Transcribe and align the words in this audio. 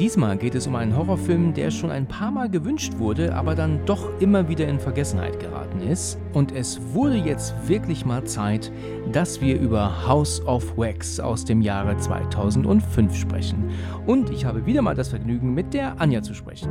Diesmal 0.00 0.38
geht 0.38 0.54
es 0.54 0.66
um 0.66 0.76
einen 0.76 0.96
Horrorfilm, 0.96 1.52
der 1.52 1.70
schon 1.70 1.90
ein 1.90 2.06
paar 2.06 2.30
Mal 2.30 2.48
gewünscht 2.48 2.94
wurde, 2.96 3.34
aber 3.34 3.54
dann 3.54 3.84
doch 3.84 4.18
immer 4.18 4.48
wieder 4.48 4.66
in 4.66 4.80
Vergessenheit 4.80 5.38
geraten 5.38 5.82
ist. 5.82 6.18
Und 6.32 6.52
es 6.52 6.80
wurde 6.94 7.16
jetzt 7.16 7.54
wirklich 7.68 8.06
mal 8.06 8.24
Zeit, 8.24 8.72
dass 9.12 9.42
wir 9.42 9.60
über 9.60 10.08
House 10.08 10.42
of 10.46 10.78
Wax 10.78 11.20
aus 11.20 11.44
dem 11.44 11.60
Jahre 11.60 11.98
2005 11.98 13.14
sprechen. 13.14 13.68
Und 14.06 14.30
ich 14.30 14.46
habe 14.46 14.64
wieder 14.64 14.80
mal 14.80 14.94
das 14.94 15.10
Vergnügen, 15.10 15.52
mit 15.52 15.74
der 15.74 16.00
Anja 16.00 16.22
zu 16.22 16.32
sprechen. 16.32 16.70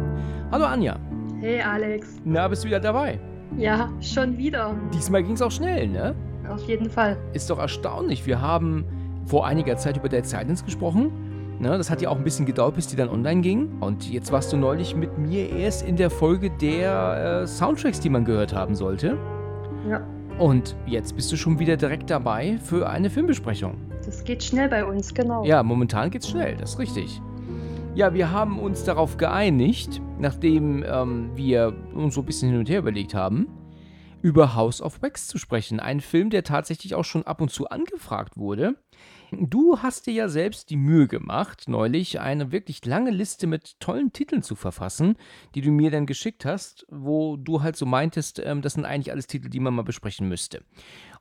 Hallo 0.52 0.66
Anja. 0.66 0.98
Hey 1.40 1.62
Alex. 1.62 2.20
Na, 2.26 2.48
bist 2.48 2.64
du 2.64 2.70
wieder 2.70 2.80
dabei? 2.80 3.20
Ja, 3.59 3.92
schon 4.02 4.40
wieder. 4.40 4.76
Diesmal 4.92 5.22
ging 5.22 5.34
es 5.34 5.44
auch 5.44 5.52
schnell, 5.52 5.88
ne? 5.88 6.16
Auf 6.50 6.68
jeden 6.68 6.90
Fall. 6.90 7.16
Ist 7.34 7.52
doch 7.52 7.59
erstaunlich. 7.59 8.26
Wir 8.26 8.42
haben 8.42 8.86
vor 9.28 9.46
einiger 9.46 9.78
Zeit 9.78 9.98
über 9.98 10.09
Dead 10.09 10.26
Silence 10.26 10.66
gesprochen 10.66 11.12
Ne, 11.59 11.77
das 11.77 11.90
hat 11.90 12.02
ja 12.02 12.08
auch 12.08 12.16
ein 12.16 12.23
bisschen 12.23 12.45
gedauert, 12.45 12.76
bis 12.76 12.88
die 12.88 12.95
dann 12.95 13.09
online 13.09 13.41
ging. 13.41 13.81
Und 13.81 14.09
jetzt 14.09 14.31
warst 14.31 14.54
du 14.54 14.58
neulich 14.58 14.95
mit 14.95 15.17
mir 15.17 15.50
erst 15.50 15.86
in 15.86 15.98
der 15.98 16.09
Folge 16.09 16.50
der 16.50 17.42
äh, 17.42 17.47
Soundtracks, 17.47 18.00
die 18.00 18.09
man 18.09 18.23
gehört 18.23 18.53
haben 18.53 18.75
sollte. 18.75 19.17
Ja. 19.89 20.08
Und 20.38 20.78
jetzt 20.86 21.17
bist 21.17 21.30
du 21.34 21.36
schon 21.36 21.59
wieder 21.59 21.75
direkt 21.75 22.09
dabei 22.09 22.58
für 22.64 22.89
eine 22.89 23.09
Filmbesprechung. 23.09 23.75
Das 24.06 24.23
geht 24.23 24.42
schnell 24.42 24.69
bei 24.69 24.86
uns, 24.86 25.14
genau. 25.14 25.44
Ja, 25.44 25.61
momentan 25.61 26.09
geht's 26.11 26.30
schnell, 26.30 26.56
das 26.56 26.72
ist 26.72 26.80
richtig. 26.80 27.22
Ja, 27.94 28.14
wir 28.14 28.31
haben 28.31 28.58
uns 28.58 28.86
darauf 28.86 29.17
geeinigt, 29.17 30.02
nachdem 30.17 30.86
ähm, 30.88 31.31
wir 31.36 31.73
uns 31.94 32.16
so 32.16 32.22
ein 32.22 32.25
bisschen 32.25 32.52
hin 32.52 32.59
und 32.59 32.69
her 32.69 32.80
überlegt 32.80 33.14
haben, 33.14 33.47
über 34.22 34.56
House 34.56 34.81
of 34.81 35.02
Wax 35.02 35.28
zu 35.28 35.38
sprechen. 35.38 35.81
Ein 35.81 36.00
Film, 36.00 36.30
der 36.30 36.44
tatsächlich 36.44 36.95
auch 36.95 37.03
schon 37.03 37.23
ab 37.23 37.41
und 37.41 37.52
zu 37.52 37.67
angefragt 37.67 38.38
wurde. 38.38 38.75
Du 39.31 39.80
hast 39.80 40.08
dir 40.08 40.13
ja 40.13 40.30
selbst 40.30 40.69
die 40.69 40.77
Mühe 40.77 41.08
gemacht, 41.08 41.67
neulich 41.67 42.19
eine 42.19 42.52
wirklich 42.52 42.85
lange 42.85 43.11
Liste 43.11 43.47
mit 43.47 43.80
tollen 43.80 44.11
Titeln 44.11 44.41
zu 44.41 44.55
verfassen, 44.55 45.17
die 45.55 45.61
du 45.61 45.72
mir 45.72 45.91
dann 45.91 46.05
geschickt 46.05 46.45
hast, 46.45 46.85
wo 46.89 47.38
du 47.38 47.61
halt 47.61 47.75
so 47.75 47.85
meintest, 47.85 48.39
ähm, 48.44 48.61
das 48.61 48.73
sind 48.73 48.85
eigentlich 48.85 49.11
alles 49.11 49.27
Titel, 49.27 49.50
die 49.50 49.59
man 49.59 49.75
mal 49.75 49.83
besprechen 49.83 50.27
müsste. 50.27 50.63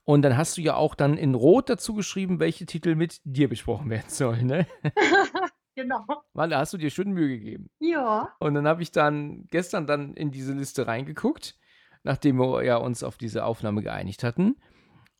Und 0.04 0.22
dann 0.22 0.38
hast 0.38 0.56
du 0.56 0.62
ja 0.62 0.74
auch 0.74 0.94
dann 0.94 1.18
in 1.18 1.34
Rot 1.34 1.68
dazu 1.68 1.92
geschrieben, 1.92 2.40
welche 2.40 2.64
Titel 2.64 2.94
mit 2.94 3.20
dir 3.24 3.48
besprochen 3.48 3.90
werden 3.90 4.08
sollen, 4.08 4.46
ne? 4.46 4.66
genau. 5.74 6.06
Mann, 6.32 6.50
da 6.50 6.60
hast 6.60 6.72
du 6.72 6.78
dir 6.78 6.90
schon 6.90 7.10
Mühe 7.10 7.28
gegeben. 7.28 7.68
Ja. 7.78 8.34
Und 8.40 8.54
dann 8.54 8.66
habe 8.66 8.82
ich 8.82 8.90
dann 8.90 9.46
gestern 9.50 9.86
dann 9.86 10.14
in 10.14 10.30
diese 10.30 10.54
Liste 10.54 10.86
reingeguckt, 10.86 11.58
nachdem 12.04 12.38
wir 12.38 12.64
ja 12.64 12.76
uns 12.76 13.02
auf 13.02 13.18
diese 13.18 13.44
Aufnahme 13.44 13.82
geeinigt 13.82 14.24
hatten. 14.24 14.56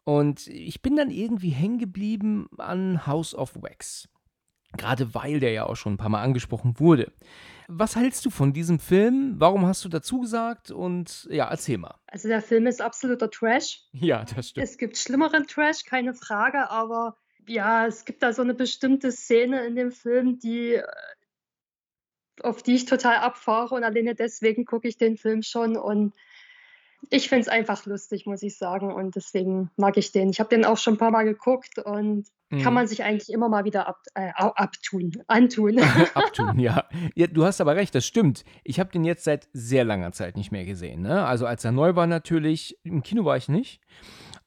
Und 0.09 0.47
ich 0.47 0.81
bin 0.81 0.97
dann 0.97 1.11
irgendwie 1.11 1.51
hängen 1.51 1.77
geblieben 1.77 2.49
an 2.57 3.07
House 3.07 3.35
of 3.35 3.55
Wax. 3.57 4.09
Gerade 4.75 5.15
weil 5.15 5.39
der 5.39 5.53
ja 5.53 5.67
auch 5.67 5.77
schon 5.77 5.93
ein 5.93 5.97
paar 5.99 6.09
Mal 6.09 6.23
angesprochen 6.23 6.81
wurde. 6.81 7.13
Was 7.67 7.95
hältst 7.95 8.25
du 8.25 8.31
von 8.31 8.55
diesem 8.55 8.79
Film? 8.79 9.35
Warum 9.37 9.67
hast 9.67 9.85
du 9.85 9.91
dazu 9.91 10.21
gesagt? 10.21 10.71
Und 10.71 11.29
ja, 11.31 11.51
erzähl 11.51 11.77
mal. 11.77 11.95
Also 12.07 12.29
der 12.29 12.41
Film 12.41 12.67
ist 12.67 12.81
absoluter 12.81 13.31
Trash. 13.31 13.83
Ja, 13.93 14.25
das 14.25 14.49
stimmt. 14.49 14.67
Es 14.67 14.79
gibt 14.79 14.97
schlimmeren 14.97 15.47
Trash, 15.47 15.85
keine 15.85 16.15
Frage, 16.15 16.71
aber 16.71 17.15
ja, 17.47 17.87
es 17.87 18.07
gibt 18.07 18.23
da 18.23 18.33
so 18.33 18.41
eine 18.41 18.55
bestimmte 18.55 19.13
Szene 19.13 19.67
in 19.67 19.77
dem 19.77 19.93
Film, 19.93 20.39
die 20.39 20.77
äh, 20.77 20.85
auf 22.41 22.63
die 22.63 22.77
ich 22.77 22.87
total 22.87 23.17
abfahre 23.17 23.75
und 23.75 23.85
alleine 23.85 24.15
deswegen 24.15 24.65
gucke 24.65 24.89
ich 24.89 24.97
den 24.97 25.19
Film 25.19 25.43
schon 25.43 25.77
und 25.77 26.15
ich 27.11 27.29
finde 27.29 27.43
es 27.43 27.49
einfach 27.49 27.87
lustig, 27.87 28.27
muss 28.27 28.43
ich 28.43 28.57
sagen. 28.57 28.93
Und 28.93 29.17
deswegen 29.17 29.71
mag 29.77 29.97
ich 29.97 30.13
den. 30.13 30.31
Ich 30.31 30.41
habe 30.41 30.51
den 30.51 30.65
auch 30.65 30.79
schon 30.79 30.95
ein 30.95 30.99
paar 30.99 31.11
Mal 31.11 31.25
geguckt 31.25 31.79
und 31.79 32.27
mhm. 32.51 32.63
kann 32.63 32.75
man 32.75 32.87
sich 32.87 33.03
eigentlich 33.03 33.33
immer 33.33 33.49
mal 33.49 33.65
wieder 33.65 33.89
ab, 33.89 34.01
äh, 34.15 34.31
abtun, 34.35 35.13
antun. 35.27 35.79
abtun, 36.15 36.59
ja. 36.59 36.85
ja. 37.15 37.27
Du 37.27 37.45
hast 37.45 37.61
aber 37.61 37.77
recht, 37.77 37.95
das 37.95 38.07
stimmt. 38.07 38.45
Ich 38.65 38.81
habe 38.81 38.91
den 38.91 39.05
jetzt 39.05 39.25
seit 39.25 39.49
sehr 39.53 39.85
langer 39.85 40.13
Zeit 40.13 40.37
nicht 40.37 40.53
mehr 40.53 40.65
gesehen. 40.65 41.03
Ne? 41.03 41.25
Also 41.25 41.47
als 41.47 41.65
er 41.65 41.73
neu 41.73 41.95
war 41.95 42.07
natürlich, 42.07 42.79
im 42.83 43.03
Kino 43.03 43.25
war 43.25 43.37
ich 43.37 43.49
nicht. 43.49 43.81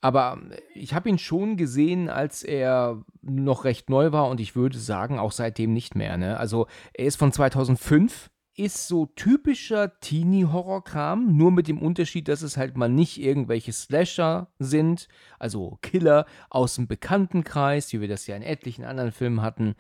Aber 0.04 0.42
ich 0.74 0.96
habe 0.96 1.10
ihn 1.10 1.20
schon 1.20 1.58
gesehen, 1.58 2.10
als 2.10 2.44
er 2.44 3.04
noch 3.22 3.66
recht 3.66 3.90
neu 3.90 4.12
war 4.12 4.30
und 4.30 4.40
ich 4.40 4.56
würde 4.56 4.80
sagen, 4.80 5.20
auch 5.20 5.32
seitdem 5.32 5.74
nicht 5.74 5.96
mehr. 5.96 6.18
Ne? 6.18 6.38
Also 6.38 6.66
er 6.94 7.06
ist 7.06 7.18
von 7.18 7.32
2005 7.32 8.32
ist 8.56 8.88
so 8.88 9.06
typischer 9.06 10.00
Teenie-Horror-Kram, 10.00 11.36
nur 11.36 11.52
mit 11.52 11.68
dem 11.68 11.82
Unterschied, 11.82 12.28
dass 12.28 12.42
es 12.42 12.58
halt 12.58 12.78
mal 12.78 12.90
nicht 12.90 13.20
irgendwelche 13.20 13.72
Slasher 13.72 14.52
sind, 14.60 15.08
also 15.40 15.78
Killer 15.82 16.26
aus 16.50 16.76
dem 16.76 16.88
Bekanntenkreis, 16.88 17.92
wie 17.94 18.02
wir 18.02 18.08
das 18.08 18.28
ja 18.28 18.36
in 18.36 18.44
etlichen 18.44 18.84
anderen 18.84 19.12
Filmen 19.12 19.42
hatten. 19.42 19.76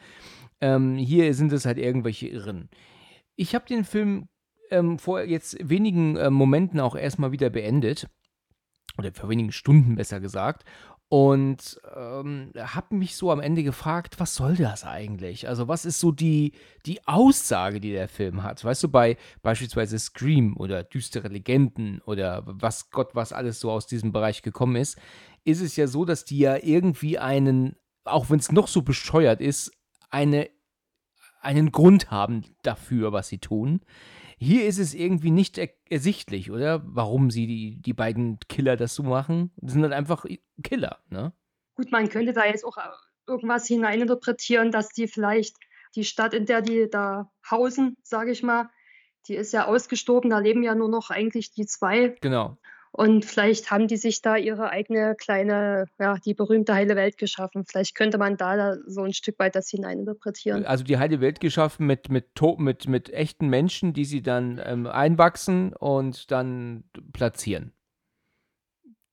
Ähm, 0.61 0.95
hier 0.95 1.33
sind 1.33 1.51
es 1.51 1.65
halt 1.65 1.77
irgendwelche 1.77 2.27
Irren. 2.27 2.69
Ich 3.35 3.55
habe 3.55 3.65
den 3.65 3.83
Film 3.83 4.29
ähm, 4.69 4.97
vor 4.99 5.21
jetzt 5.21 5.57
wenigen 5.61 6.15
äh, 6.15 6.29
Momenten 6.29 6.79
auch 6.79 6.95
erstmal 6.95 7.31
wieder 7.31 7.49
beendet. 7.49 8.07
Oder 8.97 9.13
vor 9.13 9.29
wenigen 9.29 9.51
Stunden 9.51 9.95
besser 9.95 10.19
gesagt. 10.19 10.63
Und 11.13 11.81
ähm, 11.93 12.53
habe 12.55 12.95
mich 12.95 13.17
so 13.17 13.33
am 13.33 13.41
Ende 13.41 13.63
gefragt, 13.63 14.21
was 14.21 14.33
soll 14.33 14.55
das 14.55 14.85
eigentlich? 14.85 15.49
Also, 15.49 15.67
was 15.67 15.83
ist 15.83 15.99
so 15.99 16.13
die, 16.13 16.53
die 16.85 17.05
Aussage, 17.05 17.81
die 17.81 17.91
der 17.91 18.07
Film 18.07 18.43
hat? 18.43 18.63
Weißt 18.63 18.81
du, 18.81 18.87
bei 18.87 19.17
beispielsweise 19.41 19.99
Scream 19.99 20.55
oder 20.55 20.85
Düstere 20.85 21.27
Legenden 21.27 21.99
oder 22.05 22.43
was 22.45 22.91
Gott, 22.91 23.09
was 23.13 23.33
alles 23.33 23.59
so 23.59 23.71
aus 23.71 23.87
diesem 23.87 24.13
Bereich 24.13 24.41
gekommen 24.41 24.77
ist, 24.77 24.97
ist 25.43 25.59
es 25.59 25.75
ja 25.75 25.87
so, 25.87 26.05
dass 26.05 26.23
die 26.23 26.39
ja 26.39 26.55
irgendwie 26.55 27.19
einen, 27.19 27.75
auch 28.05 28.29
wenn 28.29 28.39
es 28.39 28.53
noch 28.53 28.69
so 28.69 28.81
bescheuert 28.81 29.41
ist, 29.41 29.73
eine, 30.11 30.49
einen 31.41 31.73
Grund 31.73 32.09
haben 32.09 32.45
dafür, 32.63 33.11
was 33.11 33.27
sie 33.27 33.39
tun. 33.39 33.81
Hier 34.43 34.65
ist 34.65 34.79
es 34.79 34.95
irgendwie 34.95 35.29
nicht 35.29 35.59
er 35.59 35.69
ersichtlich, 35.87 36.49
oder? 36.49 36.81
Warum 36.83 37.29
sie 37.29 37.45
die, 37.45 37.79
die 37.79 37.93
beiden 37.93 38.39
Killer 38.49 38.75
das 38.75 38.95
so 38.95 39.03
machen. 39.03 39.51
Das 39.57 39.73
sind 39.73 39.83
halt 39.83 39.93
einfach 39.93 40.25
Killer, 40.63 40.97
ne? 41.09 41.31
Gut, 41.75 41.91
man 41.91 42.09
könnte 42.09 42.33
da 42.33 42.45
jetzt 42.45 42.65
auch 42.65 42.77
äh, 42.77 42.81
irgendwas 43.27 43.67
hineininterpretieren, 43.67 44.71
dass 44.71 44.89
die 44.89 45.07
vielleicht 45.07 45.57
die 45.95 46.05
Stadt, 46.05 46.33
in 46.33 46.47
der 46.47 46.63
die 46.63 46.89
da 46.89 47.31
hausen, 47.51 47.97
sage 48.01 48.31
ich 48.31 48.41
mal, 48.41 48.71
die 49.27 49.35
ist 49.35 49.53
ja 49.53 49.67
ausgestorben, 49.67 50.31
da 50.31 50.39
leben 50.39 50.63
ja 50.63 50.73
nur 50.73 50.89
noch 50.89 51.11
eigentlich 51.11 51.51
die 51.51 51.67
zwei. 51.67 52.15
Genau. 52.21 52.57
Und 52.93 53.23
vielleicht 53.23 53.71
haben 53.71 53.87
die 53.87 53.95
sich 53.95 54.21
da 54.21 54.35
ihre 54.35 54.69
eigene 54.69 55.15
kleine, 55.15 55.85
ja, 55.97 56.15
die 56.17 56.33
berühmte 56.33 56.73
heile 56.73 56.97
Welt 56.97 57.17
geschaffen. 57.17 57.65
Vielleicht 57.65 57.95
könnte 57.95 58.17
man 58.17 58.35
da 58.35 58.75
so 58.85 59.03
ein 59.03 59.13
Stück 59.13 59.39
weit 59.39 59.55
das 59.55 59.69
hineininterpretieren. 59.69 60.65
Also 60.65 60.83
die 60.83 60.97
heile 60.97 61.21
Welt 61.21 61.39
geschaffen 61.39 61.87
mit, 61.87 62.09
mit, 62.09 62.27
mit, 62.57 62.87
mit 62.87 63.09
echten 63.13 63.47
Menschen, 63.47 63.93
die 63.93 64.05
sie 64.05 64.21
dann 64.21 64.61
ähm, 64.63 64.87
einwachsen 64.87 65.73
und 65.73 66.31
dann 66.31 66.83
platzieren. 67.13 67.71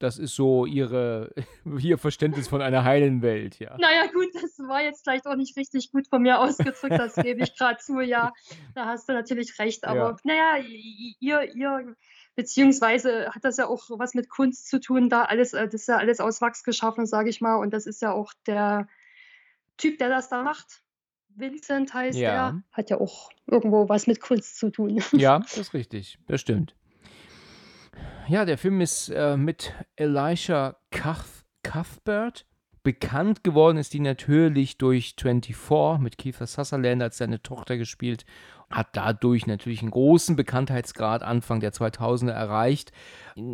Das 0.00 0.18
ist 0.18 0.34
so 0.34 0.64
ihre, 0.64 1.32
ihr 1.80 1.98
Verständnis 1.98 2.48
von 2.48 2.62
einer 2.62 2.84
heilen 2.84 3.22
Welt, 3.22 3.58
ja. 3.58 3.76
Naja, 3.78 4.06
gut, 4.12 4.28
das 4.34 4.58
war 4.58 4.82
jetzt 4.82 5.02
vielleicht 5.02 5.26
auch 5.26 5.34
nicht 5.34 5.56
richtig 5.56 5.90
gut 5.90 6.06
von 6.08 6.22
mir 6.22 6.40
ausgedrückt, 6.40 6.98
das 6.98 7.14
gebe 7.16 7.42
ich 7.42 7.56
gerade 7.56 7.78
zu, 7.78 8.00
ja. 8.00 8.32
Da 8.74 8.86
hast 8.86 9.08
du 9.08 9.12
natürlich 9.12 9.58
recht. 9.58 9.84
Aber 9.84 10.10
ja. 10.10 10.16
naja, 10.24 10.64
ihr, 11.20 11.54
ihr 11.54 11.96
Beziehungsweise 12.38 13.30
hat 13.34 13.42
das 13.42 13.56
ja 13.56 13.66
auch 13.66 13.90
was 13.98 14.14
mit 14.14 14.28
Kunst 14.28 14.68
zu 14.68 14.78
tun, 14.78 15.08
da 15.08 15.24
alles, 15.24 15.54
äh, 15.54 15.64
das 15.64 15.80
ist 15.80 15.88
ja 15.88 15.96
alles 15.96 16.20
aus 16.20 16.40
Wachs 16.40 16.62
geschaffen, 16.62 17.04
sage 17.04 17.30
ich 17.30 17.40
mal. 17.40 17.56
Und 17.56 17.72
das 17.72 17.84
ist 17.84 18.00
ja 18.00 18.12
auch 18.12 18.32
der 18.46 18.86
Typ, 19.76 19.98
der 19.98 20.08
das 20.08 20.28
da 20.28 20.44
macht. 20.44 20.84
Vincent 21.34 21.92
heißt 21.92 22.16
ja. 22.16 22.30
er, 22.30 22.62
hat 22.70 22.90
ja 22.90 23.00
auch 23.00 23.30
irgendwo 23.48 23.88
was 23.88 24.06
mit 24.06 24.20
Kunst 24.20 24.56
zu 24.56 24.70
tun. 24.70 25.02
Ja, 25.12 25.40
das 25.40 25.58
ist 25.58 25.74
richtig, 25.74 26.20
das 26.28 26.40
stimmt. 26.40 26.76
Ja, 28.28 28.44
der 28.44 28.56
Film 28.56 28.80
ist 28.80 29.08
äh, 29.08 29.36
mit 29.36 29.74
Elisha 29.96 30.76
Cuth 30.92 31.44
Cuthbert. 31.64 32.46
Bekannt 32.84 33.42
geworden 33.42 33.78
ist 33.78 33.94
die 33.94 34.00
natürlich 34.00 34.78
durch 34.78 35.16
24 35.20 35.98
mit 35.98 36.18
Kiefer 36.18 36.46
Sutherland 36.46 37.02
als 37.02 37.18
seine 37.18 37.42
Tochter 37.42 37.76
gespielt 37.76 38.24
hat 38.70 38.88
dadurch 38.92 39.46
natürlich 39.46 39.80
einen 39.80 39.90
großen 39.90 40.36
Bekanntheitsgrad 40.36 41.22
Anfang 41.22 41.60
der 41.60 41.72
2000er 41.72 42.32
erreicht. 42.32 42.92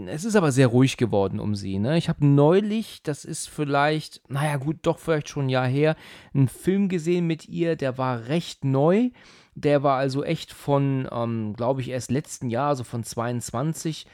Es 0.07 0.25
ist 0.25 0.35
aber 0.35 0.51
sehr 0.51 0.67
ruhig 0.67 0.97
geworden 0.97 1.39
um 1.39 1.55
sie. 1.55 1.79
Ne? 1.79 1.97
Ich 1.97 2.09
habe 2.09 2.27
neulich, 2.27 3.03
das 3.03 3.25
ist 3.25 3.49
vielleicht, 3.49 4.23
naja 4.29 4.57
gut, 4.57 4.79
doch 4.83 4.99
vielleicht 4.99 5.29
schon 5.29 5.47
ein 5.47 5.51
Jahr 5.51 5.69
her, 5.69 5.97
einen 6.35 6.49
Film 6.49 6.89
gesehen 6.89 7.27
mit 7.27 7.49
ihr, 7.49 7.77
der 7.77 7.97
war 7.97 8.27
recht 8.27 8.65
neu. 8.65 9.11
Der 9.55 9.85
war 9.85 9.99
also 9.99 10.25
echt 10.25 10.53
von, 10.53 11.09
ähm, 11.13 11.55
glaube 11.55 11.81
ich, 11.81 11.91
erst 11.91 12.11
letzten 12.11 12.51
Jahr, 12.51 12.71
also 12.71 12.83
von 12.83 13.05
22, 13.05 14.07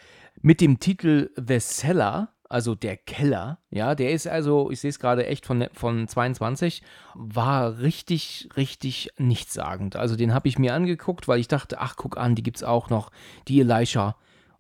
mit 0.42 0.60
dem 0.60 0.80
Titel 0.80 1.30
The 1.36 1.60
Seller 1.60 2.34
also 2.50 2.74
der 2.74 2.96
Keller, 2.96 3.58
ja, 3.70 3.94
der 3.94 4.10
ist 4.10 4.26
also, 4.26 4.72
ich 4.72 4.80
sehe 4.80 4.90
es 4.90 4.98
gerade 4.98 5.24
echt 5.24 5.46
von, 5.46 5.68
von 5.72 6.08
22, 6.08 6.82
war 7.14 7.78
richtig, 7.78 8.48
richtig 8.56 9.10
nichtssagend. 9.18 9.94
Also 9.94 10.16
den 10.16 10.34
habe 10.34 10.48
ich 10.48 10.58
mir 10.58 10.74
angeguckt, 10.74 11.28
weil 11.28 11.38
ich 11.38 11.46
dachte, 11.46 11.80
ach, 11.80 11.94
guck 11.94 12.18
an, 12.18 12.34
die 12.34 12.42
gibt 12.42 12.56
es 12.56 12.64
auch 12.64 12.90
noch, 12.90 13.12
die 13.46 13.60
Elisha. 13.60 14.16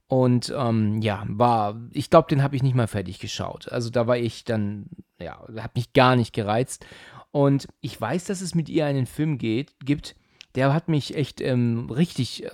Und 0.06 0.54
ähm, 0.56 1.02
ja, 1.02 1.24
war, 1.26 1.80
ich 1.92 2.10
glaube, 2.10 2.28
den 2.28 2.44
habe 2.44 2.54
ich 2.54 2.62
nicht 2.62 2.76
mal 2.76 2.86
fertig 2.86 3.18
geschaut. 3.18 3.70
Also 3.70 3.90
da 3.90 4.06
war 4.06 4.16
ich 4.16 4.44
dann, 4.44 4.86
ja, 5.20 5.44
hat 5.56 5.74
mich 5.74 5.92
gar 5.92 6.14
nicht 6.14 6.32
gereizt. 6.32 6.86
Und 7.32 7.66
ich 7.80 8.00
weiß, 8.00 8.24
dass 8.24 8.40
es 8.40 8.54
mit 8.54 8.68
ihr 8.68 8.86
einen 8.86 9.06
Film 9.06 9.36
geht, 9.36 9.74
gibt, 9.84 10.14
der 10.54 10.74
hat 10.74 10.88
mich 10.88 11.16
echt 11.16 11.40
ähm, 11.40 11.90
richtig 11.90 12.44
äh, 12.44 12.50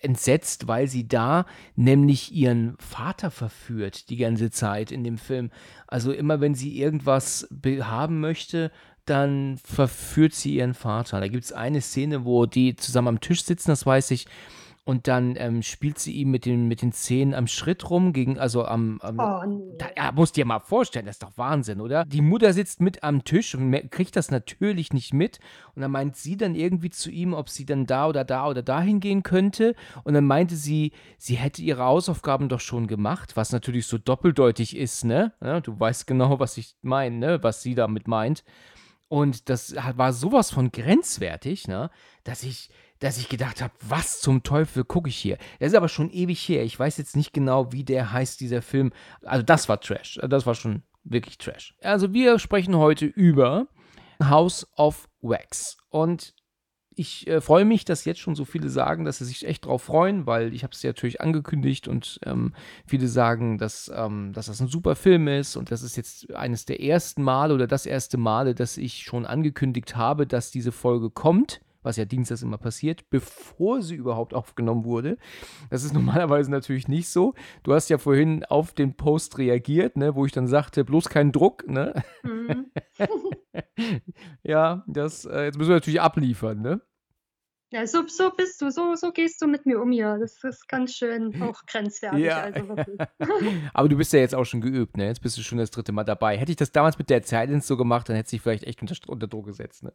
entsetzt, 0.00 0.66
weil 0.68 0.88
sie 0.88 1.06
da 1.06 1.46
nämlich 1.76 2.32
ihren 2.32 2.76
Vater 2.78 3.30
verführt 3.30 4.08
die 4.10 4.16
ganze 4.16 4.50
Zeit 4.50 4.90
in 4.90 5.04
dem 5.04 5.18
Film. 5.18 5.50
Also 5.86 6.12
immer 6.12 6.40
wenn 6.40 6.54
sie 6.54 6.78
irgendwas 6.78 7.48
haben 7.80 8.20
möchte, 8.20 8.70
dann 9.04 9.58
verführt 9.64 10.34
sie 10.34 10.56
ihren 10.56 10.74
Vater. 10.74 11.20
Da 11.20 11.28
gibt 11.28 11.44
es 11.44 11.52
eine 11.52 11.80
Szene, 11.80 12.24
wo 12.24 12.46
die 12.46 12.76
zusammen 12.76 13.08
am 13.08 13.20
Tisch 13.20 13.44
sitzen, 13.44 13.70
das 13.70 13.86
weiß 13.86 14.10
ich 14.10 14.26
und 14.88 15.06
dann 15.06 15.36
ähm, 15.36 15.62
spielt 15.62 15.98
sie 15.98 16.12
ihm 16.12 16.30
mit 16.30 16.46
den, 16.46 16.66
mit 16.66 16.80
den 16.80 16.92
Zähnen 16.92 17.34
am 17.34 17.46
Schritt 17.46 17.90
rum, 17.90 18.14
gegen, 18.14 18.38
also 18.38 18.64
am. 18.64 18.98
am 19.02 19.18
oh, 19.18 19.46
nee. 19.46 19.76
da, 19.76 19.88
ja, 19.94 20.12
musst 20.12 20.38
dir 20.38 20.46
mal 20.46 20.60
vorstellen, 20.60 21.04
das 21.04 21.16
ist 21.16 21.22
doch 21.22 21.36
Wahnsinn, 21.36 21.82
oder? 21.82 22.06
Die 22.06 22.22
Mutter 22.22 22.54
sitzt 22.54 22.80
mit 22.80 23.02
am 23.04 23.22
Tisch 23.22 23.54
und 23.54 23.70
kriegt 23.90 24.16
das 24.16 24.30
natürlich 24.30 24.94
nicht 24.94 25.12
mit. 25.12 25.40
Und 25.74 25.82
dann 25.82 25.90
meint 25.90 26.16
sie 26.16 26.38
dann 26.38 26.54
irgendwie 26.54 26.88
zu 26.88 27.10
ihm, 27.10 27.34
ob 27.34 27.50
sie 27.50 27.66
dann 27.66 27.84
da 27.84 28.08
oder 28.08 28.24
da 28.24 28.48
oder 28.48 28.62
dahin 28.62 29.00
gehen 29.00 29.22
könnte. 29.22 29.74
Und 30.04 30.14
dann 30.14 30.24
meinte 30.24 30.56
sie, 30.56 30.92
sie 31.18 31.34
hätte 31.34 31.60
ihre 31.60 31.84
Hausaufgaben 31.84 32.48
doch 32.48 32.60
schon 32.60 32.86
gemacht, 32.86 33.36
was 33.36 33.52
natürlich 33.52 33.86
so 33.86 33.98
doppeldeutig 33.98 34.74
ist, 34.74 35.04
ne? 35.04 35.34
Ja, 35.42 35.60
du 35.60 35.78
weißt 35.78 36.06
genau, 36.06 36.40
was 36.40 36.56
ich 36.56 36.76
meine, 36.80 37.18
ne? 37.18 37.42
Was 37.42 37.62
sie 37.62 37.74
damit 37.74 38.08
meint. 38.08 38.42
Und 39.08 39.50
das 39.50 39.76
war 39.96 40.14
sowas 40.14 40.50
von 40.50 40.72
grenzwertig, 40.72 41.68
ne? 41.68 41.90
Dass 42.24 42.42
ich 42.42 42.70
dass 42.98 43.18
ich 43.18 43.28
gedacht 43.28 43.62
habe, 43.62 43.72
was 43.80 44.20
zum 44.20 44.42
Teufel 44.42 44.84
gucke 44.84 45.08
ich 45.08 45.16
hier? 45.16 45.38
Der 45.60 45.68
ist 45.68 45.74
aber 45.74 45.88
schon 45.88 46.10
ewig 46.10 46.48
her. 46.48 46.64
Ich 46.64 46.78
weiß 46.78 46.96
jetzt 46.98 47.16
nicht 47.16 47.32
genau, 47.32 47.72
wie 47.72 47.84
der 47.84 48.12
heißt, 48.12 48.40
dieser 48.40 48.62
Film. 48.62 48.92
Also 49.22 49.42
das 49.42 49.68
war 49.68 49.80
Trash. 49.80 50.18
Das 50.28 50.46
war 50.46 50.54
schon 50.54 50.82
wirklich 51.04 51.38
Trash. 51.38 51.74
Also 51.82 52.12
wir 52.12 52.38
sprechen 52.38 52.76
heute 52.76 53.06
über 53.06 53.68
House 54.22 54.66
of 54.76 55.08
Wax. 55.20 55.76
Und 55.90 56.34
ich 56.98 57.28
äh, 57.28 57.40
freue 57.40 57.64
mich, 57.64 57.84
dass 57.84 58.04
jetzt 58.04 58.18
schon 58.18 58.34
so 58.34 58.44
viele 58.44 58.68
sagen, 58.68 59.04
dass 59.04 59.18
sie 59.18 59.24
sich 59.24 59.46
echt 59.46 59.66
drauf 59.66 59.82
freuen, 59.82 60.26
weil 60.26 60.52
ich 60.52 60.64
habe 60.64 60.72
es 60.72 60.82
ja 60.82 60.90
natürlich 60.90 61.20
angekündigt 61.20 61.86
und 61.86 62.18
ähm, 62.24 62.54
viele 62.86 63.06
sagen, 63.06 63.56
dass, 63.56 63.90
ähm, 63.94 64.32
dass 64.32 64.46
das 64.46 64.60
ein 64.60 64.66
super 64.66 64.96
Film 64.96 65.28
ist 65.28 65.54
und 65.54 65.70
das 65.70 65.82
ist 65.82 65.96
jetzt 65.96 66.34
eines 66.34 66.64
der 66.64 66.82
ersten 66.82 67.22
Male 67.22 67.54
oder 67.54 67.68
das 67.68 67.86
erste 67.86 68.18
Male, 68.18 68.56
dass 68.56 68.76
ich 68.76 69.04
schon 69.04 69.26
angekündigt 69.26 69.94
habe, 69.94 70.26
dass 70.26 70.50
diese 70.50 70.72
Folge 70.72 71.10
kommt 71.10 71.60
was 71.88 71.96
ja 71.96 72.04
dienstags 72.04 72.42
immer 72.42 72.58
passiert, 72.58 73.08
bevor 73.08 73.80
sie 73.82 73.96
überhaupt 73.96 74.34
aufgenommen 74.34 74.84
wurde. 74.84 75.16
Das 75.70 75.82
ist 75.82 75.94
normalerweise 75.94 76.50
natürlich 76.50 76.86
nicht 76.86 77.08
so. 77.08 77.34
Du 77.62 77.72
hast 77.72 77.88
ja 77.88 77.98
vorhin 77.98 78.44
auf 78.44 78.72
den 78.72 78.94
Post 78.94 79.38
reagiert, 79.38 79.96
ne, 79.96 80.14
wo 80.14 80.26
ich 80.26 80.32
dann 80.32 80.46
sagte, 80.46 80.84
bloß 80.84 81.08
kein 81.08 81.32
Druck, 81.32 81.66
ne? 81.66 82.04
Mhm. 82.22 82.70
ja, 84.42 84.84
das, 84.86 85.24
äh, 85.24 85.46
jetzt 85.46 85.56
müssen 85.56 85.70
wir 85.70 85.76
natürlich 85.76 86.00
abliefern, 86.00 86.60
ne? 86.60 86.82
Ja, 87.70 87.86
so, 87.86 88.06
so 88.06 88.30
bist 88.30 88.62
du, 88.62 88.70
so, 88.70 88.94
so 88.94 89.12
gehst 89.12 89.42
du 89.42 89.46
mit 89.46 89.66
mir 89.66 89.80
um 89.80 89.90
hier. 89.90 90.16
Das 90.18 90.42
ist 90.42 90.68
ganz 90.68 90.94
schön 90.94 91.42
auch 91.42 91.66
grenzwertig. 91.66 92.24
Ja. 92.24 92.40
Also 92.40 92.76
Aber 93.74 93.88
du 93.90 93.96
bist 93.96 94.12
ja 94.14 94.20
jetzt 94.20 94.34
auch 94.34 94.46
schon 94.46 94.62
geübt, 94.62 94.96
ne? 94.96 95.06
Jetzt 95.06 95.20
bist 95.20 95.36
du 95.36 95.42
schon 95.42 95.58
das 95.58 95.70
dritte 95.70 95.92
Mal 95.92 96.04
dabei. 96.04 96.38
Hätte 96.38 96.50
ich 96.50 96.56
das 96.56 96.72
damals 96.72 96.98
mit 96.98 97.10
der 97.10 97.22
Silence 97.22 97.66
so 97.66 97.76
gemacht, 97.76 98.08
dann 98.08 98.16
hätte 98.16 98.30
sich 98.30 98.40
vielleicht 98.40 98.64
echt 98.64 98.80
unter, 98.80 98.96
unter 99.06 99.26
Druck 99.26 99.46
gesetzt, 99.46 99.82
ne? 99.82 99.92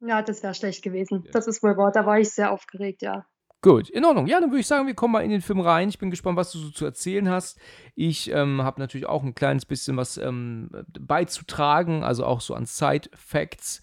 Ja, 0.00 0.22
das 0.22 0.42
wäre 0.42 0.54
schlecht 0.54 0.82
gewesen. 0.82 1.26
Das 1.32 1.46
ist 1.46 1.62
wohl 1.62 1.76
wahr. 1.76 1.90
Da 1.92 2.06
war 2.06 2.18
ich 2.18 2.30
sehr 2.30 2.52
aufgeregt, 2.52 3.02
ja. 3.02 3.26
Gut, 3.60 3.90
in 3.90 4.04
Ordnung. 4.04 4.28
Ja, 4.28 4.40
dann 4.40 4.50
würde 4.50 4.60
ich 4.60 4.68
sagen, 4.68 4.86
wir 4.86 4.94
kommen 4.94 5.12
mal 5.12 5.24
in 5.24 5.30
den 5.30 5.40
Film 5.40 5.60
rein. 5.60 5.88
Ich 5.88 5.98
bin 5.98 6.10
gespannt, 6.10 6.36
was 6.36 6.52
du 6.52 6.58
so 6.58 6.70
zu 6.70 6.84
erzählen 6.84 7.28
hast. 7.28 7.58
Ich 7.96 8.30
ähm, 8.30 8.62
habe 8.62 8.80
natürlich 8.80 9.08
auch 9.08 9.24
ein 9.24 9.34
kleines 9.34 9.66
bisschen 9.66 9.96
was 9.96 10.16
ähm, 10.16 10.70
beizutragen, 11.00 12.04
also 12.04 12.24
auch 12.24 12.40
so 12.40 12.54
an 12.54 12.66
Side-Facts. 12.66 13.82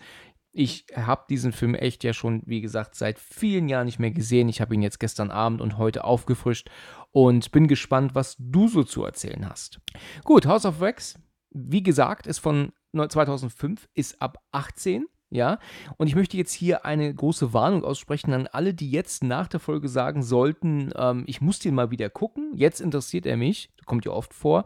Ich 0.54 0.86
habe 0.96 1.26
diesen 1.30 1.52
Film 1.52 1.76
echt 1.76 2.06
ja 2.06 2.14
schon, 2.14 2.42
wie 2.46 2.62
gesagt, 2.62 2.96
seit 2.96 3.20
vielen 3.20 3.68
Jahren 3.68 3.86
nicht 3.86 4.00
mehr 4.00 4.12
gesehen. 4.12 4.48
Ich 4.48 4.62
habe 4.62 4.74
ihn 4.74 4.82
jetzt 4.82 5.02
gestern 5.02 5.30
Abend 5.30 5.60
und 5.60 5.78
heute 5.78 6.06
aufgefrischt 6.06 6.70
und 7.12 7.52
bin 7.52 7.68
gespannt, 7.68 8.16
was 8.16 8.38
du 8.40 8.70
so 8.70 8.84
zu 8.84 9.04
erzählen 9.04 9.50
hast. 9.50 9.82
Gut, 10.24 10.46
House 10.46 10.66
of 10.66 10.80
Wax, 10.80 11.20
wie 11.50 11.84
gesagt, 11.84 12.28
ist 12.28 12.40
von 12.40 12.72
2005, 12.94 13.90
ist 13.94 14.22
ab 14.22 14.38
18. 14.54 15.06
Ja, 15.36 15.60
und 15.98 16.08
ich 16.08 16.16
möchte 16.16 16.38
jetzt 16.38 16.54
hier 16.54 16.86
eine 16.86 17.14
große 17.14 17.52
Warnung 17.54 17.84
aussprechen 17.84 18.34
an 18.34 18.48
alle, 18.48 18.74
die 18.74 18.90
jetzt 18.90 19.22
nach 19.22 19.50
der 19.50 19.60
Folge 19.60 19.90
sagen 19.90 20.24
sollten, 20.24 20.92
ähm, 20.96 21.26
ich 21.28 21.42
muss 21.42 21.60
den 21.60 21.76
mal 21.76 21.92
wieder 21.92 22.10
gucken, 22.10 22.54
jetzt 22.56 22.80
interessiert 22.80 23.26
er 23.26 23.36
mich, 23.36 23.70
kommt 23.86 24.06
ja 24.06 24.12
oft 24.12 24.34
vor. 24.34 24.64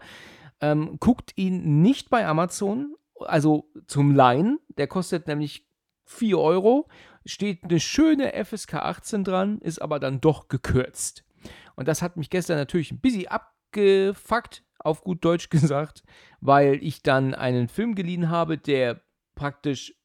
Ähm, 0.62 0.98
guckt 1.00 1.34
ihn 1.38 1.82
nicht 1.82 2.12
bei 2.12 2.28
Amazon, 2.28 2.96
also 3.20 3.72
zum 3.88 4.14
Laien, 4.14 4.60
der 4.78 4.86
kostet 4.86 5.28
nämlich 5.28 5.68
4 6.06 6.38
Euro, 6.38 6.88
steht 7.26 7.64
eine 7.64 7.80
schöne 7.80 8.34
FSK 8.46 8.76
18 8.76 9.24
dran, 9.24 9.58
ist 9.60 9.82
aber 9.82 10.00
dann 10.00 10.22
doch 10.22 10.50
gekürzt. 10.50 11.24
Und 11.76 11.88
das 11.88 12.04
hat 12.04 12.16
mich 12.16 12.30
gestern 12.30 12.58
natürlich 12.58 12.92
ein 12.92 13.00
bisschen 13.00 13.28
abgefuckt, 13.28 14.64
auf 14.78 15.02
gut 15.02 15.26
Deutsch 15.26 15.50
gesagt, 15.50 16.04
weil 16.42 16.84
ich 16.84 17.02
dann 17.02 17.34
einen 17.34 17.70
Film 17.70 17.96
geliehen 17.96 18.30
habe, 18.30 18.60
der 18.60 19.02
praktisch 19.34 19.96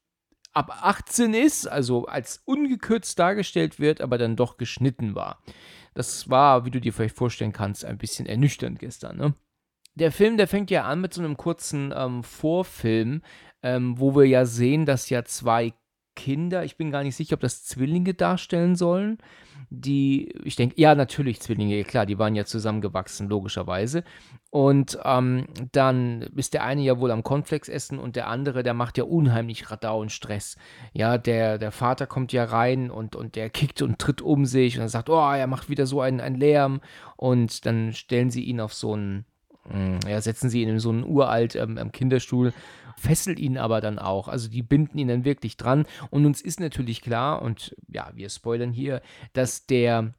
ab 0.55 0.79
18 0.81 1.33
ist, 1.33 1.67
also 1.67 2.05
als 2.05 2.41
ungekürzt 2.45 3.19
dargestellt 3.19 3.79
wird, 3.79 4.01
aber 4.01 4.17
dann 4.17 4.35
doch 4.35 4.57
geschnitten 4.57 5.13
war. 5.13 5.41
Das 5.93 6.29
war, 6.29 6.65
wie 6.65 6.71
du 6.71 6.81
dir 6.81 6.93
vielleicht 6.93 7.15
vorstellen 7.15 7.53
kannst, 7.53 7.85
ein 7.85 7.97
bisschen 7.97 8.25
ernüchternd 8.25 8.79
gestern. 8.79 9.17
Ne? 9.17 9.33
Der 9.95 10.11
Film, 10.11 10.37
der 10.37 10.47
fängt 10.47 10.71
ja 10.71 10.83
an 10.83 11.01
mit 11.01 11.13
so 11.13 11.21
einem 11.21 11.37
kurzen 11.37 11.93
ähm, 11.95 12.23
Vorfilm, 12.23 13.21
ähm, 13.63 13.99
wo 13.99 14.15
wir 14.15 14.25
ja 14.25 14.45
sehen, 14.45 14.85
dass 14.85 15.09
ja 15.09 15.23
zwei 15.23 15.73
Kinder, 16.15 16.63
ich 16.63 16.77
bin 16.77 16.91
gar 16.91 17.03
nicht 17.03 17.15
sicher, 17.15 17.33
ob 17.33 17.41
das 17.41 17.65
Zwillinge 17.65 18.13
darstellen 18.13 18.75
sollen, 18.75 19.17
die, 19.69 20.29
ich 20.43 20.55
denke, 20.55 20.79
ja, 20.79 20.95
natürlich 20.95 21.41
Zwillinge, 21.41 21.83
klar, 21.83 22.05
die 22.05 22.19
waren 22.19 22.35
ja 22.35 22.45
zusammengewachsen, 22.45 23.29
logischerweise. 23.29 24.03
Und 24.49 24.97
ähm, 25.03 25.47
dann 25.71 26.21
ist 26.35 26.53
der 26.53 26.63
eine 26.63 26.81
ja 26.81 26.99
wohl 26.99 27.11
am 27.11 27.23
Cornflakes 27.23 27.69
essen 27.69 27.99
und 27.99 28.15
der 28.15 28.27
andere, 28.27 28.63
der 28.63 28.73
macht 28.73 28.97
ja 28.97 29.03
unheimlich 29.03 29.69
Radau 29.69 29.99
und 29.99 30.11
Stress. 30.11 30.55
Ja, 30.93 31.17
der, 31.17 31.57
der 31.57 31.71
Vater 31.71 32.07
kommt 32.07 32.31
ja 32.31 32.45
rein 32.45 32.89
und, 32.89 33.15
und 33.15 33.35
der 33.35 33.49
kickt 33.49 33.81
und 33.81 33.99
tritt 33.99 34.21
um 34.21 34.45
sich 34.45 34.77
und 34.77 34.83
er 34.83 34.89
sagt, 34.89 35.09
oh, 35.09 35.31
er 35.31 35.47
macht 35.47 35.69
wieder 35.69 35.85
so 35.85 36.01
einen, 36.01 36.21
einen 36.21 36.37
Lärm. 36.37 36.81
Und 37.17 37.65
dann 37.65 37.93
stellen 37.93 38.29
sie 38.29 38.43
ihn 38.43 38.61
auf 38.61 38.73
so 38.73 38.93
einen, 38.93 39.25
hm, 39.67 39.99
ja, 40.07 40.21
setzen 40.21 40.49
sie 40.49 40.61
ihn 40.61 40.69
in 40.69 40.79
so 40.79 40.89
einen 40.89 41.03
uralt 41.03 41.55
ähm, 41.55 41.91
Kinderstuhl 41.91 42.53
fesselt 42.97 43.39
ihn 43.39 43.57
aber 43.57 43.81
dann 43.81 43.99
auch. 43.99 44.27
Also 44.27 44.49
die 44.49 44.63
binden 44.63 44.97
ihn 44.97 45.07
dann 45.07 45.25
wirklich 45.25 45.57
dran. 45.57 45.85
Und 46.09 46.25
uns 46.25 46.41
ist 46.41 46.59
natürlich 46.59 47.01
klar, 47.01 47.41
und 47.41 47.75
ja, 47.87 48.11
wir 48.15 48.29
spoilern 48.29 48.71
hier, 48.71 49.01
dass 49.33 49.65
der 49.65 50.13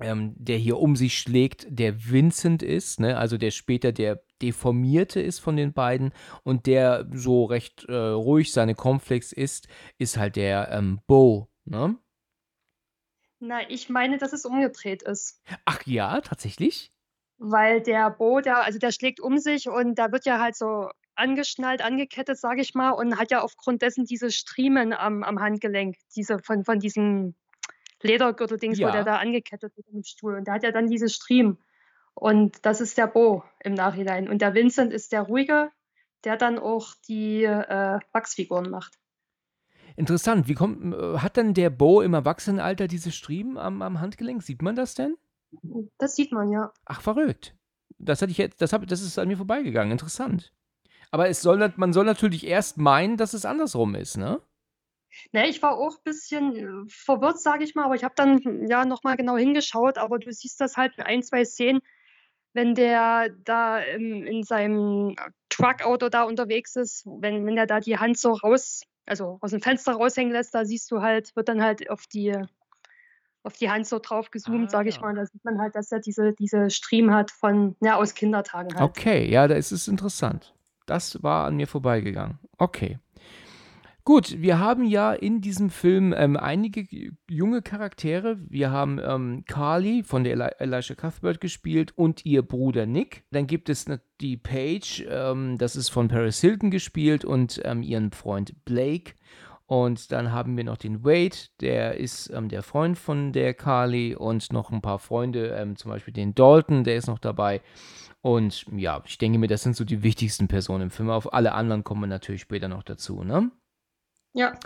ähm, 0.00 0.34
der 0.36 0.58
hier 0.58 0.78
um 0.78 0.96
sich 0.96 1.18
schlägt, 1.18 1.66
der 1.68 2.10
Vincent 2.10 2.62
ist, 2.62 3.00
ne? 3.00 3.16
also 3.16 3.38
der 3.38 3.50
später 3.50 3.92
der 3.92 4.22
Deformierte 4.42 5.20
ist 5.20 5.38
von 5.38 5.56
den 5.56 5.72
beiden 5.72 6.12
und 6.42 6.66
der 6.66 7.08
so 7.12 7.44
recht 7.44 7.84
äh, 7.84 7.94
ruhig 7.94 8.52
seine 8.52 8.74
Cornflakes 8.74 9.32
isst, 9.32 9.68
ist 9.98 10.16
halt 10.16 10.36
der 10.36 10.70
ähm, 10.70 11.00
Bo, 11.06 11.48
ne? 11.64 11.96
Na, 13.40 13.68
ich 13.68 13.90
meine, 13.90 14.16
dass 14.16 14.32
es 14.32 14.46
umgedreht 14.46 15.02
ist. 15.02 15.42
Ach 15.64 15.82
ja, 15.84 16.20
tatsächlich? 16.22 16.92
Weil 17.36 17.82
der 17.82 18.10
Bo, 18.10 18.40
der, 18.40 18.64
also 18.64 18.78
der 18.78 18.90
schlägt 18.90 19.20
um 19.20 19.38
sich 19.38 19.68
und 19.68 19.96
da 19.96 20.12
wird 20.12 20.24
ja 20.24 20.40
halt 20.40 20.56
so 20.56 20.88
angeschnallt, 21.16 21.82
angekettet, 21.82 22.38
sage 22.38 22.60
ich 22.60 22.74
mal, 22.74 22.90
und 22.90 23.18
hat 23.18 23.30
ja 23.30 23.42
aufgrund 23.42 23.82
dessen 23.82 24.04
diese 24.04 24.30
Striemen 24.30 24.92
am, 24.92 25.22
am 25.22 25.40
Handgelenk, 25.40 25.96
diese 26.14 26.38
von, 26.38 26.64
von 26.64 26.78
diesem 26.78 27.34
Ledergürtel-Dings, 28.02 28.78
ja. 28.78 28.88
wo 28.88 28.92
der 28.92 29.04
da 29.04 29.16
angekettet 29.16 29.76
wird 29.76 29.88
im 29.88 30.04
Stuhl. 30.04 30.36
Und 30.36 30.46
der 30.46 30.54
hat 30.54 30.62
ja 30.62 30.72
dann 30.72 30.88
diese 30.88 31.08
Striemen. 31.08 31.58
Und 32.14 32.64
das 32.64 32.80
ist 32.80 32.96
der 32.98 33.06
Bo 33.06 33.42
im 33.60 33.74
Nachhinein. 33.74 34.28
Und 34.28 34.40
der 34.40 34.54
Vincent 34.54 34.92
ist 34.92 35.12
der 35.12 35.22
Ruhige, 35.22 35.70
der 36.24 36.36
dann 36.36 36.58
auch 36.58 36.94
die 37.08 37.44
äh, 37.44 37.98
Wachsfiguren 38.12 38.70
macht. 38.70 38.98
Interessant. 39.96 40.48
Wie 40.48 40.54
kommt, 40.54 40.94
äh, 40.94 41.18
hat 41.18 41.36
denn 41.36 41.54
der 41.54 41.70
Bo 41.70 42.00
im 42.00 42.14
Erwachsenenalter 42.14 42.88
diese 42.88 43.12
Striemen 43.12 43.58
am, 43.58 43.82
am 43.82 44.00
Handgelenk? 44.00 44.42
Sieht 44.42 44.62
man 44.62 44.76
das 44.76 44.94
denn? 44.94 45.16
Das 45.98 46.16
sieht 46.16 46.32
man, 46.32 46.50
ja. 46.50 46.72
Ach, 46.84 47.00
verrückt. 47.00 47.54
Das 47.98 48.20
hatte 48.20 48.32
ich 48.32 48.38
jetzt, 48.38 48.60
das, 48.60 48.72
hab, 48.72 48.86
das 48.86 49.02
ist 49.02 49.18
an 49.18 49.28
mir 49.28 49.36
vorbeigegangen. 49.36 49.92
Interessant. 49.92 50.52
Aber 51.10 51.28
es 51.28 51.42
soll, 51.42 51.72
man 51.76 51.92
soll 51.92 52.04
natürlich 52.04 52.46
erst 52.46 52.78
meinen, 52.78 53.16
dass 53.16 53.34
es 53.34 53.44
andersrum 53.44 53.94
ist, 53.94 54.16
ne? 54.16 54.40
Ne, 55.32 55.48
ich 55.48 55.62
war 55.62 55.76
auch 55.76 55.96
ein 55.96 56.02
bisschen 56.04 56.56
äh, 56.56 56.88
verwirrt, 56.88 57.40
sage 57.40 57.62
ich 57.64 57.74
mal, 57.74 57.84
aber 57.84 57.94
ich 57.94 58.02
habe 58.04 58.14
dann 58.16 58.66
ja 58.68 58.84
nochmal 58.84 59.16
genau 59.16 59.36
hingeschaut, 59.36 59.96
aber 59.96 60.18
du 60.18 60.32
siehst 60.32 60.60
das 60.60 60.76
halt 60.76 60.96
in 60.98 61.04
ein, 61.04 61.22
zwei 61.22 61.44
Szenen, 61.44 61.80
wenn 62.52 62.74
der 62.74 63.30
da 63.44 63.78
in, 63.78 64.26
in 64.26 64.42
seinem 64.42 65.14
Truckauto 65.50 66.08
da 66.08 66.24
unterwegs 66.24 66.74
ist, 66.76 67.04
wenn, 67.06 67.46
wenn 67.46 67.54
der 67.54 67.66
da 67.66 67.78
die 67.80 67.98
Hand 67.98 68.18
so 68.18 68.32
raus, 68.32 68.82
also 69.06 69.38
aus 69.40 69.52
dem 69.52 69.60
Fenster 69.60 69.92
raushängen 69.92 70.32
lässt, 70.32 70.54
da 70.54 70.64
siehst 70.64 70.90
du 70.90 71.00
halt, 71.00 71.34
wird 71.36 71.48
dann 71.48 71.62
halt 71.62 71.88
auf 71.90 72.06
die 72.06 72.36
auf 73.44 73.52
die 73.58 73.70
Hand 73.70 73.86
so 73.86 73.98
drauf 73.98 74.30
gezoomt, 74.30 74.68
Ah, 74.68 74.70
sage 74.70 74.88
ich 74.88 74.96
ja. 74.96 75.02
mal. 75.02 75.14
Da 75.14 75.26
sieht 75.26 75.44
man 75.44 75.60
halt, 75.60 75.74
dass 75.76 75.92
er 75.92 76.00
diese, 76.00 76.32
diese 76.32 76.70
Stream 76.70 77.12
hat 77.12 77.30
von, 77.30 77.76
ja, 77.80 77.96
aus 77.96 78.14
Kindertagen 78.14 78.74
halt. 78.74 78.82
Okay, 78.90 79.30
ja, 79.30 79.46
da 79.46 79.54
ist 79.54 79.70
es 79.70 79.86
interessant. 79.86 80.53
Das 80.86 81.22
war 81.22 81.46
an 81.46 81.56
mir 81.56 81.66
vorbeigegangen. 81.66 82.38
Okay. 82.58 82.98
Gut, 84.06 84.42
wir 84.42 84.58
haben 84.58 84.84
ja 84.84 85.14
in 85.14 85.40
diesem 85.40 85.70
Film 85.70 86.14
ähm, 86.14 86.36
einige 86.36 86.86
junge 87.26 87.62
Charaktere. 87.62 88.36
Wir 88.50 88.70
haben 88.70 89.00
ähm, 89.02 89.44
Carly 89.46 90.02
von 90.02 90.24
der 90.24 90.34
Eli 90.34 90.50
Elisha 90.58 90.94
Cuthbert 90.94 91.40
gespielt 91.40 91.96
und 91.96 92.26
ihr 92.26 92.42
Bruder 92.42 92.84
Nick. 92.84 93.24
Dann 93.30 93.46
gibt 93.46 93.70
es 93.70 93.86
die 94.20 94.36
Paige, 94.36 95.06
ähm, 95.08 95.56
das 95.56 95.74
ist 95.74 95.88
von 95.88 96.08
Paris 96.08 96.38
Hilton 96.42 96.70
gespielt 96.70 97.24
und 97.24 97.62
ähm, 97.64 97.82
ihren 97.82 98.10
Freund 98.10 98.66
Blake. 98.66 99.14
Und 99.66 100.12
dann 100.12 100.32
haben 100.32 100.54
wir 100.58 100.64
noch 100.64 100.76
den 100.76 101.02
Wade, 101.02 101.36
der 101.62 101.96
ist 101.96 102.28
ähm, 102.28 102.50
der 102.50 102.62
Freund 102.62 102.98
von 102.98 103.32
der 103.32 103.54
Carly 103.54 104.14
und 104.14 104.52
noch 104.52 104.70
ein 104.70 104.82
paar 104.82 104.98
Freunde, 104.98 105.56
ähm, 105.58 105.76
zum 105.76 105.90
Beispiel 105.90 106.12
den 106.12 106.34
Dalton, 106.34 106.84
der 106.84 106.96
ist 106.96 107.06
noch 107.06 107.18
dabei. 107.18 107.62
Und 108.24 108.64
ja, 108.74 109.02
ich 109.04 109.18
denke 109.18 109.38
mir, 109.38 109.48
das 109.48 109.62
sind 109.62 109.76
so 109.76 109.84
die 109.84 110.02
wichtigsten 110.02 110.48
Personen 110.48 110.84
im 110.84 110.90
Film. 110.90 111.10
Auf 111.10 111.34
alle 111.34 111.52
anderen 111.52 111.84
kommen 111.84 112.00
wir 112.00 112.06
natürlich 112.06 112.40
später 112.40 112.68
noch 112.68 112.82
dazu, 112.82 113.22
ne? 113.22 113.50
Ja, 114.32 114.58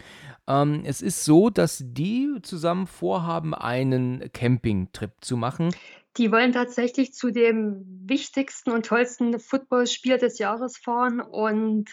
Ähm, 0.46 0.82
es 0.86 1.02
ist 1.02 1.24
so, 1.24 1.50
dass 1.50 1.82
die 1.84 2.38
zusammen 2.42 2.86
vorhaben, 2.86 3.54
einen 3.54 4.30
Campingtrip 4.32 5.10
zu 5.20 5.36
machen. 5.36 5.74
die 6.16 6.30
wollen 6.30 6.52
tatsächlich 6.52 7.12
zu 7.12 7.30
dem 7.32 7.84
wichtigsten 8.06 8.70
und 8.70 8.86
tollsten 8.86 9.38
Footballspiel 9.40 10.18
des 10.18 10.38
Jahres 10.38 10.78
fahren 10.78 11.20
und 11.20 11.90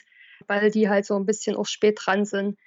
weil 0.48 0.70
die 0.72 0.88
halt 0.88 1.06
so 1.06 1.16
ein 1.16 1.26
bisschen 1.26 1.56
auch 1.56 1.66
spät 1.66 2.00
dran 2.02 2.26
sind, 2.26 2.58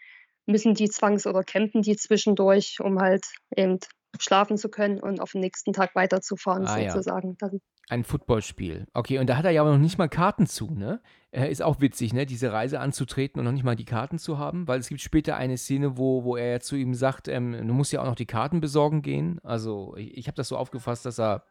müssen 0.46 0.74
die 0.74 0.88
zwangs- 0.88 1.26
oder 1.26 1.44
campen 1.44 1.82
die 1.82 1.96
zwischendurch, 1.96 2.78
um 2.80 2.98
halt 3.00 3.26
eben 3.56 3.78
schlafen 4.18 4.58
zu 4.58 4.68
können 4.68 5.00
und 5.00 5.20
auf 5.20 5.32
den 5.32 5.40
nächsten 5.40 5.72
Tag 5.72 5.94
weiterzufahren, 5.94 6.66
Ah, 6.66 6.78
ja. 6.80 6.90
sozusagen. 6.90 7.36
Ist 7.40 7.60
Ein 7.90 8.04
Footballspiel. 8.04 8.87
Okay, 8.92 9.18
und 9.18 9.28
da 9.28 9.37
hat 9.37 9.47
er 9.47 9.50
ja 9.50 9.62
aber 9.62 9.73
noch 9.73 9.78
nicht 9.78 9.97
mal 9.97 10.09
Karten 10.09 10.47
zu, 10.47 10.75
ne? 10.75 11.00
Äh, 11.30 11.50
ist 11.50 11.62
auch 11.62 11.80
witzig, 11.80 12.12
ne? 12.12 12.26
Diese 12.26 12.52
Reise 12.52 12.80
anzutreten 12.80 13.38
und 13.38 13.47
noch 13.47 13.52
nicht 13.52 13.64
mal 13.64 13.76
die 13.76 13.87
Karten 13.87 14.18
zu 14.18 14.38
haben, 14.38 14.68
weil 14.68 14.78
es 14.78 14.88
gibt 14.88 15.00
später 15.00 15.37
eine 15.37 15.57
Szene, 15.57 15.97
wo, 15.97 16.23
wo 16.25 16.37
er 16.37 16.52
ja 16.52 16.61
zu 16.61 16.76
ihm 16.76 16.95
sagt, 16.95 17.28
ähm, 17.28 17.52
du 17.52 17.73
musst 17.73 17.92
ja 17.92 18.02
auch 18.02 18.07
noch 18.07 18.14
die 18.14 18.26
Karten 18.26 18.61
besorgen 18.61 19.00
gehen. 19.00 19.40
Also, 19.42 19.97
ich, 19.97 20.18
ich 20.18 20.26
habe 20.26 20.37
das 20.37 20.49
so 20.49 20.57
aufgefasst, 20.59 21.07
dass 21.07 21.18
er 21.18 21.45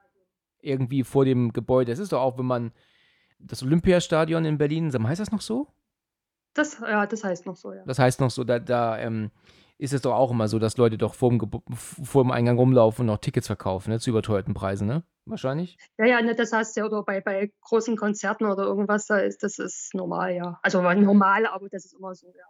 irgendwie 0.61 1.03
vor 1.03 1.25
dem 1.25 1.53
Gebäude, 1.53 1.91
das 1.91 1.99
ist 1.99 2.11
doch 2.11 2.21
auch, 2.21 2.37
wenn 2.37 2.45
man 2.45 2.71
das 3.39 3.63
Olympiastadion 3.63 4.45
in 4.45 4.57
Berlin, 4.57 4.91
heißt 4.91 5.21
das 5.21 5.31
noch 5.31 5.41
so? 5.41 5.67
Das, 6.53 6.79
ja, 6.79 7.05
das 7.05 7.23
heißt 7.23 7.45
noch 7.45 7.55
so, 7.55 7.73
ja. 7.73 7.83
Das 7.85 7.99
heißt 7.99 8.19
noch 8.19 8.31
so, 8.31 8.43
da, 8.43 8.59
da 8.59 8.97
ähm, 8.97 9.31
ist 9.77 9.93
es 9.93 10.01
doch 10.01 10.13
auch 10.13 10.31
immer 10.31 10.47
so, 10.47 10.59
dass 10.59 10.77
Leute 10.77 10.97
doch 10.97 11.13
vor 11.13 11.29
dem, 11.29 11.41
vor 11.73 12.23
dem 12.23 12.31
Eingang 12.31 12.57
rumlaufen 12.57 13.03
und 13.03 13.07
noch 13.07 13.19
Tickets 13.19 13.47
verkaufen, 13.47 13.91
ne? 13.91 13.99
Zu 13.99 14.09
überteuerten 14.09 14.53
Preisen, 14.53 14.87
ne? 14.87 15.03
Wahrscheinlich. 15.25 15.77
Ja, 15.97 16.05
ja, 16.05 16.21
ne, 16.21 16.35
das 16.35 16.53
heißt 16.53 16.77
ja, 16.77 16.85
oder 16.85 17.03
bei, 17.03 17.21
bei 17.21 17.51
großen 17.61 17.97
Konzerten 17.97 18.45
oder 18.45 18.63
irgendwas, 18.63 19.07
da 19.07 19.17
ist, 19.17 19.43
das 19.43 19.59
ist 19.59 19.93
normal, 19.93 20.33
ja. 20.33 20.59
Also 20.61 20.81
normal, 20.81 21.45
aber 21.45 21.69
das 21.69 21.85
ist 21.85 21.93
immer 21.93 22.15
so, 22.15 22.27
ja. 22.27 22.45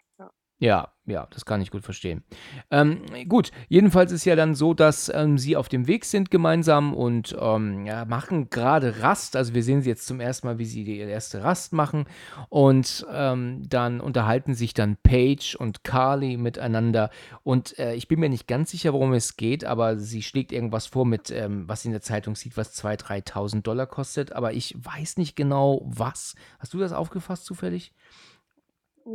Ja. 0.59 0.91
Ja, 1.09 1.25
das 1.29 1.45
kann 1.45 1.61
ich 1.61 1.71
gut 1.71 1.85
verstehen. 1.85 2.21
Ähm, 2.69 2.99
gut, 3.29 3.51
jedenfalls 3.69 4.11
ist 4.11 4.25
ja 4.25 4.35
dann 4.35 4.55
so, 4.55 4.73
dass 4.73 5.07
ähm, 5.07 5.37
sie 5.37 5.55
auf 5.55 5.69
dem 5.69 5.87
Weg 5.87 6.03
sind 6.03 6.29
gemeinsam 6.29 6.93
und 6.93 7.33
ähm, 7.39 7.85
ja, 7.85 8.03
machen 8.03 8.49
gerade 8.49 9.01
Rast. 9.01 9.37
Also 9.37 9.53
wir 9.53 9.63
sehen 9.63 9.81
sie 9.81 9.89
jetzt 9.89 10.05
zum 10.05 10.19
ersten 10.19 10.47
Mal, 10.47 10.59
wie 10.59 10.65
sie 10.65 10.83
die 10.83 10.97
erste 10.97 11.45
Rast 11.45 11.71
machen. 11.71 12.07
Und 12.49 13.07
ähm, 13.09 13.61
dann 13.69 14.01
unterhalten 14.01 14.53
sich 14.53 14.73
dann 14.73 14.97
Paige 14.97 15.55
und 15.57 15.85
Carly 15.85 16.35
miteinander. 16.35 17.09
Und 17.41 17.79
äh, 17.79 17.93
ich 17.93 18.09
bin 18.09 18.19
mir 18.19 18.29
nicht 18.29 18.45
ganz 18.45 18.71
sicher, 18.71 18.91
worum 18.91 19.13
es 19.13 19.37
geht, 19.37 19.63
aber 19.63 19.97
sie 19.97 20.21
schlägt 20.21 20.51
irgendwas 20.51 20.87
vor 20.87 21.05
mit, 21.05 21.31
ähm, 21.31 21.69
was 21.69 21.83
sie 21.83 21.87
in 21.87 21.93
der 21.93 22.01
Zeitung 22.01 22.35
sieht, 22.35 22.57
was 22.57 22.75
2.000, 22.75 23.29
3.000 23.31 23.61
Dollar 23.61 23.87
kostet. 23.87 24.33
Aber 24.33 24.51
ich 24.51 24.75
weiß 24.77 25.15
nicht 25.15 25.37
genau, 25.37 25.83
was. 25.85 26.35
Hast 26.59 26.73
du 26.73 26.79
das 26.79 26.91
aufgefasst 26.91 27.45
zufällig? 27.45 27.93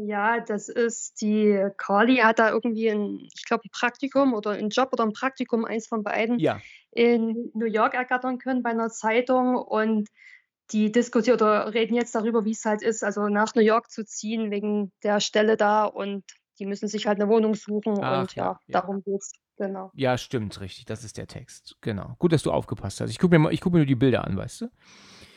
Ja, 0.07 0.41
das 0.41 0.69
ist 0.69 1.21
die 1.21 1.67
Carly 1.77 2.17
hat 2.17 2.39
da 2.39 2.51
irgendwie 2.51 2.89
ein, 2.91 3.19
ich 3.35 3.45
glaube, 3.45 3.65
ein 3.67 3.71
Praktikum 3.71 4.33
oder 4.33 4.53
einen 4.53 4.71
Job 4.71 4.91
oder 4.93 5.05
ein 5.05 5.13
Praktikum, 5.13 5.65
eins 5.65 5.87
von 5.87 6.03
beiden, 6.03 6.39
Ja. 6.39 6.61
in 6.93 7.51
New 7.55 7.67
York 7.67 7.95
ergattern 7.95 8.39
können 8.39 8.63
bei 8.63 8.71
einer 8.71 8.89
Zeitung 8.89 9.57
und 9.57 10.09
die 10.71 10.91
diskutieren 10.91 11.37
oder 11.37 11.75
reden 11.75 11.95
jetzt 11.95 12.15
darüber, 12.15 12.45
wie 12.47 12.53
es 12.53 12.65
halt 12.65 12.81
ist, 12.83 13.05
also 13.05 13.29
nach 13.29 13.55
New 13.55 13.61
York 13.63 13.91
zu 13.91 14.05
ziehen 14.07 14.51
wegen 14.51 14.93
der 15.03 15.21
Stelle 15.21 15.57
da 15.59 15.85
und 15.85 16.25
die 16.59 16.65
müssen 16.67 16.89
sich 16.89 17.07
halt 17.07 17.21
eine 17.21 17.29
Wohnung 17.29 17.55
suchen 17.55 17.99
Ach, 18.03 18.21
und 18.23 18.35
ja, 18.35 18.45
ja, 18.45 18.81
darum 18.81 19.03
geht's. 19.03 19.33
Genau. 19.59 19.91
Ja, 19.95 20.17
stimmt, 20.17 20.61
richtig. 20.61 20.87
Das 20.87 21.05
ist 21.05 21.19
der 21.19 21.27
Text. 21.27 21.77
Genau. 21.83 22.17
Gut, 22.19 22.33
dass 22.33 22.43
du 22.43 22.51
aufgepasst 22.51 23.01
hast. 23.01 23.11
Ich 23.11 23.19
gucke 23.19 23.35
mir, 23.35 23.39
mal- 23.39 23.53
ich 23.53 23.61
guck 23.61 23.73
mir 23.75 23.81
nur 23.81 23.87
die 23.87 23.95
Bilder 23.95 24.25
an, 24.25 24.37
weißt 24.37 24.63
du? 24.63 24.69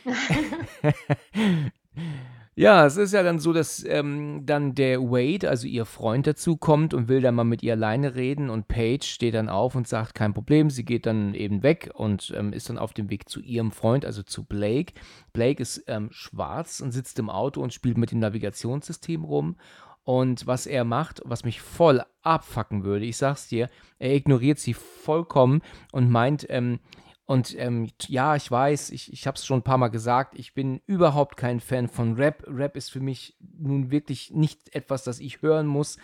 ja, 2.58 2.86
es 2.86 2.96
ist 2.96 3.12
ja 3.12 3.22
dann 3.22 3.40
so, 3.40 3.52
dass 3.52 3.84
ähm, 3.84 4.46
dann 4.46 4.76
der 4.76 5.02
Wade, 5.02 5.50
also 5.50 5.68
ihr 5.68 5.84
Freund, 5.86 6.26
dazu 6.26 6.56
kommt 6.56 6.94
und 6.94 7.10
will 7.10 7.20
dann 7.20 7.36
mal 7.36 7.44
mit 7.44 7.64
ihr 7.64 7.74
alleine 7.74 8.16
reden 8.16 8.50
und 8.50 8.70
Paige 8.70 9.04
steht 9.04 9.34
dann 9.34 9.50
auf 9.50 9.76
und 9.76 9.90
sagt, 9.90 10.16
kein 10.16 10.34
Problem, 10.34 10.70
sie 10.70 10.86
geht 10.86 11.06
dann 11.06 11.34
eben 11.34 11.64
weg 11.64 11.92
und 11.94 12.34
ähm, 12.34 12.54
ist 12.54 12.70
dann 12.70 12.78
auf 12.78 12.94
dem 12.94 13.10
Weg 13.10 13.28
zu 13.28 13.42
ihrem 13.42 13.72
Freund, 13.72 14.06
also 14.06 14.24
zu 14.24 14.46
Blake. 14.46 14.94
Blake 15.34 15.62
ist 15.62 15.84
ähm, 15.88 16.08
schwarz 16.12 16.80
und 16.80 16.94
sitzt 16.94 17.20
im 17.20 17.30
Auto 17.30 17.62
und 17.62 17.74
spielt 17.74 17.98
mit 17.98 18.12
dem 18.12 18.20
Navigationssystem 18.20 19.26
rum. 19.26 19.58
Und 20.06 20.48
was 20.48 20.66
er 20.66 20.86
macht, 20.86 21.22
was 21.26 21.44
mich 21.44 21.60
voll 21.62 22.04
abfacken 22.22 22.86
würde, 22.86 23.06
ich 23.06 23.18
sag's 23.18 23.50
dir, 23.50 23.70
er 24.00 24.14
ignoriert 24.14 24.60
sie 24.60 24.76
vollkommen 24.76 25.62
und 25.92 26.10
meint, 26.10 26.46
ähm, 26.50 26.80
und 27.26 27.58
ähm, 27.58 27.90
ja, 28.08 28.36
ich 28.36 28.50
weiß, 28.52 28.92
ich, 28.92 29.12
ich 29.12 29.26
habe 29.26 29.36
es 29.36 29.46
schon 29.46 29.60
ein 29.60 29.64
paar 29.64 29.80
Mal 29.80 29.88
gesagt, 29.88 30.38
ich 30.38 30.54
bin 30.54 30.82
überhaupt 30.86 31.38
kein 31.38 31.60
Fan 31.60 31.88
von 31.88 32.16
Rap. 32.16 32.44
Rap 32.48 32.78
ist 32.78 32.92
für 32.92 33.00
mich 33.00 33.36
nun 33.58 33.90
wirklich 33.90 34.32
nicht 34.32 34.76
etwas, 34.76 35.04
das 35.04 35.20
ich 35.20 35.42
hören 35.42 35.66
muss. 35.66 35.98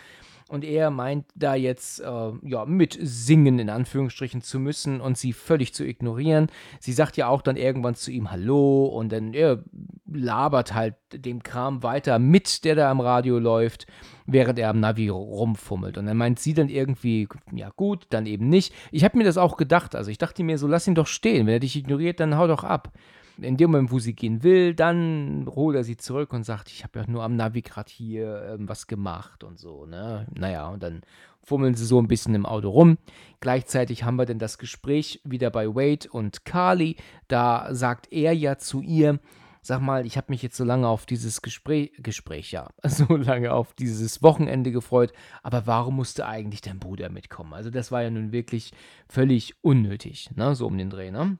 Und 0.52 0.64
er 0.64 0.90
meint 0.90 1.24
da 1.34 1.54
jetzt, 1.54 2.00
äh, 2.00 2.30
ja, 2.42 2.66
mit 2.66 2.98
singen 3.00 3.58
in 3.58 3.70
Anführungsstrichen 3.70 4.42
zu 4.42 4.60
müssen 4.60 5.00
und 5.00 5.16
sie 5.16 5.32
völlig 5.32 5.72
zu 5.72 5.82
ignorieren. 5.82 6.48
Sie 6.78 6.92
sagt 6.92 7.16
ja 7.16 7.28
auch 7.28 7.40
dann 7.40 7.56
irgendwann 7.56 7.94
zu 7.94 8.10
ihm 8.10 8.30
Hallo 8.30 8.84
und 8.84 9.12
dann 9.12 9.32
er 9.32 9.64
labert 10.04 10.74
halt 10.74 10.96
dem 11.14 11.42
Kram 11.42 11.82
weiter 11.82 12.18
mit, 12.18 12.66
der 12.66 12.74
da 12.74 12.90
am 12.90 13.00
Radio 13.00 13.38
läuft, 13.38 13.86
während 14.26 14.58
er 14.58 14.68
am 14.68 14.78
Navi 14.78 15.08
rumfummelt. 15.08 15.96
Und 15.96 16.04
dann 16.04 16.18
meint 16.18 16.38
sie 16.38 16.52
dann 16.52 16.68
irgendwie, 16.68 17.28
ja 17.54 17.70
gut, 17.74 18.04
dann 18.10 18.26
eben 18.26 18.50
nicht. 18.50 18.74
Ich 18.90 19.04
habe 19.04 19.16
mir 19.16 19.24
das 19.24 19.38
auch 19.38 19.56
gedacht. 19.56 19.94
Also 19.94 20.10
ich 20.10 20.18
dachte 20.18 20.44
mir 20.44 20.58
so, 20.58 20.66
lass 20.66 20.86
ihn 20.86 20.94
doch 20.94 21.06
stehen. 21.06 21.46
Wenn 21.46 21.54
er 21.54 21.60
dich 21.60 21.76
ignoriert, 21.76 22.20
dann 22.20 22.36
hau 22.36 22.46
doch 22.46 22.62
ab. 22.62 22.92
In 23.38 23.56
dem 23.56 23.70
Moment, 23.70 23.90
wo 23.90 23.98
sie 23.98 24.14
gehen 24.14 24.42
will, 24.42 24.74
dann 24.74 25.46
holt 25.48 25.76
er 25.76 25.84
sie 25.84 25.96
zurück 25.96 26.32
und 26.32 26.44
sagt, 26.44 26.70
ich 26.70 26.84
habe 26.84 27.00
ja 27.00 27.06
nur 27.06 27.22
am 27.22 27.36
Navi 27.36 27.62
gerade 27.62 27.90
hier 27.90 28.54
ähm, 28.54 28.68
was 28.68 28.86
gemacht 28.86 29.44
und 29.44 29.58
so, 29.58 29.86
ne? 29.86 30.26
Naja, 30.34 30.68
und 30.68 30.82
dann 30.82 31.02
fummeln 31.42 31.74
sie 31.74 31.86
so 31.86 32.00
ein 32.00 32.08
bisschen 32.08 32.34
im 32.34 32.46
Auto 32.46 32.70
rum. 32.70 32.98
Gleichzeitig 33.40 34.04
haben 34.04 34.16
wir 34.16 34.26
dann 34.26 34.38
das 34.38 34.58
Gespräch 34.58 35.20
wieder 35.24 35.50
bei 35.50 35.68
Wade 35.68 36.08
und 36.10 36.44
Carly. 36.44 36.96
Da 37.28 37.74
sagt 37.74 38.12
er 38.12 38.32
ja 38.32 38.58
zu 38.58 38.80
ihr, 38.80 39.18
sag 39.62 39.80
mal, 39.80 40.04
ich 40.04 40.16
habe 40.16 40.26
mich 40.30 40.42
jetzt 40.42 40.56
so 40.56 40.64
lange 40.64 40.88
auf 40.88 41.06
dieses 41.06 41.40
Gespräch, 41.40 41.92
Gespräch, 41.98 42.52
ja, 42.52 42.68
so 42.84 43.16
lange 43.16 43.52
auf 43.52 43.72
dieses 43.74 44.22
Wochenende 44.22 44.72
gefreut, 44.72 45.12
aber 45.42 45.66
warum 45.66 45.96
musste 45.96 46.26
eigentlich 46.26 46.60
dein 46.60 46.80
Bruder 46.80 47.08
mitkommen? 47.08 47.54
Also 47.54 47.70
das 47.70 47.92
war 47.92 48.02
ja 48.02 48.10
nun 48.10 48.32
wirklich 48.32 48.72
völlig 49.08 49.54
unnötig, 49.62 50.30
ne, 50.34 50.54
so 50.54 50.66
um 50.66 50.76
den 50.76 50.90
Dreh, 50.90 51.10
ne? 51.10 51.38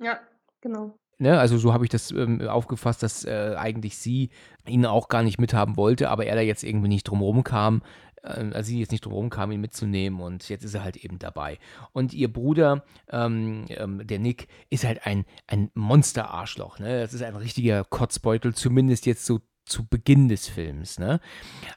Ja, 0.00 0.18
genau. 0.60 0.98
Ne, 1.22 1.38
also 1.38 1.56
so 1.56 1.72
habe 1.72 1.84
ich 1.84 1.88
das 1.88 2.10
ähm, 2.10 2.40
aufgefasst, 2.48 3.00
dass 3.04 3.24
äh, 3.24 3.54
eigentlich 3.56 3.96
sie 3.96 4.30
ihn 4.66 4.84
auch 4.84 5.06
gar 5.06 5.22
nicht 5.22 5.38
mithaben 5.38 5.76
wollte, 5.76 6.10
aber 6.10 6.26
er 6.26 6.34
da 6.34 6.40
jetzt 6.40 6.64
irgendwie 6.64 6.88
nicht 6.88 7.04
drumherum 7.04 7.44
kam, 7.44 7.82
äh, 8.24 8.50
also 8.52 8.62
sie 8.62 8.80
jetzt 8.80 8.90
nicht 8.90 9.04
drumherum 9.04 9.30
kam, 9.30 9.52
ihn 9.52 9.60
mitzunehmen 9.60 10.20
und 10.20 10.48
jetzt 10.48 10.64
ist 10.64 10.74
er 10.74 10.82
halt 10.82 10.96
eben 10.96 11.20
dabei. 11.20 11.60
Und 11.92 12.12
ihr 12.12 12.32
Bruder, 12.32 12.84
ähm, 13.08 13.66
ähm, 13.68 14.04
der 14.04 14.18
Nick, 14.18 14.48
ist 14.68 14.82
halt 14.82 15.06
ein, 15.06 15.24
ein 15.46 15.70
Monster-Arschloch, 15.74 16.80
ne? 16.80 17.02
Das 17.02 17.14
ist 17.14 17.22
ein 17.22 17.36
richtiger 17.36 17.84
Kotzbeutel, 17.84 18.52
zumindest 18.52 19.06
jetzt 19.06 19.24
so 19.24 19.38
zu 19.64 19.86
Beginn 19.86 20.28
des 20.28 20.48
Films, 20.48 20.98
ne? 20.98 21.20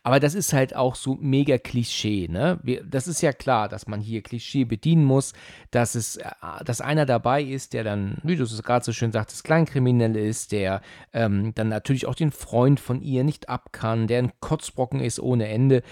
Aber 0.04 0.20
das 0.20 0.34
ist 0.34 0.54
halt 0.54 0.76
auch 0.76 0.96
so 0.96 1.16
mega 1.16 1.58
Klischee, 1.58 2.28
ne? 2.28 2.60
Wir, 2.64 2.84
das 2.84 3.08
ist 3.08 3.22
ja 3.22 3.32
klar, 3.32 3.70
dass 3.70 3.88
man 3.88 4.02
hier 4.02 4.24
Klischee 4.24 4.66
bedienen 4.66 5.06
muss, 5.06 5.34
dass 5.72 5.96
es, 5.96 6.18
äh, 6.18 6.30
dass 6.66 6.82
einer 6.82 7.06
dabei 7.06 7.44
ist, 7.44 7.74
der 7.74 7.84
dann, 7.84 8.18
wie 8.24 8.36
du 8.36 8.44
es 8.44 8.64
gerade 8.64 8.84
so 8.84 8.92
schön 8.92 9.12
sagtest, 9.12 9.44
Kleinkriminell 9.44 10.16
ist, 10.16 10.52
der 10.52 10.82
ähm, 11.14 11.54
dann 11.56 11.70
natürlich 11.70 12.08
auch 12.08 12.16
den 12.16 12.32
Freund 12.32 12.80
von 12.80 13.02
ihr 13.02 13.24
nicht 13.24 13.50
ab 13.50 13.72
kann, 13.72 14.08
der 14.08 14.20
ein 14.20 14.32
Kotzbrocken 14.40 15.00
ist 15.00 15.20
ohne 15.20 15.48
Ende. 15.48 15.84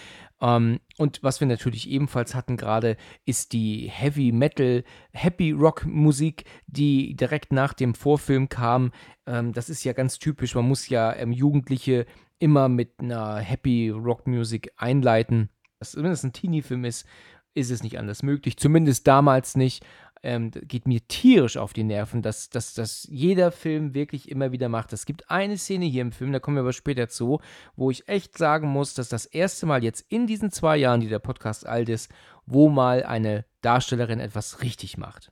Ähm, 0.44 0.82
und 0.98 1.24
was 1.24 1.40
wir 1.40 1.48
natürlich 1.48 1.90
ebenfalls 1.90 2.36
hatten 2.36 2.58
gerade, 2.58 2.98
ist 3.26 3.54
die 3.54 3.90
Heavy 3.90 4.32
Metal, 4.34 4.84
Happy 5.14 5.52
Rock 5.52 5.86
Musik, 5.86 6.44
die 6.68 7.16
direkt 7.16 7.54
nach 7.54 7.74
dem 7.74 7.96
Vorfilm 7.96 8.50
kam. 8.50 8.92
Ähm, 9.26 9.54
das 9.54 9.70
ist 9.70 9.86
ja 9.86 9.94
ganz 9.94 10.20
typisch. 10.20 10.54
Man 10.54 10.68
muss 10.68 10.90
ja 10.90 11.16
ähm, 11.16 11.32
Jugendliche 11.32 12.06
immer 12.40 12.68
mit 12.68 13.00
einer 13.00 13.38
Happy 13.38 13.90
Rock 13.90 14.28
Musik 14.28 14.72
einleiten. 14.76 15.50
Wenn 15.94 16.12
es 16.12 16.24
ein 16.24 16.34
Teenie-Film 16.34 16.84
ist, 16.84 17.08
ist 17.54 17.72
es 17.72 17.84
nicht 17.84 17.98
anders 17.98 18.22
möglich. 18.22 18.58
Zumindest 18.58 19.08
damals 19.08 19.56
nicht 19.56 19.86
ähm, 20.24 20.52
geht 20.52 20.88
mir 20.88 21.06
tierisch 21.08 21.58
auf 21.58 21.74
die 21.74 21.84
Nerven, 21.84 22.22
dass, 22.22 22.50
dass, 22.50 22.74
dass 22.74 23.06
jeder 23.12 23.52
Film 23.52 23.94
wirklich 23.94 24.30
immer 24.30 24.52
wieder 24.52 24.70
macht. 24.70 24.94
Es 24.94 25.06
gibt 25.06 25.30
eine 25.30 25.58
Szene 25.58 25.86
hier 25.86 26.02
im 26.02 26.14
Film, 26.14 26.32
da 26.32 26.40
kommen 26.40 26.56
wir 26.58 26.62
aber 26.62 26.74
später 26.74 27.10
zu, 27.10 27.42
wo 27.76 27.92
ich 27.92 28.08
echt 28.08 28.38
sagen 28.38 28.70
muss, 28.70 28.94
dass 28.94 29.10
das 29.10 29.26
erste 29.26 29.66
Mal 29.66 29.84
jetzt 29.84 30.06
in 30.10 30.26
diesen 30.26 30.50
zwei 30.50 30.78
Jahren, 30.78 31.02
die 31.02 31.10
der 31.10 31.20
Podcast 31.20 31.68
alt 31.68 31.90
ist, 31.90 32.10
wo 32.46 32.70
mal 32.70 33.04
eine 33.04 33.46
Darstellerin 33.62 34.20
etwas 34.20 34.62
richtig 34.62 34.98
macht. 34.98 35.32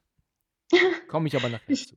Komme 1.08 1.28
ich 1.28 1.36
aber 1.36 1.50
nachher 1.50 1.74
zu. 1.74 1.96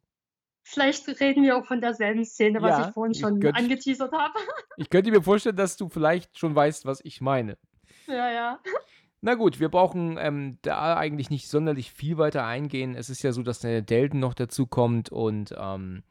Vielleicht 0.67 1.07
reden 1.21 1.43
wir 1.43 1.59
auch 1.59 1.67
von 1.67 1.81
derselben 1.83 2.25
Szene, 2.25 2.63
was 2.63 2.79
ja, 2.79 2.89
ich 2.89 2.95
vorhin 2.95 3.15
schon 3.15 3.43
ich 3.43 3.55
angeteasert 3.55 4.13
habe. 4.13 4.39
Ich 4.79 4.89
könnte 4.89 5.11
mir 5.11 5.23
vorstellen, 5.23 5.57
dass 5.57 5.77
du 5.77 5.91
vielleicht 5.91 6.39
schon 6.39 6.55
weißt, 6.55 6.87
was 6.87 7.01
ich 7.05 7.21
meine. 7.21 7.59
Ja, 8.07 8.31
ja. 8.31 8.61
Na 9.27 9.37
gut, 9.37 9.59
wir 9.59 9.71
brauchen 9.71 10.19
ähm, 10.21 10.59
da 10.61 10.99
eigentlich 10.99 11.31
nicht 11.31 11.49
sonderlich 11.49 11.93
viel 11.93 12.19
weiter 12.19 12.45
eingehen. 12.45 12.95
Es 12.95 13.09
ist 13.09 13.23
ja 13.23 13.33
so, 13.33 13.43
dass 13.43 13.61
der 13.61 13.81
Delton 13.81 14.21
noch 14.21 14.35
dazu 14.35 14.67
kommt 14.67 15.09
und 15.09 15.55
ähm, 15.59 16.03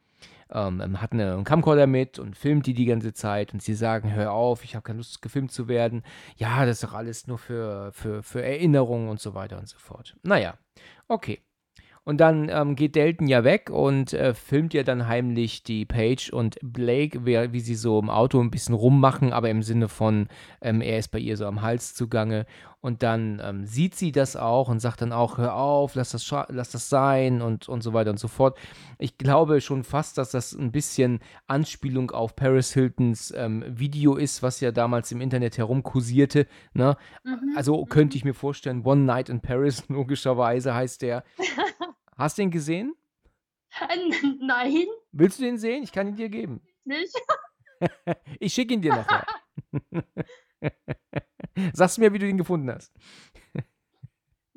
ähm, 0.50 1.00
hat 1.00 1.12
einen 1.12 1.44
Camcorder 1.44 1.86
mit 1.86 2.18
und 2.18 2.36
filmt 2.36 2.66
die 2.66 2.74
die 2.74 2.86
ganze 2.86 3.12
Zeit 3.12 3.52
und 3.52 3.62
sie 3.62 3.74
sagen, 3.74 4.12
hör 4.12 4.32
auf, 4.32 4.64
ich 4.64 4.74
habe 4.74 4.82
keine 4.82 4.96
Lust, 4.96 5.22
gefilmt 5.22 5.52
zu 5.52 5.68
werden. 5.68 6.02
Ja, 6.38 6.66
das 6.66 6.82
ist 6.82 6.90
doch 6.90 6.94
alles 6.94 7.28
nur 7.28 7.38
für, 7.38 7.92
für, 7.92 8.24
für 8.24 8.42
Erinnerungen 8.42 9.08
und 9.08 9.20
so 9.20 9.32
weiter 9.32 9.60
und 9.60 9.68
so 9.68 9.78
fort. 9.78 10.16
Naja, 10.24 10.58
okay. 11.06 11.40
Und 12.06 12.18
dann 12.18 12.50
ähm, 12.50 12.76
geht 12.76 12.96
Delton 12.96 13.28
ja 13.28 13.44
weg 13.44 13.70
und 13.70 14.12
äh, 14.12 14.34
filmt 14.34 14.74
ja 14.74 14.82
dann 14.82 15.08
heimlich 15.08 15.62
die 15.62 15.86
Page 15.86 16.30
und 16.30 16.58
Blake, 16.62 17.24
wie, 17.24 17.52
wie, 17.52 17.60
sie 17.60 17.74
so 17.74 17.98
im 17.98 18.10
Auto 18.10 18.40
ein 18.40 18.50
bisschen 18.50 18.74
rummachen, 18.74 19.32
aber 19.32 19.48
im 19.48 19.62
Sinne 19.62 19.88
von, 19.88 20.28
ähm, 20.60 20.82
er 20.82 20.98
ist 20.98 21.08
bei 21.08 21.18
ihr 21.18 21.38
so 21.38 21.46
am 21.46 21.62
Hals 21.62 21.94
zugange. 21.94 22.44
Und 22.84 23.02
dann 23.02 23.40
ähm, 23.42 23.64
sieht 23.64 23.94
sie 23.94 24.12
das 24.12 24.36
auch 24.36 24.68
und 24.68 24.78
sagt 24.78 25.00
dann 25.00 25.10
auch, 25.10 25.38
hör 25.38 25.54
auf, 25.54 25.94
lass 25.94 26.10
das, 26.10 26.30
lass 26.48 26.70
das 26.70 26.90
sein 26.90 27.40
und, 27.40 27.66
und 27.66 27.80
so 27.80 27.94
weiter 27.94 28.10
und 28.10 28.18
so 28.18 28.28
fort. 28.28 28.58
Ich 28.98 29.16
glaube 29.16 29.62
schon 29.62 29.84
fast, 29.84 30.18
dass 30.18 30.32
das 30.32 30.52
ein 30.52 30.70
bisschen 30.70 31.20
Anspielung 31.46 32.10
auf 32.10 32.36
Paris 32.36 32.74
Hiltons 32.74 33.32
ähm, 33.34 33.64
Video 33.66 34.16
ist, 34.16 34.42
was 34.42 34.60
ja 34.60 34.70
damals 34.70 35.10
im 35.12 35.22
Internet 35.22 35.56
herumkursierte. 35.56 36.46
Ne? 36.74 36.98
Mhm. 37.24 37.54
Also 37.56 37.86
könnte 37.86 38.16
mhm. 38.16 38.18
ich 38.18 38.24
mir 38.26 38.34
vorstellen, 38.34 38.84
One 38.84 39.04
Night 39.04 39.30
in 39.30 39.40
Paris, 39.40 39.84
logischerweise 39.88 40.74
heißt 40.74 41.00
der. 41.00 41.24
Hast 42.18 42.36
du 42.36 42.42
ihn 42.42 42.50
gesehen? 42.50 42.94
Nein. 44.42 44.84
Willst 45.10 45.38
du 45.38 45.44
den 45.44 45.56
sehen? 45.56 45.84
Ich 45.84 45.92
kann 45.92 46.08
ihn 46.08 46.16
dir 46.16 46.28
geben. 46.28 46.60
Nicht? 46.84 47.16
ich 48.40 48.52
schicke 48.52 48.74
ihn 48.74 48.82
dir 48.82 48.94
nachher. 48.94 49.24
Sagst 51.72 51.98
mir, 51.98 52.12
wie 52.12 52.18
du 52.18 52.28
ihn 52.28 52.38
gefunden 52.38 52.70
hast. 52.70 52.92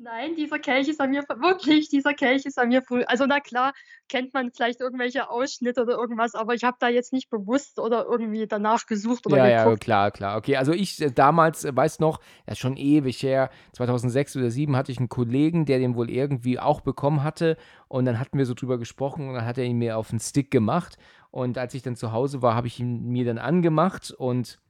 Nein, 0.00 0.36
dieser 0.36 0.60
Kelch 0.60 0.86
ist 0.86 1.00
an 1.00 1.10
mir 1.10 1.24
wirklich, 1.28 1.88
dieser 1.88 2.14
Kelch 2.14 2.46
ist 2.46 2.56
an 2.56 2.68
mir 2.68 2.82
früh. 2.82 3.02
Also 3.08 3.26
na 3.26 3.40
klar, 3.40 3.72
kennt 4.08 4.32
man 4.32 4.52
vielleicht 4.52 4.80
irgendwelche 4.80 5.28
Ausschnitte 5.28 5.82
oder 5.82 5.94
irgendwas, 5.94 6.36
aber 6.36 6.54
ich 6.54 6.62
habe 6.62 6.76
da 6.78 6.88
jetzt 6.88 7.12
nicht 7.12 7.30
bewusst 7.30 7.80
oder 7.80 8.06
irgendwie 8.08 8.46
danach 8.46 8.86
gesucht 8.86 9.26
oder 9.26 9.38
Ja, 9.38 9.48
ja, 9.48 9.76
klar, 9.76 10.12
klar. 10.12 10.36
Okay, 10.36 10.56
also 10.56 10.72
ich 10.72 11.02
äh, 11.02 11.10
damals, 11.10 11.64
äh, 11.64 11.74
weiß 11.74 11.98
noch, 11.98 12.20
das 12.46 12.54
ist 12.54 12.58
schon 12.60 12.76
ewig 12.76 13.20
her, 13.24 13.50
2006 13.72 14.36
oder 14.36 14.42
2007 14.44 14.76
hatte 14.76 14.92
ich 14.92 14.98
einen 14.98 15.08
Kollegen, 15.08 15.66
der 15.66 15.80
den 15.80 15.96
wohl 15.96 16.10
irgendwie 16.10 16.60
auch 16.60 16.80
bekommen 16.80 17.24
hatte 17.24 17.56
und 17.88 18.04
dann 18.04 18.20
hatten 18.20 18.38
wir 18.38 18.46
so 18.46 18.54
drüber 18.54 18.78
gesprochen 18.78 19.28
und 19.28 19.34
dann 19.34 19.46
hat 19.46 19.58
er 19.58 19.64
ihn 19.64 19.78
mir 19.78 19.98
auf 19.98 20.10
den 20.10 20.20
Stick 20.20 20.52
gemacht 20.52 20.96
und 21.32 21.58
als 21.58 21.74
ich 21.74 21.82
dann 21.82 21.96
zu 21.96 22.12
Hause 22.12 22.40
war, 22.40 22.54
habe 22.54 22.68
ich 22.68 22.78
ihn 22.78 23.08
mir 23.08 23.24
dann 23.24 23.38
angemacht 23.38 24.12
und 24.12 24.60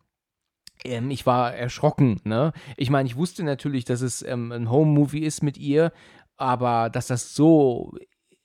ähm, 0.85 1.11
ich 1.11 1.27
war 1.27 1.55
erschrocken, 1.55 2.21
ne? 2.25 2.53
Ich 2.77 2.91
meine, 2.91 3.09
ich 3.09 3.17
wusste 3.17 3.45
natürlich, 3.45 3.85
dass 3.85 4.01
es 4.01 4.23
ähm, 4.23 4.53
ein 4.53 4.71
Home-Movie 4.71 5.25
ist 5.25 5.43
mit 5.43 5.59
ihr, 5.59 5.93
aber 6.37 6.91
dass 6.91 7.07
das 7.09 7.35
so 7.35 7.93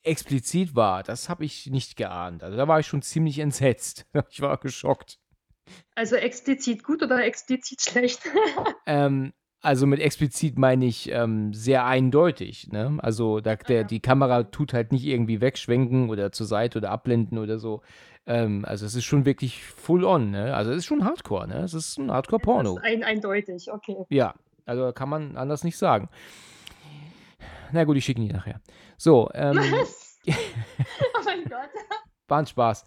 explizit 0.03 0.75
war, 0.75 1.03
das 1.03 1.29
habe 1.29 1.45
ich 1.45 1.67
nicht 1.67 1.95
geahnt. 1.95 2.43
Also 2.43 2.57
da 2.57 2.67
war 2.67 2.79
ich 2.79 2.87
schon 2.87 3.01
ziemlich 3.01 3.39
entsetzt. 3.39 4.05
Ich 4.29 4.41
war 4.41 4.57
geschockt. 4.57 5.19
Also 5.95 6.15
explizit 6.15 6.83
gut 6.83 7.01
oder 7.03 7.23
explizit 7.23 7.81
schlecht? 7.81 8.19
ähm, 8.85 9.31
also 9.61 9.87
mit 9.87 10.01
explizit 10.01 10.57
meine 10.57 10.85
ich 10.85 11.09
ähm, 11.09 11.53
sehr 11.53 11.85
eindeutig. 11.85 12.67
Ne? 12.71 12.97
Also 13.01 13.39
da, 13.39 13.55
der, 13.55 13.85
die 13.85 14.01
Kamera 14.01 14.43
tut 14.43 14.73
halt 14.73 14.91
nicht 14.91 15.05
irgendwie 15.05 15.39
wegschwenken 15.39 16.09
oder 16.09 16.31
zur 16.33 16.47
Seite 16.47 16.79
oder 16.79 16.91
abblenden 16.91 17.37
oder 17.37 17.59
so. 17.59 17.81
Ähm, 18.25 18.63
also 18.65 18.85
es 18.85 18.95
ist 18.95 19.03
schon 19.03 19.25
wirklich 19.25 19.63
full 19.63 20.05
on, 20.05 20.31
ne? 20.31 20.55
Also 20.55 20.71
es 20.71 20.77
ist 20.77 20.85
schon 20.85 21.03
Hardcore, 21.03 21.47
ne? 21.47 21.59
Es 21.59 21.73
ist 21.73 21.97
ein 21.97 22.11
Hardcore-Porno. 22.11 22.79
Ein, 22.81 23.03
eindeutig, 23.03 23.71
okay. 23.71 23.97
Ja, 24.09 24.33
also 24.65 24.93
kann 24.93 25.09
man 25.09 25.35
anders 25.35 25.63
nicht 25.63 25.77
sagen. 25.77 26.09
Na 27.71 27.83
gut, 27.83 27.97
ich 27.97 28.05
schicke 28.05 28.21
ihn 28.21 28.27
dir 28.27 28.35
nachher. 28.35 28.61
So, 28.97 29.29
ähm. 29.33 29.57
Was? 29.57 30.19
oh 30.27 31.23
mein 31.25 31.43
Gott. 31.45 31.69
War 32.27 32.39
ein 32.39 32.47
Spaß. 32.47 32.85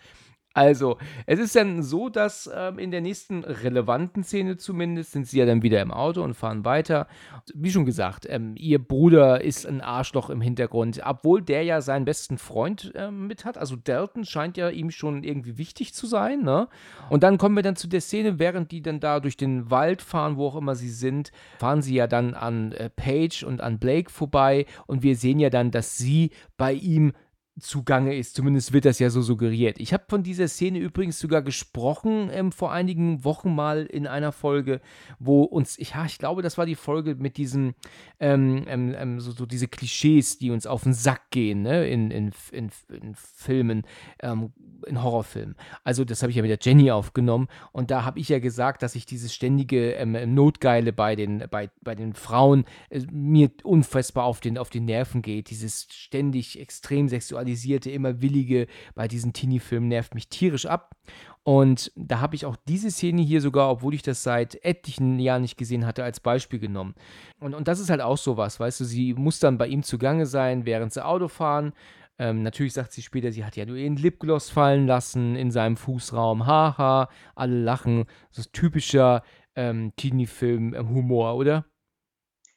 Also, 0.56 0.96
es 1.26 1.38
ist 1.38 1.54
dann 1.54 1.82
so, 1.82 2.08
dass 2.08 2.50
ähm, 2.52 2.78
in 2.78 2.90
der 2.90 3.02
nächsten 3.02 3.44
relevanten 3.44 4.24
Szene 4.24 4.56
zumindest 4.56 5.12
sind 5.12 5.26
sie 5.26 5.38
ja 5.38 5.44
dann 5.44 5.60
wieder 5.60 5.82
im 5.82 5.92
Auto 5.92 6.22
und 6.22 6.32
fahren 6.32 6.64
weiter. 6.64 7.08
Wie 7.54 7.70
schon 7.70 7.84
gesagt, 7.84 8.26
ähm, 8.26 8.54
ihr 8.56 8.78
Bruder 8.78 9.44
ist 9.44 9.66
ein 9.66 9.82
Arschloch 9.82 10.30
im 10.30 10.40
Hintergrund, 10.40 11.02
obwohl 11.04 11.42
der 11.42 11.62
ja 11.64 11.82
seinen 11.82 12.06
besten 12.06 12.38
Freund 12.38 12.90
ähm, 12.94 13.26
mit 13.26 13.44
hat. 13.44 13.58
Also 13.58 13.76
Dalton 13.76 14.24
scheint 14.24 14.56
ja 14.56 14.70
ihm 14.70 14.90
schon 14.90 15.24
irgendwie 15.24 15.58
wichtig 15.58 15.92
zu 15.92 16.06
sein. 16.06 16.42
Ne? 16.42 16.68
Und 17.10 17.22
dann 17.22 17.36
kommen 17.36 17.54
wir 17.54 17.62
dann 17.62 17.76
zu 17.76 17.86
der 17.86 18.00
Szene, 18.00 18.38
während 18.38 18.70
die 18.70 18.80
dann 18.80 18.98
da 18.98 19.20
durch 19.20 19.36
den 19.36 19.70
Wald 19.70 20.00
fahren, 20.00 20.38
wo 20.38 20.46
auch 20.46 20.56
immer 20.56 20.74
sie 20.74 20.88
sind, 20.88 21.32
fahren 21.58 21.82
sie 21.82 21.96
ja 21.96 22.06
dann 22.06 22.32
an 22.32 22.72
äh, 22.72 22.88
Paige 22.88 23.44
und 23.46 23.60
an 23.60 23.78
Blake 23.78 24.10
vorbei 24.10 24.64
und 24.86 25.02
wir 25.02 25.16
sehen 25.16 25.38
ja 25.38 25.50
dann, 25.50 25.70
dass 25.70 25.98
sie 25.98 26.30
bei 26.56 26.72
ihm 26.72 27.12
zugange 27.58 28.14
ist. 28.14 28.34
Zumindest 28.34 28.72
wird 28.72 28.84
das 28.84 28.98
ja 28.98 29.08
so 29.08 29.22
suggeriert. 29.22 29.78
Ich 29.78 29.92
habe 29.92 30.04
von 30.08 30.22
dieser 30.22 30.48
Szene 30.48 30.78
übrigens 30.78 31.18
sogar 31.18 31.42
gesprochen 31.42 32.28
ähm, 32.32 32.52
vor 32.52 32.72
einigen 32.72 33.24
Wochen 33.24 33.54
mal 33.54 33.86
in 33.86 34.06
einer 34.06 34.32
Folge, 34.32 34.80
wo 35.18 35.42
uns, 35.42 35.78
ja, 35.78 36.04
ich 36.04 36.18
glaube, 36.18 36.42
das 36.42 36.58
war 36.58 36.66
die 36.66 36.74
Folge 36.74 37.14
mit 37.14 37.38
diesen, 37.38 37.74
ähm, 38.20 38.64
ähm, 38.66 38.94
ähm, 38.96 39.20
so, 39.20 39.32
so, 39.32 39.46
diese 39.46 39.68
Klischees, 39.68 40.38
die 40.38 40.50
uns 40.50 40.66
auf 40.66 40.82
den 40.82 40.92
Sack 40.92 41.30
gehen, 41.30 41.62
ne, 41.62 41.88
in, 41.88 42.10
in, 42.10 42.32
in, 42.52 42.70
in 42.90 43.14
Filmen, 43.14 43.84
ähm, 44.20 44.52
in 44.86 45.02
Horrorfilmen. 45.02 45.56
Also, 45.82 46.04
das 46.04 46.22
habe 46.22 46.30
ich 46.30 46.36
ja 46.36 46.42
mit 46.42 46.50
der 46.50 46.58
Jenny 46.60 46.90
aufgenommen 46.90 47.48
und 47.72 47.90
da 47.90 48.04
habe 48.04 48.20
ich 48.20 48.28
ja 48.28 48.38
gesagt, 48.38 48.82
dass 48.82 48.94
ich 48.94 49.06
dieses 49.06 49.34
ständige 49.34 49.92
ähm, 49.92 50.34
Notgeile 50.34 50.92
bei 50.92 51.16
den, 51.16 51.44
bei, 51.50 51.70
bei 51.82 51.94
den 51.94 52.12
Frauen 52.12 52.64
äh, 52.90 53.00
mir 53.10 53.50
unfassbar 53.62 54.24
auf 54.24 54.40
den, 54.40 54.58
auf 54.58 54.68
die 54.68 54.80
Nerven 54.80 55.22
geht. 55.22 55.48
Dieses 55.48 55.86
ständig 55.90 56.60
extrem 56.60 57.08
sexualisierte 57.08 57.45
sexualisierte, 57.46 57.90
immer 57.90 58.20
willige 58.20 58.66
bei 58.94 59.08
diesen 59.08 59.32
Teenie-Filmen 59.32 59.88
nervt 59.88 60.14
mich 60.14 60.28
tierisch 60.28 60.66
ab. 60.66 60.96
Und 61.44 61.92
da 61.94 62.20
habe 62.20 62.34
ich 62.34 62.44
auch 62.44 62.56
diese 62.68 62.90
Szene 62.90 63.22
hier 63.22 63.40
sogar, 63.40 63.70
obwohl 63.70 63.94
ich 63.94 64.02
das 64.02 64.22
seit 64.22 64.56
etlichen 64.64 65.18
Jahren 65.20 65.42
nicht 65.42 65.56
gesehen 65.56 65.86
hatte, 65.86 66.02
als 66.02 66.18
Beispiel 66.18 66.58
genommen. 66.58 66.94
Und, 67.38 67.54
und 67.54 67.68
das 67.68 67.78
ist 67.78 67.88
halt 67.88 68.00
auch 68.00 68.18
sowas, 68.18 68.58
weißt 68.58 68.80
du, 68.80 68.84
sie 68.84 69.14
muss 69.14 69.38
dann 69.38 69.58
bei 69.58 69.68
ihm 69.68 69.82
zugange 69.82 70.26
sein, 70.26 70.66
während 70.66 70.92
sie 70.92 71.04
Auto 71.04 71.28
fahren. 71.28 71.72
Ähm, 72.18 72.42
natürlich 72.42 72.72
sagt 72.72 72.92
sie 72.92 73.02
später, 73.02 73.30
sie 73.30 73.44
hat 73.44 73.56
ja 73.56 73.66
nur 73.66 73.76
ihren 73.76 73.96
Lipgloss 73.96 74.50
fallen 74.50 74.86
lassen 74.86 75.36
in 75.36 75.50
seinem 75.50 75.76
Fußraum. 75.76 76.46
Haha, 76.46 77.08
alle 77.34 77.60
lachen. 77.60 78.06
Das 78.30 78.38
ist 78.38 78.52
typischer 78.52 79.22
ähm, 79.54 79.92
Teenie-Film-Humor, 79.96 81.36
oder? 81.36 81.66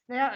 Naja, 0.07 0.31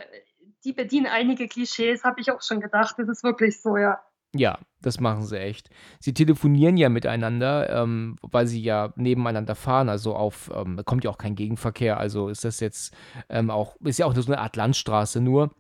die 0.64 0.74
bedienen 0.74 1.08
einige 1.08 1.48
Klischees, 1.48 2.04
habe 2.04 2.22
ich 2.22 2.32
auch 2.32 2.42
schon 2.42 2.60
gedacht. 2.60 2.96
Das 2.98 3.10
ist 3.10 3.24
wirklich 3.24 3.62
so, 3.62 3.78
ja. 3.78 4.00
Ja, 4.36 4.58
das 4.82 5.00
machen 5.00 5.24
sie 5.24 5.40
echt. 5.40 5.70
Sie 6.00 6.14
telefonieren 6.14 6.76
ja 6.76 6.90
miteinander, 6.90 7.70
ähm, 7.70 8.18
weil 8.24 8.48
sie 8.48 8.62
ja 8.62 8.92
nebeneinander 8.96 9.54
fahren. 9.56 9.90
Also 9.90 10.16
auf, 10.16 10.50
ähm, 10.56 10.82
kommt 10.86 11.04
ja 11.04 11.12
auch 11.12 11.20
kein 11.20 11.36
Gegenverkehr. 11.36 11.98
Also 11.98 12.30
ist 12.30 12.44
das 12.44 12.60
jetzt 12.60 12.96
ähm, 13.30 13.52
auch, 13.52 13.76
ist 13.84 14.00
ja 14.00 14.08
auch 14.08 14.16
so 14.16 14.26
eine 14.26 14.40
Art 14.40 14.56
Landstraße 14.56 15.22
nur. 15.22 15.52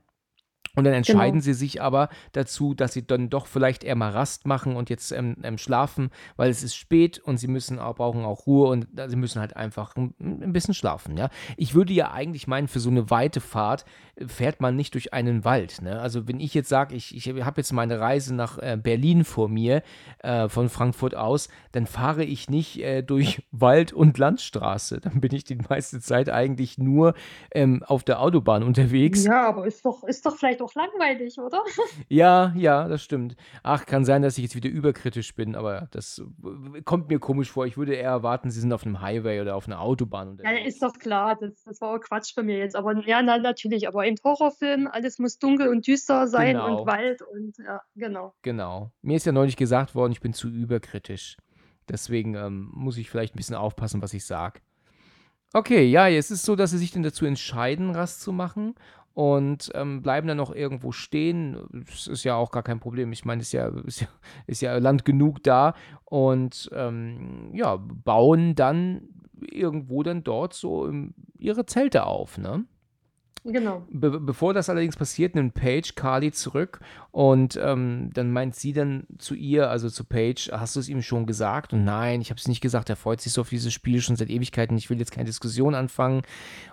Und 0.75 0.85
dann 0.85 0.93
entscheiden 0.93 1.33
genau. 1.33 1.43
sie 1.43 1.53
sich 1.53 1.81
aber 1.83 2.09
dazu, 2.31 2.73
dass 2.73 2.93
sie 2.93 3.05
dann 3.05 3.29
doch 3.29 3.45
vielleicht 3.45 3.83
eher 3.83 3.95
mal 3.95 4.09
Rast 4.09 4.47
machen 4.47 4.75
und 4.75 4.89
jetzt 4.89 5.11
ähm, 5.11 5.35
ähm, 5.43 5.59
schlafen, 5.59 6.09
weil 6.35 6.49
es 6.49 6.63
ist 6.63 6.75
spät 6.75 7.19
und 7.19 7.37
sie 7.37 7.47
müssen 7.47 7.77
auch, 7.77 7.95
brauchen 7.95 8.25
auch 8.25 8.47
Ruhe 8.47 8.69
und 8.69 8.87
äh, 8.97 9.07
sie 9.07 9.15
müssen 9.15 9.39
halt 9.39 9.55
einfach 9.55 9.95
ein, 9.95 10.15
ein, 10.19 10.51
bisschen 10.51 10.73
schlafen. 10.73 11.15
Ja? 11.15 11.29
Ich 11.57 11.75
würde 11.75 11.93
ja 11.93 12.11
eigentlich 12.11 12.47
meinen, 12.47 12.67
für 12.67 12.79
so 12.79 12.89
eine 12.89 13.11
weite 13.11 13.39
Fahrt 13.39 13.85
äh, 14.15 14.27
fährt 14.27 14.61
man 14.61 14.75
nicht 14.75 14.95
durch 14.95 15.13
einen 15.13 15.45
Wald. 15.45 15.83
Ne? 15.83 15.99
Also 15.99 16.27
wenn 16.27 16.39
ich 16.39 16.55
jetzt 16.55 16.69
sage, 16.69 16.95
ich, 16.95 17.15
ich 17.15 17.27
habe 17.29 17.61
jetzt 17.61 17.71
meine 17.71 17.99
Reise 17.99 18.33
nach 18.33 18.57
äh, 18.57 18.75
Berlin 18.81 19.25
vor 19.25 19.49
mir, 19.49 19.83
äh, 20.19 20.49
von 20.49 20.69
Frankfurt 20.69 21.13
aus, 21.13 21.49
dann 21.71 21.85
fahre 21.85 22.23
ich 22.23 22.49
nicht 22.49 22.81
äh, 22.81 23.03
durch 23.03 23.43
Wald 23.51 23.93
und 23.93 24.17
Landstraße. 24.17 25.01
Dann 25.01 25.21
bin 25.21 25.35
ich 25.35 25.43
die 25.43 25.55
meiste 25.55 25.99
Zeit 25.99 26.29
eigentlich 26.29 26.79
nur 26.79 27.13
ähm, 27.51 27.83
auf 27.83 28.03
der 28.03 28.21
Autobahn 28.21 28.63
unterwegs. 28.63 29.23
Ja, 29.23 29.47
aber 29.47 29.67
ist 29.67 29.85
doch, 29.85 30.03
ist 30.03 30.25
doch 30.25 30.35
vielleicht 30.35 30.62
auch 30.63 30.73
langweilig, 30.73 31.37
oder? 31.37 31.63
Ja, 32.09 32.53
ja, 32.55 32.87
das 32.87 33.03
stimmt. 33.03 33.35
Ach, 33.63 33.85
kann 33.85 34.05
sein, 34.05 34.21
dass 34.21 34.37
ich 34.37 34.43
jetzt 34.43 34.55
wieder 34.55 34.69
überkritisch 34.69 35.35
bin, 35.35 35.55
aber 35.55 35.87
das 35.91 36.21
kommt 36.85 37.09
mir 37.09 37.19
komisch 37.19 37.51
vor. 37.51 37.65
Ich 37.65 37.77
würde 37.77 37.93
eher 37.93 38.09
erwarten, 38.09 38.51
Sie 38.51 38.59
sind 38.59 38.73
auf 38.73 38.85
einem 38.85 39.01
Highway 39.01 39.41
oder 39.41 39.55
auf 39.55 39.67
einer 39.67 39.81
Autobahn. 39.81 40.39
Ja, 40.43 40.51
ist 40.51 40.81
doch 40.81 40.93
klar. 40.97 41.37
Das, 41.39 41.63
das 41.63 41.81
war 41.81 41.95
auch 41.95 41.99
Quatsch 41.99 42.35
bei 42.35 42.43
mir 42.43 42.57
jetzt. 42.57 42.75
Aber 42.75 42.97
ja, 43.05 43.21
na, 43.21 43.37
natürlich. 43.37 43.87
Aber 43.87 44.05
im 44.05 44.15
Horrorfilm, 44.23 44.87
alles 44.87 45.19
muss 45.19 45.39
dunkel 45.39 45.69
und 45.69 45.85
düster 45.87 46.27
sein 46.27 46.53
genau. 46.53 46.81
und 46.81 46.87
Wald 46.87 47.21
und 47.21 47.57
ja, 47.57 47.81
genau. 47.95 48.33
Genau. 48.41 48.91
Mir 49.01 49.17
ist 49.17 49.25
ja 49.25 49.31
neulich 49.31 49.57
gesagt 49.57 49.95
worden, 49.95 50.11
ich 50.11 50.21
bin 50.21 50.33
zu 50.33 50.47
überkritisch. 50.47 51.37
Deswegen 51.89 52.35
ähm, 52.35 52.69
muss 52.73 52.97
ich 52.97 53.09
vielleicht 53.09 53.35
ein 53.35 53.37
bisschen 53.37 53.55
aufpassen, 53.55 54.01
was 54.01 54.13
ich 54.13 54.25
sage. 54.25 54.61
Okay, 55.55 55.85
ja, 55.85 56.09
es 56.09 56.31
ist 56.31 56.45
so, 56.45 56.55
dass 56.55 56.71
sie 56.71 56.79
sich 56.79 56.91
dann 56.91 57.03
dazu 57.03 57.25
entscheiden, 57.25 57.91
Rast 57.91 58.21
zu 58.21 58.31
machen 58.31 58.73
und 59.13 59.71
ähm, 59.75 60.01
bleiben 60.01 60.27
dann 60.27 60.37
noch 60.37 60.53
irgendwo 60.53 60.91
stehen. 60.91 61.57
Das 61.71 62.07
ist 62.07 62.23
ja 62.23 62.35
auch 62.35 62.51
gar 62.51 62.63
kein 62.63 62.79
Problem. 62.79 63.11
Ich 63.11 63.25
meine, 63.25 63.41
ist 63.41 63.51
ja, 63.51 63.67
ist 63.85 64.01
ja, 64.01 64.07
ist 64.47 64.61
ja 64.61 64.77
Land 64.77 65.05
genug 65.05 65.43
da 65.43 65.75
und 66.05 66.69
ähm, 66.73 67.51
ja, 67.53 67.77
bauen 67.77 68.55
dann 68.55 69.09
irgendwo 69.39 70.03
dann 70.03 70.23
dort 70.23 70.53
so 70.53 70.91
ihre 71.37 71.65
Zelte 71.65 72.05
auf, 72.05 72.37
ne? 72.37 72.65
Genau. 73.45 73.85
Be 73.89 74.21
bevor 74.21 74.53
das 74.53 74.69
allerdings 74.69 74.95
passiert, 74.95 75.35
nimmt 75.35 75.53
Paige 75.53 75.93
Carly 75.95 76.31
zurück 76.31 76.79
und 77.11 77.59
ähm, 77.61 78.09
dann 78.13 78.31
meint 78.31 78.55
sie 78.55 78.71
dann 78.71 79.05
zu 79.17 79.35
ihr, 79.35 79.69
also 79.69 79.89
zu 79.89 80.05
Paige, 80.05 80.49
hast 80.53 80.75
du 80.75 80.79
es 80.79 80.87
ihm 80.87 81.01
schon 81.01 81.25
gesagt? 81.25 81.73
Und 81.73 81.83
nein, 81.83 82.21
ich 82.21 82.29
habe 82.29 82.39
es 82.39 82.47
nicht 82.47 82.61
gesagt. 82.61 82.89
Er 82.89 82.95
freut 82.95 83.19
sich 83.19 83.33
so 83.33 83.41
auf 83.41 83.49
dieses 83.49 83.73
Spiel 83.73 84.01
schon 84.01 84.15
seit 84.15 84.29
Ewigkeiten. 84.29 84.77
Ich 84.77 84.89
will 84.89 84.99
jetzt 84.99 85.11
keine 85.11 85.25
Diskussion 85.25 85.75
anfangen, 85.75 86.21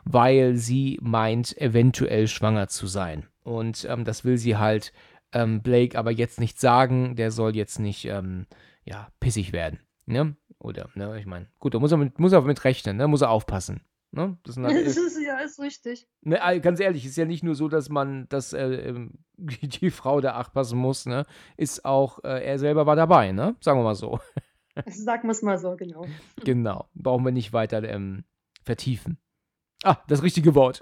weil 0.04 0.56
sie 0.56 0.98
meint, 1.02 1.56
eventuell 1.58 2.28
schwanger 2.28 2.68
zu 2.68 2.86
sein. 2.86 3.26
Und 3.42 3.84
ähm, 3.90 4.04
das 4.04 4.24
will 4.24 4.38
sie 4.38 4.56
halt 4.56 4.92
ähm, 5.32 5.62
Blake 5.62 5.98
aber 5.98 6.12
jetzt 6.12 6.38
nicht 6.38 6.60
sagen. 6.60 7.16
Der 7.16 7.32
soll 7.32 7.56
jetzt 7.56 7.80
nicht, 7.80 8.04
ähm, 8.04 8.46
ja, 8.84 9.08
pissig 9.18 9.52
werden. 9.52 9.80
Ne? 10.06 10.36
Oder, 10.58 10.88
ne, 10.94 11.18
ich 11.18 11.26
meine, 11.26 11.46
gut, 11.58 11.74
da 11.74 11.78
muss 11.78 11.90
er 11.90 11.98
mit, 11.98 12.18
muss 12.18 12.32
er 12.32 12.42
mit 12.42 12.64
rechnen, 12.64 12.96
ne? 12.96 13.08
muss 13.08 13.22
er 13.22 13.30
aufpassen. 13.30 13.80
Ne? 14.12 14.38
Das, 14.42 14.56
halt, 14.58 14.86
ist, 14.86 15.18
ja, 15.24 15.38
ist 15.38 15.60
richtig. 15.60 16.08
Ne, 16.22 16.38
ganz 16.60 16.80
ehrlich, 16.80 17.06
ist 17.06 17.16
ja 17.16 17.24
nicht 17.24 17.44
nur 17.44 17.54
so, 17.54 17.68
dass 17.68 17.88
man, 17.88 18.28
dass 18.28 18.52
äh, 18.52 18.66
ähm, 18.66 19.24
die 19.36 19.90
Frau 19.90 20.20
da 20.20 20.34
acht 20.34 20.54
muss, 20.72 21.06
ne? 21.06 21.24
Ist 21.56 21.84
auch, 21.84 22.22
äh, 22.24 22.44
er 22.44 22.58
selber 22.58 22.86
war 22.86 22.96
dabei, 22.96 23.32
ne? 23.32 23.56
Sagen 23.60 23.78
wir 23.78 23.84
mal 23.84 23.94
so. 23.94 24.18
Sagen 24.86 25.28
wir 25.28 25.32
es 25.32 25.42
mal 25.42 25.58
so, 25.58 25.76
genau. 25.76 26.06
Genau. 26.44 26.88
Brauchen 26.94 27.24
wir 27.24 27.32
nicht 27.32 27.52
weiter 27.52 27.82
ähm, 27.82 28.24
vertiefen. 28.64 29.18
Ah, 29.82 29.96
das 30.08 30.22
richtige 30.22 30.54
Wort. 30.54 30.80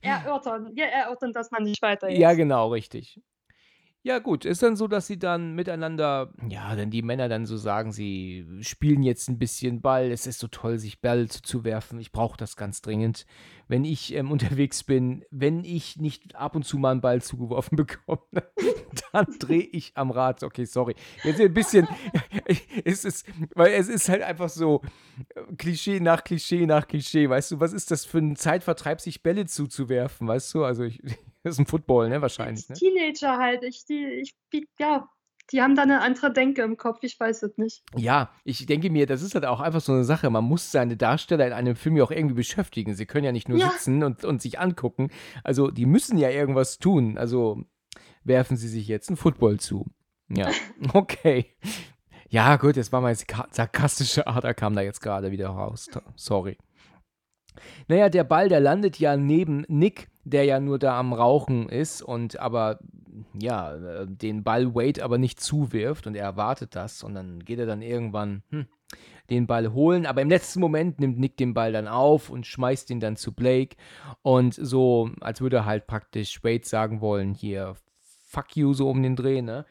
erörtern. 0.00 0.72
Ja, 0.74 0.84
erörtern, 0.86 1.32
dass 1.32 1.50
man 1.50 1.62
nicht 1.62 1.80
weiter 1.82 2.08
ist. 2.08 2.18
Ja, 2.18 2.34
genau, 2.34 2.68
richtig. 2.68 3.20
Ja, 4.04 4.18
gut, 4.18 4.44
ist 4.44 4.64
dann 4.64 4.74
so, 4.74 4.88
dass 4.88 5.06
sie 5.06 5.16
dann 5.16 5.54
miteinander, 5.54 6.32
ja, 6.48 6.74
dann 6.74 6.90
die 6.90 7.02
Männer 7.02 7.28
dann 7.28 7.46
so 7.46 7.56
sagen, 7.56 7.92
sie 7.92 8.44
spielen 8.60 9.04
jetzt 9.04 9.28
ein 9.28 9.38
bisschen 9.38 9.80
Ball. 9.80 10.10
Es 10.10 10.26
ist 10.26 10.40
so 10.40 10.48
toll, 10.48 10.80
sich 10.80 11.00
Ball 11.00 11.28
zuzuwerfen. 11.28 12.00
Ich 12.00 12.10
brauche 12.10 12.36
das 12.36 12.56
ganz 12.56 12.82
dringend. 12.82 13.26
Wenn 13.68 13.84
ich 13.84 14.12
ähm, 14.14 14.30
unterwegs 14.32 14.82
bin, 14.82 15.24
wenn 15.30 15.62
ich 15.62 15.98
nicht 15.98 16.34
ab 16.34 16.56
und 16.56 16.64
zu 16.64 16.78
mal 16.78 16.90
einen 16.90 17.00
Ball 17.00 17.22
zugeworfen 17.22 17.76
bekomme, 17.76 18.18
dann 19.12 19.26
drehe 19.38 19.68
ich 19.70 19.92
am 19.94 20.10
Rad. 20.10 20.42
Okay, 20.42 20.64
sorry. 20.64 20.96
Jetzt 21.22 21.40
ein 21.40 21.54
bisschen, 21.54 21.86
es 22.84 23.04
ist, 23.04 23.24
weil 23.54 23.72
es 23.74 23.88
ist 23.88 24.08
halt 24.08 24.22
einfach 24.22 24.48
so 24.48 24.82
äh, 25.36 25.54
Klischee 25.56 26.00
nach 26.00 26.24
Klischee 26.24 26.66
nach 26.66 26.88
Klischee. 26.88 27.28
Weißt 27.28 27.52
du, 27.52 27.60
was 27.60 27.72
ist 27.72 27.92
das 27.92 28.04
für 28.04 28.18
ein 28.18 28.34
Zeitvertreib, 28.34 29.00
sich 29.00 29.22
Bälle 29.22 29.46
zuzuwerfen? 29.46 30.26
Weißt 30.26 30.52
du, 30.54 30.64
also 30.64 30.82
ich. 30.82 31.00
Das 31.42 31.54
ist 31.54 31.58
ein 31.58 31.66
Football, 31.66 32.08
ne? 32.08 32.22
Wahrscheinlich. 32.22 32.68
Ne? 32.68 32.76
Teenager 32.76 33.38
halt. 33.38 33.62
Ich, 33.64 33.84
die, 33.84 34.04
ich, 34.04 34.34
ja, 34.78 35.08
die 35.50 35.60
haben 35.60 35.74
da 35.74 35.82
eine 35.82 36.00
andere 36.00 36.32
Denke 36.32 36.62
im 36.62 36.76
Kopf, 36.76 37.00
ich 37.02 37.18
weiß 37.18 37.42
es 37.42 37.58
nicht. 37.58 37.82
Ja, 37.96 38.30
ich 38.44 38.64
denke 38.66 38.90
mir, 38.90 39.06
das 39.06 39.22
ist 39.22 39.34
halt 39.34 39.44
auch 39.44 39.60
einfach 39.60 39.80
so 39.80 39.92
eine 39.92 40.04
Sache. 40.04 40.30
Man 40.30 40.44
muss 40.44 40.70
seine 40.70 40.96
Darsteller 40.96 41.46
in 41.46 41.52
einem 41.52 41.76
Film 41.76 41.96
ja 41.96 42.04
auch 42.04 42.10
irgendwie 42.10 42.36
beschäftigen. 42.36 42.94
Sie 42.94 43.06
können 43.06 43.24
ja 43.24 43.32
nicht 43.32 43.48
nur 43.48 43.58
ja. 43.58 43.70
sitzen 43.70 44.02
und, 44.02 44.24
und 44.24 44.40
sich 44.40 44.60
angucken. 44.60 45.10
Also, 45.44 45.70
die 45.70 45.86
müssen 45.86 46.16
ja 46.16 46.30
irgendwas 46.30 46.78
tun. 46.78 47.18
Also, 47.18 47.64
werfen 48.24 48.56
sie 48.56 48.68
sich 48.68 48.88
jetzt 48.88 49.08
einen 49.08 49.16
Football 49.16 49.58
zu. 49.58 49.86
Ja, 50.28 50.50
okay. 50.94 51.54
Ja, 52.28 52.56
gut, 52.56 52.76
jetzt 52.76 52.92
war 52.92 53.02
meine 53.02 53.18
sarkastische 53.50 54.26
Ader 54.26 54.54
kam 54.54 54.74
da 54.74 54.80
jetzt 54.80 55.02
gerade 55.02 55.32
wieder 55.32 55.48
raus. 55.48 55.90
Sorry. 56.16 56.56
Naja, 57.88 58.08
der 58.08 58.24
Ball, 58.24 58.48
der 58.48 58.60
landet 58.60 58.98
ja 58.98 59.18
neben 59.18 59.66
Nick, 59.68 60.08
der 60.24 60.44
ja 60.44 60.60
nur 60.60 60.78
da 60.78 60.98
am 60.98 61.12
Rauchen 61.12 61.68
ist 61.68 62.02
und 62.02 62.38
aber 62.38 62.78
ja, 63.34 63.74
äh, 63.74 64.06
den 64.06 64.42
Ball 64.42 64.74
Wade 64.74 65.04
aber 65.04 65.18
nicht 65.18 65.40
zuwirft 65.40 66.06
und 66.06 66.14
er 66.14 66.24
erwartet 66.24 66.74
das 66.74 67.02
und 67.02 67.14
dann 67.14 67.40
geht 67.40 67.58
er 67.58 67.66
dann 67.66 67.82
irgendwann 67.82 68.42
hm, 68.50 68.66
den 69.30 69.46
Ball 69.46 69.72
holen, 69.72 70.06
aber 70.06 70.22
im 70.22 70.28
letzten 70.28 70.60
Moment 70.60 71.00
nimmt 71.00 71.18
Nick 71.18 71.36
den 71.36 71.54
Ball 71.54 71.72
dann 71.72 71.88
auf 71.88 72.30
und 72.30 72.46
schmeißt 72.46 72.90
ihn 72.90 73.00
dann 73.00 73.16
zu 73.16 73.32
Blake 73.32 73.76
und 74.22 74.54
so, 74.54 75.10
als 75.20 75.40
würde 75.40 75.58
er 75.58 75.64
halt 75.66 75.86
praktisch 75.86 76.42
Wade 76.44 76.66
sagen 76.66 77.00
wollen, 77.00 77.34
hier, 77.34 77.74
fuck 78.26 78.56
you, 78.56 78.72
so 78.72 78.88
um 78.88 79.02
den 79.02 79.16
Dreh, 79.16 79.42
ne? 79.42 79.66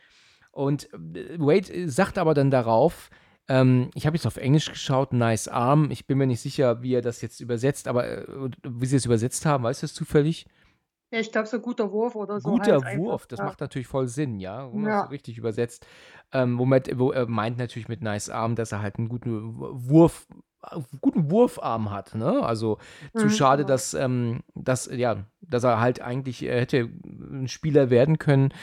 Und 0.51 0.93
äh, 0.93 1.39
Wade 1.39 1.89
sagt 1.89 2.17
aber 2.17 2.33
dann 2.33 2.51
darauf, 2.51 3.09
ähm, 3.51 3.89
ich 3.95 4.05
habe 4.05 4.15
jetzt 4.15 4.25
auf 4.25 4.37
Englisch 4.37 4.69
geschaut, 4.69 5.11
Nice 5.11 5.49
Arm. 5.49 5.91
Ich 5.91 6.07
bin 6.07 6.17
mir 6.17 6.25
nicht 6.25 6.39
sicher, 6.39 6.81
wie 6.81 6.93
er 6.93 7.01
das 7.01 7.21
jetzt 7.21 7.41
übersetzt, 7.41 7.89
aber 7.89 8.07
äh, 8.07 8.25
wie 8.63 8.85
sie 8.85 8.95
es 8.95 9.05
übersetzt 9.05 9.45
haben, 9.45 9.65
weißt 9.65 9.83
du 9.83 9.87
das 9.87 9.93
zufällig? 9.93 10.45
Ja, 11.11 11.19
ich 11.19 11.33
glaube, 11.33 11.49
so 11.49 11.59
guter 11.59 11.91
Wurf 11.91 12.15
oder 12.15 12.39
so. 12.39 12.49
Guter 12.49 12.79
halt 12.81 12.97
Wurf, 12.97 13.13
einfach, 13.13 13.25
das 13.25 13.39
ja. 13.39 13.45
macht 13.45 13.59
natürlich 13.59 13.89
voll 13.89 14.07
Sinn, 14.07 14.39
ja, 14.39 14.71
ja. 14.73 15.01
richtig 15.03 15.37
übersetzt. 15.37 15.85
Ähm, 16.31 16.57
womit, 16.57 16.97
wo 16.97 17.11
er 17.11 17.27
meint 17.27 17.57
natürlich 17.57 17.89
mit 17.89 18.01
Nice 18.01 18.29
Arm, 18.29 18.55
dass 18.55 18.71
er 18.71 18.81
halt 18.81 18.97
einen 18.97 19.09
guten 19.09 19.59
Wurf, 19.59 20.25
guten 21.01 21.29
Wurfarm 21.29 21.91
hat, 21.91 22.15
ne? 22.15 22.41
Also 22.43 22.77
zu 23.13 23.25
mhm, 23.25 23.29
schade, 23.31 23.63
genau. 23.63 23.73
dass, 23.73 23.93
ähm, 23.93 24.43
dass, 24.55 24.85
ja, 24.85 25.25
dass 25.41 25.65
er 25.65 25.81
halt 25.81 25.99
eigentlich 25.99 26.43
er 26.43 26.61
hätte 26.61 26.89
ein 27.03 27.49
Spieler 27.49 27.89
werden 27.89 28.17
können. 28.17 28.53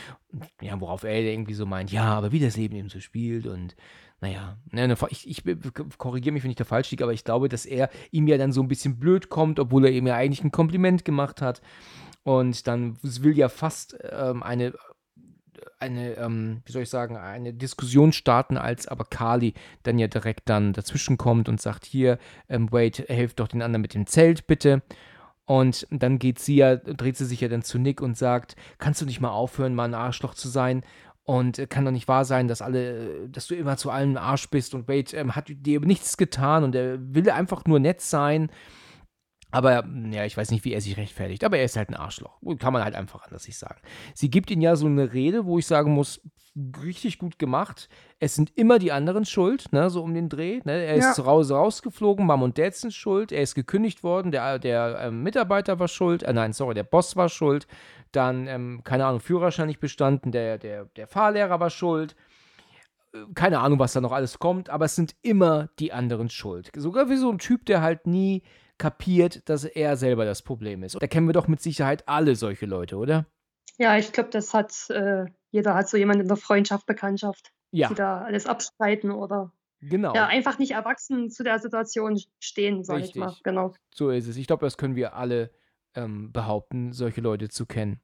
Ja, 0.62 0.81
worauf 0.81 1.05
er 1.05 1.20
irgendwie 1.20 1.55
so 1.55 1.66
meint, 1.66 1.92
ja, 1.92 2.14
aber 2.14 2.33
wie 2.33 2.40
das 2.40 2.57
Leben 2.57 2.77
eben 2.77 2.88
so 2.88 3.01
spielt 3.01 3.46
und 3.46 3.77
naja, 4.20 4.57
ne, 4.72 4.88
ne, 4.88 4.96
ich, 5.11 5.28
ich 5.28 5.44
korrigiere 5.96 6.33
mich, 6.33 6.42
wenn 6.42 6.50
ich 6.50 6.57
da 6.57 6.64
falsch 6.64 6.90
liege, 6.90 7.04
aber 7.04 7.12
ich 7.12 7.24
glaube, 7.24 7.48
dass 7.48 7.66
er 7.66 7.88
ihm 8.11 8.26
ja 8.26 8.37
dann 8.37 8.52
so 8.52 8.61
ein 8.61 8.68
bisschen 8.68 8.98
blöd 8.98 9.28
kommt, 9.28 9.61
obwohl 9.61 9.85
er 9.85 9.92
ihm 9.92 10.07
ja 10.07 10.16
eigentlich 10.16 10.42
ein 10.42 10.50
Kompliment 10.50 11.04
gemacht 11.04 11.40
hat. 11.40 11.62
Und 12.24 12.66
dann 12.66 12.98
will 13.02 13.38
ja 13.38 13.48
fast 13.48 13.96
ähm, 14.11 14.42
eine, 14.42 14.74
eine 15.78 16.14
ähm, 16.14 16.62
wie 16.64 16.72
soll 16.72 16.83
ich 16.83 16.90
sagen, 16.90 17.16
eine 17.16 17.54
Diskussion 17.54 18.12
starten, 18.12 18.57
als 18.57 18.88
aber 18.88 19.04
Carly 19.04 19.54
dann 19.85 19.98
ja 19.98 20.09
direkt 20.09 20.48
dann 20.48 20.72
dazwischen 20.72 21.16
kommt 21.16 21.48
und 21.48 21.61
sagt, 21.61 21.87
hier, 21.87 22.18
ähm, 22.48 22.72
Wade, 22.72 23.04
helft 23.07 23.38
doch 23.38 23.48
den 23.48 23.62
anderen 23.62 23.83
mit 23.83 23.94
dem 23.94 24.07
Zelt, 24.07 24.48
bitte. 24.48 24.83
Und 25.46 25.87
dann 25.90 26.18
geht 26.18 26.40
sie 26.40 26.57
ja, 26.57 26.76
dreht 26.76 27.16
sie 27.16 27.24
sich 27.24 27.40
ja 27.40 27.48
dann 27.48 27.62
zu 27.62 27.78
Nick 27.78 28.02
und 28.02 28.18
sagt, 28.18 28.57
kannst 28.76 29.00
du 29.00 29.07
nicht 29.07 29.20
mal 29.20 29.31
aufhören, 29.31 29.74
mal 29.74 29.85
ein 29.85 29.94
Arschloch 29.94 30.35
zu 30.35 30.48
sein? 30.48 30.83
Und 31.28 31.68
kann 31.68 31.84
doch 31.84 31.90
nicht 31.90 32.08
wahr 32.08 32.24
sein, 32.24 32.48
dass 32.48 32.62
alle, 32.62 33.28
dass 33.28 33.48
du 33.48 33.54
immer 33.54 33.76
zu 33.76 33.90
allen 33.90 34.16
Arsch 34.16 34.48
bist 34.48 34.74
und 34.74 34.88
Wade 34.88 35.14
ähm, 35.14 35.36
hat 35.36 35.50
dir 35.50 35.78
nichts 35.80 36.16
getan 36.16 36.64
und 36.64 36.74
er 36.74 36.96
will 37.00 37.28
einfach 37.28 37.66
nur 37.66 37.80
nett 37.80 38.00
sein. 38.00 38.50
Aber 39.50 39.86
ja, 40.10 40.24
ich 40.24 40.38
weiß 40.38 40.50
nicht, 40.50 40.64
wie 40.64 40.72
er 40.72 40.80
sich 40.80 40.96
rechtfertigt. 40.96 41.44
Aber 41.44 41.58
er 41.58 41.64
ist 41.64 41.76
halt 41.76 41.90
ein 41.90 41.96
Arschloch. 41.96 42.40
Kann 42.58 42.72
man 42.72 42.82
halt 42.82 42.94
einfach 42.94 43.24
anders 43.24 43.46
nicht 43.46 43.58
sagen. 43.58 43.78
Sie 44.14 44.30
gibt 44.30 44.50
ihm 44.50 44.62
ja 44.62 44.74
so 44.74 44.86
eine 44.86 45.12
Rede, 45.12 45.44
wo 45.44 45.58
ich 45.58 45.66
sagen 45.66 45.92
muss, 45.92 46.22
richtig 46.82 47.18
gut 47.18 47.38
gemacht. 47.38 47.90
Es 48.20 48.34
sind 48.34 48.50
immer 48.56 48.78
die 48.78 48.92
anderen 48.92 49.24
schuld, 49.24 49.72
ne, 49.72 49.90
so 49.90 50.02
um 50.02 50.14
den 50.14 50.30
Dreh. 50.30 50.60
Ne? 50.64 50.84
Er 50.84 50.96
ja. 50.96 51.10
ist 51.10 51.24
raus, 51.24 51.50
rausgeflogen, 51.50 52.26
Mom 52.26 52.42
und 52.42 52.58
Dad 52.58 52.74
sind 52.74 52.92
schuld. 52.92 53.32
Er 53.32 53.42
ist 53.42 53.54
gekündigt 53.54 54.02
worden, 54.02 54.32
der, 54.32 54.58
der 54.58 54.98
äh, 54.98 55.10
Mitarbeiter 55.10 55.78
war 55.78 55.88
schuld. 55.88 56.22
Äh, 56.22 56.32
nein, 56.32 56.52
sorry, 56.52 56.74
der 56.74 56.84
Boss 56.84 57.16
war 57.16 57.28
schuld. 57.28 57.66
Dann, 58.12 58.47
ähm, 58.47 58.81
keine 58.85 59.07
Ahnung, 59.07 59.21
Führerschein 59.21 59.66
nicht 59.66 59.81
bestanden, 59.81 60.33
der, 60.33 60.59
der, 60.59 60.87
der 60.87 61.07
Fahrlehrer 61.07 61.61
war 61.61 61.71
schuld. 61.71 62.16
Äh, 63.12 63.18
keine 63.35 63.61
Ahnung, 63.61 63.79
was 63.79 63.92
da 63.92 64.01
noch 64.01 64.12
alles 64.12 64.38
kommt, 64.38 64.71
aber 64.71 64.87
es 64.87 64.94
sind 64.94 65.14
immer 65.23 65.68
die 65.79 65.92
anderen 65.92 66.31
schuld. 66.31 66.71
Sogar 66.77 67.11
wie 67.11 67.16
so 67.16 67.31
ein 67.31 67.38
Typ, 67.38 67.66
der 67.66 67.83
halt 67.83 68.07
nie 68.07 68.42
kapiert, 68.79 69.49
dass 69.49 69.64
er 69.64 69.97
selber 69.97 70.25
das 70.25 70.42
Problem 70.42 70.83
ist. 70.83 70.97
Da 71.01 71.07
kennen 71.07 71.27
wir 71.27 71.33
doch 71.33 71.49
mit 71.49 71.61
Sicherheit 71.61 72.09
alle 72.09 72.37
solche 72.37 72.66
Leute, 72.66 72.97
oder? 72.97 73.27
Ja, 73.77 73.97
ich 73.97 74.12
glaube, 74.12 74.31
das 74.31 74.55
hat 74.55 74.73
äh, 74.90 75.27
jeder 75.51 75.75
hat 75.75 75.88
so 75.88 75.97
jemanden 75.97 76.23
in 76.23 76.29
der 76.29 76.37
Freundschaft, 76.37 76.87
Bekanntschaft, 76.87 77.53
Ja, 77.71 77.88
die 77.88 77.94
da 77.94 78.23
alles 78.23 78.47
abstreiten 78.47 79.11
oder 79.11 79.53
genau. 79.81 80.14
ja 80.14 80.27
einfach 80.27 80.59
nicht 80.59 80.73
erwachsen 80.73 81.31
zu 81.31 81.42
der 81.42 81.59
Situation 81.59 82.21
stehen, 82.40 82.85
sage 82.85 83.05
ich 83.05 83.14
mal. 83.14 83.27
Richtig. 83.27 83.44
Genau. 83.44 83.75
So 83.94 84.11
ist 84.11 84.29
es. 84.29 84.37
Ich 84.37 84.47
glaube, 84.47 84.66
das 84.66 84.77
können 84.77 84.97
wir 84.97 85.14
alle 85.14 85.51
ähm, 85.94 86.33
behaupten, 86.33 86.92
solche 86.92 87.20
Leute 87.20 87.48
zu 87.48 87.66
kennen. 87.66 88.01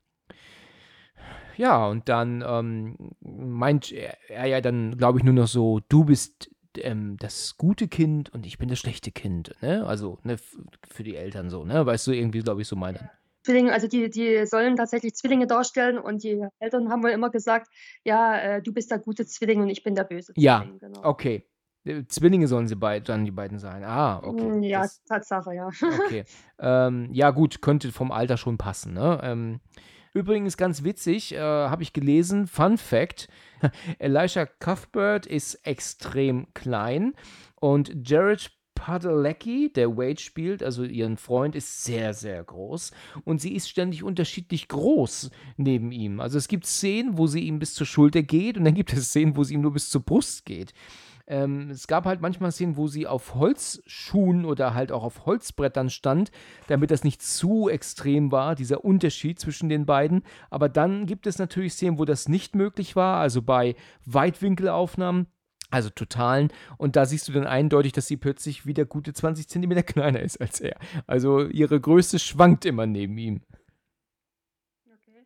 Ja, 1.57 1.87
und 1.87 2.09
dann 2.09 2.45
ähm, 2.47 3.13
meint 3.21 3.93
er, 3.93 4.17
ja 4.47 4.61
dann, 4.61 4.97
glaube 4.97 5.19
ich, 5.19 5.25
nur 5.25 5.35
noch 5.35 5.47
so, 5.47 5.81
du 5.89 6.05
bist 6.05 6.51
ähm, 6.79 7.17
das 7.19 7.57
gute 7.57 7.89
Kind 7.89 8.33
und 8.33 8.47
ich 8.47 8.59
bin 8.59 8.69
das 8.69 8.79
schlechte 8.79 9.13
Kind, 9.13 9.55
ne? 9.61 9.87
Also, 9.87 10.19
ne, 10.25 10.37
für 10.91 11.05
die 11.05 11.17
Eltern 11.17 11.51
so, 11.51 11.65
ne? 11.65 11.87
Weißt 11.87 12.07
du, 12.07 12.13
irgendwie, 12.13 12.41
glaube 12.41 12.63
ich, 12.63 12.69
so 12.69 12.77
meint 12.77 12.99
er. 12.99 13.11
Zwillinge, 13.45 13.73
also 13.73 13.87
die, 13.87 14.09
die 14.09 14.47
sollen 14.47 14.75
tatsächlich 14.77 15.15
Zwillinge 15.15 15.47
darstellen 15.47 15.99
und 15.99 16.23
die 16.25 16.43
Eltern 16.61 16.91
haben 16.91 17.03
wohl 17.03 17.11
immer 17.11 17.31
gesagt, 17.31 17.69
ja, 18.03 18.39
äh, 18.39 18.63
du 18.63 18.73
bist 18.73 18.91
der 18.91 18.99
gute 18.99 19.27
Zwilling 19.27 19.61
und 19.61 19.69
ich 19.69 19.83
bin 19.83 19.95
der 19.95 20.05
böse 20.05 20.33
Ja, 20.37 20.63
Zwilling. 20.63 20.79
Genau. 20.79 21.01
Okay. 21.05 21.47
Zwillinge 22.09 22.49
sollen 22.49 22.67
sie 22.67 22.77
beid, 22.77 23.09
dann 23.09 23.25
die 23.25 23.31
beiden 23.31 23.59
sein. 23.59 23.85
Ah, 23.85 24.19
okay. 24.23 24.45
Mm, 24.45 24.63
Ja, 24.63 24.83
Das, 24.83 25.03
Tatsache, 25.05 25.55
ja. 25.55 25.69
okay. 26.07 26.25
ähm, 26.59 27.09
ja, 27.13 27.31
gut, 27.31 27.61
könnte 27.61 27.93
vom 27.93 28.11
Alter 28.11 28.37
schon 28.37 28.57
passen, 28.57 28.95
ne? 28.95 29.21
Ähm, 29.23 29.61
übrigens 30.15 30.57
ganz 30.57 30.83
witzig, 30.83 31.35
äh, 31.35 31.39
habe 31.39 31.83
ich 31.83 31.93
gelesen, 31.93 32.47
Fun 32.47 32.79
Fact: 32.79 33.29
Elisha 33.99 34.47
Cuthbert 34.47 35.27
ist 35.27 35.55
extrem 35.67 36.47
klein 36.55 37.13
und 37.61 37.93
Jared 38.09 38.51
Padalecki, 38.75 39.73
der 39.73 39.97
Wade 39.97 40.21
spielt, 40.21 40.63
also 40.63 40.85
ihren 40.85 41.17
Freund, 41.17 41.55
ist 41.55 41.85
sehr, 41.85 42.13
sehr 42.13 42.43
groß 42.43 42.93
und 43.25 43.41
sie 43.41 43.55
ist 43.55 43.69
ständig 43.69 44.03
unterschiedlich 44.03 44.69
groß 44.69 45.31
neben 45.57 45.93
ihm. 45.93 46.21
Also 46.21 46.39
es 46.39 46.49
gibt 46.49 46.67
Szenen, 46.67 47.17
wo 47.17 47.27
sie 47.27 47.41
ihm 47.41 47.59
bis 47.59 47.75
zur 47.75 47.87
Schulter 47.87 48.23
geht 48.23 48.59
und 48.59 48.65
dann 48.65 48.75
gibt 48.75 48.93
es 48.93 49.09
Szenen, 49.09 49.37
wo 49.37 49.45
sie 49.45 49.55
ihm 49.55 49.61
nur 49.63 49.73
bis 49.73 49.89
zur 49.91 50.03
Brust 50.03 50.45
geht. 50.45 50.75
Ähm, 51.27 51.71
es 51.71 51.87
gab 51.87 52.05
halt 52.05 52.21
manchmal 52.21 52.53
Szenen, 52.53 52.77
wo 52.77 52.87
sie 52.87 53.07
auf 53.07 53.35
Holzschuhen 53.35 54.45
oder 54.45 54.75
halt 54.75 54.93
auch 54.93 55.03
auf 55.05 55.25
Holzbrettern 55.25 55.89
stand, 55.89 56.31
damit 56.67 56.91
das 56.91 57.03
nicht 57.03 57.23
zu 57.23 57.69
extrem 57.69 58.31
war, 58.31 58.55
dieser 58.55 58.85
Unterschied 58.85 59.39
zwischen 59.41 59.69
den 59.71 59.87
beiden. 59.87 60.23
Aber 60.51 60.69
dann 60.69 61.07
gibt 61.07 61.27
es 61.27 61.39
natürlich 61.39 61.73
Szenen, 61.73 61.99
wo 61.99 62.05
das 62.05 62.29
nicht 62.29 62.55
möglich 62.55 62.95
war, 62.95 63.21
also 63.21 63.41
bei 63.41 63.75
Weitwinkelaufnahmen, 64.05 65.27
also 65.71 65.89
totalen. 65.89 66.49
Und 66.77 66.95
da 66.95 67.07
siehst 67.07 67.27
du 67.29 67.33
dann 67.33 67.47
eindeutig, 67.47 67.93
dass 67.93 68.07
sie 68.07 68.19
plötzlich 68.19 68.67
wieder 68.67 68.85
gute 68.85 69.15
20 69.15 69.49
Zentimeter 69.49 69.83
kleiner 69.83 70.21
ist 70.21 70.41
als 70.41 70.61
er. 70.61 70.77
Also 71.07 71.47
ihre 71.47 71.81
Größe 71.81 72.19
schwankt 72.19 72.67
immer 72.67 72.85
neben 72.87 73.17
ihm. 73.17 73.41
Okay. 74.87 75.25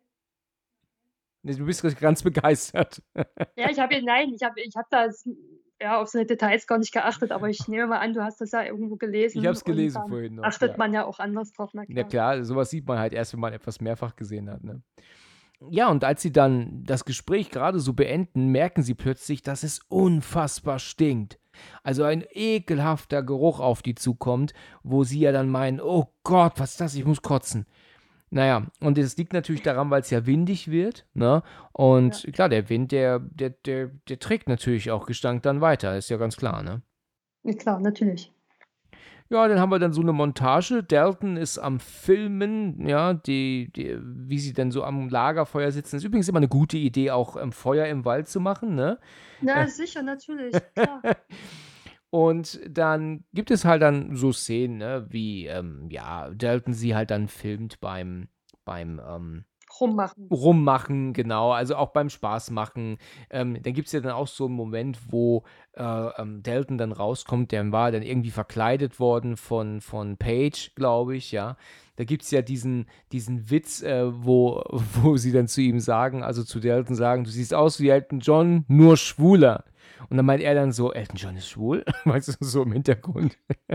Du 1.43 1.65
bist 1.65 1.83
ganz 1.99 2.23
begeistert. 2.23 3.01
Ja, 3.57 3.69
ich 3.69 3.79
habe, 3.79 4.01
nein, 4.01 4.33
ich 4.33 4.41
habe 4.43 4.61
ich 4.61 4.75
hab 4.75 4.89
da 4.89 5.05
s- 5.05 5.27
ja, 5.81 6.01
auf 6.01 6.09
so 6.09 6.17
eine 6.17 6.25
Details 6.25 6.67
gar 6.67 6.77
nicht 6.77 6.91
geachtet, 6.91 7.31
aber 7.31 7.49
ich 7.49 7.67
nehme 7.67 7.87
mal 7.87 7.99
an, 7.99 8.13
du 8.13 8.21
hast 8.23 8.41
das 8.41 8.51
ja 8.51 8.63
irgendwo 8.63 8.97
gelesen. 8.97 9.39
Ich 9.39 9.45
habe 9.45 9.55
es 9.55 9.63
gelesen 9.63 10.01
vorhin 10.07 10.35
noch. 10.35 10.43
Achtet 10.43 10.71
ja. 10.71 10.77
man 10.77 10.93
ja 10.93 11.05
auch 11.05 11.19
anders 11.19 11.53
drauf, 11.53 11.71
na 11.73 11.83
Ja 11.87 12.03
klar. 12.03 12.33
klar, 12.33 12.43
sowas 12.43 12.69
sieht 12.69 12.87
man 12.87 12.99
halt 12.99 13.13
erst, 13.13 13.33
wenn 13.33 13.39
man 13.39 13.53
etwas 13.53 13.79
mehrfach 13.79 14.15
gesehen 14.15 14.49
hat. 14.49 14.63
Ne? 14.63 14.81
Ja, 15.69 15.89
und 15.89 16.03
als 16.03 16.21
sie 16.21 16.31
dann 16.31 16.83
das 16.85 17.05
Gespräch 17.05 17.49
gerade 17.49 17.79
so 17.79 17.93
beenden, 17.93 18.47
merken 18.47 18.81
sie 18.81 18.93
plötzlich, 18.93 19.41
dass 19.41 19.63
es 19.63 19.79
unfassbar 19.87 20.79
stinkt. 20.79 21.39
Also 21.83 22.03
ein 22.03 22.23
ekelhafter 22.29 23.23
Geruch 23.23 23.59
auf 23.59 23.81
die 23.81 23.95
zukommt, 23.95 24.53
wo 24.83 25.03
sie 25.03 25.19
ja 25.19 25.31
dann 25.31 25.49
meinen, 25.49 25.81
oh 25.81 26.13
Gott, 26.23 26.53
was 26.57 26.71
ist 26.71 26.81
das? 26.81 26.95
Ich 26.95 27.05
muss 27.05 27.21
kotzen. 27.21 27.65
Naja, 28.31 28.67
und 28.79 28.97
es 28.97 29.17
liegt 29.17 29.33
natürlich 29.33 29.63
daran, 29.63 29.89
weil 29.89 30.01
es 30.01 30.09
ja 30.11 30.25
windig 30.25 30.69
wird, 30.69 31.07
ne? 31.13 31.41
Und 31.71 32.27
klar, 32.33 32.49
der 32.49 32.69
Wind, 32.69 32.91
der, 32.91 33.19
der, 33.19 33.49
der, 33.49 33.87
der 34.07 34.19
trägt 34.19 34.47
natürlich 34.47 34.91
auch 34.91 35.07
Gestank 35.07 35.43
dann 35.43 35.61
weiter, 35.61 35.97
ist 35.97 36.09
ja 36.09 36.17
ganz 36.17 36.37
klar, 36.37 36.61
ne? 36.61 36.81
Ja, 37.43 37.53
klar, 37.53 37.79
natürlich. 37.79 38.31
Ja, 39.31 39.47
dann 39.47 39.59
haben 39.59 39.69
wir 39.69 39.77
dann 39.77 39.93
so 39.93 40.01
eine 40.01 40.11
Montage. 40.11 40.81
Dalton 40.83 41.37
ist 41.37 41.59
am 41.59 41.79
Filmen, 41.79 42.87
ja, 42.87 43.13
die, 43.13 43.71
die, 43.75 43.95
wie 44.01 44.39
sie 44.39 44.53
dann 44.53 44.71
so 44.71 44.83
am 44.83 45.07
Lagerfeuer 45.07 45.71
sitzen. 45.71 45.97
Ist 45.97 46.03
übrigens 46.03 46.27
immer 46.27 46.39
eine 46.39 46.47
gute 46.47 46.77
Idee, 46.77 47.11
auch 47.11 47.35
ähm, 47.35 47.51
Feuer 47.51 47.85
im 47.85 48.05
Wald 48.05 48.27
zu 48.27 48.39
machen, 48.39 48.73
ne? 48.73 48.97
Ja, 49.41 49.67
sicher, 49.67 50.01
natürlich, 50.01 50.55
klar. 50.73 51.01
Und 52.11 52.59
dann 52.67 53.23
gibt 53.33 53.51
es 53.51 53.65
halt 53.65 53.81
dann 53.81 54.15
so 54.15 54.31
Szenen, 54.31 54.77
ne, 54.77 55.05
wie, 55.09 55.45
ähm, 55.45 55.87
ja, 55.91 56.29
Dalton 56.31 56.73
sie 56.73 56.95
halt 56.95 57.11
dann 57.11 57.27
filmt 57.27 57.79
beim, 57.79 58.29
beim, 58.65 58.99
ähm, 59.07 59.45
Rummachen. 59.79 60.27
Rummachen, 60.31 61.13
genau, 61.13 61.51
also 61.51 61.75
auch 61.75 61.91
beim 61.91 62.09
Spaß 62.09 62.51
machen. 62.51 62.97
Ähm, 63.29 63.61
dann 63.61 63.73
gibt 63.73 63.87
es 63.87 63.91
ja 63.93 63.99
dann 63.99 64.11
auch 64.13 64.27
so 64.27 64.45
einen 64.45 64.55
Moment, 64.55 64.99
wo 65.11 65.43
äh, 65.73 65.83
ähm, 65.83 66.41
Dalton 66.41 66.77
dann 66.77 66.91
rauskommt, 66.91 67.51
der 67.51 67.71
war 67.71 67.91
dann 67.91 68.01
irgendwie 68.01 68.31
verkleidet 68.31 68.99
worden 68.99 69.37
von, 69.37 69.79
von 69.81 70.17
Paige, 70.17 70.71
glaube 70.75 71.15
ich, 71.15 71.31
ja. 71.31 71.55
Da 71.99 72.05
gibt 72.05 72.23
es 72.23 72.31
ja 72.31 72.41
diesen, 72.41 72.85
diesen 73.11 73.51
Witz, 73.51 73.83
äh, 73.83 74.05
wo, 74.23 74.63
wo 75.03 75.17
sie 75.17 75.33
dann 75.33 75.49
zu 75.49 75.59
ihm 75.59 75.81
sagen, 75.81 76.23
also 76.23 76.45
zu 76.45 76.61
Dalton 76.61 76.95
sagen, 76.95 77.25
du 77.25 77.29
siehst 77.29 77.53
aus 77.53 77.81
wie 77.81 77.89
Elton 77.89 78.21
John, 78.21 78.63
nur 78.69 78.95
schwuler. 78.95 79.65
Und 80.09 80.15
dann 80.15 80.25
meint 80.25 80.41
er 80.41 80.55
dann 80.55 80.71
so, 80.71 80.93
Elton 80.93 81.17
John 81.17 81.35
ist 81.35 81.49
schwul? 81.49 81.83
Weißt 82.05 82.29
du, 82.29 82.33
so 82.39 82.63
im 82.63 82.71
Hintergrund. 82.71 83.37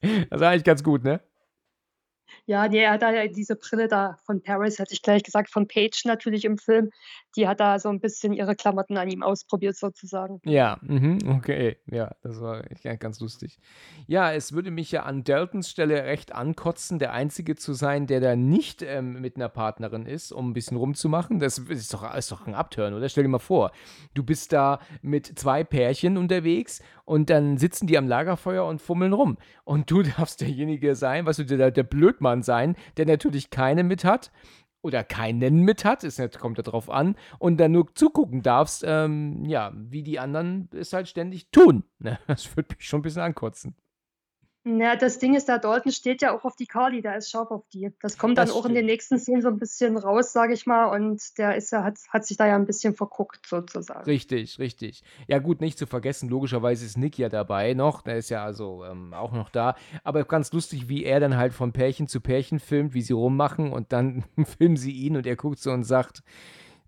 das 0.00 0.10
ist 0.30 0.42
eigentlich 0.42 0.64
ganz 0.64 0.82
gut, 0.82 1.04
ne? 1.04 1.20
Ja, 2.46 2.64
er 2.64 2.92
hat 2.92 3.02
da 3.02 3.26
diese 3.26 3.56
Brille 3.56 3.88
da 3.88 4.16
von 4.24 4.42
Paris, 4.42 4.78
hätte 4.78 4.94
ich 4.94 5.02
gleich 5.02 5.22
gesagt, 5.22 5.50
von 5.50 5.68
Paige 5.68 6.00
natürlich 6.06 6.46
im 6.46 6.56
Film. 6.56 6.92
Die 7.36 7.46
hat 7.46 7.60
da 7.60 7.78
so 7.78 7.88
ein 7.90 8.00
bisschen 8.00 8.32
ihre 8.32 8.56
Klamotten 8.56 8.96
an 8.96 9.08
ihm 9.08 9.22
ausprobiert, 9.22 9.76
sozusagen. 9.76 10.40
Ja, 10.44 10.78
mhm, 10.80 11.18
okay. 11.28 11.76
Ja, 11.86 12.14
das 12.22 12.40
war 12.40 12.62
ganz 12.98 13.20
lustig. 13.20 13.58
Ja, 14.06 14.32
es 14.32 14.52
würde 14.52 14.70
mich 14.70 14.90
ja 14.90 15.02
an 15.02 15.22
Daltons 15.22 15.68
Stelle 15.68 16.04
recht 16.04 16.34
ankotzen, 16.34 16.98
der 16.98 17.12
Einzige 17.12 17.54
zu 17.54 17.74
sein, 17.74 18.06
der 18.06 18.20
da 18.20 18.36
nicht 18.36 18.82
ähm, 18.82 19.20
mit 19.20 19.36
einer 19.36 19.48
Partnerin 19.50 20.06
ist, 20.06 20.32
um 20.32 20.50
ein 20.50 20.52
bisschen 20.54 20.76
rumzumachen. 20.76 21.38
Das 21.38 21.58
ist 21.58 21.92
doch, 21.92 22.14
ist 22.14 22.32
doch 22.32 22.46
ein 22.46 22.54
Abturn, 22.54 22.94
oder? 22.94 23.08
Stell 23.08 23.24
dir 23.24 23.28
mal 23.28 23.38
vor, 23.38 23.70
du 24.14 24.22
bist 24.22 24.52
da 24.52 24.80
mit 25.02 25.38
zwei 25.38 25.62
Pärchen 25.62 26.16
unterwegs 26.16 26.80
und 27.04 27.28
dann 27.28 27.58
sitzen 27.58 27.86
die 27.86 27.98
am 27.98 28.08
Lagerfeuer 28.08 28.64
und 28.64 28.80
fummeln 28.80 29.12
rum. 29.12 29.36
Und 29.64 29.90
du 29.90 30.02
darfst 30.16 30.40
derjenige 30.40 30.94
sein, 30.94 31.26
was 31.26 31.36
du 31.36 31.44
der, 31.44 31.70
der 31.70 31.82
Blödmann 31.82 32.42
sein, 32.42 32.76
der 32.96 33.06
natürlich 33.06 33.50
keine 33.50 33.84
mit 33.84 34.04
hat 34.04 34.30
oder 34.86 35.04
keinen 35.04 35.62
mit 35.62 35.84
hat, 35.84 36.02
nicht, 36.18 36.38
kommt 36.38 36.58
ja 36.58 36.62
drauf 36.62 36.88
an, 36.88 37.16
und 37.38 37.58
dann 37.58 37.72
nur 37.72 37.92
zugucken 37.94 38.42
darfst, 38.42 38.84
ähm, 38.86 39.44
ja, 39.44 39.72
wie 39.74 40.02
die 40.02 40.18
anderen 40.18 40.68
es 40.72 40.92
halt 40.92 41.08
ständig 41.08 41.50
tun. 41.50 41.84
Ne? 41.98 42.18
Das 42.26 42.56
würde 42.56 42.74
mich 42.76 42.86
schon 42.86 43.00
ein 43.00 43.02
bisschen 43.02 43.22
ankotzen. 43.22 43.74
Ja, 44.68 44.96
das 44.96 45.20
Ding 45.20 45.36
ist, 45.36 45.46
der 45.46 45.60
Dalton 45.60 45.92
steht 45.92 46.22
ja 46.22 46.36
auch 46.36 46.44
auf 46.44 46.56
die 46.56 46.66
Carly, 46.66 47.00
der 47.00 47.16
ist 47.16 47.30
scharf 47.30 47.52
auf 47.52 47.68
die. 47.72 47.92
Das 48.02 48.18
kommt 48.18 48.36
dann 48.36 48.48
Das 48.48 48.56
auch 48.56 48.66
in 48.66 48.74
den 48.74 48.86
nächsten 48.86 49.16
Szenen 49.16 49.40
so 49.40 49.46
ein 49.46 49.60
bisschen 49.60 49.96
raus, 49.96 50.32
sage 50.32 50.54
ich 50.54 50.66
mal. 50.66 50.86
Und 50.86 51.38
der 51.38 51.54
ist 51.54 51.70
ja, 51.70 51.84
hat, 51.84 51.98
hat 52.08 52.26
sich 52.26 52.36
da 52.36 52.48
ja 52.48 52.56
ein 52.56 52.66
bisschen 52.66 52.96
verguckt, 52.96 53.46
sozusagen. 53.46 54.02
Richtig, 54.06 54.58
richtig. 54.58 55.04
Ja, 55.28 55.38
gut, 55.38 55.60
nicht 55.60 55.78
zu 55.78 55.86
vergessen, 55.86 56.28
logischerweise 56.28 56.84
ist 56.84 56.98
Nick 56.98 57.16
ja 57.16 57.28
dabei 57.28 57.74
noch, 57.74 58.02
der 58.02 58.16
ist 58.16 58.28
ja 58.28 58.44
also 58.44 58.84
ähm, 58.84 59.14
auch 59.14 59.30
noch 59.30 59.50
da. 59.50 59.76
Aber 60.02 60.24
ganz 60.24 60.52
lustig, 60.52 60.88
wie 60.88 61.04
er 61.04 61.20
dann 61.20 61.36
halt 61.36 61.52
von 61.52 61.72
Pärchen 61.72 62.08
zu 62.08 62.20
Pärchen 62.20 62.58
filmt, 62.58 62.92
wie 62.92 63.02
sie 63.02 63.12
rummachen 63.12 63.72
und 63.72 63.92
dann 63.92 64.24
filmen 64.58 64.76
sie 64.76 64.90
ihn 64.90 65.16
und 65.16 65.28
er 65.28 65.36
guckt 65.36 65.60
so 65.60 65.70
und 65.70 65.84
sagt, 65.84 66.24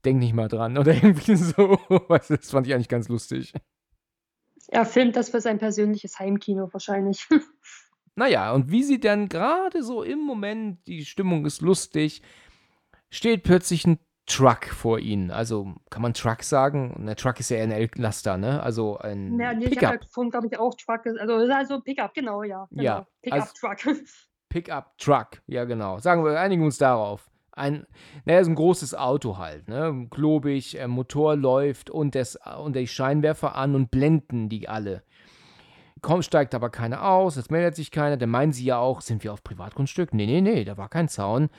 denk 0.04 0.18
nicht 0.18 0.34
mal 0.34 0.48
dran 0.48 0.78
oder 0.78 0.92
irgendwie 1.00 1.36
so. 1.36 1.78
Das 2.08 2.50
fand 2.50 2.66
ich 2.66 2.74
eigentlich 2.74 2.88
ganz 2.88 3.08
lustig. 3.08 3.52
Er 4.68 4.84
filmt 4.84 5.16
das 5.16 5.30
für 5.30 5.40
sein 5.40 5.58
persönliches 5.58 6.18
Heimkino 6.18 6.68
wahrscheinlich. 6.72 7.26
Naja, 8.14 8.50
und 8.52 8.72
wie 8.72 8.82
sie 8.82 8.98
dann 8.98 9.28
gerade 9.28 9.84
so 9.84 10.02
im 10.02 10.18
Moment, 10.18 10.84
die 10.88 11.04
Stimmung 11.04 11.46
ist 11.46 11.60
lustig, 11.62 12.20
steht 13.10 13.44
plötzlich 13.44 13.86
ein 13.86 14.00
Truck 14.26 14.64
vor 14.66 14.98
ihnen. 14.98 15.30
Also 15.30 15.76
kann 15.88 16.02
man 16.02 16.14
Truck 16.14 16.42
sagen? 16.42 16.96
Ein 17.08 17.14
Truck 17.14 17.38
ist 17.38 17.48
ja 17.50 17.58
ein 17.62 17.70
L-Laster, 17.70 18.36
ne? 18.36 18.60
Also 18.60 18.98
ein 18.98 19.38
Ja, 19.38 19.54
nee, 19.54 19.66
ich 19.66 19.70
Pickup. 19.70 19.84
habe 19.92 19.98
ja 20.02 20.08
vorhin, 20.10 20.30
glaube 20.32 20.48
ich, 20.48 20.58
auch 20.58 20.74
Truck. 20.74 21.06
Also, 21.06 21.34
also 21.34 21.80
Pickup, 21.80 22.12
genau, 22.12 22.42
ja. 22.42 22.66
Genau. 22.72 22.82
Ja, 22.82 23.06
also- 23.30 23.52
Pickup-Truck. 23.62 23.96
Pickup-Truck, 24.48 25.42
ja 25.46 25.64
genau. 25.64 26.00
Sagen 26.00 26.24
wir, 26.24 26.40
einigen 26.40 26.64
uns 26.64 26.78
darauf. 26.78 27.30
Ein, 27.58 27.86
naja, 28.24 28.44
so 28.44 28.50
ein 28.50 28.54
großes 28.54 28.94
Auto 28.94 29.38
halt, 29.38 29.68
ne? 29.68 30.06
Klobig, 30.10 30.78
äh, 30.78 30.86
Motor 30.86 31.36
läuft 31.36 31.90
und, 31.90 32.14
das, 32.14 32.38
und 32.62 32.76
die 32.76 32.86
Scheinwerfer 32.86 33.56
an 33.56 33.74
und 33.74 33.90
blenden 33.90 34.48
die 34.48 34.68
alle. 34.68 35.02
Kaum 36.00 36.22
steigt 36.22 36.54
aber 36.54 36.70
keiner 36.70 37.04
aus, 37.04 37.36
es 37.36 37.50
meldet 37.50 37.74
sich 37.74 37.90
keiner, 37.90 38.16
dann 38.16 38.30
meinen 38.30 38.52
sie 38.52 38.64
ja 38.64 38.78
auch, 38.78 39.00
sind 39.00 39.24
wir 39.24 39.32
auf 39.32 39.42
Privatgrundstück? 39.42 40.14
Nee, 40.14 40.26
nee, 40.26 40.40
nee, 40.40 40.64
da 40.64 40.76
war 40.76 40.88
kein 40.88 41.08
Zaun. 41.08 41.50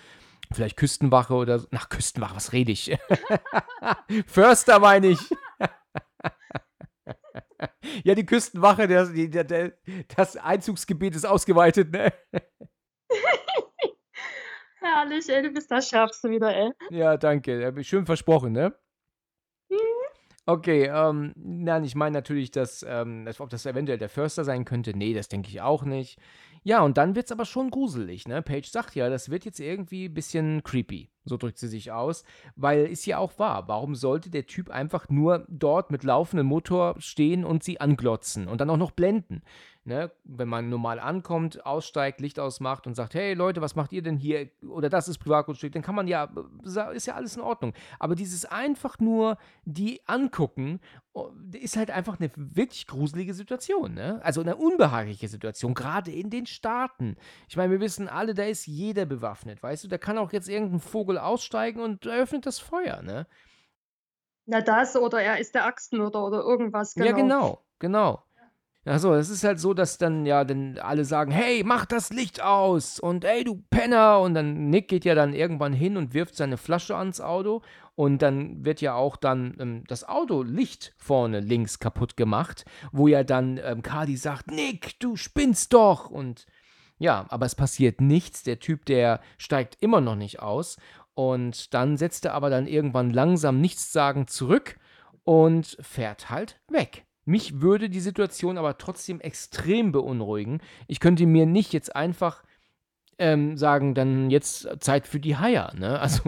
Vielleicht 0.51 0.77
Küstenwache 0.77 1.35
oder 1.35 1.59
so. 1.59 1.67
Nach 1.71 1.89
Küstenwache, 1.89 2.35
was 2.35 2.53
rede 2.53 2.71
ich? 2.71 2.97
Förster 4.25 4.79
meine 4.79 5.07
ich. 5.07 5.19
ja, 8.03 8.15
die 8.15 8.25
Küstenwache, 8.25 8.87
der, 8.87 9.05
der, 9.05 9.43
der, 9.43 9.73
das 10.15 10.37
Einzugsgebiet 10.37 11.15
ist 11.15 11.25
ausgeweitet, 11.25 11.91
ne? 11.91 12.13
Herrlich, 14.81 15.27
ey, 15.29 15.43
du 15.43 15.51
bist 15.51 15.69
das 15.71 15.89
Schärfste 15.89 16.29
wieder, 16.29 16.55
ey. 16.55 16.71
Ja, 16.89 17.17
danke. 17.17 17.83
Schön 17.83 18.05
versprochen, 18.05 18.53
ne? 18.53 18.73
Mhm. 19.69 19.77
Okay, 20.45 20.89
ähm, 20.91 21.33
nein, 21.35 21.83
ich 21.83 21.95
meine 21.95 22.13
natürlich, 22.13 22.49
dass, 22.49 22.83
ähm, 22.87 23.29
ob 23.37 23.49
das 23.49 23.65
eventuell 23.65 23.99
der 23.99 24.09
Förster 24.09 24.43
sein 24.43 24.65
könnte. 24.65 24.97
Nee, 24.97 25.13
das 25.13 25.27
denke 25.27 25.49
ich 25.49 25.61
auch 25.61 25.83
nicht. 25.83 26.17
Ja, 26.63 26.81
und 26.81 26.97
dann 26.97 27.15
wird 27.15 27.27
es 27.27 27.31
aber 27.31 27.45
schon 27.45 27.69
gruselig, 27.69 28.27
ne? 28.27 28.41
Paige 28.41 28.67
sagt 28.67 28.95
ja, 28.95 29.09
das 29.09 29.29
wird 29.29 29.45
jetzt 29.45 29.59
irgendwie 29.59 30.05
ein 30.05 30.13
bisschen 30.13 30.63
creepy. 30.63 31.09
So 31.23 31.37
drückt 31.37 31.57
sie 31.57 31.67
sich 31.67 31.91
aus, 31.91 32.23
weil 32.55 32.85
ist 32.87 33.05
ja 33.05 33.19
auch 33.19 33.37
wahr. 33.37 33.67
Warum 33.67 33.95
sollte 33.95 34.29
der 34.29 34.47
Typ 34.47 34.69
einfach 34.69 35.07
nur 35.09 35.45
dort 35.49 35.91
mit 35.91 36.03
laufendem 36.03 36.47
Motor 36.47 36.95
stehen 36.97 37.45
und 37.45 37.63
sie 37.63 37.79
anglotzen 37.79 38.47
und 38.47 38.59
dann 38.59 38.69
auch 38.71 38.77
noch 38.77 38.91
blenden? 38.91 39.43
Ne? 39.89 40.11
Wenn 40.23 40.47
man 40.47 40.69
normal 40.69 40.99
ankommt, 40.99 41.65
aussteigt, 41.65 42.21
Licht 42.21 42.39
ausmacht 42.39 42.85
und 42.85 42.93
sagt, 42.93 43.15
hey 43.15 43.33
Leute, 43.33 43.59
was 43.59 43.75
macht 43.75 43.91
ihr 43.91 44.03
denn 44.03 44.17
hier? 44.17 44.47
Oder 44.61 44.87
das 44.87 45.07
ist 45.07 45.17
Privatgrundstück, 45.17 45.71
dann 45.73 45.81
kann 45.81 45.95
man 45.95 46.07
ja, 46.07 46.29
ist 46.93 47.07
ja 47.07 47.15
alles 47.15 47.35
in 47.35 47.41
Ordnung. 47.41 47.73
Aber 47.97 48.13
dieses 48.13 48.45
einfach 48.45 48.99
nur 48.99 49.39
die 49.65 49.99
angucken, 50.05 50.79
oh, 51.13 51.31
ist 51.59 51.75
halt 51.75 51.89
einfach 51.89 52.19
eine 52.19 52.29
wirklich 52.35 52.85
gruselige 52.85 53.33
Situation. 53.33 53.95
Ne? 53.95 54.21
Also 54.23 54.41
eine 54.41 54.57
unbehagliche 54.57 55.27
Situation, 55.27 55.73
gerade 55.73 56.11
in 56.11 56.29
den 56.29 56.45
Staaten. 56.45 57.17
Ich 57.47 57.57
meine, 57.57 57.71
wir 57.71 57.79
wissen 57.79 58.07
alle, 58.07 58.35
da 58.35 58.43
ist 58.43 58.67
jeder 58.67 59.07
bewaffnet, 59.07 59.63
weißt 59.63 59.85
du? 59.85 59.87
Da 59.87 59.97
kann 59.97 60.19
auch 60.19 60.31
jetzt 60.31 60.49
irgendein 60.49 60.81
Vogel 60.81 61.17
aussteigen 61.17 61.81
und 61.81 62.05
eröffnet 62.05 62.45
das 62.45 62.59
Feuer, 62.59 63.01
ne? 63.01 63.25
Na 64.45 64.61
das, 64.61 64.95
oder 64.95 65.19
er 65.19 65.39
ist 65.39 65.55
der 65.55 65.65
Axtmörder 65.65 66.23
oder 66.23 66.41
irgendwas, 66.41 66.93
genau. 66.93 67.07
Ja, 67.07 67.11
genau, 67.13 67.65
genau. 67.79 68.23
Achso, 68.89 69.13
es 69.13 69.29
ist 69.29 69.43
halt 69.43 69.59
so, 69.59 69.75
dass 69.75 69.99
dann 69.99 70.25
ja 70.25 70.43
dann 70.43 70.79
alle 70.79 71.05
sagen, 71.05 71.31
hey, 71.31 71.61
mach 71.63 71.85
das 71.85 72.09
Licht 72.09 72.41
aus 72.41 72.99
und 72.99 73.23
ey, 73.23 73.43
du 73.43 73.61
Penner. 73.69 74.19
Und 74.19 74.33
dann 74.33 74.71
Nick 74.71 74.87
geht 74.87 75.05
ja 75.05 75.13
dann 75.13 75.33
irgendwann 75.33 75.73
hin 75.73 75.95
und 75.95 76.15
wirft 76.15 76.35
seine 76.35 76.57
Flasche 76.57 76.95
ans 76.95 77.21
Auto 77.21 77.61
und 77.93 78.23
dann 78.23 78.65
wird 78.65 78.81
ja 78.81 78.95
auch 78.95 79.15
dann 79.15 79.55
ähm, 79.59 79.83
das 79.87 80.09
Autolicht 80.09 80.95
vorne 80.97 81.39
links 81.39 81.77
kaputt 81.77 82.17
gemacht, 82.17 82.65
wo 82.91 83.07
ja 83.07 83.23
dann 83.23 83.59
ähm, 83.63 83.83
Cardi 83.83 84.17
sagt, 84.17 84.49
Nick, 84.49 84.99
du 84.99 85.15
spinnst 85.15 85.71
doch. 85.73 86.09
Und 86.09 86.47
ja, 86.97 87.27
aber 87.29 87.45
es 87.45 87.53
passiert 87.53 88.01
nichts. 88.01 88.41
Der 88.41 88.59
Typ, 88.59 88.85
der 88.85 89.21
steigt 89.37 89.77
immer 89.81 90.01
noch 90.01 90.15
nicht 90.15 90.41
aus. 90.41 90.77
Und 91.13 91.75
dann 91.75 91.95
setzt 91.95 92.25
er 92.25 92.33
aber 92.33 92.49
dann 92.49 92.65
irgendwann 92.65 93.11
langsam 93.11 93.61
nichtssagend 93.61 94.31
zurück 94.31 94.79
und 95.25 95.77
fährt 95.79 96.31
halt 96.31 96.59
weg. 96.69 97.05
Mich 97.29 97.61
würde 97.61 97.91
die 97.91 97.99
Situation 97.99 98.57
aber 98.57 98.79
trotzdem 98.79 99.21
extrem 99.21 99.91
beunruhigen. 99.91 100.61
Ich 100.87 100.99
könnte 100.99 101.27
mir 101.27 101.45
nicht 101.45 101.73
jetzt 101.73 101.95
einfach 101.95 102.43
ähm, 103.19 103.55
sagen, 103.55 103.93
dann 103.93 104.31
jetzt 104.31 104.67
Zeit 104.79 105.05
für 105.05 105.19
die 105.19 105.37
Haier. 105.37 105.71
Ne? 105.77 105.99
Also 106.01 106.23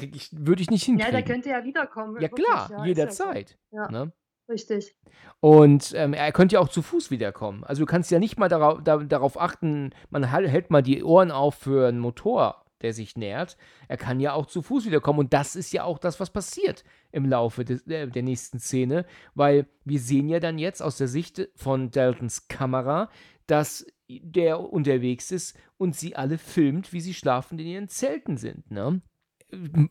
ich, 0.00 0.30
würde 0.32 0.62
ich 0.62 0.70
nicht 0.70 0.82
hinkriegen. 0.82 1.14
Ja, 1.14 1.20
der 1.20 1.24
könnte 1.24 1.50
ja 1.50 1.62
wiederkommen. 1.62 2.16
Ja, 2.16 2.22
wirklich, 2.22 2.44
klar, 2.44 2.70
ja, 2.72 2.84
jederzeit. 2.84 3.56
Ja, 3.70 3.88
ne? 3.88 4.12
Richtig. 4.48 4.96
Und 5.38 5.92
ähm, 5.94 6.12
er 6.12 6.32
könnte 6.32 6.54
ja 6.54 6.60
auch 6.60 6.68
zu 6.68 6.82
Fuß 6.82 7.12
wiederkommen. 7.12 7.62
Also 7.62 7.82
du 7.82 7.86
kannst 7.86 8.10
ja 8.10 8.18
nicht 8.18 8.36
mal 8.36 8.48
darauf, 8.48 8.80
da, 8.82 8.96
darauf 8.96 9.40
achten, 9.40 9.90
man 10.08 10.24
hält 10.24 10.70
mal 10.70 10.82
die 10.82 11.04
Ohren 11.04 11.30
auf 11.30 11.54
für 11.54 11.86
einen 11.86 12.00
Motor 12.00 12.64
der 12.82 12.92
sich 12.92 13.16
nähert. 13.16 13.56
Er 13.88 13.96
kann 13.96 14.20
ja 14.20 14.32
auch 14.32 14.46
zu 14.46 14.62
Fuß 14.62 14.86
wiederkommen. 14.86 15.18
Und 15.18 15.32
das 15.32 15.56
ist 15.56 15.72
ja 15.72 15.84
auch 15.84 15.98
das, 15.98 16.20
was 16.20 16.30
passiert 16.30 16.84
im 17.12 17.26
Laufe 17.28 17.64
des, 17.64 17.86
äh, 17.86 18.06
der 18.08 18.22
nächsten 18.22 18.58
Szene, 18.58 19.06
weil 19.34 19.66
wir 19.84 20.00
sehen 20.00 20.28
ja 20.28 20.40
dann 20.40 20.58
jetzt 20.58 20.82
aus 20.82 20.96
der 20.96 21.08
Sicht 21.08 21.48
von 21.56 21.90
Daltons 21.90 22.48
Kamera, 22.48 23.10
dass 23.46 23.86
der 24.08 24.60
unterwegs 24.60 25.30
ist 25.30 25.58
und 25.76 25.96
sie 25.96 26.16
alle 26.16 26.38
filmt, 26.38 26.92
wie 26.92 27.00
sie 27.00 27.14
schlafend 27.14 27.60
in 27.60 27.66
ihren 27.66 27.88
Zelten 27.88 28.36
sind. 28.36 28.70
Ne? 28.70 29.00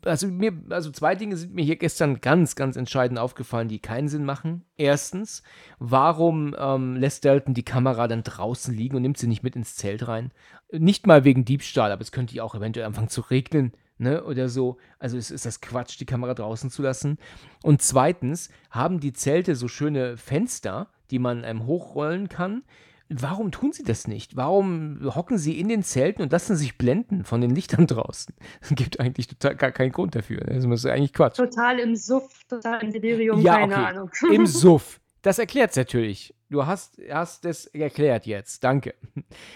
Also 0.05 0.27
mir, 0.27 0.53
also 0.69 0.91
zwei 0.91 1.15
Dinge 1.15 1.37
sind 1.37 1.53
mir 1.53 1.63
hier 1.63 1.75
gestern 1.75 2.21
ganz, 2.21 2.55
ganz 2.55 2.75
entscheidend 2.75 3.19
aufgefallen, 3.19 3.67
die 3.67 3.79
keinen 3.79 4.07
Sinn 4.07 4.25
machen. 4.25 4.65
Erstens, 4.77 5.43
warum 5.79 6.55
ähm, 6.57 6.95
lässt 6.95 7.25
Dalton 7.25 7.53
die 7.53 7.63
Kamera 7.63 8.07
dann 8.07 8.23
draußen 8.23 8.73
liegen 8.73 8.95
und 8.95 9.01
nimmt 9.01 9.17
sie 9.17 9.27
nicht 9.27 9.43
mit 9.43 9.55
ins 9.55 9.75
Zelt 9.75 10.07
rein? 10.07 10.31
Nicht 10.71 11.07
mal 11.07 11.23
wegen 11.23 11.45
Diebstahl, 11.45 11.91
aber 11.91 12.01
es 12.01 12.11
könnte 12.11 12.35
ja 12.35 12.43
auch 12.43 12.55
eventuell 12.55 12.85
anfangen 12.85 13.09
zu 13.09 13.21
regnen, 13.21 13.73
ne, 13.97 14.23
oder 14.23 14.49
so. 14.49 14.77
Also 14.97 15.17
es 15.17 15.31
ist 15.31 15.45
das 15.45 15.61
Quatsch, 15.61 15.99
die 15.99 16.05
Kamera 16.05 16.33
draußen 16.33 16.69
zu 16.69 16.81
lassen. 16.81 17.17
Und 17.63 17.81
zweitens, 17.81 18.49
haben 18.69 18.99
die 18.99 19.13
Zelte 19.13 19.55
so 19.55 19.67
schöne 19.67 20.17
Fenster, 20.17 20.87
die 21.11 21.19
man 21.19 21.43
ähm, 21.43 21.65
hochrollen 21.65 22.29
kann, 22.29 22.63
Warum 23.09 23.51
tun 23.51 23.71
sie 23.71 23.83
das 23.83 24.07
nicht? 24.07 24.35
Warum 24.35 24.99
hocken 25.15 25.39
sie 25.39 25.59
in 25.59 25.67
den 25.67 25.81
Zelten 25.81 26.21
und 26.21 26.31
lassen 26.31 26.55
sich 26.55 26.77
blenden 26.77 27.23
von 27.23 27.41
den 27.41 27.49
Lichtern 27.49 27.87
draußen? 27.87 28.35
Es 28.61 28.69
gibt 28.69 28.99
eigentlich 28.99 29.27
total 29.27 29.55
gar 29.55 29.71
keinen 29.71 29.91
Grund 29.91 30.15
dafür. 30.15 30.41
Das 30.41 30.63
ist 30.63 30.85
eigentlich 30.85 31.13
Quatsch. 31.13 31.37
Total 31.37 31.79
im 31.79 31.95
Suff, 31.95 32.29
total 32.47 32.83
im 32.83 32.91
Delirium, 32.91 33.41
ja, 33.41 33.57
keine 33.57 33.73
okay. 33.73 33.85
Ahnung. 33.85 34.11
Im 34.31 34.45
Suff. 34.45 34.99
Das 35.21 35.37
erklärt 35.37 35.71
es 35.71 35.75
natürlich. 35.75 36.33
Du 36.49 36.65
hast, 36.65 37.01
hast 37.11 37.45
es 37.45 37.65
erklärt 37.65 38.25
jetzt. 38.25 38.63
Danke. 38.63 38.95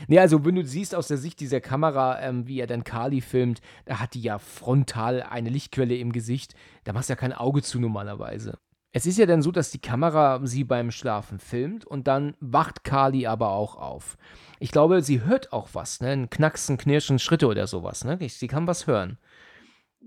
Nee, 0.08 0.20
also 0.20 0.44
wenn 0.44 0.56
du 0.56 0.66
siehst 0.66 0.94
aus 0.94 1.08
der 1.08 1.18
Sicht 1.18 1.40
dieser 1.40 1.62
Kamera, 1.62 2.22
ähm, 2.22 2.48
wie 2.48 2.60
er 2.60 2.68
dann 2.68 2.84
Kali 2.84 3.22
filmt, 3.22 3.62
da 3.86 4.00
hat 4.00 4.14
die 4.14 4.22
ja 4.22 4.40
frontal 4.40 5.24
eine 5.24 5.50
Lichtquelle 5.50 5.96
im 5.96 6.12
Gesicht. 6.12 6.54
Da 6.84 6.92
machst 6.92 7.10
du 7.10 7.14
ja 7.14 7.18
kein 7.18 7.34
Auge 7.34 7.62
zu 7.62 7.80
normalerweise. 7.80 8.60
Es 8.96 9.08
ist 9.08 9.18
ja 9.18 9.26
dann 9.26 9.42
so, 9.42 9.52
dass 9.52 9.72
die 9.72 9.80
Kamera 9.80 10.40
sie 10.44 10.64
beim 10.64 10.92
Schlafen 10.92 11.40
filmt 11.40 11.84
und 11.84 12.08
dann 12.08 12.36
wacht 12.40 12.84
Kali 12.84 13.26
aber 13.26 13.50
auch 13.50 13.76
auf. 13.76 14.20
Ich 14.60 14.70
glaube, 14.70 15.02
sie 15.02 15.24
hört 15.24 15.52
auch 15.52 15.70
was, 15.74 16.00
ne? 16.00 16.12
Ein 16.12 16.30
Knacksen, 16.30 16.78
Knirschen, 16.78 17.18
Schritte 17.18 17.48
oder 17.48 17.66
sowas, 17.66 18.06
ne? 18.06 18.20
Sie 18.30 18.48
kann 18.48 18.68
was 18.68 18.86
hören. 18.86 19.18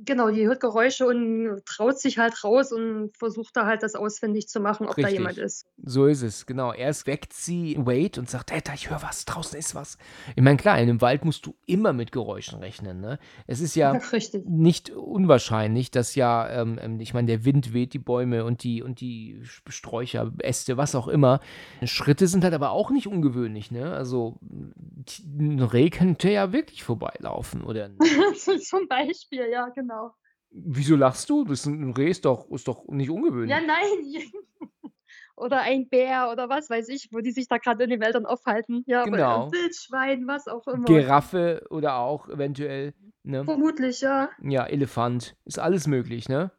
Genau, 0.04 0.30
die 0.30 0.46
hört 0.46 0.60
Geräusche 0.60 1.06
und 1.06 1.64
traut 1.64 1.98
sich 1.98 2.18
halt 2.18 2.44
raus 2.44 2.70
und 2.70 3.16
versucht 3.16 3.56
da 3.56 3.64
halt 3.64 3.82
das 3.82 3.94
ausfindig 3.94 4.46
zu 4.46 4.60
machen, 4.60 4.86
ob 4.86 4.96
da 4.96 5.08
jemand 5.08 5.38
ist. 5.38 5.66
So 5.82 6.06
ist 6.06 6.22
es, 6.22 6.44
genau. 6.44 6.72
Erst 6.72 7.06
weckt 7.06 7.32
sie 7.32 7.76
Wade 7.78 8.20
und 8.20 8.28
sagt, 8.28 8.52
hey, 8.52 8.60
da, 8.62 8.74
ich 8.74 8.90
höre 8.90 9.02
was, 9.02 9.24
draußen 9.24 9.58
ist 9.58 9.74
was. 9.74 9.96
Ich 10.34 10.42
meine, 10.42 10.58
klar, 10.58 10.76
in 10.78 10.90
einem 10.90 11.00
Wald 11.00 11.24
musst 11.24 11.46
du 11.46 11.54
immer 11.64 11.94
mit 11.94 12.12
Geräuschen 12.12 12.58
rechnen, 12.58 13.00
ne? 13.00 13.18
Es 13.46 13.60
ist 13.60 13.74
ja 13.74 13.92
Richtig. 14.12 14.44
nicht 14.46 14.90
unwahrscheinlich, 14.90 15.90
dass 15.90 16.14
ja, 16.14 16.46
ähm, 16.50 16.78
ähm, 16.80 17.00
ich 17.00 17.14
meine, 17.14 17.28
der 17.28 17.46
Wind 17.46 17.72
weht 17.72 17.94
die 17.94 17.98
Bäume 17.98 18.44
und 18.44 18.64
die, 18.64 18.82
und 18.82 19.00
die 19.00 19.40
Sträucher, 19.44 20.30
Äste, 20.42 20.76
was 20.76 20.94
auch 20.94 21.08
immer. 21.08 21.40
Schritte 21.84 22.26
sind 22.26 22.44
halt 22.44 22.54
aber 22.54 22.70
auch 22.70 22.90
nicht 22.90 23.06
ungewöhnlich, 23.06 23.70
ne? 23.70 23.92
Also 23.92 24.38
ein 24.42 25.60
Reh 25.60 25.88
könnte 25.88 26.30
ja 26.30 26.52
wirklich 26.52 26.84
vorbeilaufen, 26.84 27.64
oder? 27.64 27.88
Zum 28.60 28.88
Beispiel, 28.88 29.48
ja, 29.50 29.68
genau 29.70 29.85
genau. 29.86 30.14
Wieso 30.50 30.96
lachst 30.96 31.28
du? 31.28 31.44
Das 31.44 31.60
ist 31.60 31.66
ein 31.66 31.92
Reh 31.92 32.10
ist 32.10 32.24
doch, 32.24 32.50
ist 32.50 32.68
doch 32.68 32.86
nicht 32.88 33.10
ungewöhnlich. 33.10 33.50
Ja, 33.50 33.60
nein. 33.60 34.22
oder 35.36 35.60
ein 35.60 35.88
Bär 35.88 36.30
oder 36.32 36.48
was 36.48 36.70
weiß 36.70 36.88
ich, 36.88 37.08
wo 37.12 37.20
die 37.20 37.30
sich 37.30 37.46
da 37.46 37.58
gerade 37.58 37.84
in 37.84 37.90
den 37.90 38.00
Wäldern 38.00 38.26
aufhalten. 38.26 38.82
Ja, 38.86 39.04
genau. 39.04 39.52
Wildschwein, 39.52 40.26
was 40.26 40.48
auch 40.48 40.66
immer. 40.66 40.86
Giraffe 40.86 41.66
oder 41.70 41.96
auch 41.96 42.28
eventuell. 42.28 42.94
Ne? 43.22 43.44
Vermutlich, 43.44 44.00
ja. 44.00 44.30
Ja, 44.42 44.64
Elefant. 44.64 45.36
Ist 45.44 45.58
alles 45.58 45.86
möglich, 45.86 46.28
ne? 46.28 46.52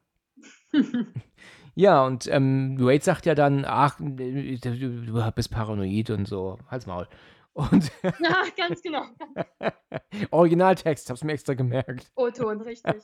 ja, 1.75 2.05
und 2.05 2.27
ähm, 2.27 2.77
Wade 2.79 3.03
sagt 3.03 3.25
ja 3.25 3.35
dann, 3.35 3.65
ach, 3.65 3.97
du 3.99 5.31
bist 5.35 5.51
paranoid 5.51 6.09
und 6.11 6.27
so. 6.27 6.59
Halt's 6.69 6.85
Maul. 6.85 7.07
Und 7.57 7.91
ja, 8.03 8.43
ganz 8.55 8.83
genau. 8.83 9.01
Originaltext, 10.29 11.09
hab's 11.09 11.23
mir 11.23 11.33
extra 11.33 11.55
gemerkt. 11.55 12.11
O-Ton, 12.15 12.61
richtig. 12.61 13.01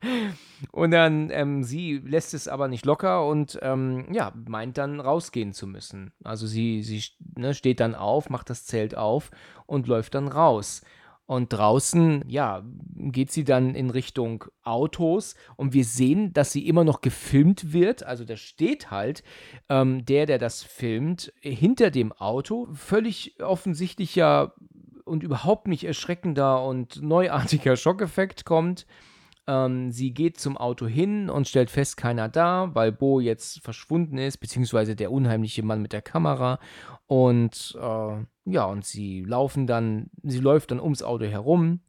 und 0.72 0.90
dann, 0.92 1.28
ähm, 1.28 1.62
sie 1.62 1.98
lässt 1.98 2.32
es 2.32 2.48
aber 2.48 2.68
nicht 2.68 2.86
locker 2.86 3.26
und 3.26 3.58
ähm, 3.60 4.06
ja, 4.10 4.32
meint 4.48 4.78
dann 4.78 4.98
rausgehen 4.98 5.52
zu 5.52 5.66
müssen. 5.66 6.14
Also 6.24 6.46
sie, 6.46 6.82
sie 6.82 7.04
ne, 7.36 7.52
steht 7.52 7.80
dann 7.80 7.94
auf, 7.94 8.30
macht 8.30 8.48
das 8.48 8.64
Zelt 8.64 8.96
auf 8.96 9.30
und 9.66 9.88
läuft 9.88 10.14
dann 10.14 10.28
raus. 10.28 10.80
Und 11.26 11.52
draußen, 11.52 12.22
ja, 12.28 12.62
geht 12.94 13.32
sie 13.32 13.42
dann 13.42 13.74
in 13.74 13.90
Richtung 13.90 14.44
Autos 14.62 15.34
und 15.56 15.72
wir 15.72 15.84
sehen, 15.84 16.32
dass 16.32 16.52
sie 16.52 16.68
immer 16.68 16.84
noch 16.84 17.00
gefilmt 17.00 17.72
wird. 17.72 18.04
Also 18.04 18.24
da 18.24 18.36
steht 18.36 18.92
halt 18.92 19.24
ähm, 19.68 20.04
der, 20.04 20.26
der 20.26 20.38
das 20.38 20.62
filmt, 20.62 21.32
hinter 21.40 21.90
dem 21.90 22.12
Auto. 22.12 22.68
Völlig 22.72 23.42
offensichtlicher 23.42 24.54
und 25.04 25.24
überhaupt 25.24 25.66
nicht 25.66 25.84
erschreckender 25.84 26.64
und 26.64 27.02
neuartiger 27.02 27.76
Schockeffekt 27.76 28.44
kommt. 28.44 28.86
Ähm, 29.48 29.92
sie 29.92 30.12
geht 30.12 30.38
zum 30.38 30.56
Auto 30.56 30.86
hin 30.86 31.30
und 31.30 31.48
stellt 31.48 31.70
fest, 31.70 31.96
keiner 31.96 32.28
da, 32.28 32.74
weil 32.74 32.92
Bo 32.92 33.20
jetzt 33.20 33.62
verschwunden 33.62 34.18
ist, 34.18 34.38
beziehungsweise 34.38 34.96
der 34.96 35.12
unheimliche 35.12 35.62
Mann 35.62 35.82
mit 35.82 35.92
der 35.92 36.02
Kamera. 36.02 36.58
Und 37.06 37.76
äh, 37.80 38.24
ja, 38.46 38.64
und 38.64 38.84
sie 38.84 39.22
laufen 39.22 39.66
dann, 39.66 40.10
sie 40.22 40.38
läuft 40.38 40.70
dann 40.70 40.80
ums 40.80 41.02
Auto 41.02 41.24
herum. 41.26 41.80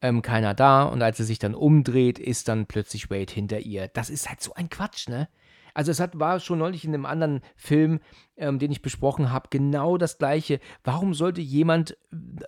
Ähm, 0.00 0.22
keiner 0.22 0.54
da 0.54 0.84
und 0.84 1.02
als 1.02 1.18
sie 1.18 1.24
sich 1.24 1.38
dann 1.38 1.54
umdreht, 1.54 2.18
ist 2.18 2.48
dann 2.48 2.66
plötzlich 2.66 3.10
Wade 3.10 3.32
hinter 3.32 3.60
ihr. 3.60 3.88
Das 3.88 4.08
ist 4.08 4.28
halt 4.28 4.40
so 4.40 4.54
ein 4.54 4.70
Quatsch, 4.70 5.08
ne? 5.08 5.28
Also 5.74 5.90
es 5.92 6.00
hat, 6.00 6.18
war 6.18 6.40
schon 6.40 6.58
neulich 6.58 6.84
in 6.84 6.94
einem 6.94 7.04
anderen 7.04 7.42
Film, 7.54 8.00
ähm, 8.36 8.58
den 8.58 8.72
ich 8.72 8.80
besprochen 8.82 9.30
habe, 9.30 9.48
genau 9.50 9.98
das 9.98 10.18
gleiche. 10.18 10.58
Warum 10.82 11.12
sollte 11.12 11.42
jemand, 11.42 11.98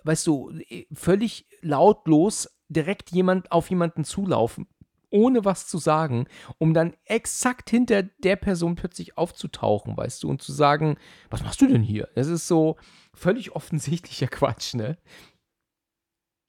weißt 0.03 0.25
du, 0.25 0.51
völlig 0.91 1.47
lautlos 1.61 2.49
direkt 2.67 3.11
jemand 3.11 3.51
auf 3.51 3.69
jemanden 3.69 4.03
zulaufen? 4.03 4.67
Ohne 5.11 5.45
was 5.45 5.67
zu 5.67 5.77
sagen, 5.77 6.25
um 6.57 6.73
dann 6.73 6.95
exakt 7.05 7.69
hinter 7.69 8.03
der 8.03 8.35
Person 8.35 8.75
plötzlich 8.75 9.17
aufzutauchen, 9.17 9.95
weißt 9.95 10.23
du, 10.23 10.29
und 10.29 10.41
zu 10.41 10.51
sagen, 10.51 10.97
was 11.29 11.43
machst 11.43 11.61
du 11.61 11.67
denn 11.67 11.83
hier? 11.83 12.09
Das 12.15 12.27
ist 12.27 12.47
so 12.47 12.77
völlig 13.13 13.55
offensichtlicher 13.55 14.27
Quatsch, 14.27 14.73
ne? 14.73 14.97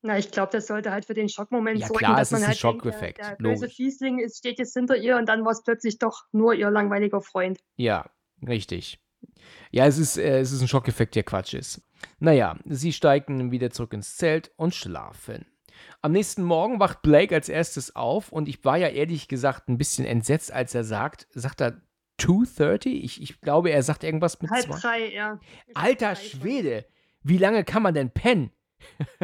Na, 0.04 0.18
ich 0.18 0.32
glaube, 0.32 0.50
das 0.50 0.66
sollte 0.66 0.90
halt 0.90 1.04
für 1.04 1.14
den 1.14 1.28
Schockmoment 1.28 1.78
Ja 1.78 1.86
sorgen, 1.86 1.98
klar, 1.98 2.16
dass 2.16 2.28
es 2.28 2.32
man 2.32 2.40
ist 2.40 2.44
ein 2.44 2.48
halt 2.48 2.62
denkt, 2.62 2.84
der, 2.84 2.92
Schockeffekt, 2.92 3.18
der 3.18 3.36
böse. 3.36 3.68
Fiesling 3.68 4.18
ist, 4.18 4.38
steht 4.38 4.58
jetzt 4.58 4.74
hinter 4.74 4.96
ihr 4.96 5.16
und 5.16 5.28
dann 5.28 5.44
war 5.44 5.52
es 5.52 5.62
plötzlich 5.62 5.98
doch 5.98 6.24
nur 6.32 6.54
ihr 6.54 6.70
langweiliger 6.70 7.20
Freund. 7.20 7.60
Ja, 7.76 8.10
richtig. 8.44 8.98
Ja, 9.70 9.86
es 9.86 9.98
ist, 9.98 10.18
äh, 10.18 10.40
es 10.40 10.50
ist 10.50 10.60
ein 10.60 10.66
Schockeffekt, 10.68 11.14
der 11.14 11.22
Quatsch 11.22 11.54
ist. 11.54 11.82
Naja, 12.18 12.58
sie 12.64 12.92
steigen 12.92 13.52
wieder 13.52 13.70
zurück 13.70 13.92
ins 13.92 14.16
Zelt 14.16 14.50
und 14.56 14.74
schlafen. 14.74 15.46
Am 16.00 16.12
nächsten 16.12 16.42
Morgen 16.42 16.80
wacht 16.80 17.02
Blake 17.02 17.34
als 17.34 17.48
erstes 17.48 17.94
auf 17.94 18.32
und 18.32 18.48
ich 18.48 18.64
war 18.64 18.76
ja 18.76 18.88
ehrlich 18.88 19.28
gesagt 19.28 19.68
ein 19.68 19.78
bisschen 19.78 20.04
entsetzt, 20.04 20.52
als 20.52 20.74
er 20.74 20.84
sagt, 20.84 21.26
sagt 21.30 21.60
er 21.60 21.80
2.30? 22.20 22.88
Ich, 22.88 23.22
ich 23.22 23.40
glaube, 23.40 23.70
er 23.70 23.82
sagt 23.82 24.04
irgendwas 24.04 24.40
mit 24.40 24.50
Halb 24.50 24.64
zwei. 24.64 24.78
drei, 24.78 25.12
ja. 25.12 25.40
Alter. 25.74 26.14
Schwede, 26.16 26.86
wie 27.22 27.38
lange 27.38 27.64
kann 27.64 27.82
man 27.82 27.94
denn 27.94 28.10
pennen? 28.10 28.52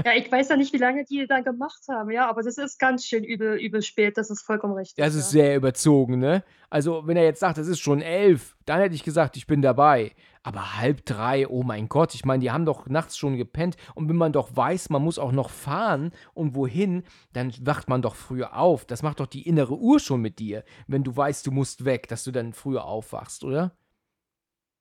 Ja, 0.04 0.12
ich 0.14 0.30
weiß 0.30 0.48
ja 0.48 0.56
nicht, 0.56 0.72
wie 0.72 0.78
lange 0.78 1.04
die 1.04 1.26
da 1.26 1.40
gemacht 1.40 1.82
haben, 1.88 2.10
ja, 2.10 2.28
aber 2.28 2.42
das 2.42 2.56
ist 2.58 2.78
ganz 2.78 3.04
schön 3.04 3.24
übel, 3.24 3.58
übel 3.58 3.82
spät, 3.82 4.16
das 4.16 4.30
ist 4.30 4.42
vollkommen 4.42 4.74
richtig. 4.74 5.02
Das 5.04 5.14
ist 5.14 5.32
ja. 5.32 5.42
sehr 5.42 5.56
überzogen, 5.56 6.18
ne? 6.18 6.44
Also, 6.70 7.06
wenn 7.06 7.16
er 7.16 7.24
jetzt 7.24 7.40
sagt, 7.40 7.58
es 7.58 7.66
ist 7.66 7.80
schon 7.80 8.02
elf, 8.02 8.56
dann 8.66 8.80
hätte 8.80 8.94
ich 8.94 9.02
gesagt, 9.02 9.36
ich 9.36 9.46
bin 9.46 9.62
dabei. 9.62 10.12
Aber 10.42 10.78
halb 10.78 11.04
drei, 11.04 11.48
oh 11.48 11.62
mein 11.62 11.88
Gott, 11.88 12.14
ich 12.14 12.24
meine, 12.24 12.40
die 12.40 12.50
haben 12.50 12.64
doch 12.64 12.86
nachts 12.86 13.18
schon 13.18 13.36
gepennt. 13.36 13.76
Und 13.94 14.08
wenn 14.08 14.16
man 14.16 14.32
doch 14.32 14.54
weiß, 14.54 14.90
man 14.90 15.02
muss 15.02 15.18
auch 15.18 15.32
noch 15.32 15.50
fahren 15.50 16.12
und 16.32 16.54
wohin, 16.54 17.02
dann 17.32 17.52
wacht 17.62 17.88
man 17.88 18.02
doch 18.02 18.14
früher 18.14 18.56
auf. 18.56 18.84
Das 18.84 19.02
macht 19.02 19.20
doch 19.20 19.26
die 19.26 19.46
innere 19.46 19.76
Uhr 19.76 20.00
schon 20.00 20.20
mit 20.20 20.38
dir, 20.38 20.64
wenn 20.86 21.04
du 21.04 21.16
weißt, 21.16 21.46
du 21.46 21.50
musst 21.50 21.84
weg, 21.84 22.08
dass 22.08 22.24
du 22.24 22.30
dann 22.30 22.52
früher 22.52 22.84
aufwachst, 22.84 23.44
oder? 23.44 23.72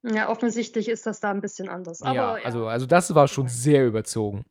Ja, 0.04 0.30
offensichtlich 0.30 0.90
ist 0.90 1.06
das 1.06 1.20
da 1.20 1.32
ein 1.32 1.42
bisschen 1.42 1.70
anders. 1.70 2.02
Aber 2.02 2.16
ja, 2.16 2.38
ja, 2.38 2.46
also, 2.46 2.68
also 2.68 2.86
das 2.86 3.14
war 3.14 3.28
schon 3.28 3.48
sehr 3.48 3.86
überzogen. 3.86 4.46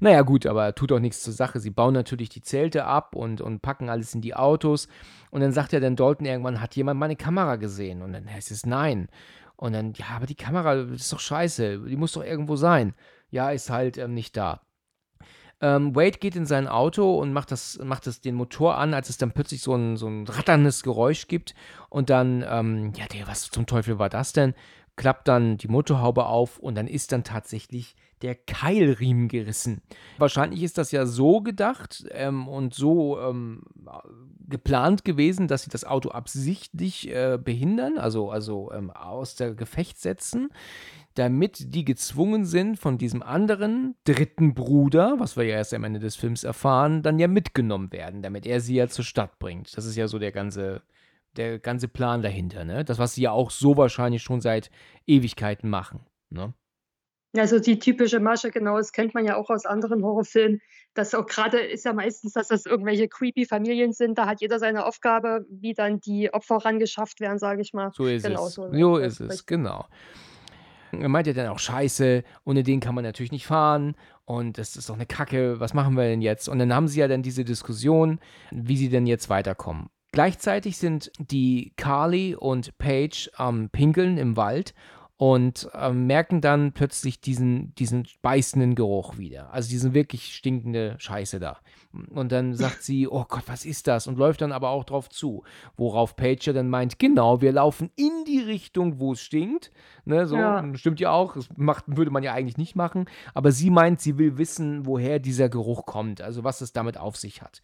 Naja, 0.00 0.22
gut, 0.22 0.46
aber 0.46 0.74
tut 0.74 0.92
auch 0.92 0.98
nichts 0.98 1.22
zur 1.22 1.32
Sache. 1.32 1.60
Sie 1.60 1.70
bauen 1.70 1.94
natürlich 1.94 2.28
die 2.28 2.42
Zelte 2.42 2.84
ab 2.84 3.14
und, 3.14 3.40
und 3.40 3.62
packen 3.62 3.88
alles 3.88 4.14
in 4.14 4.20
die 4.20 4.34
Autos. 4.34 4.88
Und 5.30 5.40
dann 5.40 5.52
sagt 5.52 5.72
ja 5.72 5.80
dann 5.80 5.96
Dalton 5.96 6.26
irgendwann, 6.26 6.60
hat 6.60 6.76
jemand 6.76 7.00
meine 7.00 7.16
Kamera 7.16 7.56
gesehen? 7.56 8.02
Und 8.02 8.12
dann 8.12 8.30
heißt 8.30 8.50
es 8.50 8.66
nein. 8.66 9.08
Und 9.56 9.74
dann, 9.74 9.92
ja, 9.94 10.06
aber 10.16 10.26
die 10.26 10.34
Kamera, 10.34 10.74
ist 10.74 11.12
doch 11.12 11.20
scheiße. 11.20 11.80
Die 11.88 11.96
muss 11.96 12.12
doch 12.12 12.24
irgendwo 12.24 12.56
sein. 12.56 12.94
Ja, 13.30 13.50
ist 13.50 13.70
halt 13.70 13.96
ähm, 13.98 14.14
nicht 14.14 14.36
da. 14.36 14.60
Ähm, 15.62 15.94
Wade 15.94 16.18
geht 16.18 16.34
in 16.34 16.44
sein 16.44 16.66
Auto 16.66 17.16
und 17.16 17.32
macht, 17.32 17.52
das, 17.52 17.78
macht 17.78 18.08
das, 18.08 18.20
den 18.20 18.34
Motor 18.34 18.76
an, 18.76 18.94
als 18.94 19.08
es 19.08 19.16
dann 19.16 19.30
plötzlich 19.30 19.62
so 19.62 19.76
ein, 19.76 19.96
so 19.96 20.08
ein 20.08 20.26
ratterndes 20.26 20.82
Geräusch 20.82 21.28
gibt. 21.28 21.54
Und 21.88 22.10
dann, 22.10 22.44
ähm, 22.48 22.92
ja, 22.96 23.06
der, 23.06 23.28
was 23.28 23.48
zum 23.48 23.66
Teufel 23.66 24.00
war 24.00 24.08
das 24.08 24.32
denn? 24.32 24.54
Klappt 24.96 25.28
dann 25.28 25.56
die 25.56 25.68
Motorhaube 25.68 26.26
auf 26.26 26.58
und 26.58 26.74
dann 26.74 26.86
ist 26.86 27.12
dann 27.12 27.24
tatsächlich 27.24 27.96
der 28.22 28.34
Keilriemen 28.34 29.28
gerissen. 29.28 29.82
Wahrscheinlich 30.18 30.62
ist 30.62 30.78
das 30.78 30.92
ja 30.92 31.06
so 31.06 31.40
gedacht 31.40 32.04
ähm, 32.10 32.46
und 32.46 32.74
so 32.74 33.18
ähm, 33.18 33.62
geplant 34.48 35.04
gewesen, 35.04 35.48
dass 35.48 35.62
sie 35.62 35.70
das 35.70 35.84
Auto 35.84 36.10
absichtlich 36.10 37.10
äh, 37.10 37.38
behindern, 37.42 37.98
also, 37.98 38.30
also 38.30 38.70
ähm, 38.72 38.90
aus 38.90 39.34
der 39.34 39.54
Gefecht 39.54 39.98
setzen, 39.98 40.50
damit 41.14 41.74
die 41.74 41.84
gezwungen 41.84 42.44
sind, 42.44 42.78
von 42.78 42.96
diesem 42.96 43.22
anderen 43.22 43.96
dritten 44.04 44.54
Bruder, 44.54 45.16
was 45.18 45.36
wir 45.36 45.44
ja 45.44 45.56
erst 45.56 45.74
am 45.74 45.84
Ende 45.84 46.00
des 46.00 46.16
Films 46.16 46.44
erfahren, 46.44 47.02
dann 47.02 47.18
ja 47.18 47.28
mitgenommen 47.28 47.92
werden, 47.92 48.22
damit 48.22 48.46
er 48.46 48.60
sie 48.60 48.76
ja 48.76 48.88
zur 48.88 49.04
Stadt 49.04 49.38
bringt. 49.38 49.76
Das 49.76 49.84
ist 49.84 49.96
ja 49.96 50.08
so 50.08 50.18
der 50.18 50.32
ganze, 50.32 50.82
der 51.36 51.58
ganze 51.58 51.88
Plan 51.88 52.22
dahinter, 52.22 52.64
ne? 52.64 52.84
Das, 52.84 52.98
was 52.98 53.14
sie 53.14 53.22
ja 53.22 53.32
auch 53.32 53.50
so 53.50 53.76
wahrscheinlich 53.76 54.22
schon 54.22 54.40
seit 54.40 54.70
Ewigkeiten 55.06 55.68
machen, 55.70 56.00
ne? 56.30 56.54
Also 57.34 57.58
die 57.58 57.78
typische 57.78 58.20
Masche, 58.20 58.50
genau, 58.50 58.76
das 58.76 58.92
kennt 58.92 59.14
man 59.14 59.24
ja 59.24 59.36
auch 59.36 59.48
aus 59.48 59.64
anderen 59.64 60.04
Horrorfilmen. 60.04 60.60
Das 60.92 61.14
auch 61.14 61.24
gerade 61.24 61.60
ist 61.60 61.86
ja 61.86 61.94
meistens, 61.94 62.34
dass 62.34 62.48
das 62.48 62.66
irgendwelche 62.66 63.08
creepy 63.08 63.46
Familien 63.46 63.94
sind. 63.94 64.18
Da 64.18 64.26
hat 64.26 64.42
jeder 64.42 64.58
seine 64.58 64.84
Aufgabe, 64.84 65.46
wie 65.48 65.72
dann 65.72 65.98
die 66.00 66.32
Opfer 66.34 66.56
rangeschafft 66.56 67.20
werden, 67.20 67.38
sage 67.38 67.62
ich 67.62 67.72
mal. 67.72 67.90
So 67.94 68.06
ist 68.06 68.24
Genau 68.24 68.46
es. 68.48 68.54
so, 68.54 68.70
So 68.70 68.96
ist 68.98 69.20
es, 69.20 69.30
richtig. 69.30 69.46
genau. 69.46 69.86
Er 70.90 71.08
meint 71.08 71.26
ja 71.26 71.32
dann 71.32 71.46
auch 71.48 71.58
Scheiße, 71.58 72.22
ohne 72.44 72.62
den 72.62 72.80
kann 72.80 72.94
man 72.94 73.02
natürlich 73.04 73.32
nicht 73.32 73.46
fahren 73.46 73.94
und 74.26 74.58
das 74.58 74.76
ist 74.76 74.90
doch 74.90 74.94
eine 74.94 75.06
Kacke, 75.06 75.58
was 75.58 75.72
machen 75.72 75.94
wir 75.96 76.04
denn 76.04 76.20
jetzt? 76.20 76.50
Und 76.50 76.58
dann 76.58 76.74
haben 76.74 76.86
sie 76.86 77.00
ja 77.00 77.08
dann 77.08 77.22
diese 77.22 77.44
Diskussion, 77.46 78.20
wie 78.50 78.76
sie 78.76 78.90
denn 78.90 79.06
jetzt 79.06 79.30
weiterkommen. 79.30 79.88
Gleichzeitig 80.12 80.76
sind 80.76 81.10
die 81.18 81.72
Carly 81.76 82.34
und 82.34 82.76
Paige 82.78 83.30
am 83.34 83.70
Pinkeln 83.70 84.18
im 84.18 84.36
Wald 84.36 84.74
und 85.16 85.70
ähm, 85.74 86.06
merken 86.08 86.40
dann 86.40 86.72
plötzlich 86.72 87.20
diesen, 87.20 87.74
diesen 87.76 88.08
beißenden 88.22 88.74
Geruch 88.74 89.18
wieder. 89.18 89.52
Also 89.52 89.70
diesen 89.70 89.94
wirklich 89.94 90.34
stinkende 90.34 90.96
Scheiße 90.98 91.38
da. 91.38 91.58
Und 92.10 92.32
dann 92.32 92.54
sagt 92.54 92.82
sie, 92.82 93.06
oh 93.10 93.24
Gott, 93.28 93.44
was 93.46 93.64
ist 93.64 93.86
das? 93.86 94.06
Und 94.08 94.18
läuft 94.18 94.40
dann 94.40 94.50
aber 94.50 94.70
auch 94.70 94.82
drauf 94.82 95.08
zu. 95.08 95.44
Worauf 95.76 96.16
Paige 96.16 96.46
ja 96.46 96.52
dann 96.52 96.68
meint, 96.68 96.98
genau, 96.98 97.40
wir 97.40 97.52
laufen 97.52 97.90
in 97.94 98.24
die 98.26 98.40
Richtung, 98.40 98.98
wo 98.98 99.12
es 99.12 99.20
stinkt. 99.20 99.70
Ne, 100.04 100.26
so, 100.26 100.36
Ja. 100.36 100.62
stimmt 100.74 100.98
ja 100.98 101.12
auch. 101.12 101.34
Das 101.34 101.48
macht, 101.56 101.84
würde 101.86 102.10
man 102.10 102.24
ja 102.24 102.32
eigentlich 102.32 102.58
nicht 102.58 102.74
machen. 102.74 103.06
Aber 103.32 103.52
sie 103.52 103.70
meint, 103.70 104.00
sie 104.00 104.18
will 104.18 104.38
wissen, 104.38 104.86
woher 104.86 105.20
dieser 105.20 105.48
Geruch 105.48 105.86
kommt. 105.86 106.20
Also 106.20 106.42
was 106.42 106.60
es 106.62 106.72
damit 106.72 106.98
auf 106.98 107.16
sich 107.16 107.42
hat. 107.42 107.62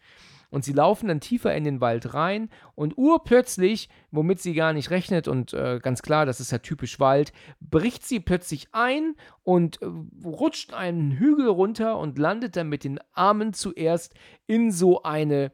Und 0.49 0.63
sie 0.63 0.73
laufen 0.73 1.07
dann 1.07 1.19
tiefer 1.19 1.53
in 1.55 1.63
den 1.63 1.79
Wald 1.79 2.13
rein 2.13 2.49
und 2.75 2.97
urplötzlich, 2.97 3.89
womit 4.11 4.39
sie 4.39 4.53
gar 4.53 4.73
nicht 4.73 4.89
rechnet 4.89 5.27
und 5.27 5.53
äh, 5.53 5.79
ganz 5.81 6.01
klar, 6.01 6.25
das 6.25 6.39
ist 6.39 6.51
ja 6.51 6.57
typisch 6.57 6.99
Wald, 6.99 7.33
bricht 7.59 8.03
sie 8.03 8.19
plötzlich 8.19 8.67
ein 8.71 9.15
und 9.43 9.81
äh, 9.81 9.87
rutscht 10.23 10.73
einen 10.73 11.11
Hügel 11.11 11.47
runter 11.47 11.99
und 11.99 12.17
landet 12.17 12.55
dann 12.55 12.67
mit 12.67 12.83
den 12.83 12.99
Armen 13.13 13.53
zuerst 13.53 14.15
in 14.47 14.71
so 14.71 15.03
eine 15.03 15.51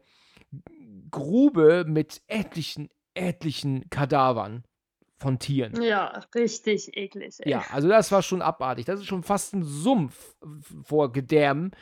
Grube 1.10 1.84
mit 1.86 2.22
etlichen, 2.26 2.88
etlichen 3.14 3.88
Kadavern 3.90 4.64
von 5.18 5.38
Tieren. 5.38 5.82
Ja, 5.82 6.22
richtig 6.34 6.96
eklig. 6.96 7.36
ey. 7.40 7.50
Ja, 7.50 7.64
also 7.70 7.88
das 7.88 8.12
war 8.12 8.22
schon 8.22 8.42
abartig. 8.42 8.84
Das 8.84 9.00
ist 9.00 9.06
schon 9.06 9.22
fast 9.22 9.54
ein 9.54 9.62
Sumpf 9.62 10.36
vor 10.82 11.12
Gedärmen. 11.12 11.72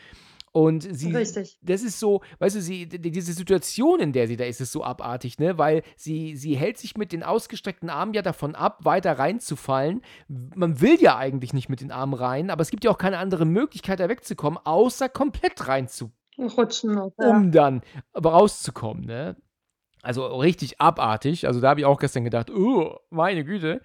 Und 0.57 0.83
sie, 0.83 1.11
Richtig. 1.11 1.59
das 1.63 1.83
ist 1.83 1.99
so, 1.99 2.21
weißt 2.39 2.55
du, 2.55 2.61
sie, 2.61 2.87
diese 2.87 3.33
Situation, 3.33 3.99
in 3.99 4.13
der 4.13 4.29
sie 4.29 4.37
da 4.37 4.45
ist, 4.45 4.61
ist 4.61 4.71
so 4.71 4.85
abartig, 4.85 5.41
ne? 5.41 5.59
Weil 5.59 5.83
sie, 5.97 6.37
sie 6.37 6.55
hält 6.55 6.79
sich 6.79 6.97
mit 6.97 7.11
den 7.11 7.25
ausgestreckten 7.25 7.91
Armen 7.91 8.15
ja 8.15 8.23
davon 8.23 8.55
ab, 8.55 8.85
weiter 8.85 9.19
reinzufallen. 9.19 10.03
Man 10.29 10.81
will 10.81 11.03
ja 11.03 11.17
eigentlich 11.17 11.55
nicht 11.55 11.69
mit 11.69 11.81
den 11.81 11.91
Armen 11.91 12.15
rein, 12.15 12.51
aber 12.51 12.63
es 12.63 12.71
gibt 12.71 12.85
ja 12.85 12.93
auch 12.93 12.99
keine 12.99 13.19
andere 13.19 13.47
Möglichkeit, 13.47 13.99
da 13.99 14.09
wegzukommen, 14.09 14.61
außer 14.63 15.09
komplett 15.09 15.67
reinzu, 15.67 16.13
Rutschen 16.39 16.95
noch. 16.95 17.11
Ja. 17.19 17.31
um 17.31 17.51
dann 17.51 17.83
aber 18.13 18.31
rauszukommen, 18.31 19.07
ne? 19.07 19.37
Also 20.03 20.25
richtig 20.37 20.81
abartig. 20.81 21.49
Also 21.49 21.61
da 21.61 21.71
habe 21.71 21.81
ich 21.81 21.87
auch 21.87 21.99
gestern 21.99 22.23
gedacht, 22.23 22.53
oh, 22.53 23.01
meine 23.11 23.45
Güte. 23.45 23.81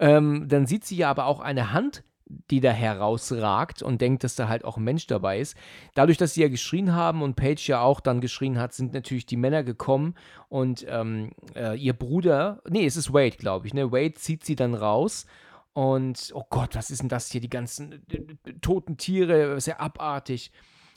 Ähm, 0.00 0.48
dann 0.48 0.66
sieht 0.66 0.84
sie 0.84 0.96
ja 0.96 1.08
aber 1.08 1.26
auch 1.26 1.38
eine 1.38 1.72
Hand, 1.72 2.02
die 2.50 2.60
da 2.60 2.70
herausragt 2.70 3.82
und 3.82 4.00
denkt, 4.00 4.24
dass 4.24 4.34
da 4.34 4.48
halt 4.48 4.64
auch 4.64 4.76
ein 4.76 4.84
Mensch 4.84 5.06
dabei 5.06 5.40
ist. 5.40 5.56
Dadurch, 5.94 6.18
dass 6.18 6.34
sie 6.34 6.42
ja 6.42 6.48
geschrien 6.48 6.94
haben 6.94 7.22
und 7.22 7.36
Paige 7.36 7.64
ja 7.66 7.80
auch 7.80 8.00
dann 8.00 8.20
geschrien 8.20 8.58
hat, 8.58 8.72
sind 8.72 8.94
natürlich 8.94 9.26
die 9.26 9.36
Männer 9.36 9.62
gekommen 9.62 10.14
und 10.48 10.86
ähm, 10.88 11.32
äh, 11.54 11.76
ihr 11.78 11.92
Bruder, 11.92 12.62
nee, 12.68 12.86
es 12.86 12.96
ist 12.96 13.12
Wade, 13.12 13.36
glaube 13.36 13.66
ich, 13.66 13.74
ne? 13.74 13.92
Wade 13.92 14.14
zieht 14.14 14.44
sie 14.44 14.56
dann 14.56 14.74
raus 14.74 15.26
und, 15.72 16.30
oh 16.34 16.44
Gott, 16.50 16.74
was 16.74 16.90
ist 16.90 17.02
denn 17.02 17.08
das 17.08 17.30
hier? 17.30 17.40
Die 17.40 17.50
ganzen 17.50 18.04
äh, 18.10 18.52
toten 18.60 18.96
Tiere, 18.96 19.60
sehr 19.60 19.80
abartig. 19.80 20.52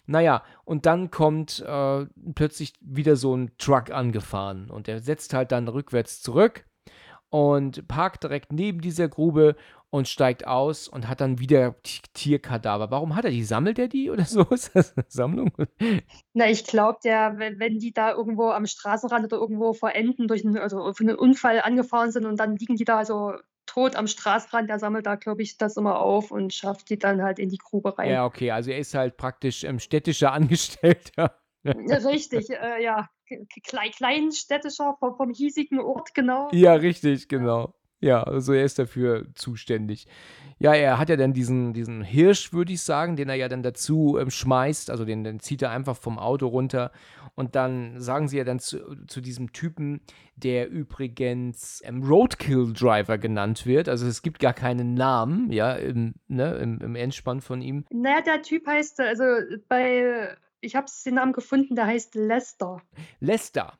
Naja, 0.05 0.43
und 0.65 0.86
dann 0.86 1.11
kommt 1.11 1.61
äh, 1.61 2.05
plötzlich 2.36 2.73
wieder 2.81 3.15
so 3.15 3.36
ein 3.36 3.51
Truck 3.57 3.91
angefahren 3.91 4.69
und 4.69 4.88
er 4.88 4.99
setzt 4.99 5.34
halt 5.34 5.51
dann 5.51 5.67
rückwärts 5.67 6.21
zurück 6.21 6.65
und 7.29 7.88
parkt 7.88 8.23
direkt 8.23 8.51
neben 8.51 8.81
dieser 8.81 9.07
Grube 9.07 9.55
und 9.94 10.08
steigt 10.08 10.48
aus 10.48 10.88
und 10.88 11.08
hat 11.08 11.22
dann 11.22 11.38
wieder 11.38 11.76
Tierkadaver. 12.14 12.89
Warum 12.89 13.16
hat 13.16 13.26
er 13.26 13.32
die? 13.32 13.44
Sammelt 13.44 13.78
er 13.78 13.88
die 13.88 14.10
oder 14.10 14.26
so? 14.26 14.41
Ist 14.46 14.76
das 14.76 14.98
eine 14.98 15.06
Sammlung? 15.08 15.52
Na, 16.34 16.50
ich 16.50 16.66
glaube, 16.66 16.98
der, 17.04 17.38
wenn, 17.38 17.60
wenn 17.60 17.78
die 17.78 17.94
da 17.94 18.12
irgendwo 18.12 18.50
am 18.50 18.66
Straßenrand 18.66 19.26
oder 19.26 19.38
irgendwo 19.38 19.74
vor 19.74 19.94
Enden 19.94 20.28
durch 20.28 20.44
einen, 20.44 20.58
also 20.58 20.94
für 20.94 21.04
einen 21.04 21.16
Unfall 21.16 21.62
angefahren 21.62 22.12
sind 22.12 22.26
und 22.26 22.39
dann 22.39 22.56
liegen 22.56 22.76
die 22.76 22.86
da 22.86 23.06
so 23.06 23.34
tot 23.68 23.96
am 23.96 24.08
Straßenrand, 24.08 24.68
der 24.68 24.80
sammelt 24.80 25.06
da, 25.06 25.14
glaube 25.14 25.44
ich, 25.44 25.60
das 25.60 25.78
immer 25.78 26.00
auf 26.00 26.32
und 26.32 26.56
schafft 26.56 26.89
die 26.89 26.98
dann 26.98 27.22
halt 27.22 27.38
in 27.38 27.50
die 27.50 27.60
Grube 27.60 27.96
rein. 27.96 28.10
Ja, 28.10 28.26
okay, 28.26 28.50
also 28.50 28.72
er 28.72 28.80
ist 28.80 28.96
halt 28.96 29.16
praktisch 29.16 29.64
ähm, 29.64 29.78
städtischer 29.78 30.34
Angestellter 30.34 31.38
Richtig, 31.66 32.50
äh, 32.50 32.84
ja. 32.84 33.10
Klei 33.64 33.89
kleinstädtischer 33.89 34.96
vom, 35.00 35.16
vom 35.16 35.30
hiesigen 35.32 35.80
Ort, 35.80 36.14
genau. 36.14 36.50
Ja, 36.52 36.74
richtig, 36.74 37.28
genau. 37.30 37.74
Ja, 38.04 38.22
also 38.22 38.51
er 38.51 38.66
ist 38.66 38.80
dafür 38.80 39.26
zuständig. 39.34 40.08
Ja, 40.60 40.74
er 40.74 40.99
hat 40.99 41.08
ja 41.08 41.16
dann 41.16 41.32
diesen, 41.32 41.72
diesen 41.72 42.04
Hirsch, 42.04 42.51
würde 42.51 42.74
ich 42.74 42.82
sagen, 42.82 43.16
den 43.16 43.30
er 43.30 43.36
ja 43.36 43.47
dann 43.47 43.64
dazu 43.64 44.18
ähm, 44.20 44.30
schmeißt. 44.30 44.89
Also 44.89 45.06
den, 45.06 45.24
den 45.24 45.39
zieht 45.39 45.62
er 45.62 45.72
einfach 45.72 45.95
vom 45.95 46.20
Auto 46.20 46.47
runter. 46.47 46.91
Und 47.36 47.56
dann 47.56 48.01
sagen 48.01 48.28
sie 48.28 48.38
ja 48.38 48.43
dann 48.43 48.60
zu, 48.60 48.97
zu 49.08 49.22
diesem 49.22 49.54
Typen, 49.54 50.01
der 50.36 50.70
übrigens 50.70 51.82
ähm, 51.86 52.04
Roadkill 52.04 52.74
Driver 52.74 53.18
genannt 53.18 53.66
wird. 53.66 53.88
Also 53.88 54.06
es 54.06 54.22
gibt 54.22 54.39
gar 54.39 54.54
keinen 54.54 54.95
Namen, 54.95 55.49
ja, 55.49 55.72
im, 55.72 56.16
ne, 56.28 56.56
im, 56.56 56.82
im 56.82 56.95
Endspann 56.95 57.39
von 57.39 57.62
ihm. 57.62 57.86
Naja, 57.89 58.20
der 58.20 58.41
Typ 58.41 58.68
heißt, 58.68 58.99
also 58.99 59.24
bei, 59.70 60.36
ich 60.60 60.76
habe 60.76 60.88
den 61.06 61.16
Namen 61.16 61.32
gefunden, 61.32 61.76
der 61.76 61.88
heißt 61.88 62.16
Lester. 62.16 62.82
Lester. 63.22 63.78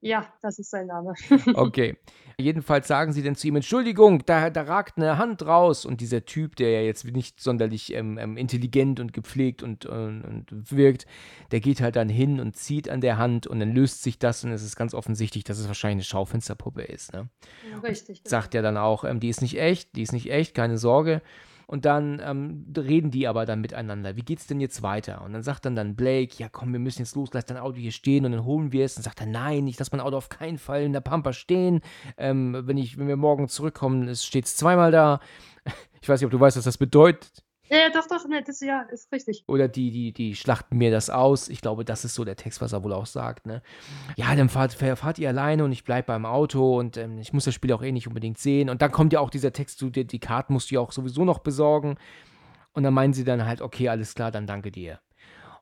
Ja, 0.00 0.26
das 0.42 0.58
ist 0.58 0.70
sein 0.70 0.86
Name. 0.86 1.14
Okay. 1.54 1.96
Jedenfalls 2.40 2.86
sagen 2.86 3.12
sie 3.12 3.22
dann 3.22 3.34
zu 3.34 3.48
ihm: 3.48 3.56
Entschuldigung, 3.56 4.24
da, 4.24 4.48
da 4.50 4.62
ragt 4.62 4.96
eine 4.96 5.18
Hand 5.18 5.44
raus. 5.44 5.84
Und 5.84 6.00
dieser 6.00 6.24
Typ, 6.24 6.54
der 6.54 6.70
ja 6.70 6.80
jetzt 6.82 7.04
nicht 7.04 7.40
sonderlich 7.40 7.92
ähm, 7.94 8.16
ähm, 8.16 8.36
intelligent 8.36 9.00
und 9.00 9.12
gepflegt 9.12 9.62
und, 9.62 9.86
und, 9.86 10.22
und 10.22 10.70
wirkt, 10.70 11.06
der 11.50 11.58
geht 11.58 11.80
halt 11.80 11.96
dann 11.96 12.08
hin 12.08 12.38
und 12.38 12.54
zieht 12.54 12.88
an 12.88 13.00
der 13.00 13.18
Hand 13.18 13.48
und 13.48 13.58
dann 13.58 13.72
löst 13.72 14.04
sich 14.04 14.20
das 14.20 14.44
und 14.44 14.52
es 14.52 14.62
ist 14.62 14.76
ganz 14.76 14.94
offensichtlich, 14.94 15.42
dass 15.42 15.58
es 15.58 15.66
wahrscheinlich 15.66 15.96
eine 15.96 16.04
Schaufensterpuppe 16.04 16.82
ist. 16.82 17.12
Ne? 17.12 17.28
Richtig. 17.82 18.22
Sagt 18.24 18.54
er 18.54 18.62
dann 18.62 18.76
auch: 18.76 19.02
ähm, 19.04 19.18
Die 19.18 19.28
ist 19.28 19.42
nicht 19.42 19.58
echt, 19.58 19.96
die 19.96 20.02
ist 20.02 20.12
nicht 20.12 20.30
echt, 20.30 20.54
keine 20.54 20.78
Sorge. 20.78 21.22
Und 21.70 21.84
dann 21.84 22.18
ähm, 22.24 22.64
reden 22.74 23.10
die 23.10 23.28
aber 23.28 23.44
dann 23.44 23.60
miteinander. 23.60 24.16
Wie 24.16 24.22
geht's 24.22 24.46
denn 24.46 24.58
jetzt 24.58 24.82
weiter? 24.82 25.22
Und 25.22 25.34
dann 25.34 25.42
sagt 25.42 25.66
dann 25.66 25.76
dann 25.76 25.96
Blake, 25.96 26.32
ja 26.38 26.48
komm, 26.48 26.72
wir 26.72 26.80
müssen 26.80 27.02
jetzt 27.02 27.14
los, 27.14 27.28
lass 27.34 27.44
dein 27.44 27.58
Auto 27.58 27.76
hier 27.76 27.92
stehen 27.92 28.24
und 28.24 28.32
dann 28.32 28.46
holen 28.46 28.72
wir 28.72 28.86
es. 28.86 28.96
Und 28.96 29.02
sagt 29.02 29.20
er, 29.20 29.26
nein, 29.26 29.66
ich 29.66 29.78
lasse 29.78 29.90
mein 29.92 30.00
Auto 30.00 30.16
auf 30.16 30.30
keinen 30.30 30.56
Fall 30.56 30.82
in 30.82 30.94
der 30.94 31.02
Pampa 31.02 31.34
stehen. 31.34 31.82
Ähm, 32.16 32.56
wenn, 32.64 32.78
ich, 32.78 32.96
wenn 32.96 33.06
wir 33.06 33.18
morgen 33.18 33.48
zurückkommen, 33.48 34.16
steht 34.16 34.46
es 34.46 34.56
zweimal 34.56 34.90
da. 34.90 35.20
Ich 36.00 36.08
weiß 36.08 36.20
nicht, 36.20 36.26
ob 36.26 36.30
du 36.30 36.38
weißt, 36.38 36.56
was 36.56 36.64
das 36.64 36.78
bedeutet. 36.78 37.42
Ja, 37.70 37.90
doch, 37.92 38.06
doch, 38.06 38.26
ne, 38.28 38.42
das 38.42 38.60
ja, 38.60 38.82
ist 38.82 39.12
richtig. 39.12 39.44
Oder 39.46 39.68
die, 39.68 39.90
die, 39.90 40.12
die 40.12 40.34
schlachten 40.34 40.76
mir 40.78 40.90
das 40.90 41.10
aus. 41.10 41.48
Ich 41.48 41.60
glaube, 41.60 41.84
das 41.84 42.04
ist 42.04 42.14
so 42.14 42.24
der 42.24 42.36
Text, 42.36 42.60
was 42.60 42.72
er 42.72 42.82
wohl 42.82 42.92
auch 42.92 43.06
sagt, 43.06 43.46
ne? 43.46 43.62
Ja, 44.16 44.34
dann 44.34 44.48
fahrt, 44.48 44.72
fahrt 44.72 45.18
ihr 45.18 45.28
alleine 45.28 45.64
und 45.64 45.72
ich 45.72 45.84
bleibe 45.84 46.06
beim 46.06 46.26
Auto 46.26 46.78
und 46.78 46.96
ähm, 46.96 47.18
ich 47.18 47.32
muss 47.32 47.44
das 47.44 47.54
Spiel 47.54 47.72
auch 47.72 47.82
eh 47.82 47.92
nicht 47.92 48.08
unbedingt 48.08 48.38
sehen. 48.38 48.70
Und 48.70 48.82
dann 48.82 48.92
kommt 48.92 49.12
ja 49.12 49.20
auch 49.20 49.30
dieser 49.30 49.52
Text, 49.52 49.80
du, 49.82 49.90
die, 49.90 50.06
die 50.06 50.20
Karten 50.20 50.52
musst 50.52 50.70
du 50.70 50.76
ja 50.76 50.80
auch 50.80 50.92
sowieso 50.92 51.24
noch 51.24 51.40
besorgen. 51.40 51.96
Und 52.72 52.82
dann 52.82 52.94
meinen 52.94 53.12
sie 53.12 53.24
dann 53.24 53.44
halt, 53.44 53.60
okay, 53.60 53.88
alles 53.88 54.14
klar, 54.14 54.30
dann 54.30 54.46
danke 54.46 54.70
dir. 54.70 55.00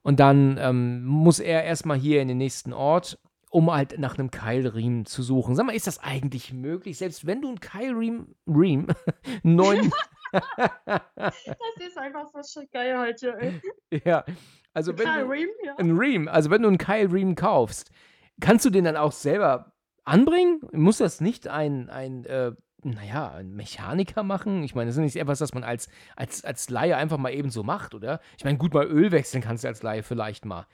Und 0.02 0.20
dann 0.20 0.58
ähm, 0.60 1.04
muss 1.04 1.40
er 1.40 1.64
erstmal 1.64 1.98
hier 1.98 2.22
in 2.22 2.28
den 2.28 2.38
nächsten 2.38 2.72
Ort, 2.72 3.18
um 3.50 3.72
halt 3.72 3.98
nach 3.98 4.18
einem 4.18 4.30
Keilriemen 4.30 5.06
zu 5.06 5.22
suchen. 5.22 5.54
Sag 5.54 5.66
mal, 5.66 5.74
ist 5.74 5.86
das 5.86 5.98
eigentlich 5.98 6.52
möglich? 6.52 6.98
Selbst 6.98 7.26
wenn 7.26 7.40
du 7.40 7.48
einen 7.48 7.60
Keilriemen, 7.60 8.34
Riemen, 8.46 8.86
neun, 9.42 9.90
das 11.16 11.76
ist 11.78 11.98
einfach 11.98 12.26
so 12.32 12.40
schön 12.42 12.68
geil 12.72 12.98
heute. 12.98 13.36
Ey. 13.38 13.60
Ja, 14.04 14.24
also 14.74 14.96
wenn 14.98 15.06
Kyle 15.06 15.24
du 15.24 15.30
Ream, 15.30 15.48
ja. 15.64 15.76
ein 15.76 15.96
Ream, 15.96 16.28
also 16.28 16.50
wenn 16.50 16.62
du 16.62 16.68
einen 16.68 16.78
Kyle 16.78 17.10
Ream 17.12 17.34
kaufst, 17.34 17.90
kannst 18.40 18.64
du 18.64 18.70
den 18.70 18.84
dann 18.84 18.96
auch 18.96 19.12
selber 19.12 19.72
anbringen? 20.04 20.60
Muss 20.72 20.98
das 20.98 21.20
nicht 21.20 21.48
ein, 21.48 21.88
ein 21.88 22.24
äh, 22.26 22.52
naja, 22.82 23.32
ein 23.32 23.54
Mechaniker 23.54 24.22
machen? 24.22 24.62
Ich 24.62 24.74
meine, 24.74 24.88
das 24.88 24.96
ist 24.96 25.02
nicht 25.02 25.16
etwas, 25.16 25.38
das 25.38 25.54
man 25.54 25.64
als, 25.64 25.88
als, 26.14 26.44
als 26.44 26.70
Laie 26.70 26.96
einfach 26.96 27.18
mal 27.18 27.32
eben 27.32 27.50
so 27.50 27.62
macht, 27.62 27.94
oder? 27.94 28.20
Ich 28.38 28.44
meine, 28.44 28.58
gut, 28.58 28.74
mal 28.74 28.86
Öl 28.86 29.12
wechseln 29.12 29.42
kannst 29.42 29.64
du 29.64 29.68
als 29.68 29.82
Laie 29.82 30.02
vielleicht 30.02 30.44
mal. 30.44 30.66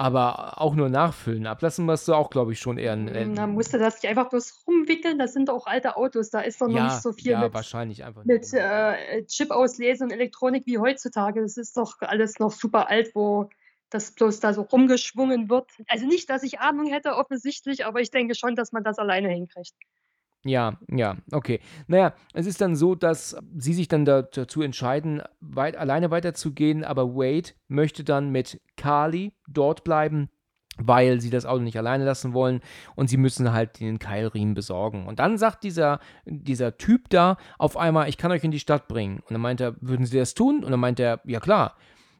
Aber 0.00 0.60
auch 0.60 0.76
nur 0.76 0.88
nachfüllen, 0.88 1.48
ablassen 1.48 1.84
musst 1.84 2.06
du 2.06 2.14
auch, 2.14 2.30
glaube 2.30 2.52
ich, 2.52 2.60
schon 2.60 2.78
eher 2.78 2.92
ein. 2.92 3.32
Mm, 3.32 3.34
Da 3.34 3.48
musste 3.48 3.78
das 3.78 4.00
nicht 4.00 4.08
einfach 4.08 4.30
bloß 4.30 4.62
rumwickeln. 4.64 5.18
Das 5.18 5.32
sind 5.32 5.48
doch 5.48 5.66
alte 5.66 5.96
Autos. 5.96 6.30
Da 6.30 6.40
ist 6.40 6.60
doch 6.60 6.68
noch 6.68 6.76
ja, 6.76 6.84
nicht 6.84 7.02
so 7.02 7.12
viel 7.12 7.32
ja, 7.32 7.40
mit, 7.40 7.52
wahrscheinlich 7.52 8.04
einfach 8.04 8.24
mit 8.24 8.52
äh, 8.52 9.24
Chip-Auslesen 9.24 10.04
und 10.06 10.12
Elektronik 10.12 10.66
wie 10.66 10.78
heutzutage. 10.78 11.42
Das 11.42 11.56
ist 11.56 11.76
doch 11.76 11.96
alles 11.98 12.38
noch 12.38 12.52
super 12.52 12.88
alt, 12.88 13.10
wo 13.16 13.50
das 13.90 14.12
bloß 14.12 14.38
da 14.38 14.54
so 14.54 14.62
rumgeschwungen 14.62 15.50
wird. 15.50 15.68
Also 15.88 16.06
nicht, 16.06 16.30
dass 16.30 16.44
ich 16.44 16.60
Ahnung 16.60 16.86
hätte, 16.86 17.16
offensichtlich, 17.16 17.84
aber 17.84 18.00
ich 18.00 18.12
denke 18.12 18.36
schon, 18.36 18.54
dass 18.54 18.70
man 18.70 18.84
das 18.84 19.00
alleine 19.00 19.30
hinkriegt. 19.30 19.74
Ja, 20.44 20.78
ja, 20.88 21.16
okay. 21.32 21.60
Naja, 21.88 22.14
es 22.32 22.46
ist 22.46 22.60
dann 22.60 22.76
so, 22.76 22.94
dass 22.94 23.36
sie 23.56 23.74
sich 23.74 23.88
dann 23.88 24.04
da, 24.04 24.22
dazu 24.22 24.62
entscheiden, 24.62 25.20
weit, 25.40 25.76
alleine 25.76 26.10
weiterzugehen, 26.10 26.84
aber 26.84 27.16
Wade 27.16 27.50
möchte 27.66 28.04
dann 28.04 28.30
mit 28.30 28.60
Carly 28.76 29.32
dort 29.48 29.82
bleiben, 29.82 30.30
weil 30.78 31.20
sie 31.20 31.30
das 31.30 31.44
Auto 31.44 31.62
nicht 31.62 31.76
alleine 31.76 32.04
lassen 32.04 32.34
wollen 32.34 32.60
und 32.94 33.10
sie 33.10 33.16
müssen 33.16 33.52
halt 33.52 33.80
den 33.80 33.98
Keilriemen 33.98 34.54
besorgen. 34.54 35.06
Und 35.08 35.18
dann 35.18 35.38
sagt 35.38 35.64
dieser, 35.64 35.98
dieser 36.24 36.78
Typ 36.78 37.10
da 37.10 37.36
auf 37.58 37.76
einmal, 37.76 38.08
ich 38.08 38.16
kann 38.16 38.30
euch 38.30 38.44
in 38.44 38.52
die 38.52 38.60
Stadt 38.60 38.86
bringen. 38.86 39.18
Und 39.18 39.32
dann 39.32 39.40
meint 39.40 39.60
er, 39.60 39.74
würden 39.80 40.06
Sie 40.06 40.16
das 40.16 40.34
tun? 40.34 40.62
Und 40.62 40.70
dann 40.70 40.80
meint 40.80 41.00
er, 41.00 41.20
ja 41.24 41.40
klar. 41.40 41.76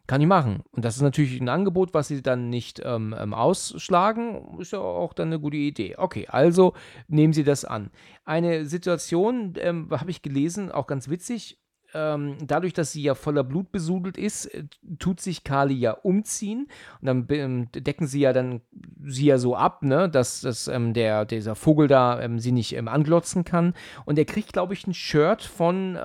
Kann 0.08 0.22
ich 0.22 0.26
machen. 0.26 0.62
Und 0.70 0.86
das 0.86 0.96
ist 0.96 1.02
natürlich 1.02 1.38
ein 1.38 1.50
Angebot, 1.50 1.92
was 1.92 2.08
sie 2.08 2.22
dann 2.22 2.48
nicht 2.48 2.80
ähm, 2.82 3.14
ähm, 3.16 3.34
ausschlagen. 3.34 4.58
Ist 4.58 4.72
ja 4.72 4.78
auch 4.78 5.12
dann 5.12 5.28
eine 5.28 5.38
gute 5.38 5.58
Idee. 5.58 5.96
Okay, 5.98 6.26
also 6.26 6.72
nehmen 7.08 7.34
Sie 7.34 7.44
das 7.44 7.66
an. 7.66 7.90
Eine 8.24 8.64
Situation, 8.64 9.52
ähm, 9.58 9.90
habe 9.90 10.10
ich 10.10 10.22
gelesen, 10.22 10.72
auch 10.72 10.86
ganz 10.86 11.10
witzig. 11.10 11.58
Ähm, 11.92 12.38
dadurch, 12.42 12.72
dass 12.72 12.92
sie 12.92 13.02
ja 13.02 13.14
voller 13.14 13.44
Blut 13.44 13.70
besudelt 13.70 14.16
ist, 14.16 14.46
äh, 14.46 14.64
tut 14.98 15.20
sich 15.20 15.44
Kali 15.44 15.74
ja 15.74 15.92
umziehen. 15.92 16.68
Und 17.02 17.06
dann 17.06 17.26
ähm, 17.28 17.68
decken 17.72 18.06
sie 18.06 18.20
ja 18.20 18.32
dann 18.32 18.62
sie 19.04 19.26
ja 19.26 19.36
so 19.36 19.56
ab, 19.56 19.82
ne, 19.82 20.08
dass, 20.08 20.40
dass 20.40 20.68
ähm, 20.68 20.94
der, 20.94 21.26
dieser 21.26 21.54
Vogel 21.54 21.86
da 21.86 22.18
ähm, 22.18 22.38
sie 22.38 22.52
nicht 22.52 22.74
ähm, 22.74 22.88
anglotzen 22.88 23.44
kann. 23.44 23.74
Und 24.06 24.18
er 24.18 24.24
kriegt, 24.24 24.54
glaube 24.54 24.72
ich, 24.72 24.86
ein 24.86 24.94
Shirt 24.94 25.42
von 25.42 25.96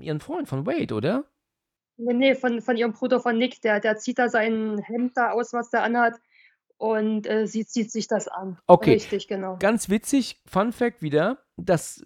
ihrem 0.00 0.20
Freund, 0.20 0.46
von 0.46 0.64
Wade, 0.64 0.94
oder? 0.94 1.24
Nee, 1.96 2.14
nee, 2.14 2.34
von, 2.34 2.60
von 2.60 2.76
ihrem 2.76 2.92
Bruder 2.92 3.20
von 3.20 3.38
Nick. 3.38 3.60
Der, 3.62 3.80
der 3.80 3.96
zieht 3.96 4.18
da 4.18 4.28
sein 4.28 4.78
Hemd 4.78 5.16
da 5.16 5.30
aus, 5.30 5.52
was 5.52 5.70
der 5.70 5.82
anhat. 5.82 6.14
Und 6.76 7.28
äh, 7.28 7.46
sie 7.46 7.64
zieht 7.64 7.90
sich 7.92 8.08
das 8.08 8.28
an. 8.28 8.58
Okay. 8.66 8.94
Richtig, 8.94 9.28
genau. 9.28 9.56
Ganz 9.58 9.88
witzig, 9.88 10.40
Fun 10.44 10.72
Fact 10.72 11.02
wieder, 11.02 11.44
das 11.56 12.02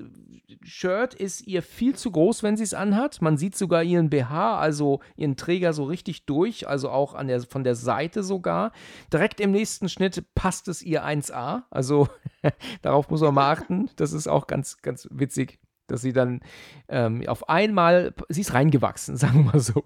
Shirt 0.63 1.15
ist 1.15 1.47
ihr 1.47 1.63
viel 1.63 1.95
zu 1.95 2.11
groß, 2.11 2.43
wenn 2.43 2.57
sie 2.57 2.65
es 2.65 2.75
anhat. 2.75 3.23
Man 3.23 3.39
sieht 3.39 3.57
sogar 3.57 3.83
ihren 3.83 4.11
BH, 4.11 4.59
also 4.59 5.01
ihren 5.17 5.37
Träger 5.37 5.73
so 5.73 5.85
richtig 5.85 6.27
durch, 6.27 6.69
also 6.69 6.91
auch 6.91 7.15
an 7.15 7.29
der, 7.29 7.41
von 7.41 7.65
der 7.65 7.75
Seite 7.75 8.23
sogar. 8.23 8.73
Direkt 9.13 9.41
im 9.41 9.51
nächsten 9.51 9.89
Schnitt 9.89 10.23
passt 10.35 10.69
es 10.69 10.83
ihr 10.83 11.05
1A, 11.05 11.63
also 11.71 12.09
darauf 12.83 13.09
muss 13.09 13.23
man 13.23 13.35
mal 13.35 13.53
achten. 13.53 13.91
Das 13.97 14.13
ist 14.13 14.29
auch 14.29 14.47
ganz, 14.47 14.83
ganz 14.83 15.09
witzig, 15.11 15.59
dass 15.89 16.01
sie 16.03 16.13
dann 16.13 16.41
ähm, 16.89 17.27
auf 17.27 17.49
einmal, 17.49 18.15
sie 18.29 18.43
ist 18.43 18.55
reingewachsen, 18.55 19.17
sagen 19.19 19.45
wir 19.45 19.53
mal 19.53 19.59
so. 19.61 19.83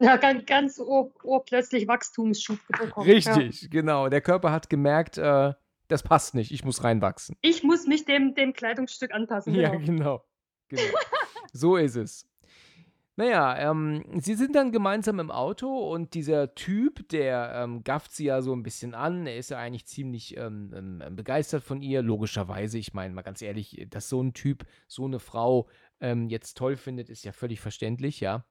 Ja, 0.00 0.16
ganz, 0.16 0.46
ganz 0.46 0.78
ur, 0.78 1.12
urplötzlich 1.22 1.86
Wachstumsschub 1.86 2.58
bekommen. 2.68 3.08
Richtig, 3.08 3.70
genau. 3.70 4.08
Der 4.08 4.20
Körper 4.20 4.50
hat 4.52 4.70
gemerkt, 4.70 5.18
äh, 5.18 5.52
das 5.88 6.02
passt 6.02 6.34
nicht, 6.34 6.50
ich 6.50 6.64
muss 6.64 6.82
reinwachsen. 6.82 7.36
Ich 7.42 7.62
muss 7.62 7.86
mich 7.86 8.04
dem, 8.06 8.34
dem 8.34 8.54
Kleidungsstück 8.54 9.12
anpassen. 9.12 9.54
Ja, 9.54 9.70
Genau. 9.70 9.84
genau. 9.84 10.24
genau. 10.68 10.82
so 11.52 11.76
ist 11.76 11.96
es. 11.96 12.26
Naja, 13.16 13.70
ähm, 13.70 14.04
sie 14.20 14.34
sind 14.34 14.56
dann 14.56 14.72
gemeinsam 14.72 15.20
im 15.20 15.30
Auto 15.30 15.68
und 15.68 16.14
dieser 16.14 16.54
Typ, 16.56 17.08
der 17.10 17.52
ähm, 17.54 17.84
gafft 17.84 18.12
sie 18.12 18.24
ja 18.24 18.42
so 18.42 18.52
ein 18.52 18.64
bisschen 18.64 18.92
an. 18.94 19.26
Er 19.28 19.36
ist 19.36 19.50
ja 19.50 19.58
eigentlich 19.58 19.86
ziemlich 19.86 20.36
ähm, 20.36 20.72
ähm, 20.74 21.14
begeistert 21.14 21.62
von 21.62 21.80
ihr, 21.80 22.02
logischerweise. 22.02 22.76
Ich 22.78 22.92
meine, 22.92 23.14
mal 23.14 23.22
ganz 23.22 23.40
ehrlich, 23.40 23.86
dass 23.88 24.08
so 24.08 24.20
ein 24.20 24.34
Typ 24.34 24.64
so 24.88 25.04
eine 25.04 25.20
Frau 25.20 25.68
ähm, 26.00 26.28
jetzt 26.28 26.58
toll 26.58 26.76
findet, 26.76 27.08
ist 27.08 27.24
ja 27.24 27.30
völlig 27.30 27.60
verständlich, 27.60 28.18
ja. 28.18 28.44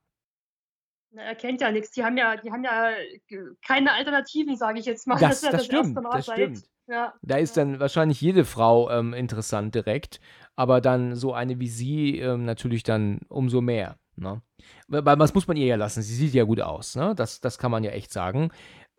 Na, 1.12 1.24
Er 1.24 1.36
kennt 1.36 1.60
ja 1.60 1.70
nichts. 1.70 1.92
Die 1.92 2.04
haben 2.06 2.16
ja, 2.16 2.38
die 2.38 2.50
haben 2.50 2.64
ja 2.64 2.92
äh, 2.92 3.20
keine 3.68 3.92
Alternativen, 3.92 4.56
sage 4.56 4.80
ich 4.80 4.86
jetzt 4.86 5.08
mal. 5.08 5.18
Das, 5.20 5.36
ist 5.36 5.44
ja 5.44 5.52
das, 5.52 5.66
stimmt, 5.66 5.98
das 6.12 6.26
seit- 6.26 6.36
stimmt. 6.38 6.64
Ja. 6.88 7.14
Da 7.22 7.38
ist 7.38 7.56
dann 7.56 7.80
wahrscheinlich 7.80 8.20
jede 8.20 8.44
Frau 8.44 8.90
ähm, 8.90 9.14
interessant 9.14 9.74
direkt, 9.74 10.20
aber 10.56 10.82
dann 10.82 11.16
so 11.16 11.34
eine 11.34 11.60
wie 11.60 11.70
sie 11.70 12.18
ähm, 12.20 12.44
natürlich 12.44 12.84
dann 12.84 13.20
umso 13.30 13.62
mehr. 13.62 13.98
Ne? 14.16 14.42
Weil 14.88 15.18
das 15.18 15.34
muss 15.34 15.48
man 15.48 15.58
ihr 15.58 15.66
ja 15.66 15.76
lassen. 15.76 16.02
Sie 16.02 16.16
sieht 16.16 16.34
ja 16.34 16.44
gut 16.44 16.62
aus. 16.62 16.96
Ne? 16.96 17.14
Das, 17.16 17.42
das 17.42 17.58
kann 17.58 17.72
man 17.72 17.84
ja 17.84 17.92
echt 17.92 18.12
sagen. 18.12 18.52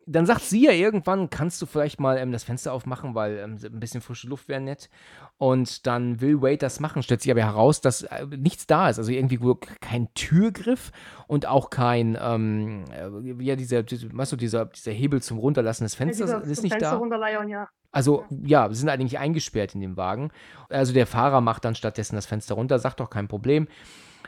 Dann 0.06 0.26
sagt 0.26 0.42
sie 0.42 0.66
ja 0.66 0.72
irgendwann, 0.72 1.30
kannst 1.30 1.62
du 1.62 1.66
vielleicht 1.66 1.98
mal 1.98 2.18
ähm, 2.18 2.30
das 2.30 2.44
Fenster 2.44 2.74
aufmachen, 2.74 3.14
weil 3.14 3.38
ähm, 3.38 3.56
ein 3.64 3.80
bisschen 3.80 4.02
frische 4.02 4.28
Luft 4.28 4.48
wäre 4.48 4.60
nett. 4.60 4.90
Und 5.38 5.86
dann 5.86 6.20
will 6.20 6.42
Wade 6.42 6.58
das 6.58 6.78
machen, 6.78 7.02
stellt 7.02 7.22
sich 7.22 7.30
aber 7.30 7.40
heraus, 7.40 7.80
dass 7.80 8.02
äh, 8.02 8.26
nichts 8.26 8.66
da 8.66 8.90
ist. 8.90 8.98
Also 8.98 9.12
irgendwie 9.12 9.40
wohl 9.40 9.56
kein 9.80 10.12
Türgriff 10.12 10.92
und 11.26 11.46
auch 11.46 11.70
kein, 11.70 12.18
ähm, 12.20 12.84
äh, 12.92 13.42
ja, 13.42 13.56
dieser, 13.56 13.82
weißt 13.82 14.32
du, 14.32 14.36
dieser, 14.36 14.66
dieser 14.66 14.92
Hebel 14.92 15.22
zum 15.22 15.38
Runterlassen 15.38 15.84
des 15.84 15.94
Fensters 15.94 16.30
Dieser 16.30 16.42
ist 16.42 16.62
nicht 16.62 16.72
Fenster 16.72 16.90
da. 16.90 16.96
runterleiern, 16.98 17.48
ja. 17.48 17.68
Also, 17.90 18.24
ja, 18.44 18.68
wir 18.68 18.74
sind 18.74 18.88
eigentlich 18.88 19.18
eingesperrt 19.20 19.74
in 19.74 19.80
dem 19.80 19.96
Wagen. 19.96 20.32
Also, 20.68 20.92
der 20.92 21.06
Fahrer 21.06 21.40
macht 21.40 21.64
dann 21.64 21.76
stattdessen 21.76 22.16
das 22.16 22.26
Fenster 22.26 22.56
runter, 22.56 22.80
sagt 22.80 22.98
doch 22.98 23.08
kein 23.08 23.28
Problem. 23.28 23.68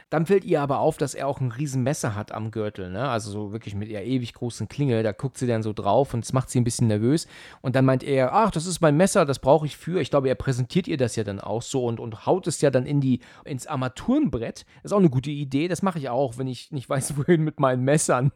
Dann 0.09 0.25
fällt 0.25 0.45
ihr 0.45 0.61
aber 0.61 0.79
auf, 0.79 0.99
dass 0.99 1.15
er 1.15 1.27
auch 1.27 1.41
ein 1.41 1.51
riesen 1.51 1.83
Messer 1.83 2.15
hat 2.15 2.31
am 2.31 2.53
Gürtel, 2.53 2.91
ne? 2.91 3.09
Also 3.09 3.33
so 3.33 3.53
wirklich 3.53 3.75
mit 3.75 3.89
ihrer 3.89 4.03
ewig 4.03 4.35
großen 4.35 4.69
Klinge. 4.69 5.03
Da 5.03 5.11
guckt 5.11 5.37
sie 5.37 5.49
dann 5.49 5.65
so 5.65 5.73
drauf 5.73 6.15
und 6.15 6.25
das 6.25 6.33
macht 6.33 6.49
sie 6.49 6.61
ein 6.61 6.65
bisschen 6.65 6.87
nervös. 6.87 7.27
Und 7.61 7.75
dann 7.75 7.85
meint 7.85 8.05
er, 8.05 8.33
ach, 8.33 8.53
das 8.53 8.67
ist 8.67 8.81
mein 8.81 8.97
Messer, 8.97 9.25
das 9.25 9.41
brauche 9.41 9.67
ich 9.67 9.77
für. 9.77 10.01
Ich 10.01 10.11
glaube, 10.11 10.29
er 10.29 10.37
präsentiert 10.37 10.87
ihr 10.87 10.97
das 10.97 11.17
ja 11.17 11.25
dann 11.25 11.41
auch 11.41 11.61
so 11.61 11.85
und, 11.87 11.99
und 11.99 12.25
haut 12.25 12.47
es 12.47 12.61
ja 12.61 12.71
dann 12.71 12.87
in 12.87 13.01
die, 13.01 13.19
ins 13.45 13.67
Armaturenbrett. 13.67 14.65
Das 14.77 14.85
ist 14.85 14.93
auch 14.93 14.99
eine 14.99 15.11
gute 15.11 15.31
Idee. 15.31 15.67
Das 15.67 15.83
mache 15.83 15.99
ich 15.99 16.09
auch, 16.09 16.39
wenn 16.39 16.47
ich 16.47 16.71
nicht 16.71 16.89
weiß, 16.89 17.17
wohin 17.17 17.43
mit 17.43 17.59
meinen 17.59 17.83
Messern. 17.83 18.31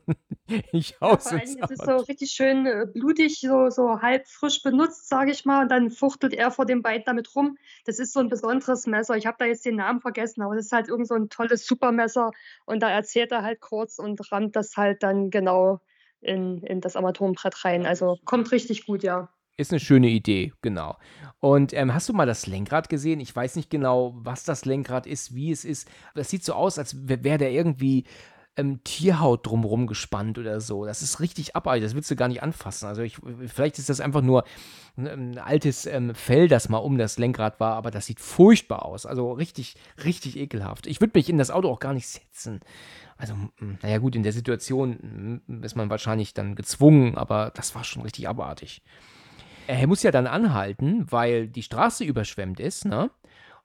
ich 0.73 0.97
hau's 1.01 1.31
ja, 1.31 1.39
ins 1.39 1.55
Es 1.55 1.71
ist 1.71 1.85
so 1.85 1.99
richtig 1.99 2.33
schön 2.33 2.67
äh, 2.67 2.87
blutig, 2.93 3.39
so, 3.39 3.71
so 3.71 4.03
halb 4.03 4.27
frisch 4.27 4.65
benutzt, 4.65 5.09
sage 5.09 5.31
ich 5.31 5.45
mal. 5.45 5.63
Und 5.63 5.71
dann 5.71 5.91
fuchtelt 5.91 6.35
er 6.35 6.51
vor 6.51 6.67
dem 6.67 6.83
Bein 6.83 7.03
damit 7.07 7.37
rum. 7.37 7.59
Das 7.85 8.01
ist 8.01 8.13
so 8.13 8.19
ein 8.19 8.29
besonderes 8.29 8.89
Messer. 8.89 9.17
Ich 9.17 9.27
habe 9.27 9.37
da 9.39 9.45
jetzt 9.45 9.65
den 9.65 9.77
Namen 9.77 10.01
vergessen, 10.01 10.43
aber 10.43 10.57
das 10.57 10.67
ist 10.67 10.73
halt 10.73 10.89
irgend 10.89 11.07
so 11.07 11.15
ein 11.15 11.29
tolles 11.29 11.60
Supermesser 11.67 12.31
und 12.67 12.83
da 12.83 12.91
erzählt 12.91 13.33
er 13.33 13.43
halt 13.43 13.61
kurz 13.61 13.99
und 13.99 14.21
rammt 14.33 14.57
das 14.57 14.77
halt 14.77 15.03
dann 15.03 15.31
genau 15.31 15.81
in, 16.21 16.63
in 16.63 16.81
das 16.81 16.97
Armaturenbrett 16.97 17.65
rein. 17.65 17.87
Also 17.87 18.19
kommt 18.25 18.51
richtig 18.53 18.87
gut, 18.87 19.03
ja. 19.03 19.29
Ist 19.57 19.73
eine 19.73 19.81
schöne 19.81 20.09
Idee, 20.09 20.53
genau. 20.63 20.97
Und 21.39 21.75
ähm, 21.75 21.93
hast 21.93 22.09
du 22.09 22.15
mal 22.15 22.25
das 22.27 22.47
Lenkrad 22.47 22.89
gesehen? 22.89 23.21
Ich 23.21 23.35
weiß 23.35 23.57
nicht 23.57 23.69
genau, 23.69 24.15
was 24.17 24.45
das 24.45 24.65
Lenkrad 24.65 25.07
ist, 25.07 25.35
wie 25.35 25.51
es 25.51 25.67
ist. 25.67 25.87
Das 26.15 26.31
sieht 26.31 26.45
so 26.45 26.55
aus, 26.55 26.79
als 26.79 26.97
wäre 27.07 27.37
der 27.37 27.51
irgendwie 27.51 28.05
ähm, 28.61 28.85
Tierhaut 28.85 29.47
drumherum 29.47 29.87
gespannt 29.87 30.39
oder 30.39 30.61
so. 30.61 30.85
Das 30.85 31.03
ist 31.03 31.21
richtig 31.21 31.57
abartig, 31.57 31.83
das 31.83 31.95
willst 31.95 32.11
du 32.11 32.17
gar 32.17 32.29
nicht 32.29 32.43
anfassen. 32.43 32.87
Also 32.87 33.03
ich, 33.03 33.17
vielleicht 33.47 33.79
ist 33.79 33.89
das 33.89 34.01
einfach 34.01 34.23
nur 34.23 34.45
ein, 34.97 35.09
ein 35.09 35.39
altes 35.39 35.87
ähm, 35.87 36.15
Fell, 36.15 36.49
das 36.49 36.69
mal 36.69 36.79
um 36.79 36.99
das 36.99 37.19
Lenkrad 37.19 37.59
war, 37.61 37.75
aber 37.75 37.91
das 37.91 38.07
sieht 38.07 38.21
furchtbar 38.21 38.85
aus. 38.85 39.07
Also 39.07 39.33
richtig, 39.33 39.75
richtig 40.05 40.37
ekelhaft. 40.37 40.87
Ich 40.87 41.01
würde 41.01 41.19
mich 41.19 41.29
in 41.29 41.39
das 41.39 41.51
Auto 41.51 41.69
auch 41.69 41.81
gar 41.81 41.95
nicht 41.95 42.09
setzen. 42.09 42.61
Also, 43.17 43.35
naja 43.83 43.99
gut, 43.99 44.17
in 44.17 44.23
der 44.23 44.33
Situation 44.33 45.43
ist 45.63 45.77
man 45.77 45.91
wahrscheinlich 45.91 46.33
dann 46.33 46.55
gezwungen, 46.55 47.17
aber 47.17 47.53
das 47.55 47.75
war 47.75 47.85
schon 47.85 48.03
richtig 48.03 48.29
abartig. 48.29 48.83
Er 49.67 49.87
muss 49.87 50.03
ja 50.03 50.11
dann 50.11 50.27
anhalten, 50.27 51.07
weil 51.11 51.47
die 51.47 51.63
Straße 51.63 52.03
überschwemmt 52.03 52.61
ist, 52.61 52.87
ne? 52.87 53.11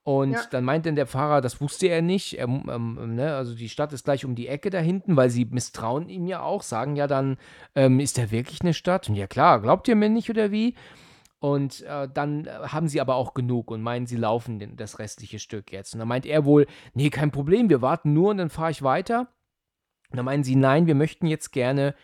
Und 0.05 0.33
ja. 0.33 0.41
dann 0.51 0.63
meint 0.63 0.85
dann 0.85 0.95
der 0.95 1.07
Fahrer, 1.07 1.41
das 1.41 1.59
wusste 1.59 1.87
er 1.87 2.03
nicht. 2.03 2.37
Er, 2.37 2.45
ähm, 2.45 3.15
ne, 3.15 3.35
also 3.35 3.55
die 3.55 3.69
Stadt 3.69 3.91
ist 3.91 4.05
gleich 4.05 4.23
um 4.23 4.35
die 4.35 4.47
Ecke 4.47 4.69
da 4.69 4.77
hinten, 4.77 5.17
weil 5.17 5.31
sie 5.31 5.45
misstrauen 5.45 6.09
ihm 6.09 6.27
ja 6.27 6.41
auch, 6.41 6.61
sagen 6.61 6.95
ja 6.95 7.07
dann, 7.07 7.37
ähm, 7.73 7.99
ist 7.99 8.17
der 8.17 8.29
wirklich 8.29 8.61
eine 8.61 8.75
Stadt? 8.75 9.09
Und 9.09 9.15
ja 9.15 9.25
klar, 9.25 9.61
glaubt 9.61 9.87
ihr 9.87 9.95
mir 9.95 10.09
nicht 10.09 10.29
oder 10.29 10.51
wie? 10.51 10.75
Und 11.39 11.81
äh, 11.81 12.07
dann 12.07 12.47
haben 12.47 12.87
sie 12.87 13.01
aber 13.01 13.15
auch 13.15 13.33
genug 13.33 13.71
und 13.71 13.81
meinen, 13.81 14.05
sie 14.05 14.15
laufen 14.15 14.59
den, 14.59 14.77
das 14.77 14.99
restliche 14.99 15.39
Stück 15.39 15.71
jetzt. 15.71 15.95
Und 15.95 15.99
dann 15.99 16.07
meint 16.07 16.27
er 16.27 16.45
wohl, 16.45 16.67
nee, 16.93 17.09
kein 17.09 17.31
Problem, 17.31 17.69
wir 17.69 17.81
warten 17.81 18.13
nur 18.13 18.29
und 18.29 18.37
dann 18.37 18.51
fahre 18.51 18.69
ich 18.69 18.83
weiter. 18.83 19.27
Und 20.11 20.17
dann 20.17 20.25
meinen 20.25 20.43
sie, 20.43 20.55
nein, 20.55 20.85
wir 20.85 20.95
möchten 20.95 21.25
jetzt 21.25 21.51
gerne 21.51 21.95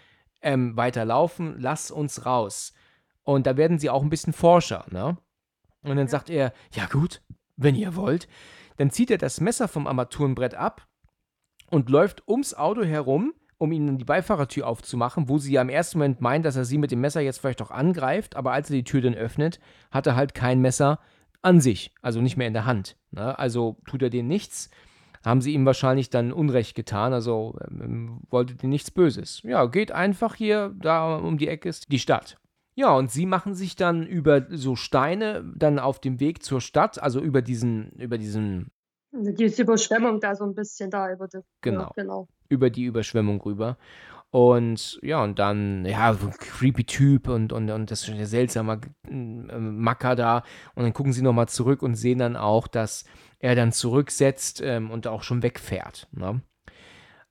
ähm, 0.42 0.76
weiterlaufen, 0.76 1.54
lass 1.60 1.92
uns 1.92 2.26
raus. 2.26 2.74
Und 3.22 3.46
da 3.46 3.58
werden 3.58 3.78
sie 3.78 3.92
auch 3.92 4.02
ein 4.02 4.10
bisschen 4.10 4.34
Forscher, 4.34 4.88
ne? 4.90 5.18
Und 5.84 5.90
dann 5.90 6.00
ja. 6.00 6.08
sagt 6.08 6.32
er, 6.32 6.52
ja 6.74 6.88
gut, 6.88 7.22
wenn 7.62 7.76
ihr 7.76 7.96
wollt. 7.96 8.28
Dann 8.78 8.90
zieht 8.90 9.12
er 9.12 9.18
das 9.18 9.42
Messer 9.42 9.68
vom 9.68 9.88
Armaturenbrett 9.88 10.56
ab 10.56 10.88
und 11.70 11.90
läuft 11.90 12.28
ums 12.28 12.54
Auto 12.54 12.84
herum, 12.84 13.34
um 13.58 13.72
ihnen 13.72 13.98
die 13.98 14.06
Beifahrertür 14.06 14.68
aufzumachen, 14.68 15.30
wo 15.30 15.38
sie 15.38 15.54
ja 15.54 15.62
im 15.62 15.70
ersten 15.70 16.00
Moment 16.00 16.20
meint, 16.20 16.46
dass 16.46 16.56
er 16.56 16.66
sie 16.66 16.78
mit 16.78 16.92
dem 16.92 17.02
Messer 17.02 17.22
jetzt 17.22 17.40
vielleicht 17.40 17.62
auch 17.62 17.72
angreift, 17.72 18.36
aber 18.36 18.52
als 18.54 18.70
er 18.70 18.78
die 18.78 18.84
Tür 18.84 19.02
dann 19.02 19.14
öffnet, 19.14 19.60
hat 19.92 20.08
er 20.08 20.16
halt 20.16 20.34
kein 20.34 20.62
Messer 20.62 21.00
an 21.42 21.62
sich, 21.62 21.94
also 22.02 22.22
nicht 22.22 22.38
mehr 22.38 22.48
in 22.48 22.54
der 22.54 22.66
Hand. 22.66 22.98
Ne? 23.12 23.38
Also 23.38 23.78
tut 23.88 24.02
er 24.02 24.10
denen 24.10 24.28
nichts. 24.28 24.70
Haben 25.24 25.42
sie 25.42 25.54
ihm 25.54 25.68
wahrscheinlich 25.68 26.10
dann 26.10 26.34
Unrecht 26.34 26.74
getan, 26.74 27.14
also 27.14 27.56
ähm, 27.70 28.22
wolltet 28.32 28.64
ihr 28.64 28.70
nichts 28.70 28.90
Böses. 28.90 29.42
Ja, 29.44 29.68
geht 29.68 29.92
einfach 29.92 30.34
hier, 30.34 30.74
da 30.80 31.18
um 31.18 31.38
die 31.38 31.48
Ecke 31.48 31.70
ist 31.70 31.92
die 31.92 32.00
Stadt. 32.00 32.41
Ja, 32.82 32.96
und 32.96 33.12
sie 33.12 33.28
machen 33.28 33.54
sich 33.54 33.76
dann 33.76 34.08
über 34.08 34.48
so 34.50 34.76
Steine 34.76 35.44
dann 35.56 35.78
auf 35.78 36.02
dem 36.02 36.20
Weg 36.20 36.42
zur 36.42 36.62
Stadt, 36.62 37.02
also 37.02 37.22
über 37.22 37.44
diesen, 37.44 37.92
über 37.92 38.18
diesen. 38.18 38.72
Diese 39.12 39.62
Überschwemmung 39.62 40.20
da 40.20 40.34
so 40.34 40.46
ein 40.46 40.56
bisschen 40.56 40.90
da 40.90 41.12
über 41.12 41.28
die, 41.28 41.42
genau, 41.62 41.82
ja, 41.82 41.92
genau. 41.96 42.28
Über 42.50 42.72
die 42.72 42.86
Überschwemmung 42.86 43.40
rüber. 43.42 43.78
Und 44.32 44.98
ja, 45.04 45.24
und 45.24 45.38
dann, 45.38 45.86
ja, 45.86 46.12
so 46.16 46.26
ein 46.26 46.34
creepy 46.34 46.86
Typ 46.86 47.28
und, 47.28 47.54
und, 47.54 47.70
und 47.70 47.92
das 47.92 48.02
ist 48.02 48.10
ein 48.10 48.26
seltsamer 48.26 48.82
äh, 49.08 49.14
Macker 49.14 50.16
da. 50.16 50.44
Und 50.74 50.82
dann 50.82 50.94
gucken 50.94 51.14
sie 51.14 51.22
nochmal 51.22 51.50
zurück 51.50 51.84
und 51.84 51.94
sehen 51.94 52.18
dann 52.18 52.36
auch, 52.36 52.68
dass 52.68 53.06
er 53.38 53.54
dann 53.54 53.72
zurücksetzt 53.72 54.60
ähm, 54.64 54.90
und 54.90 55.06
auch 55.06 55.22
schon 55.22 55.44
wegfährt. 55.44 56.08
Ne? 56.14 56.42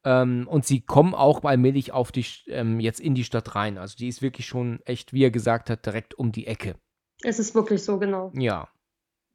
Ähm, 0.04 0.46
und 0.48 0.64
sie 0.64 0.80
kommen 0.80 1.14
auch 1.14 1.44
allmählich 1.44 1.92
auf 1.92 2.12
die, 2.12 2.24
ähm, 2.46 2.80
jetzt 2.80 3.00
in 3.00 3.14
die 3.14 3.24
Stadt 3.24 3.54
rein. 3.54 3.78
Also 3.78 3.96
die 3.96 4.08
ist 4.08 4.22
wirklich 4.22 4.46
schon 4.46 4.80
echt, 4.84 5.12
wie 5.12 5.24
er 5.24 5.30
gesagt 5.30 5.68
hat, 5.70 5.84
direkt 5.84 6.14
um 6.14 6.32
die 6.32 6.46
Ecke. 6.46 6.76
Es 7.22 7.38
ist 7.38 7.54
wirklich 7.54 7.84
so, 7.84 7.98
genau. 7.98 8.32
Ja. 8.34 8.68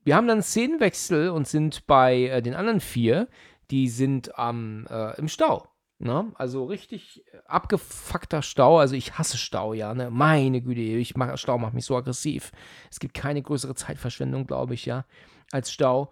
Wir 0.03 0.15
haben 0.15 0.27
dann 0.27 0.41
Szenenwechsel 0.41 1.29
und 1.29 1.47
sind 1.47 1.85
bei 1.87 2.27
äh, 2.27 2.41
den 2.41 2.55
anderen 2.55 2.79
vier, 2.79 3.27
die 3.71 3.89
sind 3.89 4.31
ähm, 4.37 4.87
äh, 4.89 5.17
im 5.17 5.27
Stau. 5.27 5.67
Ne? 5.97 6.31
Also 6.35 6.65
richtig 6.65 7.23
abgefuckter 7.45 8.41
Stau. 8.41 8.79
Also 8.79 8.95
ich 8.95 9.17
hasse 9.17 9.37
Stau, 9.37 9.73
ja. 9.73 9.93
Ne? 9.93 10.09
Meine 10.11 10.61
Güte, 10.61 10.81
ich 10.81 11.15
mach, 11.15 11.37
Stau 11.37 11.57
macht 11.57 11.73
mich 11.73 11.85
so 11.85 11.95
aggressiv. 11.95 12.51
Es 12.91 12.99
gibt 12.99 13.13
keine 13.13 13.41
größere 13.41 13.75
Zeitverschwendung, 13.75 14.45
glaube 14.45 14.73
ich, 14.73 14.85
ja, 14.85 15.05
als 15.51 15.71
Stau. 15.71 16.11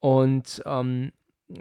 Und 0.00 0.62
ähm, 0.66 1.12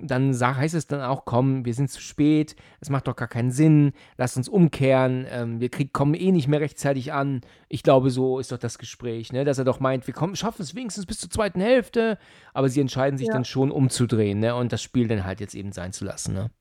dann 0.01 0.33
sag, 0.33 0.57
heißt 0.57 0.75
es 0.75 0.87
dann 0.87 1.01
auch, 1.01 1.25
komm, 1.25 1.65
wir 1.65 1.73
sind 1.73 1.89
zu 1.89 2.01
spät, 2.01 2.55
es 2.79 2.89
macht 2.89 3.07
doch 3.07 3.15
gar 3.15 3.27
keinen 3.27 3.51
Sinn, 3.51 3.93
lass 4.17 4.37
uns 4.37 4.49
umkehren, 4.49 5.25
ähm, 5.29 5.59
wir 5.59 5.69
krieg, 5.69 5.93
kommen 5.93 6.13
eh 6.13 6.31
nicht 6.31 6.47
mehr 6.47 6.61
rechtzeitig 6.61 7.13
an. 7.13 7.41
Ich 7.69 7.83
glaube, 7.83 8.09
so 8.09 8.39
ist 8.39 8.51
doch 8.51 8.57
das 8.57 8.77
Gespräch, 8.77 9.31
ne? 9.31 9.45
dass 9.45 9.57
er 9.57 9.65
doch 9.65 9.79
meint, 9.79 10.07
wir 10.07 10.13
kommen, 10.13 10.35
schaffen 10.35 10.61
es 10.61 10.75
wenigstens 10.75 11.05
bis 11.05 11.19
zur 11.19 11.29
zweiten 11.29 11.61
Hälfte, 11.61 12.17
aber 12.53 12.69
sie 12.69 12.81
entscheiden 12.81 13.17
sich 13.17 13.27
ja. 13.27 13.33
dann 13.33 13.45
schon 13.45 13.71
umzudrehen 13.71 14.39
ne? 14.39 14.55
und 14.55 14.71
das 14.71 14.81
Spiel 14.81 15.07
dann 15.07 15.25
halt 15.25 15.39
jetzt 15.39 15.55
eben 15.55 15.71
sein 15.71 15.93
zu 15.93 16.05
lassen. 16.05 16.33
Ne? 16.33 16.51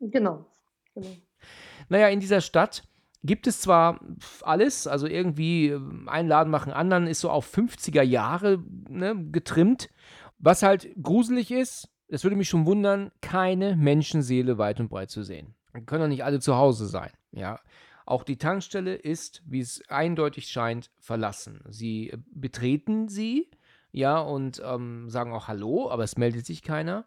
Genau. 0.00 0.46
genau. 0.94 1.08
Naja, 1.88 2.08
in 2.08 2.20
dieser 2.20 2.40
Stadt 2.40 2.84
gibt 3.24 3.46
es 3.46 3.60
zwar 3.60 4.00
alles, 4.42 4.86
also 4.86 5.06
irgendwie 5.06 5.68
ähm, 5.68 6.08
einen 6.08 6.28
Laden 6.28 6.50
machen 6.50 6.72
anderen, 6.72 7.06
ist 7.06 7.20
so 7.20 7.30
auf 7.30 7.52
50er 7.54 8.02
Jahre 8.02 8.62
ne, 8.88 9.16
getrimmt, 9.30 9.90
was 10.38 10.62
halt 10.62 10.88
gruselig 11.00 11.52
ist, 11.52 11.88
es 12.12 12.24
würde 12.24 12.36
mich 12.36 12.48
schon 12.48 12.66
wundern, 12.66 13.10
keine 13.22 13.74
Menschenseele 13.74 14.58
weit 14.58 14.80
und 14.80 14.90
breit 14.90 15.10
zu 15.10 15.22
sehen. 15.22 15.54
Wir 15.72 15.82
können 15.82 16.02
doch 16.02 16.08
nicht 16.08 16.24
alle 16.24 16.40
zu 16.40 16.56
Hause 16.56 16.86
sein, 16.86 17.10
ja. 17.32 17.58
Auch 18.04 18.24
die 18.24 18.36
Tankstelle 18.36 18.94
ist, 18.94 19.42
wie 19.46 19.60
es 19.60 19.82
eindeutig 19.88 20.48
scheint, 20.48 20.90
verlassen. 20.98 21.62
Sie 21.68 22.10
äh, 22.10 22.18
betreten 22.34 23.08
sie, 23.08 23.48
ja, 23.92 24.18
und 24.18 24.60
ähm, 24.64 25.08
sagen 25.08 25.32
auch 25.32 25.48
Hallo, 25.48 25.90
aber 25.90 26.04
es 26.04 26.18
meldet 26.18 26.44
sich 26.44 26.62
keiner. 26.62 27.06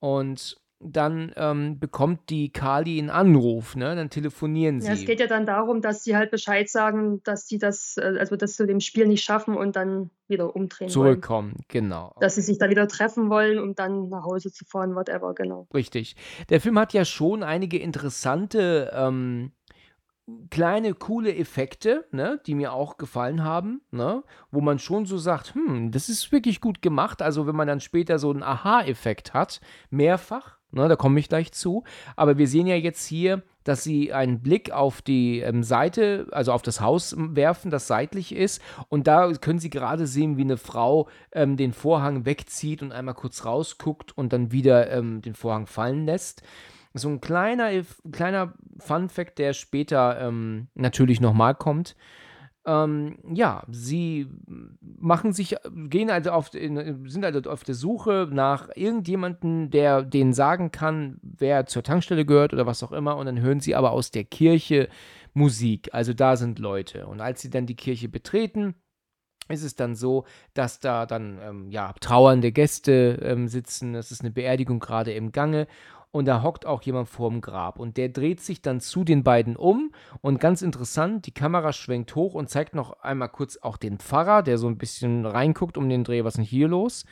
Und 0.00 0.60
dann 0.84 1.32
ähm, 1.36 1.78
bekommt 1.78 2.30
die 2.30 2.50
Kali 2.50 2.98
einen 2.98 3.10
Anruf, 3.10 3.76
ne? 3.76 3.94
Dann 3.94 4.10
telefonieren 4.10 4.80
sie. 4.80 4.88
Ja, 4.88 4.94
es 4.94 5.04
geht 5.04 5.20
ja 5.20 5.26
dann 5.26 5.46
darum, 5.46 5.80
dass 5.80 6.04
sie 6.04 6.16
halt 6.16 6.30
Bescheid 6.30 6.68
sagen, 6.68 7.22
dass 7.24 7.46
sie 7.46 7.58
das, 7.58 7.96
äh, 7.96 8.16
also 8.18 8.36
das 8.36 8.54
zu 8.54 8.66
dem 8.66 8.80
Spiel 8.80 9.06
nicht 9.06 9.24
schaffen 9.24 9.56
und 9.56 9.76
dann 9.76 10.10
wieder 10.28 10.54
umdrehen 10.56 10.88
Zurückkommen, 10.88 11.52
wollen. 11.52 11.64
genau. 11.68 12.16
Dass 12.20 12.34
sie 12.34 12.42
sich 12.42 12.58
da 12.58 12.70
wieder 12.70 12.88
treffen 12.88 13.30
wollen, 13.30 13.58
um 13.58 13.74
dann 13.74 14.08
nach 14.08 14.24
Hause 14.24 14.52
zu 14.52 14.64
fahren, 14.64 14.94
whatever, 14.94 15.34
genau. 15.34 15.66
Richtig. 15.74 16.16
Der 16.48 16.60
Film 16.60 16.78
hat 16.78 16.92
ja 16.92 17.04
schon 17.04 17.42
einige 17.42 17.78
interessante 17.78 18.90
ähm, 18.94 19.52
kleine, 20.50 20.94
coole 20.94 21.34
Effekte, 21.34 22.06
ne, 22.12 22.40
die 22.46 22.54
mir 22.54 22.72
auch 22.72 22.96
gefallen 22.96 23.44
haben, 23.44 23.82
ne, 23.90 24.22
wo 24.50 24.60
man 24.60 24.78
schon 24.78 25.06
so 25.06 25.18
sagt, 25.18 25.54
hm, 25.54 25.90
das 25.90 26.08
ist 26.08 26.32
wirklich 26.32 26.60
gut 26.60 26.82
gemacht. 26.82 27.22
Also 27.22 27.46
wenn 27.46 27.56
man 27.56 27.68
dann 27.68 27.80
später 27.80 28.18
so 28.18 28.30
einen 28.30 28.42
Aha-Effekt 28.42 29.34
hat, 29.34 29.60
mehrfach, 29.90 30.58
Ne, 30.74 30.88
da 30.88 30.96
komme 30.96 31.20
ich 31.20 31.28
gleich 31.28 31.52
zu. 31.52 31.84
Aber 32.16 32.38
wir 32.38 32.48
sehen 32.48 32.66
ja 32.66 32.76
jetzt 32.76 33.06
hier, 33.06 33.42
dass 33.62 33.84
sie 33.84 34.12
einen 34.12 34.40
Blick 34.40 34.70
auf 34.72 35.02
die 35.02 35.40
ähm, 35.40 35.62
Seite, 35.62 36.26
also 36.32 36.52
auf 36.52 36.62
das 36.62 36.80
Haus 36.80 37.14
werfen, 37.18 37.70
das 37.70 37.86
seitlich 37.86 38.34
ist. 38.34 38.62
Und 38.88 39.06
da 39.06 39.30
können 39.34 39.58
sie 39.58 39.68
gerade 39.68 40.06
sehen, 40.06 40.38
wie 40.38 40.42
eine 40.42 40.56
Frau 40.56 41.08
ähm, 41.32 41.58
den 41.58 41.74
Vorhang 41.74 42.24
wegzieht 42.24 42.82
und 42.82 42.90
einmal 42.90 43.14
kurz 43.14 43.44
rausguckt 43.44 44.16
und 44.16 44.32
dann 44.32 44.50
wieder 44.50 44.90
ähm, 44.90 45.20
den 45.20 45.34
Vorhang 45.34 45.66
fallen 45.66 46.06
lässt. 46.06 46.42
So 46.94 47.08
ein 47.08 47.20
kleiner, 47.20 47.70
kleiner 48.10 48.54
Fun-Fact, 48.78 49.38
der 49.38 49.52
später 49.52 50.20
ähm, 50.20 50.68
natürlich 50.74 51.20
nochmal 51.20 51.54
kommt. 51.54 51.96
Ähm, 52.64 53.18
ja, 53.32 53.64
sie 53.70 54.28
machen 54.80 55.32
sich, 55.32 55.56
gehen 55.88 56.10
also 56.10 56.30
auf, 56.30 56.50
sind 56.50 57.24
also 57.24 57.50
auf 57.50 57.64
der 57.64 57.74
Suche 57.74 58.28
nach 58.30 58.68
irgendjemandem, 58.76 59.70
der 59.70 60.02
denen 60.02 60.32
sagen 60.32 60.70
kann, 60.70 61.18
wer 61.22 61.66
zur 61.66 61.82
Tankstelle 61.82 62.24
gehört 62.24 62.52
oder 62.52 62.66
was 62.66 62.82
auch 62.82 62.92
immer. 62.92 63.16
Und 63.16 63.26
dann 63.26 63.40
hören 63.40 63.60
sie 63.60 63.74
aber 63.74 63.90
aus 63.90 64.12
der 64.12 64.24
Kirche 64.24 64.88
Musik. 65.34 65.90
Also 65.92 66.12
da 66.12 66.36
sind 66.36 66.58
Leute. 66.58 67.06
Und 67.06 67.20
als 67.20 67.40
sie 67.42 67.50
dann 67.50 67.66
die 67.66 67.76
Kirche 67.76 68.08
betreten, 68.08 68.74
ist 69.48 69.64
es 69.64 69.74
dann 69.74 69.94
so, 69.96 70.24
dass 70.54 70.78
da 70.78 71.04
dann 71.06 71.38
ähm, 71.42 71.70
ja, 71.70 71.92
trauernde 72.00 72.52
Gäste 72.52 73.18
ähm, 73.22 73.48
sitzen. 73.48 73.94
Es 73.94 74.12
ist 74.12 74.20
eine 74.20 74.30
Beerdigung 74.30 74.78
gerade 74.78 75.12
im 75.12 75.32
Gange 75.32 75.66
und 76.12 76.26
da 76.26 76.42
hockt 76.42 76.66
auch 76.66 76.82
jemand 76.82 77.08
vorm 77.08 77.40
Grab 77.40 77.78
und 77.78 77.96
der 77.96 78.10
dreht 78.10 78.40
sich 78.40 78.62
dann 78.62 78.80
zu 78.80 79.02
den 79.02 79.24
beiden 79.24 79.56
um 79.56 79.92
und 80.20 80.38
ganz 80.40 80.62
interessant, 80.62 81.26
die 81.26 81.34
Kamera 81.34 81.72
schwenkt 81.72 82.14
hoch 82.14 82.34
und 82.34 82.48
zeigt 82.48 82.74
noch 82.74 83.00
einmal 83.00 83.30
kurz 83.30 83.56
auch 83.56 83.76
den 83.76 83.98
Pfarrer, 83.98 84.42
der 84.42 84.58
so 84.58 84.68
ein 84.68 84.78
bisschen 84.78 85.26
reinguckt 85.26 85.76
um 85.76 85.88
den 85.88 86.04
Dreh, 86.04 86.22
was 86.22 86.34
ist 86.34 86.36
denn 86.36 86.44
hier 86.44 86.68
los? 86.68 87.04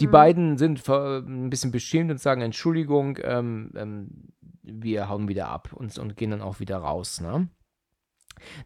Die 0.00 0.06
mhm. 0.06 0.10
beiden 0.10 0.58
sind 0.58 0.88
ein 0.88 1.50
bisschen 1.50 1.70
beschämt 1.70 2.10
und 2.10 2.18
sagen 2.18 2.40
Entschuldigung, 2.40 3.18
ähm, 3.22 3.70
ähm, 3.76 4.32
wir 4.62 5.08
hauen 5.08 5.28
wieder 5.28 5.48
ab 5.48 5.72
und, 5.74 5.96
und 5.98 6.16
gehen 6.16 6.30
dann 6.30 6.42
auch 6.42 6.60
wieder 6.60 6.78
raus, 6.78 7.20
ne? 7.20 7.48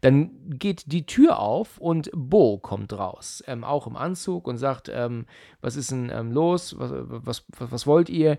Dann 0.02 0.30
geht 0.50 0.92
die 0.92 1.04
Tür 1.04 1.40
auf 1.40 1.78
und 1.78 2.08
Bo 2.14 2.58
kommt 2.58 2.92
raus, 2.92 3.42
ähm, 3.48 3.64
auch 3.64 3.88
im 3.88 3.96
Anzug 3.96 4.46
und 4.46 4.56
sagt, 4.56 4.88
ähm, 4.92 5.26
was 5.60 5.74
ist 5.74 5.90
denn 5.90 6.10
ähm, 6.14 6.30
los, 6.30 6.78
was, 6.78 6.92
was, 6.92 7.44
was, 7.58 7.72
was, 7.72 7.86
wollt 7.86 8.08
ihr? 8.08 8.38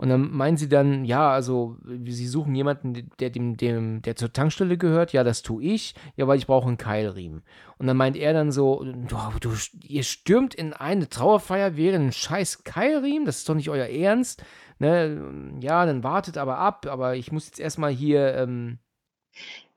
Und 0.00 0.08
dann 0.08 0.30
meinen 0.30 0.56
sie 0.56 0.70
dann, 0.70 1.04
ja, 1.04 1.30
also 1.30 1.76
sie 1.84 2.26
suchen 2.26 2.54
jemanden, 2.54 3.10
der 3.20 3.28
dem, 3.28 3.58
dem, 3.58 4.00
der 4.00 4.16
zur 4.16 4.32
Tankstelle 4.32 4.78
gehört. 4.78 5.12
Ja, 5.12 5.24
das 5.24 5.42
tue 5.42 5.62
ich. 5.62 5.94
Ja, 6.16 6.26
weil 6.26 6.38
ich 6.38 6.46
brauche 6.46 6.68
einen 6.68 6.78
Keilriemen. 6.78 7.42
Und 7.76 7.86
dann 7.86 7.98
meint 7.98 8.16
er 8.16 8.32
dann 8.32 8.50
so, 8.50 8.82
du, 8.82 9.50
ihr 9.82 10.02
stürmt 10.02 10.54
in 10.54 10.72
eine 10.72 11.10
Trauerfeier 11.10 11.76
während 11.76 12.06
ein 12.06 12.12
scheiß 12.12 12.64
Keilriemen? 12.64 13.26
Das 13.26 13.36
ist 13.36 13.48
doch 13.50 13.54
nicht 13.54 13.68
euer 13.68 13.88
Ernst. 13.88 14.42
Ne? 14.78 15.58
Ja, 15.60 15.84
dann 15.84 16.02
wartet 16.02 16.38
aber 16.38 16.56
ab, 16.56 16.86
aber 16.88 17.16
ich 17.16 17.30
muss 17.30 17.48
jetzt 17.48 17.60
erstmal 17.60 17.90
hier. 17.90 18.36
Ähm 18.36 18.78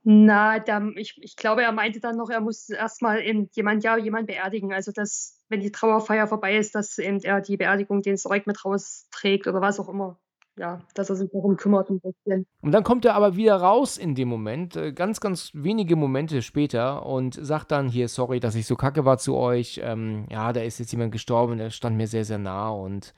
na, 0.05 0.59
da, 0.59 0.87
ich, 0.95 1.21
ich 1.21 1.35
glaube, 1.35 1.63
er 1.63 1.73
meinte 1.73 1.99
dann 1.99 2.15
noch, 2.15 2.29
er 2.29 2.39
muss 2.39 2.69
erstmal 2.69 3.21
jemand, 3.51 3.83
ja, 3.83 3.97
jemand 3.97 4.27
beerdigen. 4.27 4.71
Also, 4.71 4.93
dass, 4.93 5.42
wenn 5.53 5.61
die 5.61 5.71
Trauerfeier 5.71 6.25
vorbei 6.25 6.57
ist, 6.57 6.73
dass 6.73 6.97
eben 6.97 7.19
er 7.21 7.39
die 7.39 7.57
Beerdigung 7.57 8.01
den 8.01 8.17
Zeug 8.17 8.47
mit 8.47 8.65
rausträgt 8.65 9.45
oder 9.45 9.61
was 9.61 9.79
auch 9.79 9.87
immer. 9.87 10.17
Ja, 10.55 10.81
dass 10.93 11.09
er 11.09 11.15
sich 11.15 11.31
darum 11.31 11.57
kümmert 11.57 11.89
ein 11.89 11.99
bisschen. 11.99 12.45
Und 12.61 12.71
dann 12.71 12.83
kommt 12.83 13.05
er 13.05 13.15
aber 13.15 13.35
wieder 13.35 13.55
raus 13.55 13.97
in 13.97 14.13
dem 14.13 14.27
Moment, 14.27 14.75
äh, 14.75 14.93
ganz, 14.93 15.19
ganz 15.19 15.49
wenige 15.53 15.95
Momente 15.95 16.43
später 16.43 17.07
und 17.07 17.33
sagt 17.33 17.71
dann 17.71 17.87
hier, 17.87 18.07
sorry, 18.07 18.39
dass 18.39 18.53
ich 18.53 18.67
so 18.67 18.75
kacke 18.75 19.03
war 19.03 19.17
zu 19.17 19.35
euch. 19.35 19.81
Ähm, 19.83 20.27
ja, 20.29 20.53
da 20.53 20.61
ist 20.61 20.77
jetzt 20.77 20.91
jemand 20.91 21.11
gestorben, 21.11 21.57
der 21.57 21.71
stand 21.71 21.97
mir 21.97 22.05
sehr, 22.05 22.23
sehr 22.23 22.37
nah 22.37 22.69
und 22.69 23.15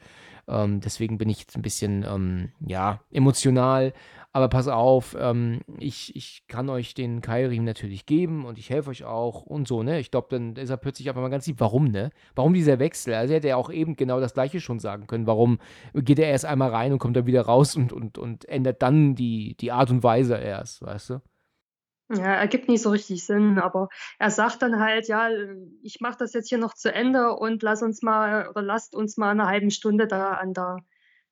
ähm, 0.47 0.79
deswegen 0.79 1.17
bin 1.17 1.27
ich 1.27 1.39
jetzt 1.39 1.57
ein 1.57 1.61
bisschen, 1.61 2.05
ähm, 2.07 2.51
ja, 2.65 3.01
emotional. 3.11 3.91
Aber 4.36 4.49
pass 4.49 4.67
auf, 4.67 5.15
ähm, 5.17 5.61
ich, 5.77 6.13
ich 6.13 6.43
kann 6.49 6.67
euch 6.67 6.93
den 6.93 7.21
Keilriemen 7.21 7.63
natürlich 7.63 8.05
geben 8.05 8.43
und 8.43 8.57
ich 8.57 8.69
helfe 8.69 8.89
euch 8.89 9.05
auch 9.05 9.43
und 9.43 9.65
so, 9.65 9.81
ne? 9.81 10.01
Ich 10.01 10.11
glaube, 10.11 10.27
dann 10.29 10.57
ist 10.57 10.69
er 10.69 10.75
plötzlich 10.75 11.07
einfach 11.07 11.21
mal 11.21 11.29
ganz 11.29 11.47
lieb. 11.47 11.61
Warum, 11.61 11.88
ne? 11.88 12.09
Warum 12.36 12.53
dieser 12.53 12.77
Wechsel? 12.77 13.13
Also 13.13 13.33
hätte 13.33 13.47
er 13.47 13.57
auch 13.57 13.71
eben 13.71 13.95
genau 13.95 14.19
das 14.19 14.33
Gleiche 14.33 14.59
schon 14.59 14.79
sagen 14.79 15.07
können. 15.07 15.25
Warum 15.25 15.59
geht 15.93 16.19
er 16.19 16.27
erst 16.27 16.43
einmal 16.43 16.71
rein 16.71 16.91
und 16.91 16.99
kommt 16.99 17.15
dann 17.15 17.27
wieder 17.27 17.43
raus 17.43 17.77
und, 17.77 17.93
und, 17.93 18.17
und 18.17 18.43
ändert 18.49 18.81
dann 18.81 19.15
die, 19.15 19.55
die 19.55 19.71
Art 19.71 19.89
und 19.89 20.03
Weise 20.03 20.36
erst, 20.36 20.81
weißt 20.81 21.11
du? 21.11 21.21
Ja, 22.09 22.33
ergibt 22.33 22.67
nicht 22.67 22.81
so 22.81 22.89
richtig 22.89 23.25
Sinn, 23.25 23.57
aber 23.57 23.88
er 24.19 24.31
sagt 24.31 24.61
dann 24.61 24.81
halt, 24.81 25.07
ja, 25.07 25.29
ich 25.81 26.01
mache 26.01 26.17
das 26.19 26.33
jetzt 26.33 26.49
hier 26.49 26.57
noch 26.57 26.73
zu 26.73 26.93
Ende 26.93 27.38
und 27.38 27.63
lass 27.63 27.81
uns 27.81 28.01
mal 28.01 28.49
oder 28.49 28.61
lasst 28.61 28.95
uns 28.95 29.15
mal 29.15 29.31
eine 29.31 29.45
halbe 29.45 29.71
Stunde 29.71 30.07
da 30.07 30.33
an 30.33 30.53
der 30.53 30.79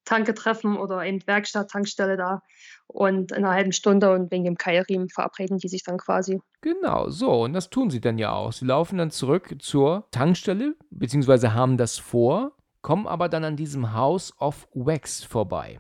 Tanke 0.06 0.34
treffen 0.34 0.78
oder 0.78 1.04
eben 1.06 1.26
Werkstatt, 1.26 1.72
Tankstelle 1.72 2.18
da 2.18 2.42
und 2.88 3.32
in 3.32 3.46
einer 3.46 3.54
halben 3.54 3.72
Stunde 3.72 4.12
und 4.12 4.32
wegen 4.32 4.44
dem 4.44 4.58
Keilriemen 4.58 5.10
verabreden 5.10 5.58
die 5.58 5.68
sich 5.68 5.84
dann 5.84 5.98
quasi. 5.98 6.42
Genau, 6.62 7.10
so 7.10 7.44
und 7.44 7.54
das 7.54 7.70
tun 7.70 7.90
sie 7.90 8.02
dann 8.02 8.18
ja 8.18 8.34
auch. 8.34 8.54
Sie 8.54 8.66
laufen 8.66 8.98
dann 8.98 9.12
zurück 9.12 9.56
zur 9.60 10.08
Tankstelle, 10.12 10.76
beziehungsweise 10.90 11.54
haben 11.54 11.78
das 11.78 11.98
vor, 11.98 12.58
kommen 12.82 13.08
aber 13.08 13.30
dann 13.30 13.44
an 13.44 13.56
diesem 13.56 13.94
House 13.94 14.34
of 14.40 14.68
Wax 14.74 15.24
vorbei, 15.24 15.80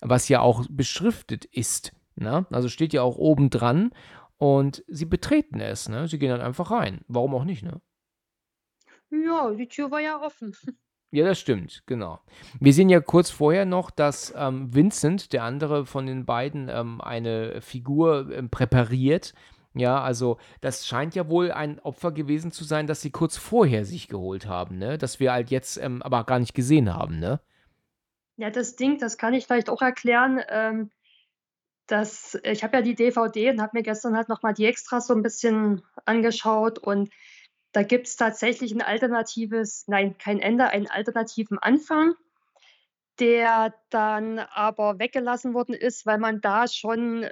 was 0.00 0.28
ja 0.28 0.40
auch 0.40 0.64
beschriftet 0.68 1.44
ist. 1.44 1.92
Ne? 2.16 2.46
Also 2.50 2.68
steht 2.68 2.92
ja 2.92 3.02
auch 3.02 3.16
oben 3.16 3.50
dran 3.50 3.92
und 4.36 4.84
sie 4.88 5.06
betreten 5.06 5.60
es. 5.60 5.88
Ne? 5.88 6.08
Sie 6.08 6.18
gehen 6.18 6.30
dann 6.30 6.40
einfach 6.40 6.70
rein. 6.70 7.02
Warum 7.08 7.34
auch 7.34 7.44
nicht, 7.44 7.62
ne? 7.62 7.80
Ja, 9.10 9.50
die 9.50 9.68
Tür 9.68 9.90
war 9.90 10.00
ja 10.00 10.20
offen. 10.20 10.56
Ja, 11.12 11.24
das 11.24 11.40
stimmt, 11.40 11.82
genau. 11.86 12.20
Wir 12.60 12.72
sehen 12.72 12.88
ja 12.88 13.00
kurz 13.00 13.30
vorher 13.30 13.64
noch, 13.64 13.90
dass 13.90 14.32
ähm, 14.36 14.72
Vincent, 14.72 15.32
der 15.32 15.42
andere 15.42 15.84
von 15.84 16.06
den 16.06 16.24
beiden, 16.24 16.68
ähm, 16.68 17.00
eine 17.00 17.60
Figur 17.60 18.30
ähm, 18.32 18.48
präpariert. 18.48 19.34
Ja, 19.74 20.02
also 20.02 20.38
das 20.60 20.86
scheint 20.86 21.16
ja 21.16 21.28
wohl 21.28 21.50
ein 21.50 21.80
Opfer 21.80 22.12
gewesen 22.12 22.52
zu 22.52 22.62
sein, 22.64 22.86
das 22.86 23.00
sie 23.00 23.10
kurz 23.10 23.36
vorher 23.36 23.84
sich 23.84 24.08
geholt 24.08 24.46
haben, 24.46 24.78
ne? 24.78 24.98
Das 24.98 25.18
wir 25.20 25.32
halt 25.32 25.50
jetzt 25.50 25.78
ähm, 25.78 26.00
aber 26.02 26.24
gar 26.24 26.38
nicht 26.38 26.54
gesehen 26.54 26.94
haben, 26.94 27.18
ne? 27.18 27.40
Ja, 28.36 28.50
das 28.50 28.76
Ding, 28.76 28.98
das 28.98 29.18
kann 29.18 29.34
ich 29.34 29.46
vielleicht 29.46 29.68
auch 29.68 29.82
erklären. 29.82 30.40
Ähm, 30.48 30.90
dass, 31.90 32.38
ich 32.44 32.62
habe 32.62 32.76
ja 32.76 32.82
die 32.82 32.94
DVD 32.94 33.50
und 33.50 33.60
habe 33.60 33.72
mir 33.74 33.82
gestern 33.82 34.16
halt 34.16 34.28
nochmal 34.28 34.54
die 34.54 34.66
Extras 34.66 35.08
so 35.08 35.14
ein 35.14 35.22
bisschen 35.22 35.82
angeschaut 36.04 36.78
und 36.78 37.10
da 37.72 37.82
gibt 37.82 38.06
es 38.06 38.16
tatsächlich 38.16 38.72
ein 38.72 38.82
alternatives, 38.82 39.84
nein, 39.86 40.16
kein 40.18 40.40
Ende, 40.40 40.68
einen 40.68 40.88
alternativen 40.88 41.58
Anfang, 41.58 42.14
der 43.18 43.74
dann 43.90 44.38
aber 44.38 44.98
weggelassen 44.98 45.54
worden 45.54 45.74
ist, 45.74 46.06
weil 46.06 46.18
man 46.18 46.40
da 46.40 46.66
schon 46.66 47.28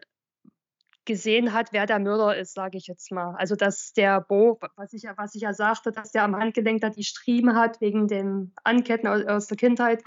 gesehen 1.09 1.55
hat, 1.55 1.73
wer 1.73 1.87
der 1.87 1.99
Mörder 1.99 2.37
ist, 2.37 2.53
sage 2.53 2.77
ich 2.77 2.87
jetzt 2.87 3.11
mal. 3.11 3.35
Also 3.37 3.57
dass 3.57 3.95
der 3.95 4.21
Bo, 4.21 4.61
was 4.77 4.93
ich, 4.93 5.03
ja, 5.03 5.15
was 5.17 5.35
ich 5.35 5.41
ja 5.41 5.55
sagte, 5.55 5.91
dass 5.91 6.13
der 6.13 6.23
am 6.23 6.37
Handgelenk 6.37 6.83
da 6.83 6.91
die 6.91 7.03
Striemen 7.03 7.57
hat 7.57 7.81
wegen 7.81 8.09
dem 8.09 8.53
Anketten 8.63 9.09
aus, 9.09 9.25
aus 9.25 9.47
der 9.47 9.57
Kindheit. 9.57 10.05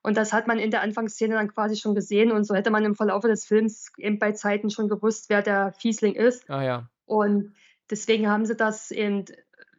Und 0.00 0.16
das 0.16 0.32
hat 0.32 0.46
man 0.46 0.60
in 0.60 0.70
der 0.70 0.82
Anfangsszene 0.82 1.34
dann 1.34 1.52
quasi 1.52 1.76
schon 1.76 1.96
gesehen. 1.96 2.30
Und 2.30 2.44
so 2.44 2.54
hätte 2.54 2.70
man 2.70 2.84
im 2.84 2.94
Verlauf 2.94 3.22
des 3.22 3.44
Films 3.44 3.90
eben 3.98 4.20
bei 4.20 4.30
Zeiten 4.32 4.70
schon 4.70 4.88
gewusst, 4.88 5.28
wer 5.28 5.42
der 5.42 5.72
Fiesling 5.72 6.14
ist. 6.14 6.48
Ah 6.48 6.62
ja. 6.62 6.88
Und 7.04 7.54
deswegen 7.90 8.28
haben 8.28 8.46
sie 8.46 8.54
das 8.54 8.92
eben 8.92 9.24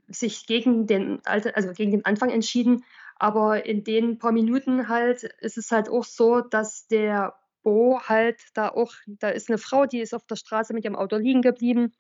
sich 0.08 0.48
gegen 0.48 0.88
den, 0.88 1.20
also 1.26 1.74
gegen 1.74 1.92
den 1.92 2.06
Anfang 2.06 2.30
entschieden. 2.30 2.84
Aber 3.18 3.66
in 3.66 3.84
den 3.84 4.18
paar 4.18 4.32
Minuten 4.32 4.90
halt 4.90 5.24
ist 5.40 5.58
es 5.58 5.72
halt 5.72 5.90
auch 5.90 6.04
so, 6.04 6.42
dass 6.42 6.88
der 6.88 7.36
Bo 7.64 8.00
halt 8.02 8.40
da 8.54 8.70
auch, 8.70 8.94
da 9.08 9.30
ist 9.30 9.50
eine 9.50 9.58
Frau, 9.58 9.86
die 9.86 10.00
ist 10.00 10.14
auf 10.14 10.26
der 10.28 10.36
Straße 10.36 10.74
mit 10.74 10.84
ihrem 10.84 10.96
Auto 10.96 11.16
liegen 11.16 11.42
geblieben 11.42 11.94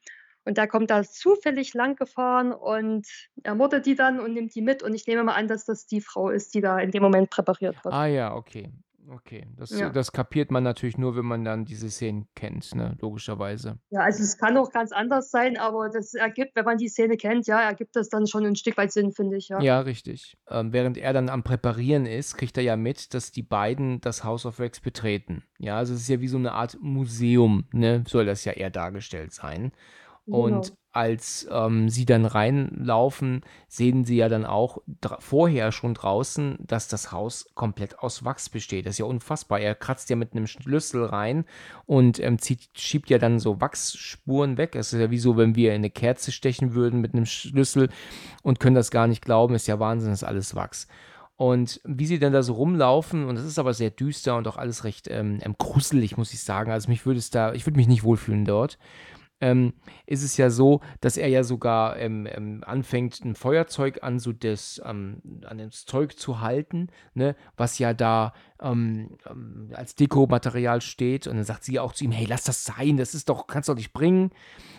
und 0.45 0.59
da 0.59 0.67
kommt 0.67 0.91
da 0.91 1.03
zufällig 1.03 1.73
lang 1.73 1.95
gefahren 1.95 2.53
und 2.53 3.07
ermordet 3.43 3.85
die 3.87 3.95
dann 3.95 4.19
und 4.19 4.33
nimmt 4.33 4.53
die 4.53 4.61
mit 4.61 4.83
und 4.83 4.93
ich 4.93 5.07
nehme 5.07 5.23
mal 5.23 5.33
an, 5.33 5.47
dass 5.47 5.65
das 5.65 5.87
die 5.87 6.01
Frau 6.01 6.29
ist, 6.29 6.53
die 6.53 6.61
da 6.61 6.77
in 6.79 6.91
dem 6.91 7.01
Moment 7.01 7.31
präpariert 7.31 7.83
wird. 7.83 7.93
Ah 7.93 8.05
ja, 8.05 8.35
okay. 8.35 8.71
Okay, 9.09 9.45
das, 9.55 9.69
Ja. 9.69 9.89
das 9.89 10.11
kapiert 10.11 10.51
man 10.51 10.63
natürlich 10.63 10.97
nur, 10.97 11.15
wenn 11.15 11.25
man 11.25 11.43
dann 11.43 11.65
diese 11.65 11.89
Szenen 11.89 12.27
kennt, 12.35 12.73
ne, 12.73 12.97
logischerweise. 13.01 13.77
Ja, 13.89 14.01
also 14.01 14.23
es 14.23 14.37
kann 14.37 14.57
auch 14.57 14.71
ganz 14.71 14.91
anders 14.91 15.29
sein, 15.29 15.57
aber 15.57 15.89
das 15.89 16.13
ergibt, 16.13 16.55
wenn 16.55 16.65
man 16.65 16.77
die 16.77 16.87
Szene 16.87 17.17
kennt, 17.17 17.45
ja, 17.47 17.61
ergibt 17.61 17.95
das 17.95 18.09
dann 18.09 18.25
schon 18.27 18.45
ein 18.45 18.55
Stück 18.55 18.77
weit 18.77 18.91
Sinn, 18.91 19.11
finde 19.11 19.37
ich, 19.37 19.49
ja. 19.49 19.59
Ja, 19.61 19.79
richtig. 19.81 20.37
Ähm, 20.49 20.73
während 20.73 20.97
er 20.97 21.13
dann 21.13 21.29
am 21.29 21.43
Präparieren 21.43 22.05
ist, 22.05 22.35
kriegt 22.37 22.57
er 22.57 22.63
ja 22.63 22.75
mit, 22.77 23.13
dass 23.13 23.31
die 23.31 23.43
beiden 23.43 24.01
das 24.01 24.23
House 24.23 24.45
of 24.45 24.59
Wax 24.59 24.79
betreten. 24.79 25.43
Ja, 25.59 25.77
also 25.77 25.93
es 25.93 26.01
ist 26.01 26.09
ja 26.09 26.19
wie 26.21 26.27
so 26.27 26.37
eine 26.37 26.53
Art 26.53 26.77
Museum, 26.81 27.65
ne, 27.71 28.03
soll 28.07 28.25
das 28.25 28.43
ja 28.45 28.53
eher 28.53 28.69
dargestellt 28.71 29.33
sein. 29.33 29.71
Und 30.25 30.67
Genau 30.67 30.77
als 30.95 31.45
ähm, 31.51 31.89
sie 31.89 32.05
dann 32.05 32.25
reinlaufen, 32.25 33.41
sehen 33.67 34.05
sie 34.05 34.15
ja 34.15 34.29
dann 34.29 34.45
auch 34.45 34.77
vorher 35.19 35.73
schon 35.73 35.93
draußen, 35.93 36.57
dass 36.61 36.87
das 36.87 37.11
Haus 37.11 37.47
komplett 37.53 37.99
aus 37.99 38.23
Wachs 38.23 38.47
besteht. 38.47 38.85
Das 38.85 38.93
ist 38.93 38.99
ja 38.99 39.05
unfassbar. 39.05 39.59
Er 39.59 39.75
kratzt 39.75 40.09
ja 40.09 40.15
mit 40.15 40.31
einem 40.31 40.47
Schlüssel 40.47 41.03
rein 41.03 41.43
und 41.85 42.21
ähm, 42.21 42.39
zieht, 42.39 42.69
schiebt 42.79 43.09
ja 43.09 43.17
dann 43.17 43.39
so 43.39 43.59
Wachsspuren 43.59 44.57
weg. 44.57 44.73
Es 44.77 44.93
ist 44.93 45.01
ja 45.01 45.11
wie 45.11 45.17
so, 45.17 45.35
wenn 45.35 45.57
wir 45.57 45.73
eine 45.73 45.89
Kerze 45.89 46.31
stechen 46.31 46.73
würden 46.73 47.01
mit 47.01 47.13
einem 47.13 47.25
Schlüssel 47.25 47.89
und 48.41 48.61
können 48.61 48.75
das 48.75 48.89
gar 48.89 49.07
nicht 49.07 49.21
glauben. 49.21 49.53
Ist 49.53 49.67
ja 49.67 49.79
Wahnsinn, 49.81 50.11
das 50.11 50.21
ist 50.21 50.27
alles 50.27 50.55
Wachs. 50.55 50.87
Und 51.35 51.81
wie 51.83 52.05
sie 52.05 52.19
dann 52.19 52.31
da 52.31 52.41
so 52.41 52.53
rumlaufen, 52.53 53.25
und 53.25 53.35
es 53.35 53.43
ist 53.43 53.59
aber 53.59 53.73
sehr 53.73 53.89
düster 53.89 54.37
und 54.37 54.47
auch 54.47 54.55
alles 54.55 54.85
recht 54.85 55.09
ähm, 55.11 55.41
gruselig, 55.57 56.15
muss 56.15 56.31
ich 56.31 56.41
sagen. 56.41 56.71
Also 56.71 56.87
mich 56.87 57.05
würde 57.05 57.19
es 57.19 57.31
da, 57.31 57.51
ich 57.51 57.65
würde 57.67 57.75
mich 57.75 57.89
nicht 57.89 58.05
wohlfühlen 58.05 58.45
dort 58.45 58.77
ähm, 59.41 59.73
ist 60.05 60.23
es 60.23 60.37
ja 60.37 60.49
so, 60.49 60.81
dass 61.01 61.17
er 61.17 61.27
ja 61.27 61.43
sogar 61.43 61.97
ähm, 61.97 62.27
ähm, 62.29 62.63
anfängt, 62.65 63.23
ein 63.25 63.35
Feuerzeug 63.35 64.01
an 64.01 64.19
so 64.19 64.31
das, 64.31 64.81
ähm, 64.85 65.21
an 65.45 65.57
das 65.57 65.85
Zeug 65.85 66.17
zu 66.17 66.39
halten, 66.39 66.87
ne, 67.13 67.35
was 67.57 67.77
ja 67.77 67.93
da 67.93 68.33
ähm, 68.61 69.17
ähm, 69.29 69.71
als 69.73 69.95
Dekomaterial 69.95 70.81
steht. 70.81 71.27
Und 71.27 71.35
dann 71.35 71.43
sagt 71.43 71.65
sie 71.65 71.79
auch 71.79 71.93
zu 71.93 72.05
ihm, 72.05 72.11
hey, 72.11 72.25
lass 72.27 72.43
das 72.43 72.63
sein, 72.63 72.95
das 72.97 73.13
ist 73.13 73.27
doch, 73.27 73.47
kannst 73.47 73.67
doch 73.67 73.75
nicht 73.75 73.93
bringen. 73.93 74.31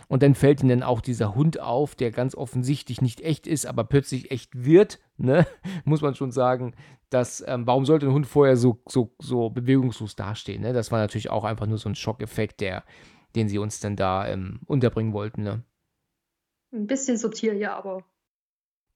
Und 0.09 0.23
dann 0.23 0.35
fällt 0.35 0.63
ihm 0.63 0.69
dann 0.69 0.83
auch 0.83 1.01
dieser 1.01 1.35
Hund 1.35 1.61
auf, 1.61 1.95
der 1.95 2.11
ganz 2.11 2.35
offensichtlich 2.35 3.03
nicht 3.03 3.21
echt 3.21 3.47
ist, 3.47 3.67
aber 3.67 3.85
plötzlich 3.85 4.31
echt 4.31 4.51
wird, 4.55 5.01
ne? 5.19 5.47
muss 5.85 6.01
man 6.01 6.15
schon 6.15 6.31
sagen, 6.31 6.75
dass, 7.11 7.45
warum 7.47 7.87
sollte 7.87 8.07
ein 8.07 8.13
Hund 8.13 8.27
vorher 8.27 8.57
so, 8.57 8.81
so, 8.89 9.15
so 9.19 9.51
bewegungslos 9.51 10.17
dastehen? 10.17 10.63
Ne? 10.63 10.73
Das 10.73 10.91
war 10.91 10.99
natürlich 10.99 11.31
auch 11.31 11.45
einfach 11.45 11.67
nur 11.67 11.79
so 11.79 11.89
ein 11.89 11.95
Schockeffekt, 11.95 12.61
der 12.61 12.85
den 13.37 13.49
sie 13.49 13.59
uns 13.59 13.81
dann 13.81 13.97
da 13.97 14.27
ähm, 14.27 14.61
unterbringen 14.67 15.13
wollten. 15.13 15.43
Ne? 15.43 15.63
Ein 16.73 16.87
bisschen 16.87 17.17
subtil, 17.17 17.57
ja, 17.57 17.77
aber 17.77 18.05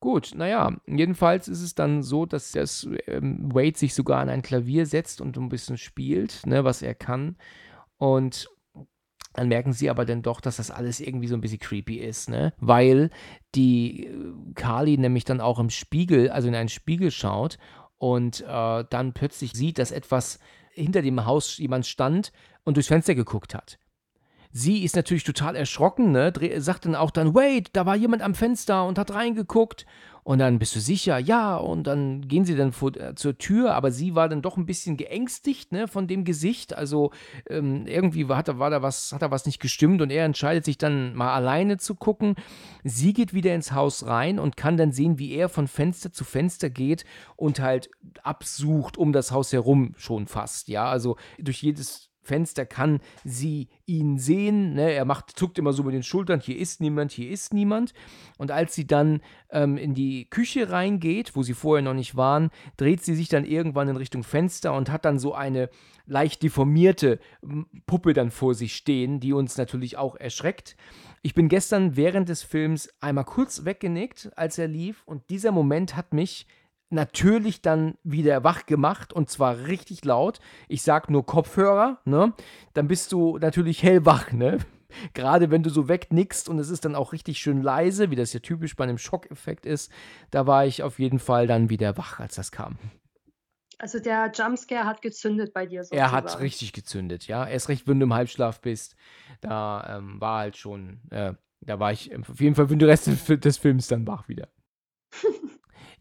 Gut, 0.00 0.32
naja, 0.34 0.80
jedenfalls 0.86 1.46
ist 1.46 1.60
es 1.60 1.74
dann 1.74 2.02
so, 2.02 2.24
dass 2.24 2.52
das, 2.52 2.88
ähm, 3.06 3.54
Wade 3.54 3.76
sich 3.76 3.92
sogar 3.92 4.20
an 4.20 4.30
ein 4.30 4.40
Klavier 4.40 4.86
setzt 4.86 5.20
und 5.20 5.36
ein 5.36 5.50
bisschen 5.50 5.76
spielt, 5.76 6.46
ne, 6.46 6.64
was 6.64 6.80
er 6.80 6.94
kann. 6.94 7.36
Und 7.98 8.48
dann 9.34 9.48
merken 9.48 9.74
sie 9.74 9.90
aber 9.90 10.06
dann 10.06 10.22
doch, 10.22 10.40
dass 10.40 10.56
das 10.56 10.70
alles 10.70 11.00
irgendwie 11.00 11.26
so 11.26 11.34
ein 11.34 11.42
bisschen 11.42 11.58
creepy 11.58 11.98
ist, 11.98 12.30
ne? 12.30 12.54
Weil 12.58 13.10
die 13.54 14.06
äh, 14.06 14.34
Carly 14.54 14.96
nämlich 14.96 15.24
dann 15.24 15.42
auch 15.42 15.58
im 15.58 15.68
Spiegel, 15.68 16.30
also 16.30 16.48
in 16.48 16.54
einen 16.54 16.70
Spiegel 16.70 17.10
schaut 17.10 17.58
und 17.98 18.40
äh, 18.40 18.84
dann 18.88 19.12
plötzlich 19.12 19.52
sieht, 19.52 19.78
dass 19.78 19.92
etwas 19.92 20.38
hinter 20.72 21.02
dem 21.02 21.26
Haus 21.26 21.58
jemand 21.58 21.86
stand 21.86 22.32
und 22.64 22.78
durchs 22.78 22.88
Fenster 22.88 23.14
geguckt 23.14 23.54
hat. 23.54 23.78
Sie 24.52 24.82
ist 24.82 24.96
natürlich 24.96 25.24
total 25.24 25.54
erschrocken, 25.54 26.10
ne? 26.10 26.32
sagt 26.58 26.84
dann 26.84 26.96
auch 26.96 27.10
dann, 27.10 27.34
wait, 27.34 27.70
da 27.72 27.86
war 27.86 27.94
jemand 27.94 28.22
am 28.22 28.34
Fenster 28.34 28.84
und 28.86 28.98
hat 28.98 29.14
reingeguckt. 29.14 29.86
Und 30.22 30.38
dann 30.38 30.58
bist 30.58 30.76
du 30.76 30.80
sicher, 30.80 31.18
ja, 31.18 31.56
und 31.56 31.86
dann 31.86 32.28
gehen 32.28 32.44
sie 32.44 32.54
dann 32.54 32.72
vor, 32.72 32.94
äh, 32.96 33.14
zur 33.14 33.38
Tür, 33.38 33.74
aber 33.74 33.90
sie 33.90 34.14
war 34.14 34.28
dann 34.28 34.42
doch 34.42 34.56
ein 34.56 34.66
bisschen 34.66 34.96
geängstigt, 34.96 35.72
ne, 35.72 35.88
von 35.88 36.06
dem 36.08 36.24
Gesicht. 36.24 36.76
Also 36.76 37.10
ähm, 37.48 37.86
irgendwie 37.86 38.28
war, 38.28 38.36
hat, 38.36 38.58
war 38.58 38.70
da 38.70 38.82
was, 38.82 39.12
hat 39.12 39.22
da 39.22 39.30
was 39.30 39.46
nicht 39.46 39.60
gestimmt 39.60 40.02
und 40.02 40.10
er 40.10 40.24
entscheidet 40.24 40.64
sich 40.64 40.76
dann 40.76 41.14
mal 41.14 41.32
alleine 41.32 41.78
zu 41.78 41.94
gucken. 41.94 42.34
Sie 42.84 43.14
geht 43.14 43.32
wieder 43.32 43.54
ins 43.54 43.72
Haus 43.72 44.06
rein 44.06 44.38
und 44.38 44.56
kann 44.56 44.76
dann 44.76 44.92
sehen, 44.92 45.18
wie 45.18 45.32
er 45.32 45.48
von 45.48 45.68
Fenster 45.68 46.12
zu 46.12 46.24
Fenster 46.24 46.68
geht 46.68 47.04
und 47.36 47.60
halt 47.60 47.90
absucht 48.22 48.98
um 48.98 49.12
das 49.12 49.32
Haus 49.32 49.52
herum 49.52 49.94
schon 49.96 50.26
fast, 50.26 50.68
ja. 50.68 50.84
Also 50.84 51.16
durch 51.38 51.62
jedes 51.62 52.09
Fenster 52.22 52.66
kann 52.66 53.00
sie 53.24 53.68
ihn 53.86 54.18
sehen. 54.18 54.74
Ne? 54.74 54.92
Er 54.92 55.04
macht, 55.04 55.38
zuckt 55.38 55.58
immer 55.58 55.72
so 55.72 55.82
mit 55.82 55.94
den 55.94 56.02
Schultern, 56.02 56.40
hier 56.40 56.58
ist 56.58 56.80
niemand, 56.80 57.12
hier 57.12 57.30
ist 57.30 57.54
niemand. 57.54 57.92
Und 58.38 58.50
als 58.50 58.74
sie 58.74 58.86
dann 58.86 59.20
ähm, 59.50 59.76
in 59.76 59.94
die 59.94 60.28
Küche 60.28 60.70
reingeht, 60.70 61.34
wo 61.34 61.42
sie 61.42 61.54
vorher 61.54 61.82
noch 61.82 61.94
nicht 61.94 62.16
waren, 62.16 62.50
dreht 62.76 63.02
sie 63.04 63.14
sich 63.14 63.28
dann 63.28 63.44
irgendwann 63.44 63.88
in 63.88 63.96
Richtung 63.96 64.22
Fenster 64.22 64.74
und 64.74 64.90
hat 64.90 65.04
dann 65.04 65.18
so 65.18 65.34
eine 65.34 65.70
leicht 66.06 66.42
deformierte 66.42 67.20
Puppe 67.86 68.12
dann 68.12 68.30
vor 68.30 68.54
sich 68.54 68.74
stehen, 68.74 69.20
die 69.20 69.32
uns 69.32 69.56
natürlich 69.56 69.96
auch 69.96 70.16
erschreckt. 70.16 70.76
Ich 71.22 71.34
bin 71.34 71.48
gestern 71.48 71.96
während 71.96 72.28
des 72.28 72.42
Films 72.42 72.88
einmal 73.00 73.24
kurz 73.24 73.64
weggenickt, 73.64 74.30
als 74.36 74.58
er 74.58 74.68
lief, 74.68 75.02
und 75.06 75.28
dieser 75.30 75.52
Moment 75.52 75.96
hat 75.96 76.12
mich 76.12 76.46
natürlich 76.90 77.62
dann 77.62 77.96
wieder 78.02 78.44
wach 78.44 78.66
gemacht 78.66 79.12
und 79.12 79.30
zwar 79.30 79.66
richtig 79.66 80.04
laut. 80.04 80.40
Ich 80.68 80.82
sag 80.82 81.10
nur 81.10 81.24
Kopfhörer, 81.24 82.00
ne? 82.04 82.32
Dann 82.74 82.88
bist 82.88 83.12
du 83.12 83.38
natürlich 83.38 83.82
hellwach, 83.82 84.32
ne? 84.32 84.58
Gerade 85.14 85.50
wenn 85.50 85.62
du 85.62 85.70
so 85.70 85.88
wegnickst 85.88 86.48
und 86.48 86.58
es 86.58 86.68
ist 86.68 86.84
dann 86.84 86.96
auch 86.96 87.12
richtig 87.12 87.38
schön 87.38 87.62
leise, 87.62 88.10
wie 88.10 88.16
das 88.16 88.32
ja 88.32 88.40
typisch 88.40 88.74
bei 88.74 88.84
einem 88.84 88.98
Schockeffekt 88.98 89.66
ist, 89.66 89.90
da 90.30 90.46
war 90.46 90.66
ich 90.66 90.82
auf 90.82 90.98
jeden 90.98 91.20
Fall 91.20 91.46
dann 91.46 91.70
wieder 91.70 91.96
wach, 91.96 92.18
als 92.18 92.34
das 92.34 92.50
kam. 92.50 92.76
Also 93.78 93.98
der 93.98 94.30
Jumpscare 94.34 94.84
hat 94.84 95.00
gezündet 95.00 95.54
bei 95.54 95.64
dir 95.64 95.84
sozusagen. 95.84 96.00
Er 96.00 96.12
hat 96.12 96.40
richtig 96.40 96.74
gezündet, 96.74 97.26
ja. 97.28 97.46
Erst 97.46 97.70
recht, 97.70 97.88
wenn 97.88 97.98
du 97.98 98.04
im 98.04 98.12
Halbschlaf 98.12 98.60
bist. 98.60 98.94
Da 99.40 99.96
ähm, 99.96 100.20
war 100.20 100.40
halt 100.40 100.58
schon, 100.58 101.00
äh, 101.10 101.32
da 101.62 101.80
war 101.80 101.90
ich 101.92 102.14
auf 102.14 102.40
jeden 102.40 102.54
Fall 102.54 102.68
für 102.68 102.76
den 102.76 102.88
Rest 102.88 103.06
des 103.06 103.56
Films 103.56 103.88
dann 103.88 104.06
wach 104.06 104.28
wieder. 104.28 104.48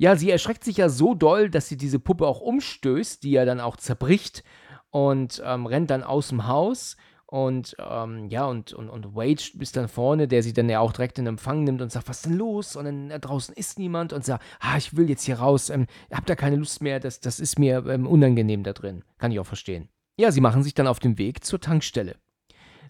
Ja, 0.01 0.15
sie 0.15 0.31
erschreckt 0.31 0.63
sich 0.63 0.77
ja 0.77 0.87
so 0.87 1.13
doll, 1.13 1.49
dass 1.49 1.67
sie 1.67 1.75
diese 1.75 1.99
Puppe 1.99 2.25
auch 2.25 2.39
umstößt, 2.39 3.21
die 3.21 3.31
ja 3.31 3.43
dann 3.43 3.59
auch 3.59 3.75
zerbricht 3.75 4.45
und 4.91 5.43
ähm, 5.45 5.65
rennt 5.65 5.91
dann 5.91 6.03
aus 6.03 6.29
dem 6.29 6.47
Haus. 6.47 6.95
Und 7.25 7.75
ähm, 7.77 8.29
ja, 8.29 8.45
und, 8.45 8.71
und, 8.71 8.89
und 8.89 9.13
Wade 9.13 9.43
ist 9.59 9.75
dann 9.75 9.89
vorne, 9.89 10.29
der 10.29 10.41
sie 10.41 10.53
dann 10.53 10.69
ja 10.69 10.79
auch 10.79 10.93
direkt 10.93 11.19
in 11.19 11.27
Empfang 11.27 11.65
nimmt 11.65 11.81
und 11.81 11.91
sagt, 11.91 12.07
was 12.07 12.19
ist 12.19 12.27
denn 12.27 12.37
los? 12.37 12.77
Und 12.77 12.85
dann 12.85 13.11
äh, 13.11 13.19
draußen 13.19 13.53
ist 13.53 13.77
niemand 13.77 14.13
und 14.13 14.23
sagt, 14.23 14.41
ah, 14.61 14.77
ich 14.77 14.95
will 14.95 15.09
jetzt 15.09 15.25
hier 15.25 15.39
raus, 15.39 15.69
ähm, 15.69 15.85
hab 16.11 16.25
da 16.25 16.35
keine 16.35 16.55
Lust 16.55 16.81
mehr, 16.81 17.01
das, 17.01 17.19
das 17.19 17.41
ist 17.41 17.59
mir 17.59 17.85
ähm, 17.85 18.07
unangenehm 18.07 18.63
da 18.63 18.71
drin. 18.71 19.03
Kann 19.17 19.33
ich 19.33 19.39
auch 19.41 19.45
verstehen. 19.45 19.89
Ja, 20.17 20.31
sie 20.31 20.41
machen 20.41 20.63
sich 20.63 20.75
dann 20.75 20.87
auf 20.87 20.99
den 20.99 21.17
Weg 21.17 21.43
zur 21.43 21.59
Tankstelle. 21.59 22.15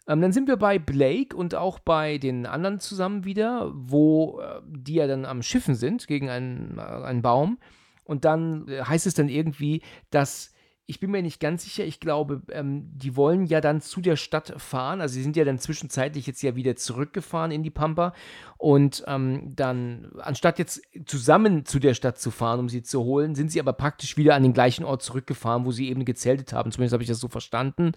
Ähm, 0.09 0.21
dann 0.21 0.31
sind 0.31 0.47
wir 0.47 0.57
bei 0.57 0.79
Blake 0.79 1.37
und 1.37 1.53
auch 1.53 1.77
bei 1.77 2.17
den 2.17 2.47
anderen 2.47 2.79
zusammen 2.79 3.25
wieder, 3.25 3.71
wo 3.73 4.41
äh, 4.41 4.59
die 4.65 4.95
ja 4.95 5.07
dann 5.07 5.23
am 5.23 5.43
Schiffen 5.43 5.75
sind 5.75 6.07
gegen 6.07 6.29
einen, 6.29 6.79
äh, 6.79 6.81
einen 6.81 7.21
Baum. 7.21 7.59
Und 8.03 8.25
dann 8.25 8.67
äh, 8.67 8.81
heißt 8.81 9.05
es 9.05 9.13
dann 9.13 9.29
irgendwie, 9.29 9.83
dass 10.09 10.51
ich 10.87 10.99
bin 10.99 11.11
mir 11.11 11.21
nicht 11.21 11.39
ganz 11.39 11.65
sicher, 11.65 11.85
ich 11.85 11.99
glaube, 11.99 12.41
ähm, 12.49 12.89
die 12.91 13.15
wollen 13.15 13.45
ja 13.45 13.61
dann 13.61 13.79
zu 13.79 14.01
der 14.01 14.15
Stadt 14.15 14.59
fahren. 14.59 15.01
Also 15.01 15.13
sie 15.13 15.21
sind 15.21 15.35
ja 15.35 15.45
dann 15.45 15.59
zwischenzeitlich 15.59 16.25
jetzt 16.25 16.41
ja 16.41 16.55
wieder 16.55 16.75
zurückgefahren 16.75 17.51
in 17.51 17.61
die 17.61 17.69
Pampa. 17.69 18.15
Und 18.57 19.03
ähm, 19.05 19.55
dann, 19.55 20.11
anstatt 20.17 20.57
jetzt 20.57 20.81
zusammen 21.05 21.67
zu 21.67 21.77
der 21.77 21.93
Stadt 21.93 22.17
zu 22.17 22.31
fahren, 22.31 22.61
um 22.61 22.69
sie 22.69 22.81
zu 22.81 23.03
holen, 23.03 23.35
sind 23.35 23.51
sie 23.51 23.59
aber 23.59 23.73
praktisch 23.73 24.17
wieder 24.17 24.33
an 24.33 24.41
den 24.41 24.53
gleichen 24.53 24.83
Ort 24.83 25.03
zurückgefahren, 25.03 25.63
wo 25.63 25.71
sie 25.71 25.89
eben 25.89 26.05
gezeltet 26.05 26.53
haben. 26.53 26.71
Zumindest 26.71 26.93
habe 26.93 27.03
ich 27.03 27.09
das 27.09 27.19
so 27.19 27.27
verstanden. 27.27 27.91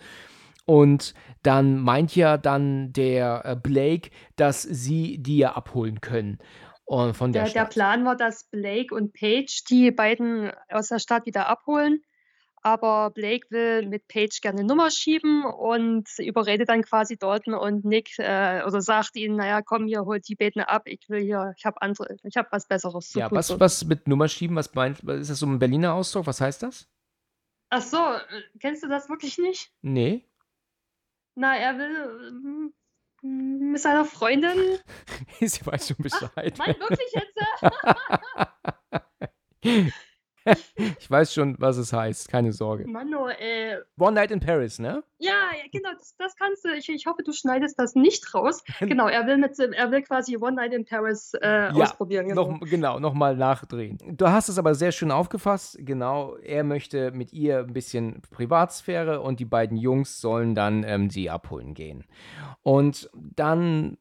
Und 0.65 1.15
dann 1.43 1.79
meint 1.79 2.15
ja 2.15 2.37
dann 2.37 2.93
der 2.93 3.43
äh, 3.45 3.57
Blake, 3.57 4.11
dass 4.37 4.63
sie 4.63 5.19
die 5.19 5.39
ja 5.39 5.53
abholen 5.53 6.01
können. 6.01 6.39
Äh, 6.87 7.13
von 7.13 7.33
der, 7.33 7.45
der, 7.45 7.53
der 7.53 7.65
Plan 7.65 8.05
war, 8.05 8.17
dass 8.17 8.49
Blake 8.51 8.95
und 8.95 9.13
Paige 9.13 9.63
die 9.69 9.91
beiden 9.91 10.53
aus 10.69 10.89
der 10.89 10.99
Stadt 10.99 11.27
wieder 11.27 11.49
abholen. 11.49 12.03
Aber 12.65 13.11
Blake 13.11 13.49
will 13.51 13.89
mit 13.89 14.07
Paige 14.07 14.39
gerne 14.41 14.61
eine 14.61 14.69
Nummer 14.69 14.89
schieben 14.91 15.45
und 15.45 16.09
überredet 16.19 16.69
dann 16.69 16.83
quasi 16.83 17.17
Dalton 17.17 17.55
und 17.55 17.85
Nick 17.85 18.17
äh, 18.19 18.63
oder 18.65 18.81
sagt 18.81 19.17
ihnen, 19.17 19.35
naja, 19.35 19.63
komm 19.63 19.87
hier, 19.87 20.03
holt 20.05 20.29
die 20.29 20.37
Beten 20.37 20.61
ab, 20.61 20.83
ich 20.87 21.09
will 21.09 21.23
hier, 21.23 21.55
ich 21.57 21.65
habe 21.65 21.83
andere, 21.83 22.17
ich 22.23 22.37
habe 22.37 22.47
was 22.53 22.69
Besseres 22.69 23.09
zu 23.09 23.19
ja, 23.19 23.29
tun. 23.29 23.35
Ja, 23.35 23.39
was, 23.39 23.59
was 23.59 23.85
mit 23.85 24.07
Nummer 24.07 24.29
schieben, 24.29 24.55
was 24.55 24.73
meint, 24.75 25.01
ist 25.01 25.29
das 25.29 25.41
so 25.41 25.47
ein 25.47 25.59
Berliner 25.59 25.95
Ausdruck, 25.95 26.29
was 26.29 26.41
heißt 26.41 26.63
das? 26.63 26.87
Ach 27.71 27.83
so, 27.83 27.97
äh, 27.97 28.21
kennst 28.61 28.85
du 28.85 28.89
das 28.89 29.09
wirklich 29.09 29.39
nicht? 29.39 29.73
Nee. 29.83 30.25
Na, 31.35 31.57
er 31.57 31.79
will 31.79 32.73
mm, 33.23 33.71
mit 33.73 33.81
seiner 33.81 34.05
Freundin. 34.05 34.79
Sie 35.41 35.67
weiß 35.67 35.89
schon 35.89 35.97
Bescheid. 35.99 36.55
Ach, 36.59 36.67
nein, 36.67 36.77
wirklich 36.79 37.13
jetzt? 37.13 37.39
ich 40.99 41.11
weiß 41.11 41.33
schon, 41.33 41.57
was 41.59 41.77
es 41.77 41.93
heißt, 41.93 42.29
keine 42.29 42.53
Sorge. 42.53 42.87
Mano, 42.87 43.29
ey. 43.29 43.79
One 43.99 44.13
Night 44.13 44.31
in 44.31 44.41
Paris, 44.41 44.79
ne? 44.79 45.03
Ja, 45.19 45.51
genau, 45.71 45.91
das, 45.93 46.17
das 46.17 46.37
kannst 46.37 46.65
du. 46.65 46.71
Ich, 46.77 46.89
ich 46.89 47.07
hoffe, 47.07 47.23
du 47.23 47.33
schneidest 47.33 47.79
das 47.79 47.95
nicht 47.95 48.35
raus. 48.35 48.63
genau, 48.81 49.09
er 49.09 49.27
will, 49.27 49.37
mit, 49.37 49.59
er 49.59 49.91
will 49.91 50.03
quasi 50.03 50.37
One 50.37 50.57
Night 50.57 50.73
in 50.73 50.85
Paris 50.85 51.33
äh, 51.41 51.49
ja, 51.49 51.71
ausprobieren. 51.71 52.29
Genau. 52.29 52.53
Noch, 52.53 52.61
genau, 52.61 52.99
nochmal 52.99 53.37
nachdrehen. 53.37 53.99
Du 54.05 54.29
hast 54.29 54.49
es 54.49 54.59
aber 54.59 54.75
sehr 54.75 54.93
schön 54.93 55.11
aufgefasst. 55.11 55.77
Genau, 55.81 56.37
er 56.37 56.65
möchte 56.65 57.13
mit 57.13 57.33
ihr 57.33 57.61
ein 57.61 57.73
bisschen 57.73 58.23
Privatsphäre 58.31 59.21
und 59.21 59.39
die 59.41 59.45
beiden 59.45 59.77
Jungs 59.77 60.21
sollen 60.21 60.55
dann 60.55 60.85
ähm, 60.85 61.11
sie 61.11 61.31
abholen 61.31 61.75
gehen. 61.75 62.05
Und 62.63 63.11
dann 63.15 63.99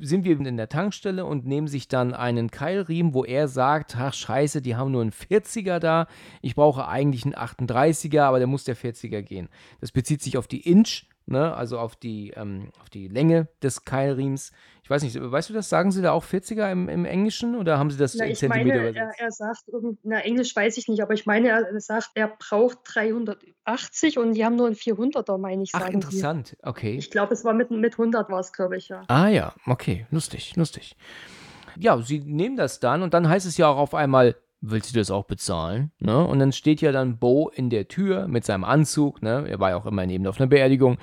sind 0.00 0.24
wir 0.24 0.38
in 0.38 0.56
der 0.56 0.68
Tankstelle 0.68 1.24
und 1.24 1.46
nehmen 1.46 1.68
sich 1.68 1.88
dann 1.88 2.14
einen 2.14 2.50
Keilriemen, 2.50 3.14
wo 3.14 3.24
er 3.24 3.48
sagt, 3.48 3.96
ach 3.96 4.14
scheiße, 4.14 4.62
die 4.62 4.76
haben 4.76 4.90
nur 4.92 5.02
einen 5.02 5.12
40er 5.12 5.78
da, 5.78 6.06
ich 6.42 6.54
brauche 6.54 6.88
eigentlich 6.88 7.24
einen 7.24 7.34
38er, 7.34 8.22
aber 8.22 8.38
der 8.38 8.46
muss 8.46 8.64
der 8.64 8.76
40er 8.76 9.22
gehen. 9.22 9.48
Das 9.80 9.92
bezieht 9.92 10.22
sich 10.22 10.38
auf 10.38 10.46
die 10.46 10.60
Inch, 10.60 11.04
ne? 11.26 11.54
also 11.54 11.78
auf 11.78 11.96
die, 11.96 12.32
ähm, 12.36 12.70
auf 12.80 12.90
die 12.90 13.08
Länge 13.08 13.48
des 13.62 13.84
Keilriems. 13.84 14.52
Ich 14.82 14.90
weiß 14.90 15.02
nicht, 15.02 15.16
weißt 15.20 15.50
du 15.50 15.54
das? 15.54 15.68
Sagen 15.68 15.92
sie 15.92 16.02
da 16.02 16.12
auch 16.12 16.24
40er 16.24 16.70
im, 16.70 16.88
im 16.88 17.04
Englischen 17.04 17.56
oder 17.56 17.78
haben 17.78 17.90
sie 17.90 17.98
das 17.98 18.14
na, 18.14 18.24
in 18.24 18.34
Zentimeter 18.34 18.76
meine? 18.76 18.96
Er, 18.96 19.12
er 19.18 19.30
sagt, 19.30 19.64
na, 20.02 20.20
Englisch 20.20 20.54
weiß 20.54 20.76
ich 20.76 20.88
nicht, 20.88 21.02
aber 21.02 21.14
ich 21.14 21.26
meine, 21.26 21.48
er 21.48 21.80
sagt, 21.80 22.10
er 22.14 22.28
braucht 22.28 22.78
380 22.84 24.18
und 24.18 24.34
die 24.34 24.44
haben 24.44 24.56
nur 24.56 24.66
einen 24.66 24.76
400er, 24.76 25.38
meine 25.38 25.62
ich. 25.62 25.70
Ach, 25.74 25.88
interessant, 25.88 26.56
die. 26.60 26.66
okay. 26.66 26.96
Ich 26.96 27.10
glaube, 27.10 27.34
es 27.34 27.44
war 27.44 27.54
mit, 27.54 27.70
mit 27.70 27.94
100 27.94 28.30
war 28.30 28.40
es, 28.40 28.52
glaube 28.52 28.76
ich, 28.76 28.88
ja. 28.88 29.02
Ah 29.08 29.28
ja, 29.28 29.54
okay, 29.66 30.06
lustig, 30.10 30.56
lustig. 30.56 30.96
Ja, 31.78 32.00
sie 32.02 32.18
nehmen 32.18 32.56
das 32.56 32.80
dann 32.80 33.02
und 33.02 33.14
dann 33.14 33.28
heißt 33.28 33.46
es 33.46 33.56
ja 33.56 33.68
auch 33.68 33.78
auf 33.78 33.94
einmal, 33.94 34.34
willst 34.60 34.94
du 34.94 34.98
das 34.98 35.10
auch 35.10 35.24
bezahlen? 35.24 35.90
Ne? 35.98 36.24
Und 36.24 36.38
dann 36.38 36.52
steht 36.52 36.80
ja 36.80 36.92
dann 36.92 37.18
Bo 37.18 37.50
in 37.54 37.70
der 37.70 37.88
Tür 37.88 38.28
mit 38.28 38.44
seinem 38.44 38.64
Anzug, 38.64 39.22
ne? 39.22 39.46
er 39.48 39.60
war 39.60 39.70
ja 39.70 39.76
auch 39.76 39.86
immer 39.86 40.06
neben 40.06 40.26
auf 40.26 40.40
einer 40.40 40.48
Beerdigung. 40.48 40.98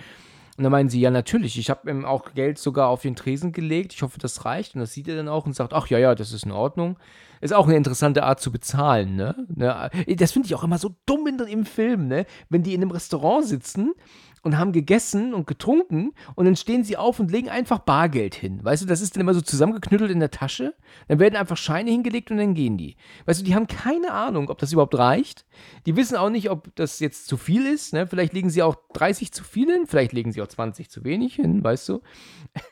Und 0.57 0.63
dann 0.63 0.71
meinen 0.71 0.89
sie, 0.89 0.99
ja, 0.99 1.11
natürlich, 1.11 1.59
ich 1.59 1.69
habe 1.69 1.89
ihm 1.89 2.03
auch 2.03 2.33
Geld 2.33 2.57
sogar 2.57 2.89
auf 2.89 3.03
den 3.03 3.15
Tresen 3.15 3.51
gelegt, 3.51 3.93
ich 3.93 4.01
hoffe, 4.01 4.17
das 4.17 4.43
reicht. 4.43 4.73
Und 4.73 4.81
das 4.81 4.91
sieht 4.91 5.07
er 5.07 5.15
dann 5.15 5.27
auch 5.27 5.45
und 5.45 5.55
sagt, 5.55 5.71
ach 5.71 5.87
ja, 5.87 5.99
ja, 5.99 6.15
das 6.15 6.33
ist 6.33 6.45
in 6.45 6.51
Ordnung. 6.51 6.97
Ist 7.41 7.53
auch 7.53 7.67
eine 7.67 7.75
interessante 7.75 8.23
Art 8.23 8.39
zu 8.39 8.51
bezahlen, 8.51 9.15
ne? 9.15 9.35
ne? 9.47 9.91
Das 10.17 10.31
finde 10.31 10.47
ich 10.47 10.55
auch 10.55 10.63
immer 10.63 10.79
so 10.79 10.95
dumm 11.05 11.27
in, 11.27 11.37
im 11.39 11.65
Film, 11.65 12.07
ne? 12.07 12.25
Wenn 12.49 12.63
die 12.63 12.73
in 12.73 12.81
einem 12.81 12.89
Restaurant 12.89 13.45
sitzen 13.45 13.93
und 14.43 14.57
haben 14.57 14.71
gegessen 14.71 15.33
und 15.33 15.47
getrunken 15.47 16.13
und 16.35 16.45
dann 16.45 16.55
stehen 16.55 16.83
sie 16.83 16.97
auf 16.97 17.19
und 17.19 17.31
legen 17.31 17.49
einfach 17.49 17.79
Bargeld 17.79 18.35
hin. 18.35 18.63
Weißt 18.63 18.83
du, 18.83 18.87
das 18.87 19.01
ist 19.01 19.15
dann 19.15 19.21
immer 19.21 19.33
so 19.33 19.41
zusammengeknüttelt 19.41 20.11
in 20.11 20.19
der 20.19 20.31
Tasche. 20.31 20.73
Dann 21.07 21.19
werden 21.19 21.35
einfach 21.35 21.57
Scheine 21.57 21.91
hingelegt 21.91 22.31
und 22.31 22.37
dann 22.37 22.53
gehen 22.53 22.77
die. 22.77 22.95
Weißt 23.25 23.41
du, 23.41 23.43
die 23.45 23.55
haben 23.55 23.67
keine 23.67 24.11
Ahnung, 24.11 24.49
ob 24.49 24.57
das 24.57 24.71
überhaupt 24.71 24.97
reicht. 24.97 25.45
Die 25.85 25.95
wissen 25.95 26.15
auch 26.15 26.29
nicht, 26.29 26.49
ob 26.49 26.75
das 26.75 26.99
jetzt 26.99 27.27
zu 27.27 27.37
viel 27.37 27.65
ist. 27.65 27.93
Ne? 27.93 28.07
Vielleicht 28.07 28.33
legen 28.33 28.49
sie 28.49 28.63
auch 28.63 28.75
30 28.93 29.31
zu 29.31 29.43
viel 29.43 29.71
hin, 29.71 29.85
vielleicht 29.87 30.13
legen 30.13 30.31
sie 30.31 30.41
auch 30.41 30.47
20 30.47 30.89
zu 30.89 31.03
wenig 31.03 31.35
hin, 31.35 31.63
weißt 31.63 31.89
du. 31.89 32.01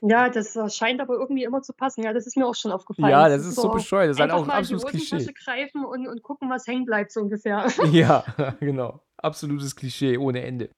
Ja, 0.02 0.30
das 0.30 0.58
scheint 0.76 1.02
aber 1.02 1.16
irgendwie 1.16 1.44
immer 1.44 1.62
zu 1.62 1.74
passen. 1.74 2.04
Ja, 2.04 2.14
das 2.14 2.26
ist 2.28 2.38
mir 2.38 2.46
auch 2.46 2.56
schon 2.56 2.72
aufgefallen. 2.72 3.12
Ja, 3.12 3.30
das 3.30 3.46
ist 3.46 3.56
so 3.56 3.70
bescheuert. 3.70 4.10
Das 4.10 4.18
ist 4.18 4.22
halt 4.22 4.32
auch 4.32 4.44
ein 4.44 4.52
absolutes 4.52 4.86
Klischee. 4.90 5.34
Greifen 5.44 5.86
und, 5.86 6.08
und 6.08 6.24
gucken, 6.24 6.50
was 6.50 6.68
hängen 6.68 6.86
bleibt, 6.86 7.12
so 7.12 7.22
ungefähr. 7.22 7.68
Ja, 7.92 8.24
genau. 8.60 9.02
Absolutes 9.18 9.76
Klischee 9.76 10.18
ohne 10.18 10.44
Ende. 10.44 10.70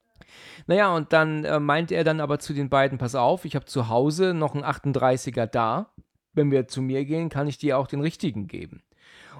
Naja, 0.67 0.95
und 0.95 1.13
dann 1.13 1.45
äh, 1.45 1.59
meinte 1.59 1.95
er 1.95 2.03
dann 2.03 2.19
aber 2.19 2.39
zu 2.39 2.53
den 2.53 2.69
beiden, 2.69 2.97
pass 2.97 3.15
auf, 3.15 3.45
ich 3.45 3.55
habe 3.55 3.65
zu 3.65 3.89
Hause 3.89 4.33
noch 4.33 4.53
einen 4.53 4.63
38er 4.63 5.45
da. 5.45 5.93
Wenn 6.33 6.51
wir 6.51 6.67
zu 6.67 6.81
mir 6.81 7.05
gehen, 7.05 7.29
kann 7.29 7.47
ich 7.47 7.57
dir 7.57 7.79
auch 7.79 7.87
den 7.87 8.01
richtigen 8.01 8.47
geben. 8.47 8.83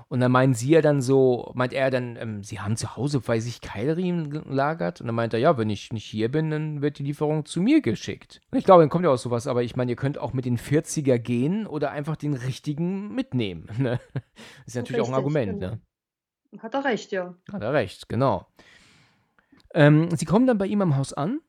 Und 0.10 0.22
dann 0.22 0.32
meinen 0.32 0.54
sie 0.54 0.70
ja 0.70 0.82
dann 0.82 1.02
so, 1.02 1.52
meint 1.54 1.74
er 1.74 1.92
dann, 1.92 2.16
ähm, 2.16 2.44
sie 2.44 2.60
haben 2.60 2.78
zu 2.78 2.96
Hause, 2.96 3.26
weiß 3.28 3.46
ich, 3.46 3.60
Keilriemen 3.60 4.30
gelagert. 4.30 5.02
Und 5.02 5.08
dann 5.08 5.16
meint 5.16 5.34
er, 5.34 5.40
ja, 5.40 5.58
wenn 5.58 5.70
ich 5.70 5.92
nicht 5.92 6.06
hier 6.06 6.32
bin, 6.32 6.50
dann 6.50 6.82
wird 6.82 7.00
die 7.00 7.04
Lieferung 7.04 7.46
zu 7.46 7.62
mir 7.62 7.82
geschickt. 7.82 8.42
Und 8.52 8.58
ich 8.58 8.64
glaube, 8.64 8.84
dann 8.84 8.90
kommt 8.90 9.04
ja 9.04 9.12
auch 9.12 9.18
sowas, 9.18 9.48
aber 9.48 9.64
ich 9.64 9.76
meine, 9.76 9.92
ihr 9.92 9.98
könnt 9.98 10.18
auch 10.18 10.32
mit 10.32 10.46
den 10.46 10.58
40er 10.58 11.18
gehen 11.18 11.68
oder 11.68 11.92
einfach 11.92 12.16
den 12.16 12.34
richtigen 12.34 13.14
mitnehmen. 13.14 13.68
Ne? 13.78 14.00
Das 14.66 14.68
ist 14.68 14.76
natürlich 14.76 15.02
auch 15.02 15.08
ein 15.08 15.14
Richtig, 15.14 15.38
Argument, 15.38 15.60
ne? 15.60 15.80
Hat 16.60 16.74
er 16.74 16.84
recht, 16.84 17.12
ja. 17.12 17.36
Hat 17.52 17.62
er 17.62 17.74
recht, 17.74 18.10
genau. 18.10 18.48
Ähm, 19.74 20.09
sie 20.15 20.26
kommen 20.26 20.47
dann 20.47 20.57
bei 20.57 20.68
ihm 20.68 20.82
am 20.82 20.95
Haus 20.97 21.13
an 21.13 21.39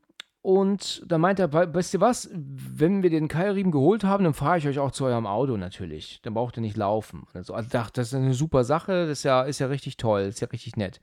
und 0.43 1.03
dann 1.07 1.21
meint 1.21 1.39
er, 1.39 1.53
"We- 1.53 1.73
weißt 1.75 1.95
ihr 1.95 2.01
was, 2.01 2.31
wenn 2.33 3.03
wir 3.03 3.11
den 3.11 3.29
Keilriemen 3.29 3.73
geholt 3.73 4.05
haben, 4.05 4.25
dann 4.25 4.35
fahre 4.35 4.59
ich 4.59 4.67
euch 4.69 4.79
auch 4.79 4.91
zu 4.93 5.05
eurem 5.05 5.27
Auto 5.27 5.57
natürlich. 5.57 6.21
Dann 6.23 6.35
braucht 6.35 6.57
ihr 6.57 6.63
nicht 6.63 6.77
laufen. 6.77 7.27
Also, 7.35 7.55
also 7.55 7.69
dachte, 7.71 8.01
das 8.01 8.09
ist 8.09 8.15
eine 8.15 8.35
super 8.35 8.65
Sache, 8.65 9.07
das 9.07 9.19
ist 9.19 9.23
ja, 9.25 9.43
ist 9.43 9.59
ja 9.59 9.67
richtig 9.67 9.97
toll, 9.97 10.23
ist 10.23 10.41
ja 10.41 10.49
richtig 10.49 10.77
nett. 10.77 11.01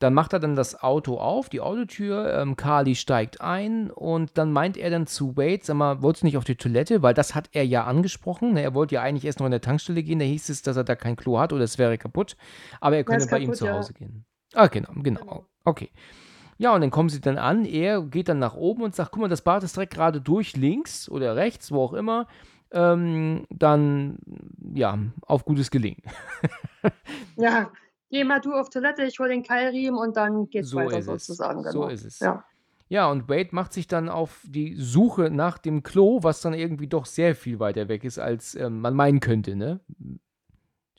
Dann 0.00 0.14
macht 0.14 0.32
er 0.32 0.38
dann 0.38 0.54
das 0.54 0.80
Auto 0.80 1.18
auf, 1.18 1.48
die 1.48 1.60
Autotür, 1.60 2.32
ähm, 2.38 2.54
Carly 2.54 2.94
steigt 2.94 3.40
ein 3.40 3.90
und 3.90 4.38
dann 4.38 4.52
meint 4.52 4.76
er 4.76 4.90
dann 4.90 5.08
zu 5.08 5.36
Wade, 5.36 5.58
sag 5.64 5.74
mal, 5.74 6.02
wolltest 6.02 6.22
du 6.22 6.26
nicht 6.26 6.36
auf 6.36 6.44
die 6.44 6.54
Toilette? 6.54 7.02
Weil 7.02 7.14
das 7.14 7.34
hat 7.34 7.48
er 7.52 7.64
ja 7.64 7.82
angesprochen. 7.82 8.52
Ne? 8.52 8.62
Er 8.62 8.74
wollte 8.74 8.94
ja 8.94 9.02
eigentlich 9.02 9.24
erst 9.24 9.40
noch 9.40 9.46
in 9.46 9.50
der 9.50 9.60
Tankstelle 9.60 10.04
gehen, 10.04 10.20
da 10.20 10.24
hieß 10.24 10.50
es, 10.50 10.62
dass 10.62 10.76
er 10.76 10.84
da 10.84 10.94
kein 10.94 11.16
Klo 11.16 11.40
hat 11.40 11.52
oder 11.52 11.64
es 11.64 11.78
wäre 11.78 11.98
kaputt. 11.98 12.36
Aber 12.80 12.96
er 12.96 13.02
könne 13.02 13.18
ist 13.24 13.30
bei 13.30 13.38
ihm 13.38 13.46
kaputt, 13.46 13.56
zu 13.58 13.66
ja. 13.66 13.72
Hause 13.72 13.92
gehen. 13.92 14.24
Ah, 14.54 14.68
genau, 14.68 14.92
genau. 15.02 15.20
Genau. 15.20 15.46
Okay. 15.64 15.90
Ja, 16.58 16.74
und 16.74 16.80
dann 16.80 16.90
kommen 16.90 17.08
sie 17.08 17.20
dann 17.20 17.38
an. 17.38 17.64
Er 17.64 18.02
geht 18.02 18.28
dann 18.28 18.40
nach 18.40 18.54
oben 18.54 18.82
und 18.82 18.94
sagt: 18.94 19.12
Guck 19.12 19.22
mal, 19.22 19.28
das 19.28 19.42
Bad 19.42 19.62
ist 19.62 19.76
direkt 19.76 19.94
gerade 19.94 20.20
durch, 20.20 20.56
links 20.56 21.08
oder 21.08 21.36
rechts, 21.36 21.70
wo 21.72 21.82
auch 21.82 21.92
immer. 21.94 22.26
Ähm, 22.70 23.46
dann, 23.48 24.18
ja, 24.74 24.98
auf 25.22 25.44
gutes 25.44 25.70
Gelingen. 25.70 26.02
Ja, 27.36 27.70
geh 28.10 28.24
mal 28.24 28.40
du 28.40 28.52
auf 28.52 28.68
Toilette, 28.68 29.04
ich 29.04 29.18
hol 29.18 29.28
den 29.28 29.42
Keilriemen 29.42 29.98
und 29.98 30.16
dann 30.16 30.48
geht's 30.50 30.70
So 30.70 30.78
weiter 30.78 31.02
sozusagen. 31.02 31.62
So 31.62 31.80
Genau. 31.80 31.88
ist 31.88 32.04
es. 32.04 32.18
Ja. 32.20 32.44
Ja, 32.90 33.10
und 33.10 33.28
Wade 33.28 33.50
macht 33.52 33.72
sich 33.74 33.86
dann 33.86 34.08
auf 34.08 34.40
die 34.44 34.74
Suche 34.74 35.30
nach 35.30 35.58
dem 35.58 35.82
Klo, 35.82 36.22
was 36.22 36.40
dann 36.40 36.54
irgendwie 36.54 36.86
doch 36.86 37.04
sehr 37.04 37.34
viel 37.36 37.60
weiter 37.60 37.88
weg 37.88 38.02
ist, 38.02 38.18
als 38.18 38.54
ähm, 38.54 38.80
man 38.80 38.94
meinen 38.94 39.20
könnte, 39.20 39.56
ne? 39.56 39.80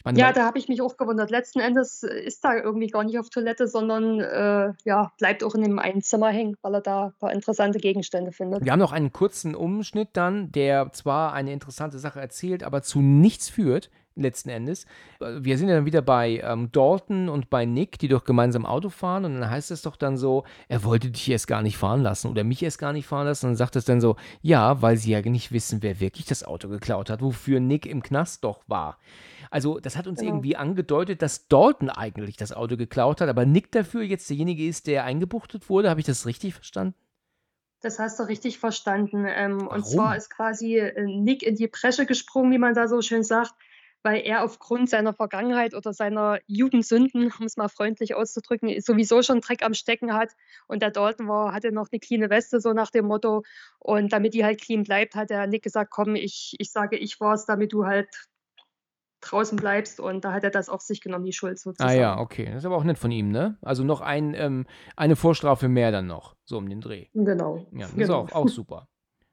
Meine, 0.04 0.20
Ja, 0.20 0.32
da 0.32 0.46
habe 0.46 0.58
ich 0.58 0.70
mich 0.70 0.82
auch 0.82 0.96
gewundert. 0.98 1.30
Letzten 1.30 1.60
Endes 1.60 2.04
äh, 2.04 2.20
ist 2.22 2.44
er 2.46 2.64
irgendwie 2.64 2.88
gar 2.88 3.04
nicht 3.04 3.20
auf 3.20 3.30
Toilette, 3.30 3.68
sondern 3.68 4.20
äh, 4.20 4.74
ja, 4.86 5.12
bleibt 5.18 5.44
auch 5.44 5.56
in 5.56 5.64
dem 5.64 5.80
einen 5.80 6.02
Zimmer 6.02 6.30
hängen, 6.30 6.56
weil 6.62 6.76
er 6.76 6.82
da 6.82 7.06
ein 7.08 7.14
paar 7.20 7.34
interessante 7.34 7.80
Gegenstände 7.80 8.32
findet. 8.32 8.64
Wir 8.64 8.72
haben 8.72 8.80
noch 8.80 8.94
einen 8.94 9.12
kurzen 9.12 9.56
Umschnitt 9.56 10.10
dann, 10.14 10.52
der 10.52 10.92
zwar 10.94 11.34
eine 11.34 11.52
interessante 11.52 12.00
Sache 12.00 12.22
erzählt, 12.22 12.64
aber 12.64 12.82
zu 12.82 13.02
nichts 13.02 13.50
führt, 13.50 13.90
letzten 14.16 14.50
Endes. 14.50 14.86
Wir 15.20 15.58
sind 15.58 15.70
ja 15.70 15.76
dann 15.76 15.86
wieder 15.86 16.02
bei 16.02 16.42
ähm, 16.44 16.72
Dalton 16.72 17.30
und 17.30 17.50
bei 17.50 17.66
Nick, 17.66 18.00
die 18.00 18.08
doch 18.08 18.24
gemeinsam 18.24 18.66
Auto 18.66 18.90
fahren 18.90 19.26
und 19.26 19.40
dann 19.40 19.50
heißt 19.50 19.72
es 19.72 19.82
doch 19.82 19.96
dann 19.96 20.18
so, 20.18 20.44
er 20.68 20.84
wollte 20.84 21.10
dich 21.12 21.30
erst 21.30 21.48
gar 21.48 21.62
nicht 21.62 21.78
fahren 21.78 22.02
lassen 22.02 22.30
oder 22.30 22.44
mich 22.44 22.62
erst 22.62 22.80
gar 22.80 22.94
nicht 22.94 23.08
fahren 23.08 23.28
lassen 23.28 23.46
und 23.46 23.52
dann 23.52 23.58
sagt 23.58 23.76
es 23.76 23.86
dann 23.86 24.02
so, 24.02 24.16
ja, 24.42 24.82
weil 24.82 24.98
sie 24.98 25.12
ja 25.12 25.22
nicht 25.22 25.52
wissen, 25.52 25.82
wer 25.82 26.00
wirklich 26.00 26.26
das 26.26 26.44
Auto 26.44 26.68
geklaut 26.68 27.10
hat, 27.10 27.22
wofür 27.22 27.60
Nick 27.60 27.86
im 27.86 28.04
Knast 28.04 28.44
doch 28.44 28.62
war. 28.68 28.98
Also 29.52 29.80
das 29.80 29.98
hat 29.98 30.08
uns 30.08 30.20
Genau. 30.20 30.32
irgendwie 30.34 30.56
angedeutet, 30.56 31.22
dass 31.22 31.48
Dalton 31.48 31.90
eigentlich 31.90 32.38
das 32.38 32.52
Auto 32.52 32.78
geklaut 32.78 33.22
hat, 33.22 33.30
aber 33.30 33.46
Nick 33.46 33.72
dafür 33.72 34.04
jetzt 34.04 34.30
derjenige 34.30 34.68
ist, 34.68 34.88
der 34.88 35.06
eingebuchtet 35.06 35.70
wurde. 35.70 35.90
Habe 35.90 36.00
ich 36.02 36.06
das 36.06 36.26
richtig 36.26 36.54
verstanden? 36.54 36.94
Das 37.82 37.98
hast 37.98 38.20
du 38.20 38.24
richtig 38.24 38.60
verstanden. 38.60 39.26
Ähm, 39.28 39.66
und 39.66 39.86
zwar 39.86 40.18
ist 40.18 40.30
quasi 40.30 40.78
äh, 40.78 41.02
Nick 41.06 41.44
in 41.44 41.56
die 41.56 41.68
Bresche 41.68 42.06
gesprungen, 42.06 42.52
wie 42.52 42.58
man 42.58 42.74
da 42.74 42.90
so 42.90 43.02
schön 43.02 43.24
sagt, 43.24 43.54
weil 44.04 44.22
er 44.22 44.44
aufgrund 44.44 44.90
seiner 44.90 45.14
Vergangenheit 45.14 45.74
oder 45.76 45.94
seiner 45.94 46.40
Jugendsünden, 46.48 47.32
um 47.40 47.46
es 47.46 47.58
mal 47.58 47.68
freundlich 47.68 48.16
auszudrücken, 48.16 48.80
sowieso 48.82 49.22
schon 49.22 49.42
Dreck 49.42 49.64
am 49.64 49.74
Stecken 49.74 50.14
hat. 50.14 50.32
Und 50.68 50.82
der 50.82 50.92
Dalton 50.92 51.28
war, 51.28 51.54
hatte 51.54 51.72
noch 51.72 51.88
eine 51.92 52.00
cleane 52.00 52.30
Weste, 52.30 52.62
so 52.62 52.74
nach 52.74 52.92
dem 52.92 53.06
Motto. 53.06 53.44
Und 53.80 54.14
damit 54.14 54.34
die 54.34 54.46
halt 54.46 54.62
clean 54.62 54.84
bleibt, 54.84 55.16
hat 55.16 55.30
der 55.30 55.48
Nick 55.48 55.64
gesagt, 55.64 55.92
komm, 55.92 56.16
ich, 56.16 56.56
ich 56.60 56.72
sage, 56.72 56.98
ich 56.98 57.20
war's, 57.20 57.46
damit 57.46 57.74
du 57.74 57.86
halt 57.86 58.08
draußen 59.22 59.58
bleibst. 59.58 60.00
Und 60.00 60.24
da 60.24 60.32
hat 60.32 60.44
er 60.46 60.50
das 60.50 60.70
auf 60.70 60.82
sich 60.82 61.02
genommen, 61.02 61.26
die 61.26 61.34
Schuld 61.34 61.58
Ah 61.58 61.62
sozusagen. 61.62 62.00
ja, 62.00 62.20
okay. 62.20 62.46
Das 62.46 62.58
ist 62.58 62.66
aber 62.66 62.78
auch 62.78 62.86
nett 62.86 62.98
von 62.98 63.12
ihm, 63.12 63.32
ne? 63.32 63.58
Also 63.62 63.84
noch 63.84 64.00
ein, 64.00 64.34
ähm, 64.34 64.66
eine 64.96 65.18
Vorstrafe 65.18 65.68
mehr 65.68 65.92
dann 65.92 66.08
noch, 66.08 66.36
so 66.46 66.58
um 66.58 66.70
den 66.70 66.80
Dreh. 66.80 67.08
Genau. 67.14 67.68
Ja, 67.74 67.80
das 67.82 67.90
ist 67.92 67.96
genau. 67.98 68.20
auch, 68.22 68.32
auch 68.32 68.48
super. 68.48 68.88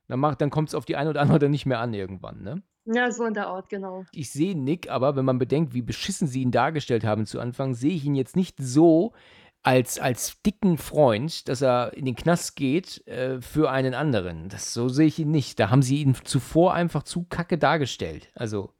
Dann, 0.08 0.18
macht- 0.18 0.40
dann 0.40 0.50
kommt 0.50 0.70
es 0.70 0.74
auf 0.74 0.84
die 0.86 0.96
eine 0.96 1.10
oder 1.10 1.20
andere 1.20 1.38
dann 1.38 1.52
nicht 1.52 1.66
mehr 1.66 1.78
an 1.78 1.94
irgendwann, 1.94 2.42
ne? 2.42 2.62
Ja, 2.86 3.10
so 3.10 3.24
in 3.24 3.34
der 3.34 3.48
Art, 3.48 3.68
genau. 3.68 4.04
Ich 4.12 4.30
sehe 4.30 4.56
Nick 4.56 4.88
aber, 4.90 5.16
wenn 5.16 5.24
man 5.24 5.38
bedenkt, 5.38 5.74
wie 5.74 5.82
beschissen 5.82 6.28
sie 6.28 6.42
ihn 6.42 6.52
dargestellt 6.52 7.04
haben 7.04 7.26
zu 7.26 7.40
Anfang, 7.40 7.74
sehe 7.74 7.92
ich 7.94 8.04
ihn 8.04 8.14
jetzt 8.14 8.36
nicht 8.36 8.56
so 8.58 9.12
als, 9.64 9.98
als 9.98 10.40
dicken 10.42 10.78
Freund, 10.78 11.48
dass 11.48 11.60
er 11.60 11.92
in 11.94 12.04
den 12.04 12.14
Knast 12.14 12.54
geht 12.54 13.04
äh, 13.08 13.40
für 13.40 13.70
einen 13.70 13.94
anderen. 13.94 14.48
Das, 14.48 14.72
so 14.72 14.88
sehe 14.88 15.08
ich 15.08 15.18
ihn 15.18 15.32
nicht. 15.32 15.58
Da 15.58 15.70
haben 15.70 15.82
sie 15.82 16.00
ihn 16.00 16.14
zuvor 16.22 16.74
einfach 16.74 17.02
zu 17.02 17.24
kacke 17.24 17.58
dargestellt. 17.58 18.30
Also, 18.34 18.70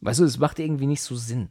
weißt 0.00 0.20
du, 0.20 0.24
es 0.24 0.38
macht 0.38 0.58
irgendwie 0.58 0.86
nicht 0.86 1.02
so 1.02 1.14
Sinn, 1.14 1.50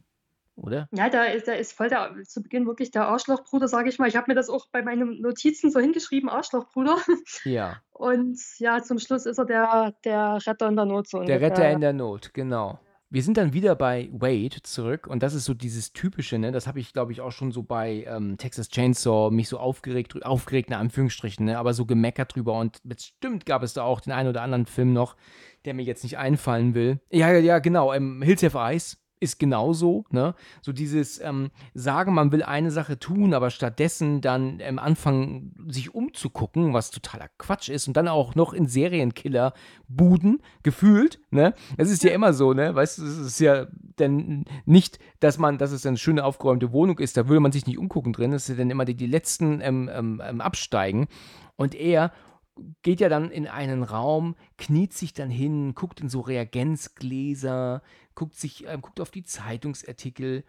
oder? 0.56 0.88
Ja, 0.92 1.08
da 1.08 1.24
ist, 1.24 1.48
da 1.48 1.52
ist 1.52 1.72
voll 1.72 1.88
der, 1.88 2.14
zu 2.24 2.42
Beginn 2.42 2.66
wirklich 2.66 2.90
der 2.90 3.06
Arschlochbruder, 3.08 3.68
sage 3.68 3.88
ich 3.88 3.98
mal. 3.98 4.08
Ich 4.08 4.16
habe 4.16 4.30
mir 4.30 4.34
das 4.34 4.50
auch 4.50 4.66
bei 4.70 4.82
meinen 4.82 5.20
Notizen 5.20 5.70
so 5.70 5.80
hingeschrieben, 5.80 6.28
Arschlochbruder. 6.28 6.96
Ja. 7.44 7.76
Und 7.92 8.38
ja, 8.58 8.82
zum 8.82 8.98
Schluss 8.98 9.26
ist 9.26 9.38
er 9.38 9.44
der, 9.44 9.94
der 10.04 10.38
Retter 10.46 10.68
in 10.68 10.76
der 10.76 10.84
Not. 10.84 11.08
So 11.08 11.22
Der. 11.22 11.40
Retter 11.40 11.70
in 11.70 11.80
der 11.80 11.92
Not, 11.92 12.34
genau. 12.34 12.78
Wir 13.10 13.22
sind 13.22 13.36
dann 13.36 13.52
wieder 13.52 13.74
bei 13.74 14.08
Wade 14.12 14.62
zurück 14.62 15.06
und 15.06 15.22
das 15.22 15.34
ist 15.34 15.44
so 15.44 15.54
dieses 15.54 15.92
typische, 15.92 16.38
ne? 16.38 16.50
Das 16.50 16.66
habe 16.66 16.80
ich, 16.80 16.92
glaube 16.92 17.12
ich, 17.12 17.20
auch 17.20 17.30
schon 17.30 17.52
so 17.52 17.62
bei 17.62 18.06
ähm, 18.08 18.38
Texas 18.38 18.68
Chainsaw 18.70 19.30
mich 19.30 19.48
so 19.48 19.58
aufgeregt, 19.58 20.24
aufgeregt 20.24 20.70
in 20.70 20.76
Anführungsstrichen, 20.76 21.44
ne? 21.44 21.58
Aber 21.58 21.74
so 21.74 21.84
gemeckert 21.84 22.34
drüber 22.34 22.58
und 22.58 22.78
bestimmt 22.84 23.44
gab 23.44 23.62
es 23.62 23.74
da 23.74 23.82
auch 23.82 24.00
den 24.00 24.12
einen 24.12 24.30
oder 24.30 24.42
anderen 24.42 24.64
Film 24.64 24.94
noch, 24.94 25.16
der 25.64 25.74
mir 25.74 25.82
jetzt 25.82 26.04
nicht 26.04 26.16
einfallen 26.16 26.74
will. 26.74 27.00
Ja, 27.10 27.30
ja, 27.30 27.38
ja, 27.38 27.58
genau. 27.58 27.92
Ähm, 27.92 28.22
Hills 28.22 28.42
Have 28.42 28.58
Eyes 28.58 29.01
ist 29.22 29.38
genauso, 29.38 30.04
ne? 30.10 30.34
So 30.60 30.72
dieses 30.72 31.20
ähm, 31.20 31.50
Sagen, 31.74 32.12
man 32.12 32.32
will 32.32 32.42
eine 32.42 32.70
Sache 32.70 32.98
tun, 32.98 33.34
aber 33.34 33.50
stattdessen 33.50 34.20
dann 34.20 34.58
ähm, 34.60 34.78
anfangen, 34.78 35.54
sich 35.68 35.94
umzugucken, 35.94 36.74
was 36.74 36.90
totaler 36.90 37.28
Quatsch 37.38 37.68
ist 37.68 37.88
und 37.88 37.96
dann 37.96 38.08
auch 38.08 38.34
noch 38.34 38.52
in 38.52 38.66
Serienkiller-Buden 38.66 40.42
gefühlt, 40.62 41.20
ne? 41.30 41.54
Es 41.76 41.90
ist 41.90 42.02
ja 42.02 42.10
immer 42.10 42.32
so, 42.32 42.52
ne? 42.52 42.74
Weißt 42.74 42.98
du, 42.98 43.04
es 43.04 43.18
ist 43.18 43.40
ja 43.40 43.66
dann 43.96 44.44
nicht, 44.64 44.98
dass 45.20 45.38
man, 45.38 45.58
dass 45.58 45.72
es 45.72 45.86
eine 45.86 45.96
schöne 45.96 46.24
aufgeräumte 46.24 46.72
Wohnung 46.72 46.98
ist, 46.98 47.16
da 47.16 47.28
würde 47.28 47.40
man 47.40 47.52
sich 47.52 47.66
nicht 47.66 47.78
umgucken 47.78 48.12
drin, 48.12 48.32
es 48.32 48.44
ist 48.44 48.48
ja 48.50 48.54
dann 48.56 48.70
immer 48.70 48.84
die, 48.84 48.96
die 48.96 49.06
letzten 49.06 49.60
ähm, 49.60 49.88
ähm, 49.92 50.22
ähm, 50.24 50.40
absteigen 50.40 51.06
und 51.56 51.74
er 51.74 52.12
geht 52.82 53.00
ja 53.00 53.08
dann 53.08 53.30
in 53.30 53.46
einen 53.46 53.82
Raum, 53.82 54.34
kniet 54.58 54.92
sich 54.92 55.12
dann 55.14 55.30
hin, 55.30 55.74
guckt 55.74 56.00
in 56.00 56.08
so 56.08 56.20
Reagenzgläser, 56.20 57.82
guckt 58.14 58.34
sich, 58.34 58.66
ähm, 58.68 58.82
guckt 58.82 59.00
auf 59.00 59.10
die 59.10 59.24
Zeitungsartikel. 59.24 60.44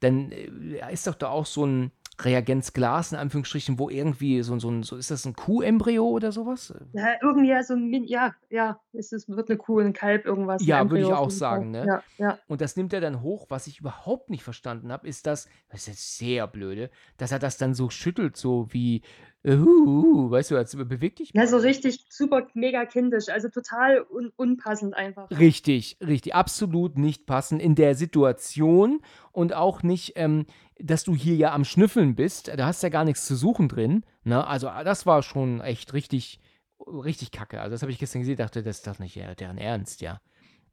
Dann 0.00 0.32
äh, 0.32 0.92
ist 0.92 1.06
doch 1.06 1.14
da 1.14 1.28
auch 1.28 1.46
so 1.46 1.64
ein 1.66 1.92
Reagenzglas 2.20 3.12
in 3.12 3.18
Anführungsstrichen, 3.18 3.78
wo 3.78 3.88
irgendwie 3.88 4.42
so, 4.42 4.52
ein- 4.54 4.60
so, 4.60 4.70
ein- 4.70 4.82
so 4.82 4.96
ist 4.96 5.10
das 5.10 5.24
ein 5.24 5.34
Kuhembryo 5.34 6.06
oder 6.06 6.30
sowas? 6.30 6.74
Ja, 6.92 7.14
irgendwie 7.22 7.48
ja 7.48 7.62
so 7.62 7.74
ein, 7.74 7.88
Min- 7.88 8.04
ja, 8.04 8.34
ja, 8.50 8.80
es 8.92 9.12
ist, 9.12 9.28
wird 9.28 9.48
eine 9.48 9.56
Kuh, 9.58 9.78
ein 9.80 9.92
Kalb, 9.92 10.24
irgendwas. 10.26 10.64
Ja, 10.64 10.88
würde 10.90 11.02
ich 11.04 11.12
auch 11.12 11.30
sagen, 11.30 11.70
ne? 11.70 11.86
Ja, 11.86 12.02
ja. 12.18 12.38
Und 12.48 12.60
das 12.60 12.76
nimmt 12.76 12.92
er 12.92 13.00
dann 13.00 13.22
hoch. 13.22 13.46
Was 13.48 13.66
ich 13.66 13.80
überhaupt 13.80 14.28
nicht 14.30 14.42
verstanden 14.42 14.92
habe, 14.92 15.08
ist 15.08 15.26
das, 15.26 15.48
das 15.70 15.82
ist 15.82 15.86
jetzt 15.88 16.18
sehr 16.18 16.46
blöde, 16.46 16.90
dass 17.16 17.32
er 17.32 17.38
das 17.38 17.56
dann 17.56 17.74
so 17.74 17.88
schüttelt, 17.90 18.36
so 18.36 18.66
wie, 18.72 19.02
äh, 19.44 19.56
uh, 19.56 20.30
weißt 20.30 20.50
du, 20.50 20.56
als 20.56 20.76
beweg 20.76 21.16
dich 21.16 21.32
Ja, 21.34 21.46
so 21.46 21.56
richtig 21.56 22.06
super 22.10 22.46
mega 22.54 22.84
kindisch, 22.84 23.28
also 23.28 23.48
total 23.48 24.04
un 24.08 24.32
unpassend 24.36 24.94
einfach. 24.94 25.30
Richtig, 25.30 25.96
richtig, 26.00 26.34
absolut 26.34 26.98
nicht 26.98 27.26
passend 27.26 27.60
in 27.60 27.74
der 27.74 27.94
Situation 27.94 29.00
und 29.32 29.52
auch 29.54 29.82
nicht, 29.82 30.12
ähm, 30.16 30.46
dass 30.78 31.04
du 31.04 31.14
hier 31.14 31.34
ja 31.34 31.52
am 31.52 31.64
Schnüffeln 31.64 32.14
bist. 32.14 32.48
Da 32.48 32.66
hast 32.66 32.82
ja 32.82 32.88
gar 32.88 33.04
nichts 33.04 33.26
zu 33.26 33.36
suchen 33.36 33.68
drin, 33.68 34.04
ne? 34.24 34.46
Also, 34.46 34.68
ah, 34.68 34.84
das 34.84 35.06
war 35.06 35.22
schon 35.22 35.60
echt 35.60 35.92
richtig 35.92 36.40
richtig 36.78 37.30
kacke. 37.30 37.60
Also, 37.60 37.72
das 37.72 37.82
habe 37.82 37.92
ich 37.92 37.98
gestern 37.98 38.22
gesehen, 38.22 38.36
dachte, 38.36 38.62
das 38.62 38.78
ist 38.78 38.86
doch 38.86 38.98
nicht 38.98 39.16
deren 39.16 39.58
Ernst, 39.58 40.00
ja 40.00 40.20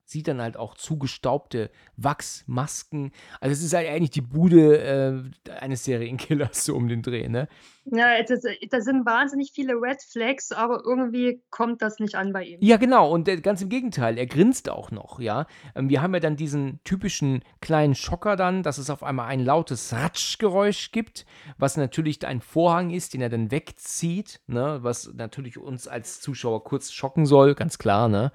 sieht 0.10 0.28
dann 0.28 0.41
halt 0.41 0.57
auch 0.57 0.76
zugestaubte 0.76 1.70
Wachsmasken. 1.97 3.12
Also 3.39 3.53
es 3.53 3.64
ist 3.64 3.74
halt 3.74 3.88
eigentlich 3.88 4.10
die 4.10 4.22
Bude 4.22 4.78
äh, 4.80 5.51
eines 5.51 5.84
Serienkillers 5.84 6.66
so 6.66 6.76
um 6.76 6.88
den 6.88 7.01
Dreh, 7.01 7.28
ne? 7.30 7.47
Ja, 7.91 8.22
das, 8.22 8.43
das 8.70 8.84
sind 8.84 9.05
wahnsinnig 9.05 9.51
viele 9.53 9.74
Red 9.74 10.01
Flags, 10.03 10.51
aber 10.51 10.82
irgendwie 10.86 11.41
kommt 11.49 11.82
das 11.82 11.99
nicht 11.99 12.16
an 12.16 12.34
bei 12.34 12.43
ihm. 12.43 12.60
Ja, 12.62 12.78
genau. 12.78 13.12
Und 13.12 13.28
äh, 13.28 13.38
ganz 13.41 13.62
im 13.62 13.70
Gegenteil, 13.70 14.18
er 14.18 14.28
grinst 14.28 14.70
auch 14.70 14.91
noch, 14.91 15.20
ja. 15.20 15.47
Ähm, 15.76 15.89
wir 15.89 16.01
haben 16.01 16.14
ja 16.14 16.20
dann 16.20 16.36
diesen 16.36 16.80
typischen 16.84 17.43
kleinen 17.62 17.95
Schocker 17.95 18.36
dann, 18.36 18.64
dass 18.64 18.78
es 18.78 18.89
auf 18.89 19.03
einmal 19.03 19.28
ein 19.28 19.39
lautes 19.39 19.93
Ratschgeräusch 19.93 20.91
gibt, 20.91 21.26
was 21.57 21.78
natürlich 21.78 22.26
ein 22.26 22.41
Vorhang 22.41 22.89
ist, 22.91 23.14
den 23.14 23.22
er 23.22 23.30
dann 23.30 23.51
wegzieht, 23.51 24.41
ne? 24.47 24.80
Was 24.82 25.14
natürlich 25.14 25.57
uns 25.57 25.88
als 25.88 26.22
Zuschauer 26.22 26.64
kurz 26.64 26.91
schocken 26.91 27.26
soll, 27.26 27.55
ganz 27.55 27.78
klar, 27.78 28.07
ne? 28.07 28.32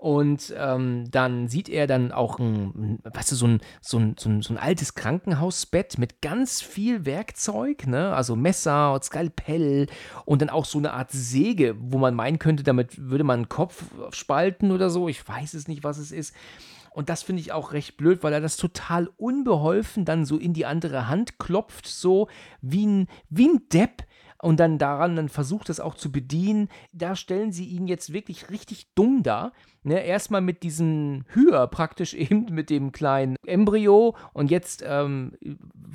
Und 0.00 0.54
ähm, 0.56 1.10
dann 1.10 1.48
sieht 1.48 1.68
er 1.68 1.86
dann 1.86 2.10
auch 2.10 2.38
ein, 2.38 3.00
weißt 3.04 3.32
du, 3.32 3.36
so 3.36 3.46
ein, 3.46 3.60
so 3.82 3.98
ein, 3.98 4.14
so 4.18 4.30
ein, 4.30 4.40
so 4.40 4.54
ein 4.54 4.56
altes 4.56 4.94
Krankenhausbett 4.94 5.98
mit 5.98 6.22
ganz 6.22 6.62
viel 6.62 7.04
Werkzeug, 7.04 7.86
ne? 7.86 8.14
Also 8.14 8.34
Messer 8.34 8.94
und 8.94 9.04
Skalpell 9.04 9.88
und 10.24 10.40
dann 10.40 10.48
auch 10.48 10.64
so 10.64 10.78
eine 10.78 10.94
Art 10.94 11.10
Säge, 11.10 11.76
wo 11.78 11.98
man 11.98 12.14
meinen 12.14 12.38
könnte, 12.38 12.62
damit 12.62 13.10
würde 13.10 13.24
man 13.24 13.40
einen 13.40 13.48
Kopf 13.50 13.84
spalten 14.12 14.72
oder 14.72 14.88
so. 14.88 15.06
Ich 15.06 15.28
weiß 15.28 15.52
es 15.52 15.68
nicht, 15.68 15.84
was 15.84 15.98
es 15.98 16.12
ist. 16.12 16.34
Und 16.92 17.10
das 17.10 17.22
finde 17.22 17.42
ich 17.42 17.52
auch 17.52 17.74
recht 17.74 17.98
blöd, 17.98 18.22
weil 18.22 18.32
er 18.32 18.40
das 18.40 18.56
total 18.56 19.10
unbeholfen 19.18 20.06
dann 20.06 20.24
so 20.24 20.38
in 20.38 20.54
die 20.54 20.64
andere 20.64 21.08
Hand 21.08 21.38
klopft, 21.38 21.86
so 21.86 22.28
wie 22.62 22.86
ein, 22.86 23.06
wie 23.28 23.48
ein 23.48 23.68
Depp 23.70 24.04
und 24.42 24.58
dann 24.60 24.78
daran 24.78 25.16
dann 25.16 25.28
versucht, 25.28 25.68
das 25.68 25.80
auch 25.80 25.94
zu 25.94 26.10
bedienen. 26.10 26.68
Da 26.92 27.16
stellen 27.16 27.52
sie 27.52 27.66
ihn 27.66 27.86
jetzt 27.86 28.12
wirklich 28.12 28.50
richtig 28.50 28.92
dumm 28.94 29.22
dar. 29.22 29.52
Ne, 29.82 30.04
erstmal 30.04 30.42
mit 30.42 30.62
diesem 30.62 31.24
Hüher 31.28 31.66
praktisch 31.66 32.14
eben 32.14 32.46
mit 32.50 32.70
dem 32.70 32.92
kleinen 32.92 33.36
Embryo 33.46 34.16
und 34.32 34.50
jetzt 34.50 34.84
ähm, 34.86 35.32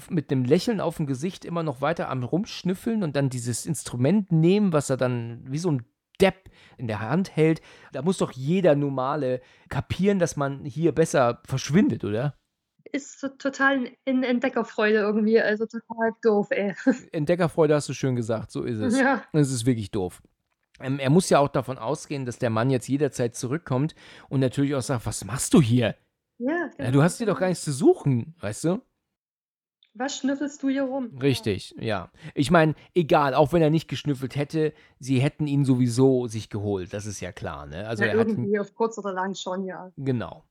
mit 0.10 0.32
dem 0.32 0.43
Lächeln 0.43 0.82
auf 0.82 0.98
dem 0.98 1.06
Gesicht 1.06 1.46
immer 1.46 1.64
noch 1.64 1.82
weiter 1.82 2.10
am 2.10 2.24
Rumschnüffeln 2.24 3.04
und 3.04 3.16
dann 3.16 3.30
dieses 3.30 3.66
Instrument 3.66 4.32
nehmen, 4.32 4.74
was 4.74 4.89
er 4.89 4.98
dann 4.98 5.43
wie 5.48 5.60
so 5.60 5.72
ein 5.72 5.86
Depp 6.22 6.50
in 6.78 6.88
der 6.88 7.02
Hand 7.02 7.36
hält. 7.36 7.62
Da 7.91 8.02
muss 8.02 8.18
doch 8.18 8.32
jeder 8.32 8.76
Normale 8.76 9.41
kapieren, 9.70 10.20
dass 10.20 10.36
man 10.36 10.64
hier 10.66 10.93
besser 10.93 11.41
verschwindet, 11.46 12.04
oder? 12.04 12.36
Ist 12.96 13.20
so 13.20 13.28
total 13.28 13.91
in 14.06 14.24
Entdeckerfreude 14.24 15.00
irgendwie, 15.00 15.39
also 15.39 15.66
total 15.66 16.14
doof, 16.24 16.48
ey. 16.52 16.74
Entdeckerfreude 17.12 17.76
hast 17.76 17.89
du 17.89 17.93
schön 17.93 18.16
gesagt, 18.16 18.52
so 18.52 18.64
ist 18.64 18.80
es. 18.80 18.98
Ja. 18.98 19.24
Es 19.34 19.52
ist 19.52 19.66
wirklich 19.66 19.91
doof. 19.91 20.22
Ähm, 20.80 21.00
er 21.00 21.10
muss 21.10 21.30
ja 21.30 21.39
auch 21.39 21.50
davon 21.50 21.78
ausgehen, 21.78 22.26
dass 22.26 22.39
der 22.39 22.50
Mann 22.50 22.70
jetzt 22.70 22.88
jederzeit 22.88 23.36
zurückkommt 23.36 23.96
und 24.30 24.39
natürlich 24.39 24.76
auch 24.76 24.82
sagt, 24.82 25.06
was 25.06 25.24
machst 25.26 25.54
du 25.54 25.62
hier? 25.62 25.96
Ja, 26.38 26.70
genau. 26.78 26.84
ja 26.84 26.91
du 26.91 27.04
hast 27.04 27.18
hier 27.18 27.28
doch 27.28 27.39
gar 27.39 27.48
nichts 27.48 27.64
zu 27.64 27.72
suchen, 27.72 28.36
weißt 28.39 28.64
du? 28.66 28.82
Was 29.98 30.18
schnüffelst 30.18 30.62
du 30.62 30.68
hier 30.68 30.84
rum? 30.84 31.18
Richtig, 31.22 31.74
ja. 31.80 32.12
Ich 32.34 32.52
meine, 32.52 32.76
egal, 32.93 33.34
auch 33.34 33.54
wenn 33.54 33.62
er 33.62 33.70
nicht 33.70 33.88
geschnüffelt 33.88 34.36
hätte, 34.36 34.74
sie 35.00 35.20
hätten 35.20 35.48
ihn 35.48 35.64
sowieso 35.64 36.28
sich 36.28 36.50
geholt, 36.50 36.93
das 36.93 37.06
ist 37.06 37.22
ja 37.22 37.32
klar, 37.32 37.66
ne? 37.66 37.88
Also 37.88 38.04
ja, 38.04 38.10
er 38.10 38.16
irgendwie 38.16 38.60
hat, 38.60 38.68
auf 38.68 38.76
kurz 38.76 38.98
oder 38.98 39.14
lang 39.14 39.36
schon, 39.36 39.64
ja. 39.64 39.93
Genau. 39.96 40.43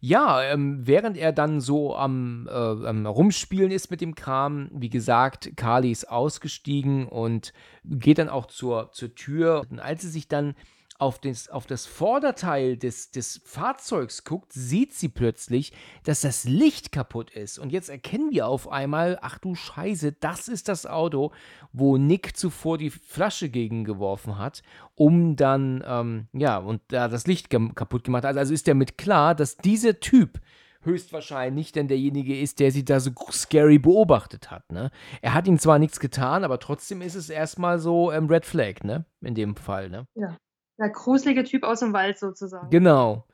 Ja, 0.00 0.42
ähm, 0.42 0.86
während 0.86 1.16
er 1.16 1.32
dann 1.32 1.60
so 1.60 1.96
am, 1.96 2.48
äh, 2.48 2.52
am 2.52 3.06
Rumspielen 3.06 3.70
ist 3.70 3.90
mit 3.90 4.00
dem 4.00 4.14
Kram, 4.14 4.68
wie 4.72 4.90
gesagt, 4.90 5.52
Carly 5.56 5.90
ist 5.90 6.08
ausgestiegen 6.10 7.06
und 7.08 7.52
geht 7.84 8.18
dann 8.18 8.28
auch 8.28 8.46
zur, 8.46 8.90
zur 8.92 9.14
Tür. 9.14 9.64
Und 9.70 9.80
als 9.80 10.02
sie 10.02 10.10
sich 10.10 10.28
dann 10.28 10.54
auf 10.98 11.18
das, 11.18 11.48
auf 11.48 11.66
das 11.66 11.86
Vorderteil 11.86 12.76
des, 12.76 13.10
des 13.10 13.40
Fahrzeugs 13.44 14.24
guckt, 14.24 14.52
sieht 14.52 14.94
sie 14.94 15.08
plötzlich, 15.08 15.72
dass 16.04 16.20
das 16.22 16.44
Licht 16.44 16.92
kaputt 16.92 17.30
ist. 17.30 17.58
Und 17.58 17.72
jetzt 17.72 17.88
erkennen 17.88 18.30
wir 18.30 18.48
auf 18.48 18.68
einmal, 18.70 19.18
ach 19.20 19.38
du 19.38 19.54
Scheiße, 19.54 20.12
das 20.12 20.48
ist 20.48 20.68
das 20.68 20.86
Auto, 20.86 21.32
wo 21.72 21.96
Nick 21.96 22.36
zuvor 22.36 22.78
die 22.78 22.90
Flasche 22.90 23.48
gegengeworfen 23.48 24.38
hat, 24.38 24.62
um 24.94 25.36
dann, 25.36 25.84
ähm, 25.86 26.28
ja, 26.32 26.58
und 26.58 26.80
da 26.88 27.08
das 27.08 27.26
Licht 27.26 27.50
kaputt 27.50 28.04
gemacht 28.04 28.24
hat. 28.24 28.36
Also 28.36 28.54
ist 28.54 28.68
damit 28.68 28.98
klar, 28.98 29.34
dass 29.34 29.56
dieser 29.56 30.00
Typ 30.00 30.40
höchstwahrscheinlich 30.86 31.72
denn 31.72 31.88
derjenige 31.88 32.38
ist, 32.38 32.60
der 32.60 32.70
sie 32.70 32.84
da 32.84 33.00
so 33.00 33.10
scary 33.30 33.78
beobachtet 33.78 34.50
hat. 34.50 34.72
Ne? 34.72 34.90
Er 35.20 35.34
hat 35.34 35.46
ihm 35.46 35.58
zwar 35.58 35.78
nichts 35.78 36.00
getan, 36.00 36.44
aber 36.44 36.58
trotzdem 36.58 37.02
ist 37.02 37.16
es 37.16 37.28
erstmal 37.28 37.78
so 37.78 38.12
ähm, 38.12 38.28
Red 38.28 38.46
Flag, 38.46 38.84
ne? 38.84 39.04
In 39.20 39.34
dem 39.34 39.56
Fall, 39.56 39.90
ne? 39.90 40.06
Ja. 40.14 40.36
Der 40.78 40.90
gruselige 40.90 41.44
Typ 41.44 41.62
aus 41.62 41.80
dem 41.80 41.92
Wald 41.92 42.18
sozusagen. 42.18 42.70
Genau. 42.70 43.26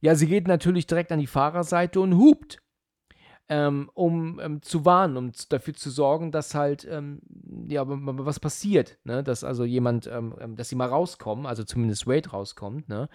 Ja, 0.00 0.14
sie 0.14 0.26
geht 0.26 0.48
natürlich 0.48 0.86
direkt 0.86 1.12
an 1.12 1.20
die 1.20 1.26
Fahrerseite 1.26 2.00
und 2.00 2.18
hupt, 2.18 2.60
ähm, 3.48 3.90
um 3.94 4.40
ähm, 4.40 4.62
zu 4.62 4.84
warnen, 4.84 5.16
um 5.16 5.32
dafür 5.48 5.74
zu 5.74 5.90
sorgen, 5.90 6.32
dass 6.32 6.54
halt, 6.54 6.86
ähm, 6.90 7.20
ja, 7.68 7.84
was 7.86 8.40
passiert, 8.40 8.98
ne? 9.04 9.22
Dass 9.22 9.44
also 9.44 9.64
jemand, 9.64 10.06
ähm, 10.06 10.34
ähm, 10.40 10.56
dass 10.56 10.68
sie 10.68 10.74
mal 10.74 10.88
rauskommen, 10.88 11.46
also 11.46 11.64
zumindest 11.64 12.06
Wade 12.06 12.30
rauskommt, 12.30 12.88
ne? 12.88 13.08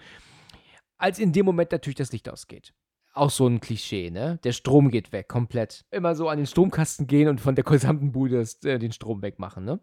Als 0.96 1.18
in 1.18 1.32
dem 1.32 1.46
Moment 1.46 1.72
natürlich 1.72 1.96
das 1.96 2.12
Licht 2.12 2.28
ausgeht. 2.28 2.74
Auch 3.12 3.30
so 3.30 3.46
ein 3.46 3.60
Klischee, 3.60 4.10
ne? 4.10 4.38
Der 4.44 4.52
Strom 4.52 4.90
geht 4.90 5.12
weg, 5.12 5.28
komplett. 5.28 5.84
Immer 5.90 6.14
so 6.14 6.28
an 6.28 6.38
den 6.38 6.46
Stromkasten 6.46 7.06
gehen 7.06 7.28
und 7.28 7.40
von 7.40 7.54
der 7.54 7.64
gesamten 7.64 8.12
Bude 8.12 8.44
äh, 8.64 8.78
den 8.78 8.92
Strom 8.92 9.22
wegmachen, 9.22 9.64
ne? 9.64 9.80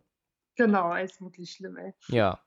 Genau, 0.55 0.95
ist 0.95 1.21
wirklich 1.21 1.51
schlimm, 1.51 1.77
ey. 1.77 1.93
Ja. 2.07 2.39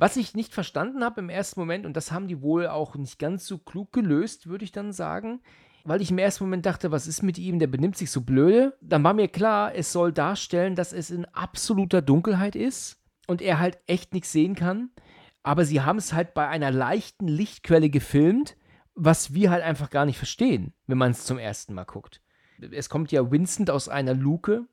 Was 0.00 0.16
ich 0.16 0.34
nicht 0.34 0.54
verstanden 0.54 1.04
habe 1.04 1.20
im 1.20 1.28
ersten 1.28 1.60
Moment, 1.60 1.84
und 1.84 1.94
das 1.94 2.10
haben 2.10 2.26
die 2.26 2.40
wohl 2.40 2.68
auch 2.68 2.94
nicht 2.94 3.18
ganz 3.18 3.46
so 3.46 3.58
klug 3.58 3.92
gelöst, 3.92 4.46
würde 4.46 4.64
ich 4.64 4.72
dann 4.72 4.94
sagen, 4.94 5.42
weil 5.84 6.00
ich 6.00 6.10
im 6.10 6.16
ersten 6.16 6.44
Moment 6.44 6.64
dachte, 6.64 6.90
was 6.90 7.06
ist 7.06 7.22
mit 7.22 7.36
ihm, 7.36 7.58
der 7.58 7.66
benimmt 7.66 7.98
sich 7.98 8.10
so 8.10 8.22
blöde. 8.22 8.78
Dann 8.80 9.04
war 9.04 9.12
mir 9.12 9.28
klar, 9.28 9.74
es 9.74 9.92
soll 9.92 10.10
darstellen, 10.10 10.74
dass 10.74 10.94
es 10.94 11.10
in 11.10 11.26
absoluter 11.26 12.00
Dunkelheit 12.00 12.56
ist 12.56 12.98
und 13.26 13.42
er 13.42 13.58
halt 13.58 13.78
echt 13.86 14.14
nichts 14.14 14.32
sehen 14.32 14.54
kann. 14.54 14.88
Aber 15.42 15.66
sie 15.66 15.82
haben 15.82 15.98
es 15.98 16.14
halt 16.14 16.32
bei 16.32 16.48
einer 16.48 16.70
leichten 16.70 17.28
Lichtquelle 17.28 17.90
gefilmt, 17.90 18.56
was 18.94 19.34
wir 19.34 19.50
halt 19.50 19.62
einfach 19.62 19.90
gar 19.90 20.06
nicht 20.06 20.16
verstehen, 20.16 20.72
wenn 20.86 20.96
man 20.96 21.10
es 21.10 21.26
zum 21.26 21.36
ersten 21.36 21.74
Mal 21.74 21.84
guckt. 21.84 22.22
Es 22.70 22.88
kommt 22.88 23.12
ja 23.12 23.30
Vincent 23.30 23.68
aus 23.68 23.90
einer 23.90 24.14
Luke, 24.14 24.66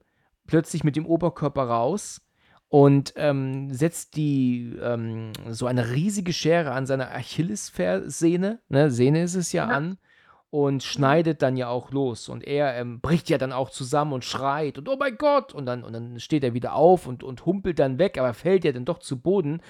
plötzlich 0.46 0.86
mit 0.86 0.96
dem 0.96 1.06
Oberkörper 1.06 1.64
raus 1.64 2.22
und 2.70 3.14
ähm, 3.16 3.74
setzt 3.74 4.16
die 4.16 4.78
ähm, 4.82 5.32
so 5.50 5.68
eine 5.68 5.92
riesige 5.92 6.34
Schere 6.34 6.72
an 6.72 6.86
seiner 6.86 7.12
Achillessehne, 7.12 8.60
ne, 8.68 8.92
Sehne 8.92 9.24
ist 9.24 9.36
es 9.36 9.52
ja, 9.52 9.68
ja, 9.68 9.76
an 9.76 9.98
und 10.50 10.84
schneidet 10.84 11.42
dann 11.42 11.58
ja 11.58 11.70
auch 11.70 11.92
los 11.92 12.30
und 12.30 12.46
er 12.46 12.76
ähm, 12.76 13.00
bricht 13.00 13.30
ja 13.30 13.38
dann 13.38 13.54
auch 13.54 13.70
zusammen 13.70 14.14
und 14.14 14.26
schreit 14.26 14.78
und 14.78 14.90
oh 14.90 14.98
mein 14.98 15.18
Gott 15.18 15.54
und 15.54 15.66
dann 15.66 15.84
und 15.84 15.94
dann 15.94 16.20
steht 16.20 16.44
er 16.44 16.54
wieder 16.54 16.74
auf 16.74 17.08
und 17.08 17.24
und 17.24 17.46
humpelt 17.46 17.80
dann 17.80 18.00
weg, 18.00 18.18
aber 18.18 18.34
fällt 18.34 18.64
ja 18.64 18.72
dann 18.72 18.86
doch 18.86 19.00
zu 19.00 19.20
Boden 19.20 19.62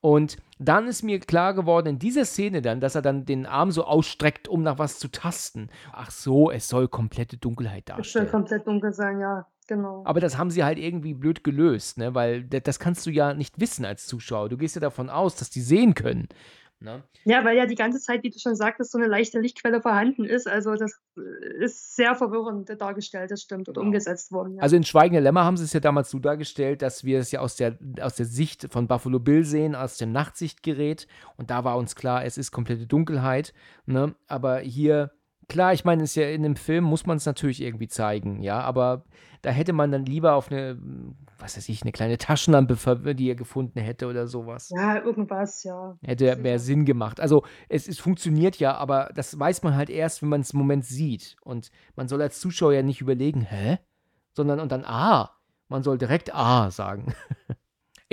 und 0.00 0.36
dann 0.58 0.86
ist 0.86 1.02
mir 1.02 1.20
klar 1.20 1.54
geworden 1.54 1.88
in 1.88 1.98
dieser 1.98 2.24
Szene 2.24 2.62
dann, 2.62 2.80
dass 2.80 2.94
er 2.94 3.02
dann 3.02 3.24
den 3.24 3.44
Arm 3.44 3.70
so 3.70 3.84
ausstreckt, 3.84 4.46
um 4.48 4.62
nach 4.62 4.78
was 4.78 4.98
zu 4.98 5.08
tasten. 5.08 5.68
Ach 5.92 6.10
so, 6.10 6.50
es 6.50 6.68
soll 6.68 6.88
komplette 6.88 7.38
Dunkelheit 7.38 7.88
darstellen. 7.88 8.26
Es 8.26 8.30
soll 8.30 8.40
komplett 8.40 8.66
dunkel 8.66 8.92
sein, 8.92 9.20
ja. 9.20 9.46
Genau. 9.66 10.02
Aber 10.04 10.20
das 10.20 10.38
haben 10.38 10.50
sie 10.50 10.62
halt 10.62 10.78
irgendwie 10.78 11.14
blöd 11.14 11.42
gelöst, 11.42 11.98
ne? 11.98 12.14
Weil 12.14 12.44
das 12.44 12.78
kannst 12.78 13.04
du 13.06 13.10
ja 13.10 13.34
nicht 13.34 13.60
wissen 13.60 13.84
als 13.84 14.06
Zuschauer. 14.06 14.48
Du 14.48 14.56
gehst 14.56 14.76
ja 14.76 14.80
davon 14.80 15.10
aus, 15.10 15.36
dass 15.36 15.50
die 15.50 15.60
sehen 15.60 15.94
können. 15.94 16.28
Ne? 16.78 17.02
Ja, 17.24 17.42
weil 17.42 17.56
ja 17.56 17.64
die 17.64 17.74
ganze 17.74 17.98
Zeit, 18.00 18.22
wie 18.22 18.28
du 18.28 18.38
schon 18.38 18.54
sagtest, 18.54 18.92
so 18.92 18.98
eine 18.98 19.06
leichte 19.06 19.40
Lichtquelle 19.40 19.80
vorhanden 19.80 20.24
ist. 20.24 20.46
Also 20.46 20.74
das 20.74 21.00
äh, 21.16 21.64
ist 21.64 21.96
sehr 21.96 22.14
verwirrend 22.14 22.70
dargestellt, 22.78 23.30
das 23.30 23.40
stimmt, 23.40 23.68
und 23.68 23.74
genau. 23.74 23.86
umgesetzt 23.86 24.30
worden. 24.30 24.56
Ja. 24.56 24.62
Also 24.62 24.76
in 24.76 24.84
Schweigende 24.84 25.20
Lämmer 25.20 25.44
haben 25.44 25.56
sie 25.56 25.64
es 25.64 25.72
ja 25.72 25.80
damals 25.80 26.10
so 26.10 26.18
dargestellt, 26.18 26.82
dass 26.82 27.02
wir 27.02 27.18
es 27.18 27.32
ja 27.32 27.40
aus 27.40 27.56
der, 27.56 27.78
aus 28.00 28.16
der 28.16 28.26
Sicht 28.26 28.70
von 28.70 28.88
Buffalo 28.88 29.18
Bill 29.18 29.44
sehen, 29.44 29.74
aus 29.74 29.96
dem 29.96 30.12
Nachtsichtgerät. 30.12 31.06
Und 31.36 31.50
da 31.50 31.64
war 31.64 31.78
uns 31.78 31.96
klar, 31.96 32.26
es 32.26 32.36
ist 32.36 32.50
komplette 32.52 32.86
Dunkelheit. 32.86 33.54
Ne? 33.86 34.14
Aber 34.26 34.58
hier 34.58 35.12
Klar, 35.48 35.72
ich 35.72 35.84
meine, 35.84 36.02
ist 36.02 36.16
ja 36.16 36.28
in 36.28 36.44
einem 36.44 36.56
Film 36.56 36.84
muss 36.84 37.06
man 37.06 37.18
es 37.18 37.26
natürlich 37.26 37.62
irgendwie 37.62 37.86
zeigen, 37.86 38.42
ja, 38.42 38.60
aber 38.60 39.04
da 39.42 39.50
hätte 39.50 39.72
man 39.72 39.92
dann 39.92 40.04
lieber 40.04 40.34
auf 40.34 40.50
eine, 40.50 40.76
was 41.38 41.56
weiß 41.56 41.68
ich, 41.68 41.82
eine 41.82 41.92
kleine 41.92 42.18
Taschenlampe, 42.18 43.14
die 43.14 43.28
er 43.30 43.36
gefunden 43.36 43.78
hätte 43.78 44.08
oder 44.08 44.26
sowas. 44.26 44.70
Ja, 44.76 44.96
irgendwas, 45.04 45.62
ja. 45.62 45.96
Hätte 46.02 46.34
mehr 46.36 46.58
Sinn 46.58 46.84
gemacht. 46.84 47.20
Also 47.20 47.44
es, 47.68 47.86
es 47.86 48.00
funktioniert 48.00 48.58
ja, 48.58 48.74
aber 48.76 49.10
das 49.14 49.38
weiß 49.38 49.62
man 49.62 49.76
halt 49.76 49.88
erst, 49.88 50.20
wenn 50.22 50.30
man 50.30 50.40
es 50.40 50.52
im 50.52 50.58
Moment 50.58 50.84
sieht. 50.84 51.36
Und 51.42 51.70
man 51.94 52.08
soll 52.08 52.22
als 52.22 52.40
Zuschauer 52.40 52.72
ja 52.72 52.82
nicht 52.82 53.00
überlegen, 53.00 53.42
hä? 53.42 53.78
Sondern 54.32 54.58
und 54.60 54.72
dann, 54.72 54.84
ah, 54.84 55.30
Man 55.68 55.82
soll 55.82 55.98
direkt 55.98 56.34
A 56.34 56.70
sagen. 56.70 57.14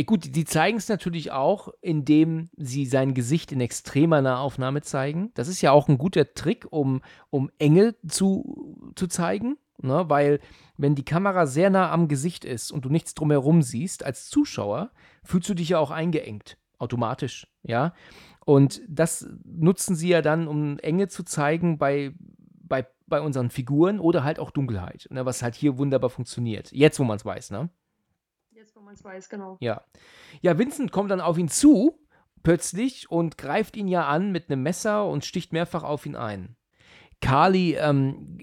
Gut, 0.07 0.35
die 0.35 0.45
zeigen 0.45 0.77
es 0.77 0.89
natürlich 0.89 1.31
auch, 1.31 1.69
indem 1.81 2.49
sie 2.57 2.87
sein 2.87 3.13
Gesicht 3.13 3.51
in 3.51 3.61
extremer 3.61 4.23
Nahaufnahme 4.23 4.81
zeigen. 4.81 5.31
Das 5.35 5.47
ist 5.47 5.61
ja 5.61 5.71
auch 5.71 5.87
ein 5.87 5.99
guter 5.99 6.33
Trick, 6.33 6.65
um, 6.71 7.01
um 7.29 7.51
Enge 7.59 7.95
zu, 8.07 8.91
zu 8.95 9.05
zeigen. 9.05 9.57
Ne? 9.79 10.05
Weil, 10.07 10.39
wenn 10.77 10.95
die 10.95 11.05
Kamera 11.05 11.45
sehr 11.45 11.69
nah 11.69 11.91
am 11.91 12.07
Gesicht 12.07 12.43
ist 12.43 12.71
und 12.71 12.85
du 12.85 12.89
nichts 12.89 13.13
drumherum 13.13 13.61
siehst, 13.61 14.03
als 14.03 14.29
Zuschauer, 14.29 14.91
fühlst 15.23 15.49
du 15.49 15.53
dich 15.53 15.69
ja 15.69 15.79
auch 15.79 15.91
eingeengt. 15.91 16.57
Automatisch, 16.79 17.47
ja. 17.61 17.93
Und 18.45 18.81
das 18.89 19.27
nutzen 19.45 19.95
sie 19.95 20.09
ja 20.09 20.23
dann, 20.23 20.47
um 20.47 20.79
Enge 20.79 21.07
zu 21.07 21.23
zeigen 21.23 21.77
bei, 21.77 22.13
bei, 22.63 22.87
bei 23.05 23.21
unseren 23.21 23.51
Figuren 23.51 23.99
oder 23.99 24.23
halt 24.23 24.39
auch 24.39 24.49
Dunkelheit, 24.49 25.07
ne? 25.11 25.25
was 25.25 25.43
halt 25.43 25.53
hier 25.53 25.77
wunderbar 25.77 26.09
funktioniert. 26.09 26.71
Jetzt, 26.71 26.99
wo 26.99 27.03
man 27.03 27.17
es 27.17 27.25
weiß, 27.25 27.51
ne? 27.51 27.69
Es 28.93 29.03
weiß, 29.03 29.29
genau. 29.29 29.57
Ja. 29.59 29.83
Ja, 30.41 30.57
Vincent 30.57 30.91
kommt 30.91 31.11
dann 31.11 31.21
auf 31.21 31.37
ihn 31.37 31.49
zu, 31.49 31.99
plötzlich, 32.43 33.09
und 33.09 33.37
greift 33.37 33.75
ihn 33.75 33.87
ja 33.87 34.07
an 34.07 34.31
mit 34.31 34.49
einem 34.49 34.63
Messer 34.63 35.07
und 35.07 35.25
sticht 35.25 35.53
mehrfach 35.53 35.83
auf 35.83 36.05
ihn 36.05 36.15
ein. 36.15 36.55
Carly 37.23 37.75
ähm, 37.75 38.37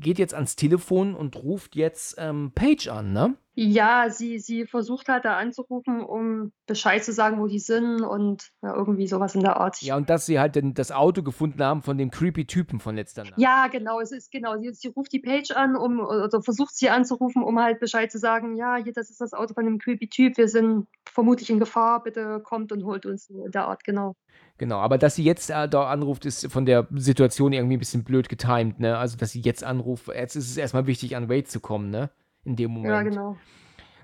geht 0.00 0.18
jetzt 0.18 0.34
ans 0.34 0.56
Telefon 0.56 1.14
und 1.14 1.36
ruft 1.36 1.76
jetzt 1.76 2.16
ähm, 2.18 2.50
Paige 2.52 2.92
an, 2.92 3.12
ne? 3.12 3.36
Ja, 3.54 4.08
sie, 4.10 4.38
sie 4.38 4.66
versucht 4.66 5.08
halt 5.08 5.24
da 5.24 5.36
anzurufen, 5.36 6.00
um 6.00 6.52
Bescheid 6.66 7.04
zu 7.04 7.12
sagen, 7.12 7.40
wo 7.40 7.46
die 7.46 7.58
sind 7.58 8.02
und 8.02 8.50
ja, 8.62 8.74
irgendwie 8.74 9.06
sowas 9.06 9.34
in 9.34 9.42
der 9.42 9.56
Art. 9.56 9.80
Ja, 9.82 9.96
und 9.96 10.10
dass 10.10 10.26
sie 10.26 10.38
halt 10.38 10.56
denn 10.56 10.74
das 10.74 10.92
Auto 10.92 11.22
gefunden 11.22 11.62
haben 11.62 11.82
von 11.82 11.98
dem 11.98 12.10
creepy 12.10 12.46
Typen 12.46 12.78
von 12.78 12.94
letzter 12.96 13.24
Nacht. 13.24 13.34
Ja, 13.36 13.66
genau, 13.66 14.00
es 14.00 14.12
ist 14.12 14.30
genau. 14.30 14.58
Sie, 14.60 14.72
sie 14.72 14.88
ruft 14.88 15.12
die 15.12 15.18
Page 15.20 15.50
an, 15.52 15.76
um 15.76 16.00
oder 16.00 16.42
versucht 16.42 16.76
sie 16.76 16.88
anzurufen, 16.88 17.42
um 17.42 17.58
halt 17.58 17.80
Bescheid 17.80 18.10
zu 18.12 18.18
sagen, 18.18 18.56
ja, 18.56 18.76
hier, 18.76 18.92
das 18.92 19.10
ist 19.10 19.20
das 19.20 19.32
Auto 19.32 19.54
von 19.54 19.64
dem 19.64 19.78
creepy 19.78 20.08
Typ, 20.08 20.36
wir 20.36 20.48
sind 20.48 20.86
vermutlich 21.04 21.50
in 21.50 21.58
Gefahr, 21.58 22.02
bitte 22.02 22.40
kommt 22.44 22.70
und 22.70 22.84
holt 22.84 23.06
uns 23.06 23.28
in 23.28 23.50
der 23.50 23.66
Art, 23.66 23.82
genau. 23.82 24.14
Genau, 24.58 24.78
aber 24.78 24.98
dass 24.98 25.14
sie 25.14 25.24
jetzt 25.24 25.50
äh, 25.50 25.68
da 25.68 25.88
anruft, 25.88 26.26
ist 26.26 26.50
von 26.52 26.66
der 26.66 26.86
Situation 26.94 27.52
irgendwie 27.52 27.76
ein 27.76 27.80
bisschen 27.80 28.04
blöd 28.04 28.28
getimt, 28.28 28.80
ne? 28.80 28.98
Also, 28.98 29.16
dass 29.16 29.30
sie 29.30 29.40
jetzt 29.40 29.64
anruft, 29.64 30.08
jetzt 30.08 30.36
ist 30.36 30.50
es 30.50 30.56
erstmal 30.56 30.86
wichtig, 30.86 31.16
an 31.16 31.28
Wade 31.28 31.44
zu 31.44 31.60
kommen, 31.60 31.90
ne? 31.90 32.10
in 32.48 32.56
dem 32.56 32.70
Moment. 32.70 32.92
Ja, 32.92 33.02
genau. 33.02 33.36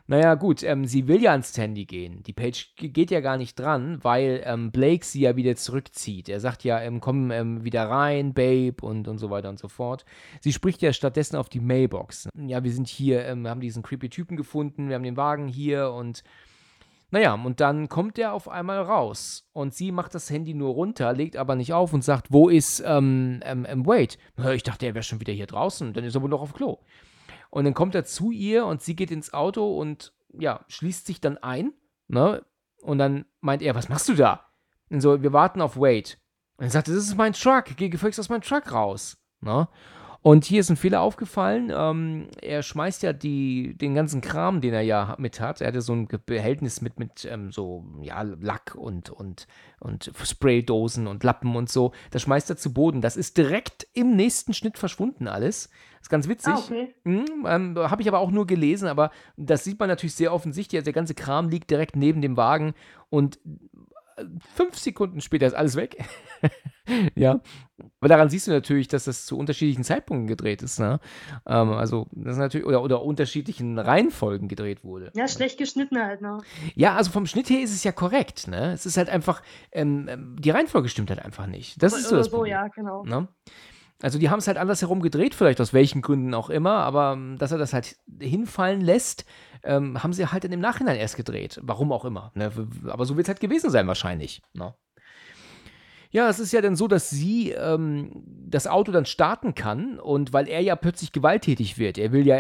Naja, 0.07 0.35
gut, 0.35 0.63
ähm, 0.63 0.85
sie 0.85 1.09
will 1.09 1.23
ja 1.23 1.31
ans 1.31 1.57
Handy 1.57 1.87
gehen. 1.87 2.23
Die 2.25 2.35
Page 2.35 2.75
geht 2.77 3.11
ja 3.11 3.21
gar 3.21 3.39
nicht 3.39 3.59
dran, 3.59 4.01
weil 4.03 4.43
ähm, 4.45 4.71
Blake 4.71 5.03
sie 5.03 5.23
ja 5.23 5.35
wieder 5.35 5.57
zurückzieht. 5.57 6.29
Er 6.29 6.41
sagt 6.41 6.63
ja, 6.63 6.79
ähm, 6.79 7.01
komm 7.01 7.31
ähm, 7.31 7.65
wieder 7.65 7.89
rein, 7.89 8.35
Babe, 8.35 8.77
und, 8.83 9.09
und 9.09 9.17
so 9.17 9.31
weiter 9.31 9.49
und 9.49 9.59
so 9.59 9.69
fort. 9.69 10.05
Sie 10.43 10.53
spricht 10.53 10.83
ja 10.83 10.93
stattdessen 10.93 11.37
auf 11.37 11.49
die 11.49 11.61
Mailbox. 11.61 12.29
Ja, 12.37 12.63
wir 12.63 12.73
sind 12.73 12.87
hier, 12.87 13.25
ähm, 13.25 13.43
wir 13.43 13.51
haben 13.51 13.63
diesen 13.63 13.83
creepy 13.83 14.11
Typen 14.11 14.37
gefunden, 14.37 14.89
wir 14.89 14.97
haben 14.97 15.03
den 15.03 15.17
Wagen 15.17 15.49
hier 15.49 15.91
und. 15.91 16.23
Naja, 17.15 17.35
und 17.35 17.61
dann 17.61 17.89
kommt 17.89 18.19
er 18.19 18.33
auf 18.33 18.49
einmal 18.49 18.81
raus 18.81 19.49
und 19.53 19.73
sie 19.73 19.93
macht 19.93 20.17
das 20.17 20.31
Handy 20.31 20.53
nur 20.53 20.75
runter, 20.75 21.13
legt 21.13 21.37
aber 21.37 21.55
nicht 21.55 21.73
auf 21.73 21.93
und 21.93 22.03
sagt, 22.03 22.33
wo 22.33 22.49
ist 22.49 22.83
ähm, 22.85 23.39
ähm, 23.45 23.65
ähm 23.69 23.87
Wade? 23.87 24.17
Ich 24.53 24.65
dachte, 24.65 24.87
er 24.87 24.95
wäre 24.95 25.05
schon 25.05 25.21
wieder 25.21 25.33
hier 25.33 25.47
draußen, 25.47 25.93
dann 25.93 26.03
ist 26.03 26.17
er 26.17 26.23
wohl 26.23 26.29
noch 26.29 26.41
auf 26.41 26.55
Klo. 26.55 26.81
Und 27.51 27.67
dann 27.67 27.73
kommt 27.73 27.95
er 27.95 28.05
zu 28.05 28.33
ihr 28.33 28.67
und 28.67 28.83
sie 28.83 28.97
geht 28.97 29.13
ins 29.13 29.33
Auto 29.33 29.79
und 29.79 30.13
ja, 30.37 30.65
schließt 30.67 31.07
sich 31.07 31.21
dann 31.21 31.39
ein. 31.39 31.73
Ne? 32.09 32.45
Und 32.83 32.99
dann 32.99 33.27
meint 33.41 33.63
er, 33.63 33.77
was 33.77 33.89
machst 33.89 34.09
du 34.09 34.15
da? 34.15 34.49
Und 34.91 35.01
so, 35.01 35.23
wir 35.23 35.33
warten 35.33 35.61
auf 35.61 35.77
Wade. 35.77 36.17
Und 36.57 36.65
er 36.65 36.71
sagt, 36.71 36.89
das 36.89 36.97
ist 36.97 37.17
mein 37.17 37.33
Truck, 37.33 37.77
geh 37.77 37.91
gefälligst 37.91 38.19
aus 38.19 38.29
meinem 38.29 38.43
Truck 38.43 38.73
raus. 38.73 39.19
Ne? 39.41 39.69
Und 40.27 40.47
hier 40.47 40.61
ist 40.61 40.71
ein 40.71 40.77
Fehler 40.77 41.03
aufgefallen. 41.03 41.71
Ähm, 41.71 42.29
er 42.41 42.63
schmeißt 42.63 43.03
ja 43.03 43.13
die, 43.13 43.77
den 43.77 43.95
ganzen 43.95 44.23
Kram, 44.23 44.63
den 44.63 44.73
er 44.73 44.81
ja 44.81 45.17
mit 45.19 45.39
hat. 45.39 45.61
Er 45.61 45.67
hatte 45.67 45.83
so 45.83 45.93
ein 45.93 46.09
Behältnis 46.25 46.81
mit, 46.81 46.99
mit 46.99 47.27
ähm, 47.27 47.53
so 47.53 47.85
ja, 48.01 48.23
Lack 48.23 48.75
und, 48.75 49.11
und, 49.11 49.47
und 49.81 50.11
Spraydosen 50.25 51.09
und 51.09 51.23
Lappen 51.25 51.55
und 51.55 51.69
so. 51.69 51.93
Das 52.11 52.23
schmeißt 52.23 52.49
er 52.49 52.57
zu 52.57 52.73
Boden. 52.73 53.03
Das 53.03 53.19
ist 53.19 53.37
direkt 53.37 53.87
im 53.93 54.17
nächsten 54.17 54.55
Schnitt 54.55 54.79
verschwunden 54.79 55.29
alles. 55.29 55.69
Ist 56.01 56.09
ganz 56.09 56.27
witzig. 56.27 56.55
Ah, 56.55 56.59
okay. 56.59 56.95
Mhm, 57.05 57.47
ähm, 57.47 57.77
Habe 57.77 58.01
ich 58.01 58.09
aber 58.09 58.21
auch 58.21 58.31
nur 58.31 58.47
gelesen, 58.47 58.89
aber 58.89 59.11
das 59.37 59.63
sieht 59.63 59.79
man 59.79 59.91
natürlich 59.91 60.15
sehr 60.15 60.33
offensichtlich. 60.33 60.79
Also 60.79 60.87
der 60.87 60.95
ganze 60.95 61.15
Kram 61.15 61.51
liegt 61.51 61.71
direkt 61.71 61.97
neben 61.97 62.23
dem 62.23 62.39
Wagen 62.39 62.73
und 63.11 63.41
fünf 64.55 64.79
Sekunden 64.79 65.21
später 65.21 65.47
ist 65.47 65.53
alles 65.53 65.77
weg. 65.77 66.03
ja. 67.15 67.41
Aber 68.01 68.09
daran 68.09 68.29
siehst 68.29 68.47
du 68.47 68.51
natürlich, 68.53 68.89
dass 68.89 69.05
das 69.05 69.27
zu 69.27 69.37
unterschiedlichen 69.39 69.85
Zeitpunkten 69.85 70.27
gedreht 70.27 70.63
ist. 70.63 70.79
Ne? 70.79 71.01
Ähm, 71.47 71.71
also, 71.71 72.07
das 72.13 72.35
ist 72.35 72.39
natürlich, 72.39 72.67
oder, 72.67 72.83
oder 72.83 73.03
unterschiedlichen 73.03 73.79
Reihenfolgen 73.79 74.49
gedreht 74.49 74.85
wurde. 74.85 75.11
Ja, 75.15 75.27
schlecht 75.27 75.59
geschnitten 75.59 75.99
halt, 75.99 76.21
ne? 76.21 76.39
Ja, 76.75 76.95
also 76.95 77.11
vom 77.11 77.27
Schnitt 77.27 77.51
her 77.51 77.63
ist 77.63 77.75
es 77.75 77.85
ja 77.85 77.93
korrekt, 77.93 78.49
ne? 78.49 78.73
Es 78.73 78.87
ist 78.87 78.97
halt 78.97 79.09
einfach, 79.09 79.43
ähm, 79.73 80.07
ähm 80.09 80.37
die 80.39 80.51
Reihenfolge 80.51 80.89
stimmt 80.89 81.11
halt 81.11 81.25
einfach 81.25 81.47
nicht. 81.47 81.83
Das 81.83 81.95
ist 81.95 82.09
so 82.09 82.17
das 82.17 82.29
Problem, 82.29 82.53
so, 82.53 82.61
ja, 82.61 82.69
genau. 82.69 83.05
Ne? 83.05 83.29
Also 84.03 84.19
die 84.19 84.29
haben 84.29 84.39
es 84.39 84.47
halt 84.47 84.59
andersherum 84.59 85.01
gedreht, 85.01 85.35
vielleicht 85.35 85.61
aus 85.61 85.73
welchen 85.73 86.03
Gründen 86.03 86.35
auch 86.35 86.51
immer, 86.51 86.75
aber 86.75 87.15
ähm, 87.15 87.39
dass 87.39 87.53
er 87.53 87.59
das 87.59 87.73
halt 87.73 87.97
hinfallen 88.21 88.81
lässt, 88.81 89.25
ähm, 89.63 90.03
haben 90.03 90.13
sie 90.13 90.27
halt 90.27 90.45
in 90.45 90.51
dem 90.51 90.61
Nachhinein 90.61 90.97
erst 90.97 91.17
gedreht. 91.17 91.59
Warum 91.63 91.91
auch 91.91 92.05
immer. 92.05 92.31
Ne? 92.35 92.53
Aber 92.87 93.07
so 93.07 93.17
wird 93.17 93.27
es 93.27 93.29
halt 93.29 93.41
gewesen 93.41 93.71
sein 93.71 93.87
wahrscheinlich. 93.87 94.43
Ne? 94.53 94.75
Ja, 96.15 96.29
es 96.29 96.39
ist 96.39 96.53
ja 96.53 96.61
dann 96.61 96.77
so, 96.77 96.87
dass 96.87 97.11
sie 97.11 97.51
ähm, 97.51 98.23
das 98.47 98.69
Auto 98.69 98.93
dann 98.93 99.05
starten 99.05 99.57
kann 99.57 99.99
und 99.99 100.33
weil 100.33 100.49
er 100.49 100.61
ja 100.61 100.77
plötzlich 100.77 101.11
gewalttätig 101.11 101.77
wird. 101.77 101.99
Er 101.99 102.13
will 102.13 102.25
ja 102.25 102.37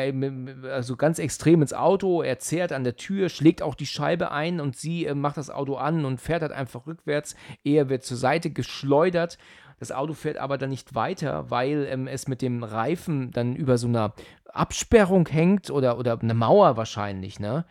also 0.70 0.94
ganz 0.94 1.18
extrem 1.18 1.60
ins 1.60 1.72
Auto, 1.72 2.22
er 2.22 2.38
zehrt 2.38 2.70
an 2.70 2.84
der 2.84 2.94
Tür, 2.94 3.28
schlägt 3.28 3.62
auch 3.62 3.74
die 3.74 3.86
Scheibe 3.86 4.30
ein 4.30 4.60
und 4.60 4.76
sie 4.76 5.06
äh, 5.06 5.14
macht 5.16 5.38
das 5.38 5.50
Auto 5.50 5.74
an 5.74 6.04
und 6.04 6.20
fährt 6.20 6.42
halt 6.42 6.52
einfach 6.52 6.86
rückwärts. 6.86 7.34
Er 7.64 7.88
wird 7.88 8.04
zur 8.04 8.16
Seite 8.16 8.50
geschleudert 8.50 9.38
das 9.80 9.90
Auto 9.90 10.12
fährt 10.12 10.36
aber 10.36 10.56
dann 10.56 10.70
nicht 10.70 10.94
weiter, 10.94 11.50
weil 11.50 11.88
ähm, 11.90 12.06
es 12.06 12.28
mit 12.28 12.42
dem 12.42 12.62
Reifen 12.62 13.32
dann 13.32 13.56
über 13.56 13.76
so 13.76 13.88
einer 13.88 14.14
Absperrung 14.52 15.26
hängt 15.28 15.68
oder, 15.68 15.98
oder 15.98 16.16
eine 16.22 16.32
Mauer 16.32 16.76
wahrscheinlich, 16.76 17.40
ne? 17.40 17.64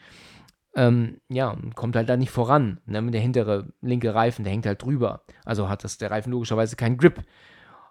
Ähm, 0.76 1.22
ja, 1.30 1.56
kommt 1.76 1.96
halt 1.96 2.10
da 2.10 2.18
nicht 2.18 2.32
voran. 2.32 2.82
Ne? 2.86 3.12
Der 3.12 3.22
hintere 3.22 3.74
linke 3.82 4.14
Reifen, 4.16 4.44
der 4.44 4.54
hängt 4.54 4.66
halt 4.66 4.82
drüber. 4.82 5.24
Also 5.46 5.70
hat 5.70 5.84
das 5.84 5.98
der 5.98 6.12
Reifen 6.12 6.32
logischerweise 6.32 6.76
keinen 6.76 6.98
Grip. 6.98 7.22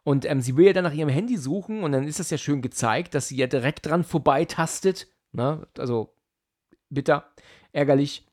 Und 0.05 0.25
ähm, 0.25 0.41
sie 0.41 0.57
will 0.57 0.67
ja 0.67 0.73
dann 0.73 0.85
nach 0.85 0.93
ihrem 0.93 1.09
Handy 1.09 1.37
suchen 1.37 1.85
und 1.85 1.93
dann 1.93 2.09
ist 2.09 2.19
das 2.19 2.31
ja 2.31 2.39
schön 2.39 2.61
gezeigt, 2.61 3.15
dass 3.15 3.29
sie 3.29 3.37
ja 3.37 3.47
direkt 3.47 3.87
dran 3.87 4.03
vorbeitastet. 4.03 5.07
Ne? 5.31 5.67
Also 5.79 6.17
bitter, 6.91 7.31
ärgerlich. 7.73 8.27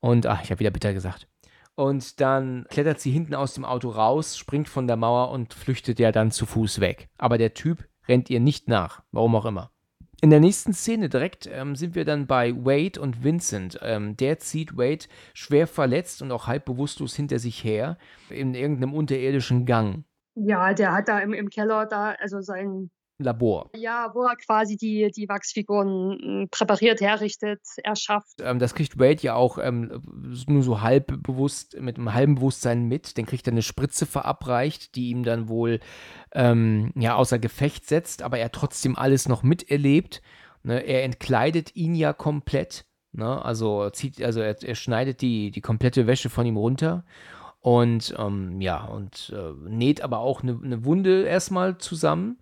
Und, 0.00 0.26
ach, 0.26 0.42
ich 0.42 0.50
habe 0.50 0.60
wieder 0.60 0.70
bitter 0.70 0.94
gesagt. 0.94 1.28
Und 1.74 2.20
dann 2.20 2.66
klettert 2.68 3.00
sie 3.00 3.10
hinten 3.10 3.34
aus 3.34 3.54
dem 3.54 3.64
Auto 3.64 3.90
raus, 3.90 4.36
springt 4.36 4.68
von 4.68 4.86
der 4.86 4.96
Mauer 4.96 5.30
und 5.30 5.54
flüchtet 5.54 5.98
ja 5.98 6.12
dann 6.12 6.30
zu 6.30 6.46
Fuß 6.46 6.80
weg. 6.80 7.08
Aber 7.18 7.38
der 7.38 7.54
Typ 7.54 7.88
rennt 8.08 8.30
ihr 8.30 8.40
nicht 8.40 8.68
nach, 8.68 9.02
warum 9.12 9.36
auch 9.36 9.44
immer. 9.44 9.70
In 10.20 10.30
der 10.30 10.40
nächsten 10.40 10.72
Szene 10.72 11.08
direkt 11.08 11.48
ähm, 11.52 11.76
sind 11.76 11.94
wir 11.94 12.04
dann 12.04 12.26
bei 12.26 12.52
Wade 12.52 13.00
und 13.00 13.22
Vincent. 13.22 13.78
Ähm, 13.82 14.16
der 14.16 14.40
zieht 14.40 14.76
Wade 14.76 15.06
schwer 15.32 15.68
verletzt 15.68 16.22
und 16.22 16.32
auch 16.32 16.48
halb 16.48 16.64
bewusstlos 16.64 17.14
hinter 17.14 17.38
sich 17.38 17.62
her 17.62 17.98
in 18.28 18.54
irgendeinem 18.54 18.94
unterirdischen 18.94 19.64
Gang. 19.64 20.04
Ja, 20.34 20.74
der 20.74 20.92
hat 20.92 21.08
da 21.08 21.20
im, 21.20 21.32
im 21.32 21.50
Keller 21.50 21.86
da, 21.86 22.16
also 22.18 22.40
sein 22.40 22.90
Labor. 23.18 23.70
Ja, 23.76 24.10
wo 24.14 24.22
er 24.22 24.36
quasi 24.36 24.76
die, 24.76 25.10
die 25.14 25.28
Wachsfiguren 25.28 26.18
hm, 26.20 26.48
präpariert, 26.50 27.00
herrichtet, 27.00 27.60
erschafft. 27.82 28.40
Ähm, 28.40 28.58
das 28.58 28.74
kriegt 28.74 28.98
Wade 28.98 29.22
ja 29.22 29.34
auch 29.34 29.58
ähm, 29.58 30.02
nur 30.46 30.62
so 30.62 30.80
halb 30.80 31.22
bewusst, 31.22 31.78
mit 31.80 31.96
einem 31.96 32.14
halben 32.14 32.36
Bewusstsein 32.36 32.84
mit. 32.84 33.16
Den 33.16 33.26
kriegt 33.26 33.46
er 33.46 33.52
eine 33.52 33.62
Spritze 33.62 34.06
verabreicht, 34.06 34.94
die 34.94 35.10
ihm 35.10 35.24
dann 35.24 35.48
wohl 35.48 35.80
ähm, 36.32 36.92
ja, 36.94 37.16
außer 37.16 37.38
Gefecht 37.38 37.86
setzt, 37.86 38.22
aber 38.22 38.38
er 38.38 38.52
trotzdem 38.52 38.96
alles 38.96 39.28
noch 39.28 39.42
miterlebt. 39.42 40.22
Ne? 40.62 40.80
Er 40.86 41.04
entkleidet 41.04 41.74
ihn 41.74 41.94
ja 41.94 42.12
komplett. 42.12 42.84
Ne? 43.12 43.44
Also, 43.44 43.90
zieht, 43.90 44.22
also 44.22 44.40
er, 44.40 44.62
er 44.62 44.74
schneidet 44.74 45.22
die, 45.22 45.50
die 45.50 45.60
komplette 45.60 46.06
Wäsche 46.06 46.30
von 46.30 46.46
ihm 46.46 46.56
runter 46.56 47.04
und 47.60 48.14
ähm, 48.16 48.60
ja, 48.60 48.84
und 48.84 49.34
äh, 49.36 49.52
näht 49.68 50.02
aber 50.02 50.18
auch 50.18 50.42
eine, 50.42 50.58
eine 50.62 50.84
Wunde 50.84 51.24
erstmal 51.24 51.78
zusammen 51.78 52.38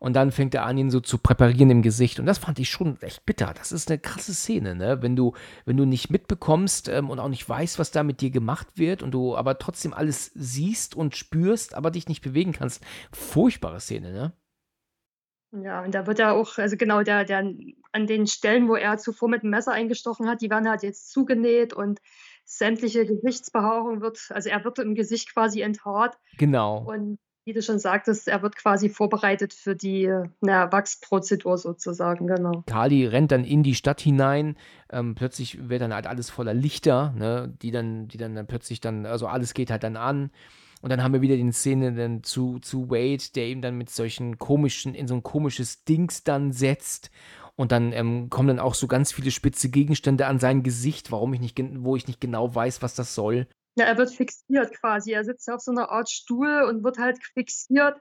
und 0.00 0.14
dann 0.14 0.32
fängt 0.32 0.54
er 0.54 0.64
an, 0.64 0.78
ihn 0.78 0.90
so 0.90 1.00
zu 1.00 1.18
präparieren 1.18 1.70
im 1.70 1.82
Gesicht. 1.82 2.18
Und 2.18 2.26
das 2.26 2.38
fand 2.38 2.58
ich 2.58 2.70
schon 2.70 3.00
echt 3.02 3.26
bitter. 3.26 3.52
Das 3.54 3.70
ist 3.70 3.90
eine 3.90 3.98
krasse 3.98 4.32
Szene, 4.32 4.74
ne? 4.74 5.02
Wenn 5.02 5.14
du, 5.14 5.34
wenn 5.66 5.76
du 5.76 5.84
nicht 5.84 6.10
mitbekommst 6.10 6.88
ähm, 6.88 7.10
und 7.10 7.18
auch 7.18 7.28
nicht 7.28 7.46
weißt, 7.46 7.78
was 7.78 7.90
da 7.90 8.02
mit 8.02 8.22
dir 8.22 8.30
gemacht 8.30 8.66
wird 8.76 9.02
und 9.02 9.12
du 9.12 9.36
aber 9.36 9.58
trotzdem 9.58 9.92
alles 9.92 10.32
siehst 10.34 10.96
und 10.96 11.16
spürst, 11.16 11.74
aber 11.74 11.90
dich 11.90 12.08
nicht 12.08 12.22
bewegen 12.22 12.52
kannst. 12.52 12.82
Furchtbare 13.12 13.78
Szene, 13.78 14.10
ne? 14.10 14.32
Ja, 15.52 15.82
und 15.82 15.94
da 15.94 16.06
wird 16.06 16.18
er 16.18 16.32
auch, 16.32 16.56
also 16.56 16.76
genau, 16.78 17.02
der, 17.02 17.24
der 17.24 17.38
an 17.92 18.06
den 18.06 18.26
Stellen, 18.26 18.68
wo 18.68 18.76
er 18.76 18.96
zuvor 18.96 19.28
mit 19.28 19.42
dem 19.42 19.50
Messer 19.50 19.72
eingestochen 19.72 20.28
hat, 20.28 20.40
die 20.40 20.48
werden 20.48 20.68
halt 20.68 20.82
jetzt 20.82 21.10
zugenäht 21.10 21.74
und 21.74 22.00
sämtliche 22.44 23.04
Gesichtsbehaarung 23.04 24.00
wird, 24.00 24.28
also 24.30 24.48
er 24.48 24.64
wird 24.64 24.78
im 24.78 24.94
Gesicht 24.94 25.34
quasi 25.34 25.60
enthaart. 25.60 26.16
Genau. 26.38 26.84
Und 26.88 27.18
wie 27.50 27.54
du 27.54 27.62
schon 27.62 27.80
sagtest, 27.80 28.28
er 28.28 28.42
wird 28.42 28.54
quasi 28.54 28.88
vorbereitet 28.88 29.52
für 29.52 29.74
die 29.74 30.08
na, 30.40 30.70
Wachsprozedur 30.70 31.58
sozusagen, 31.58 32.28
genau. 32.28 32.62
Kali 32.66 33.04
rennt 33.06 33.32
dann 33.32 33.42
in 33.42 33.64
die 33.64 33.74
Stadt 33.74 34.00
hinein. 34.00 34.56
Ähm, 34.88 35.16
plötzlich 35.16 35.68
wird 35.68 35.82
dann 35.82 35.92
halt 35.92 36.06
alles 36.06 36.30
voller 36.30 36.54
Lichter, 36.54 37.12
ne, 37.18 37.52
die 37.60 37.72
dann, 37.72 38.06
die 38.06 38.18
dann, 38.18 38.36
dann 38.36 38.46
plötzlich 38.46 38.80
dann, 38.80 39.04
also 39.04 39.26
alles 39.26 39.52
geht 39.52 39.72
halt 39.72 39.82
dann 39.82 39.96
an. 39.96 40.30
Und 40.80 40.90
dann 40.90 41.02
haben 41.02 41.12
wir 41.12 41.22
wieder 41.22 41.36
die 41.36 41.50
Szene 41.50 41.92
dann 41.92 42.22
zu, 42.22 42.60
zu 42.60 42.88
Wade, 42.88 43.24
der 43.34 43.48
ihm 43.48 43.62
dann 43.62 43.76
mit 43.76 43.90
solchen 43.90 44.38
komischen, 44.38 44.94
in 44.94 45.08
so 45.08 45.14
ein 45.14 45.24
komisches 45.24 45.82
Dings 45.84 46.22
dann 46.22 46.52
setzt. 46.52 47.10
Und 47.56 47.72
dann 47.72 47.92
ähm, 47.92 48.30
kommen 48.30 48.46
dann 48.46 48.60
auch 48.60 48.74
so 48.74 48.86
ganz 48.86 49.12
viele 49.12 49.32
spitze 49.32 49.70
Gegenstände 49.70 50.28
an 50.28 50.38
sein 50.38 50.62
Gesicht, 50.62 51.10
warum 51.10 51.34
ich 51.34 51.40
nicht, 51.40 51.60
wo 51.78 51.96
ich 51.96 52.06
nicht 52.06 52.20
genau 52.20 52.54
weiß, 52.54 52.80
was 52.80 52.94
das 52.94 53.16
soll. 53.16 53.48
Ja, 53.76 53.86
er 53.86 53.96
wird 53.98 54.10
fixiert 54.10 54.72
quasi. 54.80 55.12
Er 55.12 55.24
sitzt 55.24 55.48
auf 55.50 55.60
so 55.60 55.70
einer 55.70 55.90
Art 55.90 56.10
Stuhl 56.10 56.62
und 56.68 56.82
wird 56.82 56.98
halt 56.98 57.18
fixiert, 57.34 57.96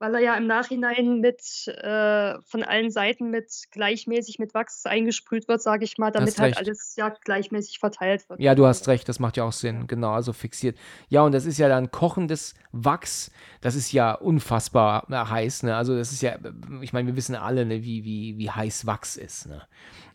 weil 0.00 0.14
er 0.14 0.20
ja 0.20 0.34
im 0.34 0.46
Nachhinein 0.46 1.20
mit 1.20 1.40
äh, 1.66 2.40
von 2.46 2.62
allen 2.62 2.90
Seiten 2.90 3.30
mit 3.30 3.52
gleichmäßig 3.70 4.38
mit 4.38 4.54
Wachs 4.54 4.86
eingesprüht 4.86 5.46
wird, 5.46 5.60
sage 5.60 5.84
ich 5.84 5.98
mal, 5.98 6.10
damit 6.10 6.38
halt 6.38 6.56
alles 6.56 6.94
ja 6.96 7.10
gleichmäßig 7.24 7.78
verteilt 7.78 8.26
wird. 8.30 8.40
Ja, 8.40 8.54
du 8.54 8.66
hast 8.66 8.88
recht, 8.88 9.08
das 9.10 9.18
macht 9.18 9.36
ja 9.36 9.44
auch 9.44 9.52
Sinn, 9.52 9.86
genau, 9.86 10.12
also 10.12 10.32
fixiert. 10.32 10.78
Ja, 11.08 11.22
und 11.22 11.32
das 11.32 11.44
ist 11.44 11.58
ja 11.58 11.68
dann 11.68 11.90
kochendes 11.90 12.54
Wachs, 12.72 13.30
das 13.60 13.74
ist 13.74 13.92
ja 13.92 14.14
unfassbar 14.14 15.06
äh, 15.10 15.16
heiß, 15.16 15.64
ne? 15.64 15.76
Also 15.76 15.94
das 15.94 16.12
ist 16.12 16.22
ja, 16.22 16.38
ich 16.80 16.94
meine, 16.94 17.08
wir 17.08 17.16
wissen 17.16 17.34
alle, 17.34 17.66
ne, 17.66 17.84
wie, 17.84 18.02
wie, 18.04 18.38
wie 18.38 18.50
heiß 18.50 18.86
Wachs 18.86 19.16
ist, 19.16 19.48
ne? 19.48 19.62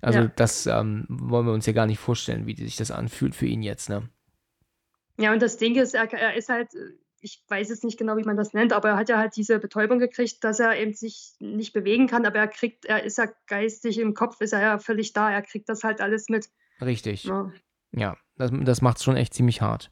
Also 0.02 0.20
ja. 0.20 0.32
das 0.36 0.66
ähm, 0.66 1.06
wollen 1.10 1.46
wir 1.46 1.54
uns 1.54 1.68
ja 1.68 1.74
gar 1.74 1.86
nicht 1.86 2.00
vorstellen, 2.00 2.48
wie 2.48 2.56
sich 2.56 2.76
das 2.76 2.90
anfühlt 2.90 3.36
für 3.36 3.46
ihn 3.46 3.62
jetzt, 3.62 3.90
ne? 3.90 4.10
Ja, 5.18 5.32
und 5.34 5.42
das 5.42 5.58
Ding 5.58 5.76
ist, 5.76 5.96
er, 5.96 6.12
er 6.14 6.36
ist 6.36 6.50
halt, 6.50 6.70
ich 7.22 7.44
weiß 7.48 7.70
jetzt 7.70 7.84
nicht 7.84 7.98
genau, 7.98 8.18
wie 8.18 8.24
man 8.24 8.38
das 8.38 8.54
nennt, 8.54 8.74
aber 8.74 8.90
er 8.90 8.98
hat 8.98 9.10
ja 9.10 9.18
halt 9.18 9.36
diese 9.36 9.60
Betäubung 9.60 10.00
gekriegt, 10.00 10.44
dass 10.44 10.60
er 10.60 10.78
eben 10.78 10.94
sich 10.94 11.34
nicht 11.40 11.74
bewegen 11.74 12.08
kann, 12.08 12.26
aber 12.26 12.40
er 12.40 12.48
kriegt, 12.48 12.86
er 12.86 13.04
ist 13.04 13.18
ja 13.18 13.28
geistig 13.48 13.98
im 13.98 14.14
Kopf, 14.14 14.42
ist 14.42 14.54
er 14.54 14.62
ja 14.62 14.78
völlig 14.78 15.14
da, 15.14 15.32
er 15.32 15.42
kriegt 15.42 15.70
das 15.70 15.84
halt 15.84 16.02
alles 16.02 16.30
mit. 16.30 16.50
Richtig. 16.82 17.24
Ja, 17.24 17.52
ja 17.92 18.18
das, 18.36 18.52
das 18.54 18.82
macht 18.82 18.98
es 18.98 19.04
schon 19.04 19.18
echt 19.18 19.34
ziemlich 19.34 19.62
hart. 19.62 19.92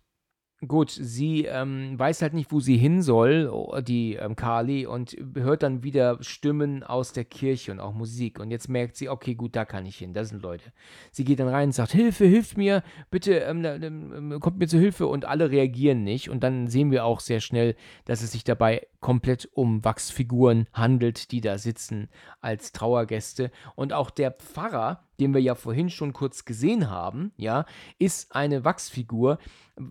Gut, 0.68 0.92
sie 0.92 1.46
ähm, 1.46 1.98
weiß 1.98 2.22
halt 2.22 2.34
nicht, 2.34 2.52
wo 2.52 2.60
sie 2.60 2.78
hin 2.78 3.02
soll, 3.02 3.52
die 3.86 4.14
ähm, 4.14 4.36
Kali, 4.36 4.86
und 4.86 5.18
hört 5.36 5.64
dann 5.64 5.84
wieder 5.84 6.18
Stimmen 6.22 6.84
aus 6.84 7.12
der 7.12 7.26
Kirche 7.26 7.72
und 7.72 7.80
auch 7.80 7.94
Musik. 7.94 8.40
Und 8.40 8.50
jetzt 8.50 8.70
merkt 8.70 8.96
sie, 8.96 9.10
okay, 9.10 9.36
gut, 9.36 9.56
da 9.56 9.66
kann 9.66 9.86
ich 9.86 9.98
hin, 9.98 10.14
da 10.14 10.24
sind 10.24 10.42
Leute. 10.42 10.72
Sie 11.12 11.26
geht 11.26 11.40
dann 11.40 11.50
rein 11.50 11.70
und 11.70 11.72
sagt, 11.74 11.92
Hilfe, 11.92 12.26
hilft 12.26 12.56
mir, 12.56 12.84
bitte, 13.12 13.40
ähm, 13.40 13.66
ähm, 13.66 14.40
kommt 14.40 14.60
mir 14.60 14.68
zu 14.68 14.80
Hilfe. 14.80 15.08
Und 15.08 15.26
alle 15.26 15.52
reagieren 15.52 16.04
nicht. 16.04 16.30
Und 16.30 16.44
dann 16.44 16.68
sehen 16.68 16.92
wir 16.92 17.04
auch 17.04 17.20
sehr 17.20 17.42
schnell, 17.42 17.76
dass 18.06 18.22
es 18.22 18.32
sich 18.32 18.44
dabei 18.46 18.88
komplett 19.02 19.50
um 19.54 19.84
Wachsfiguren 19.84 20.68
handelt, 20.72 21.32
die 21.32 21.42
da 21.42 21.58
sitzen 21.58 22.10
als 22.40 22.72
Trauergäste. 22.72 23.52
Und 23.76 23.92
auch 23.92 24.12
der 24.12 24.32
Pfarrer, 24.32 25.04
den 25.20 25.34
wir 25.34 25.42
ja 25.42 25.56
vorhin 25.56 25.90
schon 25.90 26.14
kurz 26.14 26.46
gesehen 26.46 26.90
haben, 26.90 27.32
ja, 27.38 27.66
ist 28.00 28.36
eine 28.36 28.66
Wachsfigur. 28.66 29.38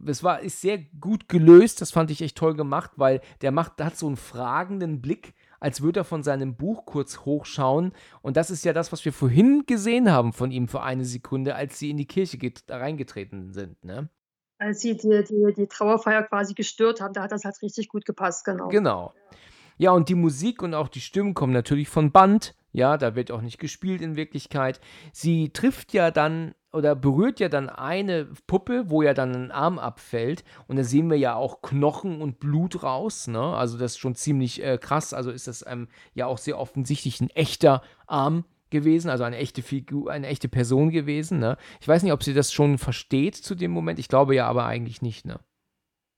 Es 0.06 0.22
war, 0.22 0.40
ist 0.40 0.60
sehr 0.60 0.78
gut 0.78 1.28
gelöst, 1.28 1.80
das 1.80 1.90
fand 1.90 2.10
ich 2.10 2.22
echt 2.22 2.36
toll 2.36 2.54
gemacht, 2.54 2.92
weil 2.96 3.20
der 3.40 3.52
macht, 3.52 3.80
hat 3.80 3.96
so 3.96 4.06
einen 4.06 4.16
fragenden 4.16 5.00
Blick, 5.00 5.34
als 5.60 5.80
würde 5.80 6.00
er 6.00 6.04
von 6.04 6.22
seinem 6.22 6.56
Buch 6.56 6.86
kurz 6.86 7.20
hochschauen. 7.20 7.92
Und 8.20 8.36
das 8.36 8.50
ist 8.50 8.64
ja 8.64 8.72
das, 8.72 8.92
was 8.92 9.04
wir 9.04 9.12
vorhin 9.12 9.64
gesehen 9.66 10.10
haben 10.10 10.32
von 10.32 10.50
ihm 10.50 10.68
für 10.68 10.82
eine 10.82 11.04
Sekunde, 11.04 11.54
als 11.54 11.78
sie 11.78 11.90
in 11.90 11.96
die 11.96 12.06
Kirche 12.06 12.38
reingetreten 12.68 13.52
sind, 13.52 13.84
ne? 13.84 14.08
Als 14.58 14.80
sie 14.80 14.96
die, 14.96 15.24
die, 15.24 15.54
die 15.56 15.66
Trauerfeier 15.66 16.22
quasi 16.22 16.54
gestört 16.54 17.00
haben, 17.00 17.14
da 17.14 17.22
hat 17.22 17.32
das 17.32 17.44
halt 17.44 17.60
richtig 17.62 17.88
gut 17.88 18.04
gepasst, 18.04 18.44
genau. 18.44 18.68
Genau. 18.68 19.12
Ja, 19.76 19.90
und 19.90 20.08
die 20.08 20.14
Musik 20.14 20.62
und 20.62 20.74
auch 20.74 20.88
die 20.88 21.00
Stimmen 21.00 21.34
kommen 21.34 21.52
natürlich 21.52 21.88
von 21.88 22.12
Band. 22.12 22.54
Ja, 22.72 22.96
da 22.96 23.14
wird 23.14 23.30
auch 23.30 23.42
nicht 23.42 23.58
gespielt 23.58 24.00
in 24.00 24.16
Wirklichkeit. 24.16 24.80
Sie 25.12 25.50
trifft 25.50 25.92
ja 25.92 26.10
dann 26.10 26.54
oder 26.72 26.96
berührt 26.96 27.38
ja 27.38 27.50
dann 27.50 27.68
eine 27.68 28.26
Puppe, 28.46 28.84
wo 28.88 29.02
ja 29.02 29.12
dann 29.12 29.34
ein 29.34 29.50
Arm 29.50 29.78
abfällt. 29.78 30.42
Und 30.68 30.76
da 30.76 30.84
sehen 30.84 31.10
wir 31.10 31.18
ja 31.18 31.34
auch 31.34 31.60
Knochen 31.60 32.22
und 32.22 32.40
Blut 32.40 32.82
raus. 32.82 33.26
Ne? 33.28 33.40
Also 33.40 33.76
das 33.76 33.92
ist 33.92 33.98
schon 33.98 34.14
ziemlich 34.14 34.62
äh, 34.64 34.78
krass. 34.78 35.12
Also 35.12 35.30
ist 35.30 35.48
das 35.48 35.64
ähm, 35.68 35.88
ja 36.14 36.26
auch 36.26 36.38
sehr 36.38 36.58
offensichtlich 36.58 37.20
ein 37.20 37.30
echter 37.30 37.82
Arm 38.06 38.44
gewesen, 38.70 39.10
also 39.10 39.22
eine 39.24 39.36
echte 39.36 39.60
Figur, 39.60 40.10
eine 40.10 40.28
echte 40.28 40.48
Person 40.48 40.90
gewesen. 40.90 41.38
Ne? 41.38 41.58
Ich 41.80 41.86
weiß 41.86 42.02
nicht, 42.02 42.12
ob 42.12 42.22
sie 42.22 42.32
das 42.32 42.52
schon 42.52 42.78
versteht 42.78 43.36
zu 43.36 43.54
dem 43.54 43.70
Moment. 43.70 43.98
Ich 43.98 44.08
glaube 44.08 44.34
ja 44.34 44.48
aber 44.48 44.64
eigentlich 44.64 45.02
nicht. 45.02 45.26
Ne? 45.26 45.40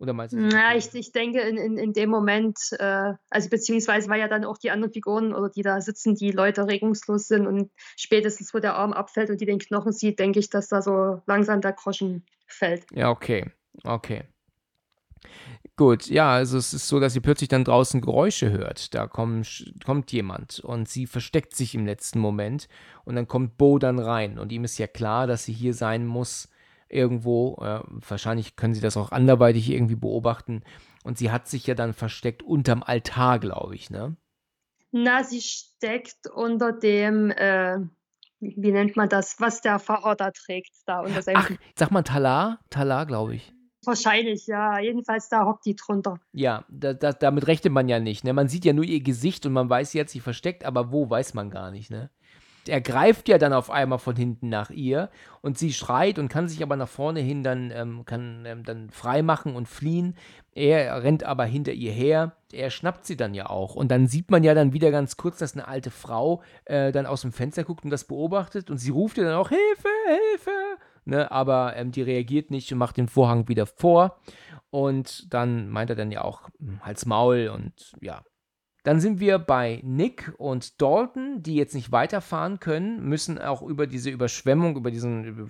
Oder 0.05 0.13
meinst 0.13 0.35
du? 0.35 0.39
Ja, 0.39 0.75
ich, 0.77 0.95
ich 0.95 1.13
denke, 1.13 1.41
in, 1.41 1.57
in, 1.57 1.79
in 1.79 1.93
dem 1.93 2.11
Moment, 2.11 2.59
äh, 2.79 3.15
also 3.31 3.49
beziehungsweise 3.49 4.09
weil 4.09 4.21
ja 4.21 4.29
dann 4.29 4.45
auch 4.45 4.59
die 4.59 4.71
anderen 4.71 4.93
Figuren 4.93 5.35
oder 5.35 5.49
die 5.49 5.63
da 5.63 5.81
sitzen, 5.81 6.15
die 6.15 6.31
Leute 6.31 6.67
regungslos 6.67 7.27
sind 7.27 7.47
und 7.47 7.71
spätestens, 7.97 8.53
wo 8.55 8.59
der 8.59 8.77
Arm 8.77 8.93
abfällt 8.93 9.31
und 9.31 9.41
die 9.41 9.47
den 9.47 9.59
Knochen 9.59 9.93
sieht, 9.93 10.19
denke 10.19 10.39
ich, 10.39 10.51
dass 10.51 10.69
da 10.69 10.83
so 10.83 11.23
langsam 11.27 11.61
der 11.61 11.73
Groschen 11.73 12.25
fällt. 12.47 12.85
Ja, 12.93 13.11
okay. 13.11 13.51
Okay. 13.83 14.25
Gut, 15.77 16.07
ja, 16.07 16.31
also 16.33 16.57
es 16.59 16.73
ist 16.73 16.87
so, 16.87 17.01
dass 17.01 17.15
sie 17.15 17.21
plötzlich 17.21 17.49
dann 17.49 17.65
draußen 17.65 18.01
Geräusche 18.01 18.51
hört. 18.51 18.95
Da 18.95 19.09
kommen, 19.09 19.45
kommt 19.85 20.13
jemand 20.13 20.61
und 20.61 20.89
sie 20.89 21.07
versteckt 21.07 21.57
sich 21.57 21.75
im 21.75 21.87
letzten 21.87 22.21
Moment 22.21 22.69
und 23.05 23.17
dann 23.17 23.27
kommt 23.27 23.57
Bo 23.57 23.79
dann 23.79 23.99
rein 23.99 24.39
und 24.39 24.53
ihm 24.53 24.65
ist 24.65 24.79
ja 24.79 24.87
klar, 24.87 25.27
dass 25.27 25.45
sie 25.45 25.53
hier 25.53 25.75
sein 25.75 26.07
muss 26.07 26.49
irgendwo. 26.89 27.57
Äh, 27.61 27.81
wahrscheinlich 27.89 28.57
können 28.57 28.75
sie 28.75 28.81
das 28.81 28.97
auch 28.97 29.13
anderweitig 29.13 29.71
irgendwie 29.71 29.97
beobachten. 29.97 30.63
Und 31.05 31.19
sie 31.19 31.31
hat 31.31 31.49
sich 31.49 31.67
ja 31.67 31.75
dann 31.75 31.93
versteckt 31.93 32.43
unterm 32.43 32.83
Altar, 32.83 33.39
glaube 33.39 33.75
ich, 33.75 33.91
ne? 33.91 34.17
Na, 34.91 35.25
sie 35.25 35.41
steckt 35.41 36.29
unter 36.33 36.73
dem, 36.73 37.31
äh, 37.33 37.79
wie 38.41 38.73
nennt 38.73 38.97
man 38.97 39.09
das, 39.09 39.41
was 39.41 39.61
der 39.61 39.79
Pfarrer 39.81 40.15
da 40.15 40.31
trägt, 40.31 40.73
da 40.87 41.01
unter 41.01 41.21
seinem. 41.21 41.39
Ach, 41.39 41.51
sag 41.77 41.91
mal 41.91 42.03
Talar? 42.03 42.61
Talar, 42.71 43.07
glaube 43.07 43.35
ich. 43.35 43.53
Wahrscheinlich, 43.85 44.47
ja. 44.47 44.79
Jedenfalls 44.79 45.29
da 45.29 45.45
hockt 45.45 45.67
die 45.67 45.77
drunter. 45.77 46.21
Ja, 46.33 46.65
da, 46.69 46.95
da, 46.95 47.13
damit 47.13 47.47
rechnet 47.47 47.73
man 47.73 47.89
ja 47.89 48.01
nicht. 48.01 48.25
Ne? 48.25 48.33
Man 48.33 48.49
sieht 48.49 48.65
ja 48.65 48.73
nur 48.73 48.85
ihr 48.85 49.01
Gesicht 49.01 49.45
und 49.47 49.53
man 49.53 49.69
weiß, 49.69 49.91
sie 49.91 50.01
hat 50.01 50.09
sich 50.09 50.23
versteckt, 50.23 50.65
aber 50.65 50.93
wo, 50.93 51.11
weiß 51.11 51.35
man 51.35 51.51
gar 51.51 51.71
nicht. 51.71 51.91
Ne? 51.91 52.11
Er 52.69 52.81
greift 52.81 53.29
ja 53.29 53.39
dann 53.39 53.53
auf 53.53 53.71
einmal 53.71 53.99
von 53.99 54.17
hinten 54.17 54.49
nach 54.49 54.71
ihr 54.71 55.11
und 55.43 55.59
sie 55.59 55.73
schreit 55.73 56.19
und 56.19 56.29
kann 56.29 56.49
sich 56.49 56.63
aber 56.63 56.77
nach 56.77 56.89
vorne 56.89 57.21
hin 57.21 57.43
dann, 57.43 57.71
ähm, 57.71 58.05
kann, 58.05 58.45
ähm, 58.47 58.65
dann 58.65 58.91
frei 58.91 59.23
machen 59.23 59.57
und 59.57 59.69
fliehen. 59.69 60.17
Er 60.53 61.03
rennt 61.03 61.25
aber 61.25 61.45
hinter 61.45 61.73
ihr 61.73 61.93
her. 61.93 62.37
Er 62.53 62.71
schnappt 62.71 63.07
sie 63.07 63.17
dann 63.17 63.35
ja 63.35 63.51
auch. 63.51 63.75
Und 63.75 63.91
dann 63.91 64.07
sieht 64.07 64.31
man 64.31 64.45
ja 64.45 64.55
dann 64.55 64.73
wieder 64.73 64.91
ganz 64.91 65.17
kurz, 65.17 65.39
dass 65.39 65.55
eine 65.55 65.67
alte 65.67 65.91
Frau 65.91 66.43
äh, 66.65 66.93
dann 66.93 67.07
aus 67.07 67.23
dem 67.23 67.33
Fenster 67.33 67.65
guckt 67.65 67.85
und 67.85 67.91
das 67.91 68.05
beobachtet. 68.05 68.71
Und 68.71 68.79
sie 68.79 68.91
ruft 68.91 69.19
ihr 69.19 69.25
dann 69.25 69.35
auch: 69.35 69.49
Hilfe, 69.49 69.89
Hilfe! 70.07 70.51
Ne, 71.07 71.31
aber 71.31 71.77
ähm, 71.77 71.93
die 71.93 72.03
reagiert 72.03 72.51
nicht 72.51 72.73
und 72.73 72.79
macht 72.79 72.97
den 72.97 73.09
Vorhang 73.09 73.49
wieder 73.49 73.67
vor. 73.67 74.21
Und 74.71 75.33
dann 75.33 75.69
meint 75.69 75.91
er 75.91 75.97
dann 75.97 76.11
ja 76.11 76.23
auch 76.23 76.49
hm, 76.59 76.81
Hals 76.83 77.05
Maul 77.07 77.49
und 77.49 77.93
ja, 78.01 78.23
dann 78.85 79.01
sind 79.01 79.19
wir 79.19 79.39
bei 79.39 79.81
Nick 79.83 80.35
und 80.37 80.81
Dalton, 80.81 81.43
die 81.43 81.57
jetzt 81.57 81.75
nicht 81.75 81.91
weiterfahren 81.91 82.61
können, 82.61 83.03
müssen 83.03 83.39
auch 83.39 83.63
über 83.63 83.87
diese 83.87 84.11
Überschwemmung, 84.11 84.77
über 84.77 84.91
diesen 84.91 85.49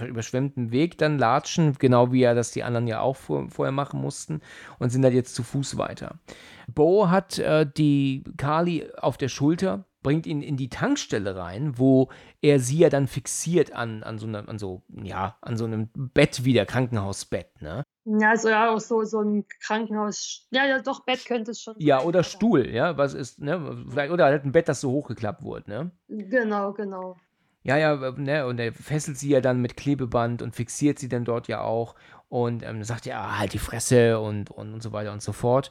überschwemmten 0.00 0.70
Weg 0.70 0.96
dann 0.96 1.18
latschen, 1.18 1.74
genau 1.78 2.12
wie 2.12 2.20
ja 2.20 2.32
das 2.32 2.52
die 2.52 2.62
anderen 2.62 2.86
ja 2.86 3.00
auch 3.00 3.16
vor, 3.16 3.50
vorher 3.50 3.72
machen 3.72 4.00
mussten 4.00 4.40
und 4.78 4.90
sind 4.90 5.02
dann 5.02 5.12
jetzt 5.12 5.34
zu 5.34 5.42
Fuß 5.42 5.78
weiter. 5.78 6.20
Bo 6.68 7.10
hat 7.10 7.40
äh, 7.40 7.66
die 7.66 8.22
Carly 8.36 8.88
auf 8.96 9.18
der 9.18 9.28
Schulter, 9.28 9.84
bringt 10.02 10.26
ihn 10.26 10.42
in 10.42 10.56
die 10.56 10.68
Tankstelle 10.68 11.36
rein, 11.36 11.78
wo 11.78 12.10
er 12.40 12.60
sie 12.60 12.78
ja 12.78 12.88
dann 12.88 13.06
fixiert 13.06 13.72
an, 13.72 14.02
an, 14.02 14.18
so, 14.18 14.26
einer, 14.26 14.48
an 14.48 14.58
so, 14.58 14.82
ja, 15.02 15.36
an 15.40 15.56
so 15.56 15.64
einem 15.64 15.88
Bett 15.94 16.44
wie 16.44 16.52
der 16.52 16.66
Krankenhausbett, 16.66 17.60
ne? 17.62 17.82
Ja, 18.04 18.30
also 18.30 18.48
ja, 18.48 18.70
auch 18.72 18.80
so, 18.80 19.04
so 19.04 19.20
ein 19.20 19.46
Krankenhaus. 19.62 20.46
Ja, 20.50 20.66
ja, 20.66 20.80
doch, 20.80 21.04
Bett 21.04 21.24
könnte 21.26 21.50
es 21.50 21.60
schon 21.60 21.74
Ja, 21.78 21.98
sein, 21.98 22.08
oder 22.08 22.24
Stuhl, 22.24 22.68
ja, 22.70 22.96
was 22.96 23.14
ist, 23.14 23.40
ne? 23.40 23.84
Vielleicht, 23.88 24.10
oder 24.10 24.24
halt 24.24 24.44
ein 24.44 24.52
Bett, 24.52 24.68
das 24.68 24.80
so 24.80 24.90
hochgeklappt 24.90 25.42
wurde, 25.42 25.70
ne? 25.70 25.90
Genau, 26.08 26.72
genau. 26.72 27.16
Ja, 27.62 27.76
ja, 27.76 28.12
ne, 28.12 28.46
und 28.46 28.58
er 28.58 28.72
fesselt 28.72 29.18
sie 29.18 29.28
ja 29.28 29.42
dann 29.42 29.60
mit 29.60 29.76
Klebeband 29.76 30.40
und 30.40 30.56
fixiert 30.56 30.98
sie 30.98 31.10
dann 31.10 31.26
dort 31.26 31.46
ja 31.46 31.60
auch 31.60 31.94
und 32.30 32.62
ähm, 32.62 32.82
sagt 32.84 33.04
ja, 33.04 33.38
halt 33.38 33.52
die 33.52 33.58
Fresse 33.58 34.18
und, 34.18 34.50
und, 34.50 34.72
und 34.72 34.82
so 34.82 34.92
weiter 34.92 35.12
und 35.12 35.20
so 35.20 35.32
fort. 35.32 35.70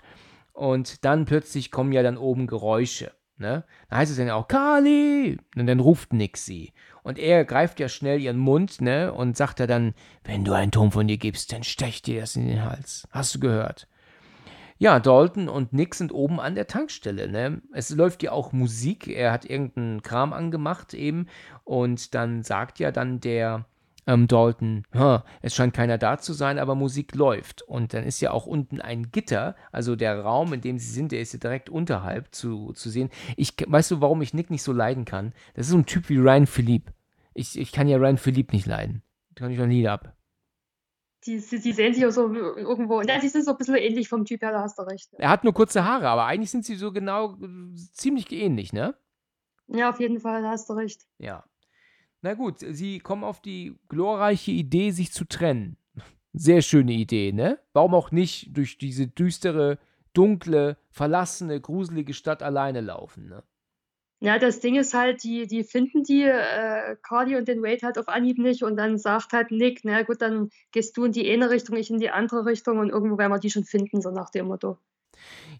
Und 0.53 1.03
dann 1.06 1.26
plötzlich 1.26 1.72
kommen 1.72 1.91
ja 1.91 2.03
dann 2.03 2.18
oben 2.18 2.45
Geräusche. 2.45 3.11
Ne? 3.40 3.64
Dann 3.90 3.99
heißt 3.99 4.11
es 4.11 4.18
dann 4.18 4.30
auch, 4.30 4.48
Kali! 4.48 5.38
Und 5.56 5.68
dann 5.68 5.80
ruft 5.80 6.14
Nick 6.14 6.38
sie. 6.38 6.74
Und 7.03 7.18
er 7.18 7.45
greift 7.45 7.80
ja 7.80 7.88
schnell 7.88 8.20
ihren 8.20 8.38
Mund, 8.38 8.82
ne? 8.82 9.14
Und 9.14 9.38
sagt 9.38 9.60
ja 9.60 9.68
dann, 9.68 9.94
wenn 10.26 10.44
du 10.44 10.53
einen 10.53 10.72
Ton 10.72 10.91
von 10.91 11.07
dir 11.07 11.18
gibst, 11.18 11.53
dann 11.53 11.64
stech 11.64 12.02
dir 12.02 12.22
das 12.22 12.36
in 12.36 12.48
den 12.48 12.64
Hals. 12.64 13.07
Hast 13.11 13.34
du 13.34 13.40
gehört? 13.40 13.88
Ja, 14.78 14.99
Dalton 14.99 15.49
und 15.49 15.74
Nick 15.74 15.95
sind 15.95 16.14
oben 16.14 16.40
an 16.40 16.56
der 16.56 16.68
Tankstelle, 16.68 17.30
ne? 17.30 17.61
Es 17.74 17.90
läuft 17.90 18.24
ja 18.24 18.32
auch 18.32 18.52
Musik. 18.52 19.07
Er 19.07 19.32
hat 19.32 19.45
irgendeinen 19.45 20.03
Kram 20.03 20.34
angemacht 20.34 20.94
eben. 20.94 21.28
Und 21.64 22.14
dann 22.14 22.44
sagt 22.44 22.80
ja 22.80 22.91
dann 22.91 23.20
der 23.20 23.66
ähm, 24.07 24.27
Dalton, 24.27 24.84
"Hm, 24.91 25.19
es 25.41 25.55
scheint 25.55 25.73
keiner 25.73 25.97
da 25.97 26.17
zu 26.17 26.34
sein, 26.34 26.59
aber 26.59 26.76
Musik 26.76 27.15
läuft. 27.15 27.61
Und 27.61 27.93
dann 27.93 28.03
ist 28.03 28.21
ja 28.21 28.31
auch 28.31 28.45
unten 28.45 28.81
ein 28.81 29.11
Gitter, 29.11 29.55
also 29.71 29.95
der 29.95 30.21
Raum, 30.21 30.53
in 30.53 30.61
dem 30.61 30.80
sie 30.80 30.91
sind, 30.91 31.11
der 31.11 31.21
ist 31.21 31.34
ja 31.34 31.39
direkt 31.39 31.69
unterhalb 31.69 32.34
zu, 32.34 32.73
zu 32.73 32.89
sehen. 32.89 33.09
Ich, 33.38 33.53
weißt 33.65 33.91
du, 33.91 34.01
warum 34.01 34.21
ich 34.21 34.34
Nick 34.34 34.49
nicht 34.49 34.63
so 34.63 34.73
leiden 34.73 35.05
kann? 35.05 35.34
Das 35.53 35.67
ist 35.67 35.71
so 35.71 35.77
ein 35.77 35.85
Typ 35.85 36.09
wie 36.09 36.17
Ryan 36.17 36.47
Philippe. 36.47 36.93
Ich, 37.34 37.57
ich 37.57 37.71
kann 37.71 37.88
ja 37.88 37.97
Ryan 37.97 38.17
Philippe 38.17 38.55
nicht 38.55 38.65
leiden. 38.65 39.03
Da 39.35 39.43
kann 39.45 39.51
ich 39.51 39.59
noch 39.59 39.67
nie 39.67 39.88
ab. 39.88 40.15
Die, 41.26 41.39
sie, 41.39 41.57
sie 41.57 41.73
sehen 41.73 41.93
sich 41.93 42.05
auch 42.05 42.11
so 42.11 42.34
irgendwo. 42.34 43.01
Ja, 43.01 43.19
sie 43.19 43.27
sind 43.27 43.43
so 43.43 43.51
ein 43.51 43.57
bisschen 43.57 43.76
ähnlich 43.76 44.07
vom 44.07 44.23
Typ 44.26 44.41
her, 44.41 44.51
da 44.51 44.61
hast 44.61 44.80
du 44.80 44.84
recht. 44.84 45.09
Er 45.13 45.30
hat 45.30 45.43
nur 45.43 45.53
kurze 45.53 45.84
Haare, 45.84 46.07
aber 46.07 46.26
eigentlich 46.26 46.49
sind 46.49 46.63
sie 46.65 46.76
so 46.76 46.93
genau 46.93 47.34
äh, 47.41 47.76
ziemlich 47.93 48.31
ähnlich, 48.31 48.71
ne? 48.71 48.95
Ja, 49.67 49.89
auf 49.89 49.99
jeden 49.99 50.19
Fall, 50.19 50.41
da 50.41 50.51
hast 50.51 50.69
du 50.69 50.73
recht. 50.73 51.05
Ja. 51.17 51.43
Na 52.21 52.33
gut, 52.33 52.59
sie 52.59 52.99
kommen 52.99 53.23
auf 53.23 53.41
die 53.41 53.75
glorreiche 53.87 54.51
Idee, 54.51 54.91
sich 54.91 55.11
zu 55.11 55.25
trennen. 55.25 55.77
Sehr 56.33 56.61
schöne 56.61 56.91
Idee, 56.93 57.31
ne? 57.31 57.59
Warum 57.73 57.95
auch 57.95 58.11
nicht 58.11 58.55
durch 58.55 58.77
diese 58.77 59.07
düstere, 59.07 59.79
dunkle, 60.13 60.77
verlassene, 60.91 61.61
gruselige 61.61 62.13
Stadt 62.13 62.43
alleine 62.43 62.81
laufen, 62.81 63.29
ne? 63.29 63.43
Ja, 64.21 64.37
das 64.37 64.59
Ding 64.59 64.75
ist 64.75 64.93
halt, 64.93 65.23
die, 65.23 65.47
die 65.47 65.63
finden 65.63 66.03
die 66.03 66.23
äh, 66.23 66.97
Cardi 67.01 67.37
und 67.37 67.47
den 67.47 67.63
Wade 67.63 67.83
halt 67.83 67.97
auf 67.97 68.09
Anhieb 68.09 68.37
nicht 68.37 68.63
und 68.63 68.75
dann 68.75 68.97
sagt 68.97 69.31
halt 69.31 69.49
Nick, 69.49 69.79
na 69.83 70.03
gut, 70.03 70.21
dann 70.21 70.49
gehst 70.73 70.97
du 70.97 71.05
in 71.05 71.13
die 71.13 71.29
eine 71.31 71.49
Richtung, 71.49 71.77
ich 71.77 71.89
in 71.89 71.99
die 71.99 72.09
andere 72.09 72.45
Richtung 72.45 72.79
und 72.79 72.89
irgendwo 72.89 73.17
werden 73.17 73.31
wir 73.31 73.39
die 73.39 73.49
schon 73.49 73.63
finden, 73.63 74.01
so 74.01 74.11
nach 74.11 74.29
dem 74.29 74.47
Motto. 74.47 74.77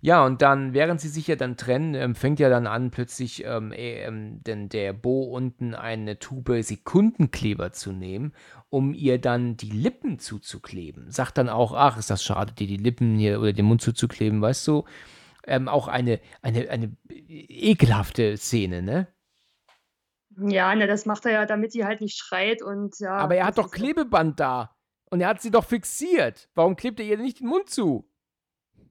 Ja, 0.02 0.26
und 0.26 0.41
dann, 0.41 0.73
während 0.73 1.02
sie 1.02 1.10
sich 1.10 1.27
ja 1.27 1.36
dann 1.36 1.57
trennen, 1.57 1.94
ähm, 1.95 2.15
fängt 2.15 2.40
ja 2.40 2.49
dann 2.49 2.68
an, 2.68 2.91
plötzlich 2.91 3.44
ähm, 3.45 3.72
äh, 3.72 4.03
ähm, 4.03 4.41
denn 4.44 4.69
der 4.69 4.94
Bo 4.94 5.23
unten 5.23 5.76
eine 5.76 6.19
Tube 6.19 6.64
Sekundenkleber 6.64 7.72
zu 7.72 7.91
nehmen, 7.91 8.34
um 8.69 8.94
ihr 8.94 9.19
dann 9.19 9.57
die 9.57 9.72
Lippen 9.72 10.19
zuzukleben. 10.19 11.11
Sagt 11.11 11.38
dann 11.38 11.49
auch, 11.49 11.73
ach, 11.73 11.98
ist 11.98 12.10
das 12.10 12.23
schade, 12.23 12.53
dir 12.53 12.68
die 12.68 12.77
Lippen 12.77 13.18
hier 13.18 13.40
oder 13.40 13.53
den 13.53 13.65
Mund 13.65 13.81
zuzukleben, 13.81 14.41
weißt 14.41 14.68
du? 14.68 14.86
ähm, 15.49 15.68
auch 15.68 15.88
eine, 15.88 16.19
eine, 16.41 16.69
eine 16.69 16.95
ekelhafte 17.10 18.38
Szene, 18.38 18.81
ne? 18.81 19.07
Ja, 20.38 20.73
ne, 20.73 20.88
das 20.88 21.06
macht 21.06 21.26
er 21.26 21.31
ja, 21.31 21.45
damit 21.45 21.72
sie 21.72 21.84
halt 21.84 22.02
nicht 22.02 22.18
schreit 22.18 22.61
und 22.61 22.99
ja. 22.99 23.18
Aber 23.18 23.36
er 23.36 23.45
hat 23.45 23.57
doch 23.57 23.72
Klebeband 23.72 24.40
da. 24.40 24.76
Und 25.10 25.22
er 25.22 25.27
hat 25.30 25.41
sie 25.41 25.52
doch 25.52 25.65
fixiert. 25.65 26.49
Warum 26.53 26.76
klebt 26.76 26.99
er 26.99 27.06
ihr 27.06 27.18
nicht 27.18 27.40
den 27.40 27.48
Mund 27.48 27.69
zu? 27.69 28.07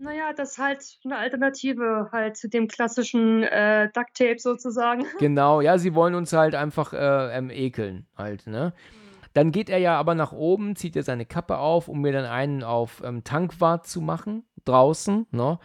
Naja, 0.01 0.33
das 0.33 0.53
ist 0.53 0.59
halt 0.59 0.99
eine 1.05 1.17
Alternative 1.17 2.09
halt 2.13 2.37
zu 2.37 2.49
dem 2.49 2.69
klassischen 2.69 3.43
äh, 3.43 3.89
Ducktape 3.93 4.39
sozusagen. 4.39 5.05
Genau, 5.19 5.61
ja, 5.61 5.79
sie 5.79 5.95
wollen 5.95 6.15
uns 6.15 6.33
halt 6.33 6.55
einfach 6.55 6.93
äh, 6.93 7.37
ähm, 7.37 7.51
ekeln 7.51 8.07
halt, 8.17 8.47
ne? 8.47 8.73
Dann 9.35 9.53
geht 9.53 9.69
er 9.69 9.79
ja 9.79 9.99
aber 9.99 10.15
nach 10.15 10.33
oben, 10.33 10.75
zieht 10.77 10.97
er 10.97 11.03
seine 11.03 11.27
Kappe 11.27 11.59
auf, 11.59 11.89
um 11.89 12.01
mir 12.01 12.13
dann 12.13 12.25
einen 12.25 12.63
auf 12.63 13.03
ähm, 13.05 13.25
Tankwart 13.25 13.87
zu 13.87 14.01
machen, 14.01 14.45
draußen, 14.65 15.27
ne? 15.31 15.59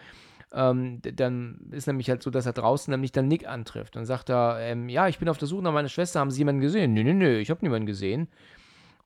Ähm, 0.54 1.02
dann 1.02 1.60
ist 1.72 1.88
nämlich 1.88 2.10
halt 2.10 2.22
so, 2.22 2.30
dass 2.30 2.46
er 2.46 2.54
draußen 2.54 2.92
nämlich 2.92 3.12
dann 3.12 3.28
Nick 3.28 3.48
antrifft. 3.48 3.96
Dann 3.96 4.06
sagt 4.06 4.30
er, 4.30 4.60
ähm, 4.60 4.90
ja, 4.90 5.08
ich 5.08 5.18
bin 5.18 5.30
auf 5.30 5.40
der 5.40 5.48
Suche 5.48 5.64
nach 5.64 5.74
meiner 5.74 5.90
Schwester, 5.90 6.20
haben 6.20 6.30
Sie 6.30 6.40
jemanden 6.40 6.62
gesehen? 6.62 6.94
Nö, 6.94 7.04
nö, 7.04 7.14
nö, 7.14 7.40
ich 7.40 7.50
habe 7.50 7.62
niemanden 7.64 7.88
gesehen. 7.88 8.28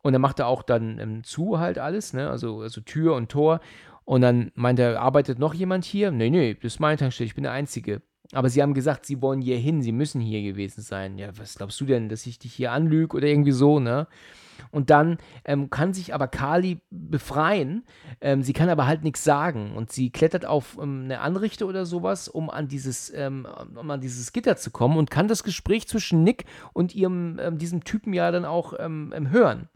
Und 0.02 0.14
dann 0.14 0.22
macht 0.22 0.40
er 0.40 0.48
auch 0.48 0.64
dann 0.64 1.00
ähm, 1.00 1.24
zu 1.24 1.60
halt 1.60 1.80
alles, 1.80 2.14
ne? 2.14 2.30
Also, 2.30 2.62
also 2.62 2.82
Tür 2.82 3.16
und 3.16 3.30
Tor. 3.30 3.62
Und 4.08 4.22
dann 4.22 4.52
meint 4.56 4.80
er, 4.80 5.02
arbeitet 5.02 5.38
noch 5.38 5.54
jemand 5.54 5.84
hier? 5.84 6.12
Nee, 6.12 6.30
nee, 6.30 6.54
das 6.54 6.76
ist 6.76 6.80
meine 6.80 6.96
Tankstelle, 6.96 7.28
ich 7.28 7.36
bin 7.36 7.44
der 7.44 7.52
Einzige. 7.52 8.02
Aber 8.32 8.48
sie 8.48 8.62
haben 8.62 8.74
gesagt, 8.74 9.06
sie 9.06 9.22
wollen 9.22 9.42
hier 9.42 9.58
hin, 9.58 9.82
sie 9.82 9.92
müssen 9.92 10.22
hier 10.22 10.42
gewesen 10.44 10.82
sein. 10.82 11.18
Ja, 11.18 11.38
was 11.38 11.56
glaubst 11.56 11.82
du 11.82 11.86
denn, 11.86 12.08
dass 12.08 12.26
ich 12.26 12.40
dich 12.40 12.54
hier 12.54 12.72
anlüge 12.72 13.18
oder 13.18 13.28
irgendwie 13.28 13.52
so, 13.52 13.82
ne? 13.82 14.08
Und 14.72 14.92
dann 14.92 15.18
ähm, 15.44 15.70
kann 15.70 15.94
sich 15.94 16.14
aber 16.14 16.30
Kali 16.30 16.80
befreien. 16.90 17.84
Ähm, 18.22 18.44
sie 18.44 18.54
kann 18.54 18.70
aber 18.70 18.88
halt 18.88 19.04
nichts 19.04 19.26
sagen. 19.26 19.76
Und 19.76 19.92
sie 19.92 20.10
klettert 20.10 20.46
auf 20.46 20.78
ähm, 20.82 21.02
eine 21.04 21.20
Anrichte 21.20 21.66
oder 21.66 21.86
sowas, 21.86 22.30
um 22.30 22.50
an, 22.50 22.70
dieses, 22.70 23.14
ähm, 23.14 23.46
um 23.76 23.92
an 23.92 24.00
dieses 24.00 24.32
Gitter 24.32 24.56
zu 24.56 24.72
kommen 24.72 24.98
und 24.98 25.12
kann 25.12 25.28
das 25.28 25.44
Gespräch 25.44 25.86
zwischen 25.86 26.24
Nick 26.24 26.46
und 26.72 26.96
ihrem, 26.96 27.40
ähm, 27.42 27.58
diesem 27.58 27.84
Typen 27.84 28.14
ja 28.14 28.32
dann 28.32 28.46
auch 28.46 28.74
ähm, 28.80 29.14
hören. 29.32 29.68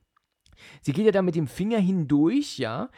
Sie 0.82 0.94
geht 0.94 1.06
ja 1.06 1.12
da 1.12 1.22
mit 1.22 1.36
dem 1.36 1.48
Finger 1.48 1.80
hindurch, 1.80 2.58
ja, 2.58 2.90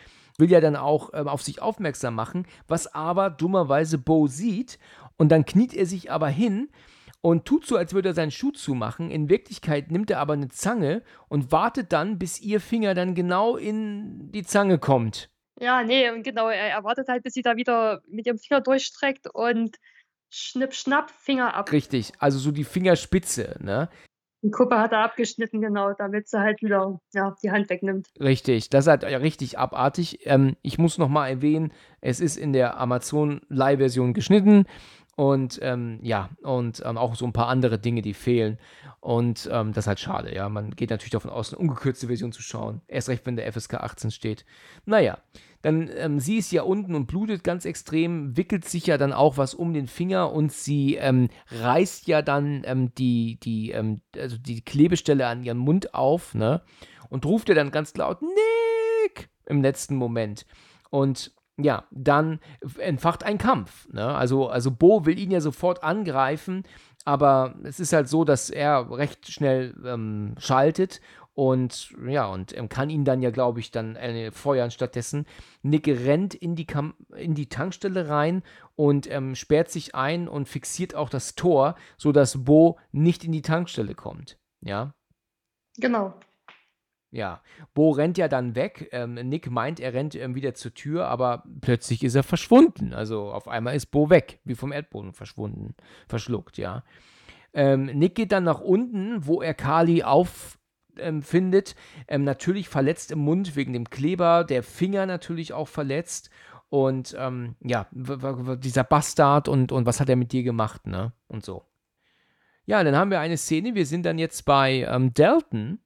will 0.43 0.51
ja 0.51 0.59
dann 0.59 0.75
auch 0.75 1.13
auf 1.13 1.41
sich 1.41 1.61
aufmerksam 1.61 2.15
machen, 2.15 2.45
was 2.67 2.93
aber 2.93 3.29
dummerweise 3.29 3.97
Bo 3.97 4.27
sieht. 4.27 4.77
Und 5.15 5.29
dann 5.31 5.45
kniet 5.45 5.73
er 5.73 5.85
sich 5.85 6.11
aber 6.11 6.27
hin 6.27 6.69
und 7.21 7.45
tut 7.45 7.65
so, 7.65 7.77
als 7.77 7.93
würde 7.93 8.09
er 8.09 8.13
seinen 8.13 8.31
Schuh 8.31 8.51
zumachen. 8.51 9.09
In 9.09 9.29
Wirklichkeit 9.29 9.89
nimmt 9.89 10.11
er 10.11 10.19
aber 10.19 10.33
eine 10.33 10.49
Zange 10.49 11.01
und 11.29 11.53
wartet 11.53 11.93
dann, 11.93 12.19
bis 12.19 12.41
ihr 12.41 12.59
Finger 12.59 12.93
dann 12.93 13.15
genau 13.15 13.55
in 13.55 14.29
die 14.33 14.43
Zange 14.43 14.79
kommt. 14.79 15.29
Ja, 15.61 15.81
nee, 15.81 16.09
und 16.09 16.23
genau, 16.23 16.49
er 16.49 16.83
wartet 16.83 17.07
halt, 17.07 17.23
bis 17.23 17.33
sie 17.33 17.41
da 17.41 17.55
wieder 17.55 18.01
mit 18.09 18.25
ihrem 18.25 18.39
Finger 18.39 18.59
durchstreckt 18.59 19.33
und 19.33 19.77
schnipp, 20.29 20.73
schnapp, 20.73 21.11
Finger 21.11 21.53
ab. 21.53 21.71
Richtig, 21.71 22.11
also 22.19 22.39
so 22.39 22.51
die 22.51 22.65
Fingerspitze, 22.65 23.55
ne? 23.61 23.87
Die 24.43 24.51
Kuppe 24.51 24.77
hat 24.77 24.91
er 24.91 24.99
abgeschnitten, 24.99 25.61
genau, 25.61 25.93
damit 25.93 26.27
sie 26.27 26.37
halt 26.37 26.61
wieder 26.61 26.99
ja, 27.13 27.33
die 27.41 27.49
Hand 27.49 27.69
wegnimmt. 27.69 28.09
Richtig, 28.19 28.69
das 28.69 28.85
ist 28.85 28.89
halt 28.89 29.03
richtig 29.03 29.57
abartig. 29.57 30.19
Ähm, 30.25 30.57
ich 30.61 30.77
muss 30.77 30.97
nochmal 30.97 31.29
erwähnen, 31.29 31.71
es 32.01 32.19
ist 32.19 32.35
in 32.35 32.51
der 32.51 32.77
Amazon-Leih-Version 32.77 34.13
geschnitten. 34.13 34.65
Und 35.15 35.59
ähm, 35.61 35.99
ja, 36.01 36.29
und 36.41 36.81
ähm, 36.83 36.97
auch 36.97 37.15
so 37.15 37.25
ein 37.25 37.33
paar 37.33 37.47
andere 37.47 37.77
Dinge, 37.77 38.01
die 38.01 38.15
fehlen. 38.15 38.57
Und 38.99 39.47
ähm, 39.51 39.71
das 39.73 39.83
ist 39.83 39.87
halt 39.87 39.99
schade, 39.99 40.33
ja. 40.33 40.49
Man 40.49 40.71
geht 40.71 40.89
natürlich 40.89 41.11
davon 41.11 41.29
aus, 41.29 41.53
eine 41.53 41.59
ungekürzte 41.59 42.07
Version 42.07 42.31
zu 42.31 42.41
schauen. 42.41 42.81
Erst 42.87 43.09
recht, 43.09 43.25
wenn 43.25 43.35
der 43.35 43.51
FSK 43.51 43.75
18 43.75 44.09
steht. 44.09 44.43
Naja, 44.85 45.19
dann 45.61 45.89
ähm, 45.95 46.19
sie 46.19 46.37
ist 46.37 46.51
ja 46.51 46.63
unten 46.63 46.95
und 46.95 47.05
blutet 47.05 47.43
ganz 47.43 47.65
extrem, 47.65 48.35
wickelt 48.35 48.65
sich 48.65 48.87
ja 48.87 48.97
dann 48.97 49.13
auch 49.13 49.37
was 49.37 49.53
um 49.53 49.73
den 49.73 49.87
Finger 49.87 50.31
und 50.31 50.51
sie 50.51 50.95
ähm, 50.95 51.29
reißt 51.51 52.07
ja 52.07 52.21
dann 52.21 52.63
ähm, 52.65 52.93
die, 52.95 53.39
die, 53.41 53.73
also 54.17 54.37
die 54.37 54.61
Klebestelle 54.61 55.27
an 55.27 55.43
ihren 55.43 55.59
Mund 55.59 55.93
auf, 55.93 56.33
ne? 56.33 56.61
Und 57.09 57.25
ruft 57.27 57.49
ja 57.49 57.55
dann 57.55 57.69
ganz 57.69 57.95
laut, 57.95 58.21
Nick! 58.23 59.29
im 59.45 59.61
letzten 59.61 59.95
Moment. 59.95 60.45
Und 60.89 61.31
ja, 61.57 61.85
dann 61.91 62.39
entfacht 62.79 63.23
ein 63.23 63.37
Kampf. 63.37 63.87
Ne? 63.91 64.05
Also, 64.05 64.47
also 64.47 64.71
Bo 64.71 65.05
will 65.05 65.19
ihn 65.19 65.31
ja 65.31 65.41
sofort 65.41 65.83
angreifen, 65.83 66.63
aber 67.05 67.55
es 67.63 67.79
ist 67.79 67.93
halt 67.93 68.07
so, 68.07 68.23
dass 68.23 68.49
er 68.49 68.89
recht 68.91 69.31
schnell 69.31 69.75
ähm, 69.85 70.35
schaltet 70.39 71.01
und 71.35 71.95
ja, 72.07 72.27
und 72.27 72.55
ähm, 72.55 72.69
kann 72.69 72.91
ihn 72.91 73.05
dann 73.05 73.21
ja, 73.21 73.31
glaube 73.31 73.59
ich, 73.59 73.71
dann 73.71 73.95
äh, 73.95 74.31
feuern 74.31 74.69
stattdessen. 74.69 75.25
Nick 75.63 75.87
rennt 75.87 76.35
in 76.35 76.55
die, 76.55 76.65
Kam 76.65 76.93
in 77.15 77.33
die 77.33 77.49
Tankstelle 77.49 78.07
rein 78.07 78.43
und 78.75 79.09
ähm, 79.09 79.33
sperrt 79.33 79.69
sich 79.69 79.95
ein 79.95 80.27
und 80.27 80.47
fixiert 80.47 80.93
auch 80.93 81.09
das 81.09 81.33
Tor, 81.33 81.75
sodass 81.97 82.43
Bo 82.43 82.77
nicht 82.91 83.23
in 83.23 83.31
die 83.31 83.41
Tankstelle 83.41 83.95
kommt. 83.95 84.37
Ja. 84.61 84.93
Genau. 85.77 86.13
Ja, 87.13 87.41
Bo 87.75 87.91
rennt 87.91 88.17
ja 88.17 88.27
dann 88.27 88.55
weg. 88.55 88.89
Ähm, 88.91 89.13
Nick 89.13 89.51
meint, 89.51 89.79
er 89.79 89.93
rennt 89.93 90.15
ähm, 90.15 90.33
wieder 90.33 90.55
zur 90.55 90.73
Tür, 90.73 91.07
aber 91.07 91.43
plötzlich 91.61 92.03
ist 92.03 92.15
er 92.15 92.23
verschwunden. 92.23 92.91
Also 92.91 93.31
auf 93.31 93.47
einmal 93.47 93.75
ist 93.75 93.91
Bo 93.91 94.09
weg, 94.09 94.39
wie 94.45 94.55
vom 94.55 94.71
Erdboden 94.71 95.13
verschwunden, 95.13 95.75
verschluckt, 96.07 96.57
ja. 96.57 96.83
Ähm, 97.53 97.85
Nick 97.85 98.15
geht 98.15 98.31
dann 98.31 98.45
nach 98.45 98.61
unten, 98.61 99.27
wo 99.27 99.43
er 99.43 99.53
Kali 99.53 100.01
auffindet. 100.01 101.75
Ähm, 102.07 102.23
natürlich 102.23 102.67
verletzt 102.67 103.11
im 103.11 103.19
Mund 103.19 103.55
wegen 103.55 103.73
dem 103.73 103.91
Kleber, 103.91 104.43
der 104.43 104.63
Finger 104.63 105.05
natürlich 105.05 105.53
auch 105.53 105.67
verletzt. 105.67 106.31
Und 106.69 107.15
ähm, 107.19 107.55
ja, 107.59 107.85
dieser 107.91 108.83
Bastard 108.83 109.47
und, 109.47 109.71
und 109.71 109.85
was 109.85 109.99
hat 109.99 110.09
er 110.09 110.15
mit 110.15 110.31
dir 110.31 110.41
gemacht, 110.41 110.87
ne? 110.87 111.13
Und 111.27 111.45
so. 111.45 111.67
Ja, 112.65 112.83
dann 112.83 112.95
haben 112.95 113.11
wir 113.11 113.19
eine 113.19 113.37
Szene. 113.37 113.75
Wir 113.75 113.85
sind 113.85 114.03
dann 114.03 114.17
jetzt 114.17 114.45
bei 114.45 114.87
ähm, 114.89 115.13
Dalton 115.13 115.77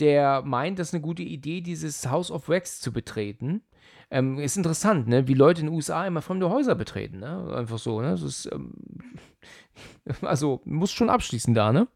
der 0.00 0.42
meint, 0.42 0.78
das 0.78 0.88
ist 0.88 0.94
eine 0.94 1.02
gute 1.02 1.22
Idee, 1.22 1.60
dieses 1.60 2.08
House 2.08 2.30
of 2.30 2.48
Wax 2.48 2.80
zu 2.80 2.92
betreten. 2.92 3.62
Ähm, 4.10 4.38
ist 4.38 4.56
interessant, 4.56 5.06
ne? 5.06 5.28
wie 5.28 5.34
Leute 5.34 5.60
in 5.60 5.66
den 5.66 5.74
USA 5.74 6.06
immer 6.06 6.22
fremde 6.22 6.48
Häuser 6.48 6.74
betreten. 6.74 7.18
Ne? 7.18 7.54
Einfach 7.54 7.78
so. 7.78 8.00
Ne? 8.00 8.14
Ist, 8.14 8.48
ähm, 8.50 8.72
also, 10.22 10.62
muss 10.64 10.92
schon 10.92 11.10
abschließen 11.10 11.54
da, 11.54 11.72
ne? 11.72 11.88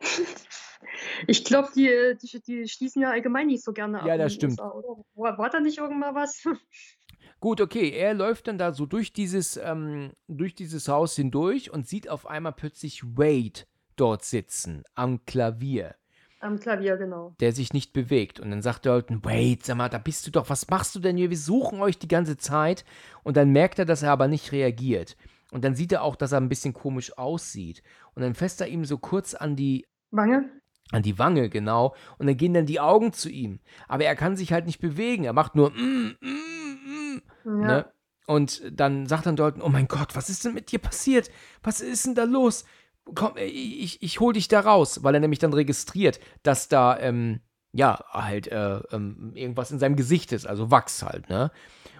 Ich 1.26 1.44
glaube, 1.44 1.68
die, 1.74 2.16
die, 2.20 2.40
die, 2.40 2.68
schließen 2.68 3.02
ja 3.02 3.10
allgemein 3.10 3.46
nicht 3.46 3.62
so 3.62 3.72
gerne 3.72 4.00
ab. 4.00 4.06
Ja, 4.06 4.16
das 4.16 4.34
stimmt. 4.34 4.58
War, 4.58 5.38
war 5.38 5.50
da 5.50 5.60
nicht 5.60 5.78
irgendwann 5.78 6.14
was? 6.14 6.42
Gut, 7.40 7.60
okay, 7.60 7.90
er 7.90 8.14
läuft 8.14 8.46
dann 8.46 8.58
da 8.58 8.72
so 8.72 8.86
durch 8.86 9.12
dieses, 9.12 9.56
ähm, 9.56 10.12
durch 10.28 10.54
dieses 10.54 10.88
Haus 10.88 11.16
hindurch 11.16 11.70
und 11.70 11.88
sieht 11.88 12.08
auf 12.08 12.26
einmal 12.26 12.52
plötzlich 12.52 13.04
Wade 13.04 13.64
dort 13.96 14.24
sitzen 14.24 14.84
am 14.94 15.24
Klavier. 15.24 15.96
Am 16.42 16.58
Klavier, 16.58 16.96
genau. 16.96 17.36
Der 17.38 17.52
sich 17.52 17.72
nicht 17.72 17.92
bewegt. 17.92 18.40
Und 18.40 18.50
dann 18.50 18.62
sagt 18.62 18.84
Dalton, 18.84 19.24
wait, 19.24 19.64
sag 19.64 19.76
mal, 19.76 19.88
da 19.88 19.98
bist 19.98 20.26
du 20.26 20.32
doch, 20.32 20.50
was 20.50 20.68
machst 20.68 20.92
du 20.96 20.98
denn 20.98 21.16
hier? 21.16 21.30
Wir 21.30 21.36
suchen 21.38 21.80
euch 21.80 22.00
die 22.00 22.08
ganze 22.08 22.36
Zeit. 22.36 22.84
Und 23.22 23.36
dann 23.36 23.50
merkt 23.50 23.78
er, 23.78 23.84
dass 23.84 24.02
er 24.02 24.10
aber 24.10 24.26
nicht 24.26 24.50
reagiert. 24.50 25.16
Und 25.52 25.64
dann 25.64 25.76
sieht 25.76 25.92
er 25.92 26.02
auch, 26.02 26.16
dass 26.16 26.32
er 26.32 26.40
ein 26.40 26.48
bisschen 26.48 26.72
komisch 26.72 27.16
aussieht. 27.16 27.84
Und 28.14 28.22
dann 28.22 28.34
fässt 28.34 28.60
er 28.60 28.66
ihm 28.66 28.84
so 28.84 28.98
kurz 28.98 29.34
an 29.34 29.54
die 29.54 29.86
Wange? 30.10 30.50
An 30.90 31.02
die 31.02 31.16
Wange, 31.16 31.48
genau. 31.48 31.94
Und 32.18 32.26
dann 32.26 32.36
gehen 32.36 32.54
dann 32.54 32.66
die 32.66 32.80
Augen 32.80 33.12
zu 33.12 33.30
ihm. 33.30 33.60
Aber 33.86 34.04
er 34.04 34.16
kann 34.16 34.36
sich 34.36 34.52
halt 34.52 34.66
nicht 34.66 34.80
bewegen. 34.80 35.22
Er 35.22 35.34
macht 35.34 35.54
nur 35.54 35.70
mm, 35.70 36.16
mm, 36.20 37.20
mm, 37.44 37.60
Ja. 37.62 37.66
ne? 37.66 37.92
Und 38.26 38.62
dann 38.72 39.06
sagt 39.06 39.26
dann 39.26 39.36
Dalton, 39.36 39.62
oh 39.62 39.68
mein 39.68 39.88
Gott, 39.88 40.16
was 40.16 40.28
ist 40.28 40.44
denn 40.44 40.54
mit 40.54 40.72
dir 40.72 40.78
passiert? 40.80 41.30
Was 41.62 41.80
ist 41.80 42.06
denn 42.06 42.14
da 42.14 42.24
los? 42.24 42.64
Komm, 43.14 43.36
äh, 43.36 43.44
ich, 43.44 44.02
ich 44.02 44.20
hol 44.20 44.32
dich 44.32 44.48
da 44.48 44.60
raus. 44.60 45.02
Weil 45.02 45.14
er 45.14 45.20
nämlich 45.20 45.38
dann 45.38 45.52
registriert, 45.52 46.20
dass 46.42 46.68
da, 46.68 46.98
ähm, 46.98 47.40
ja, 47.72 48.04
halt 48.10 48.48
äh, 48.48 48.80
ähm, 48.92 49.32
irgendwas 49.34 49.70
in 49.70 49.78
seinem 49.78 49.96
Gesicht 49.96 50.32
ist. 50.32 50.46
Also 50.46 50.70
Wachs 50.70 51.02
halt, 51.02 51.28
ne? 51.28 51.50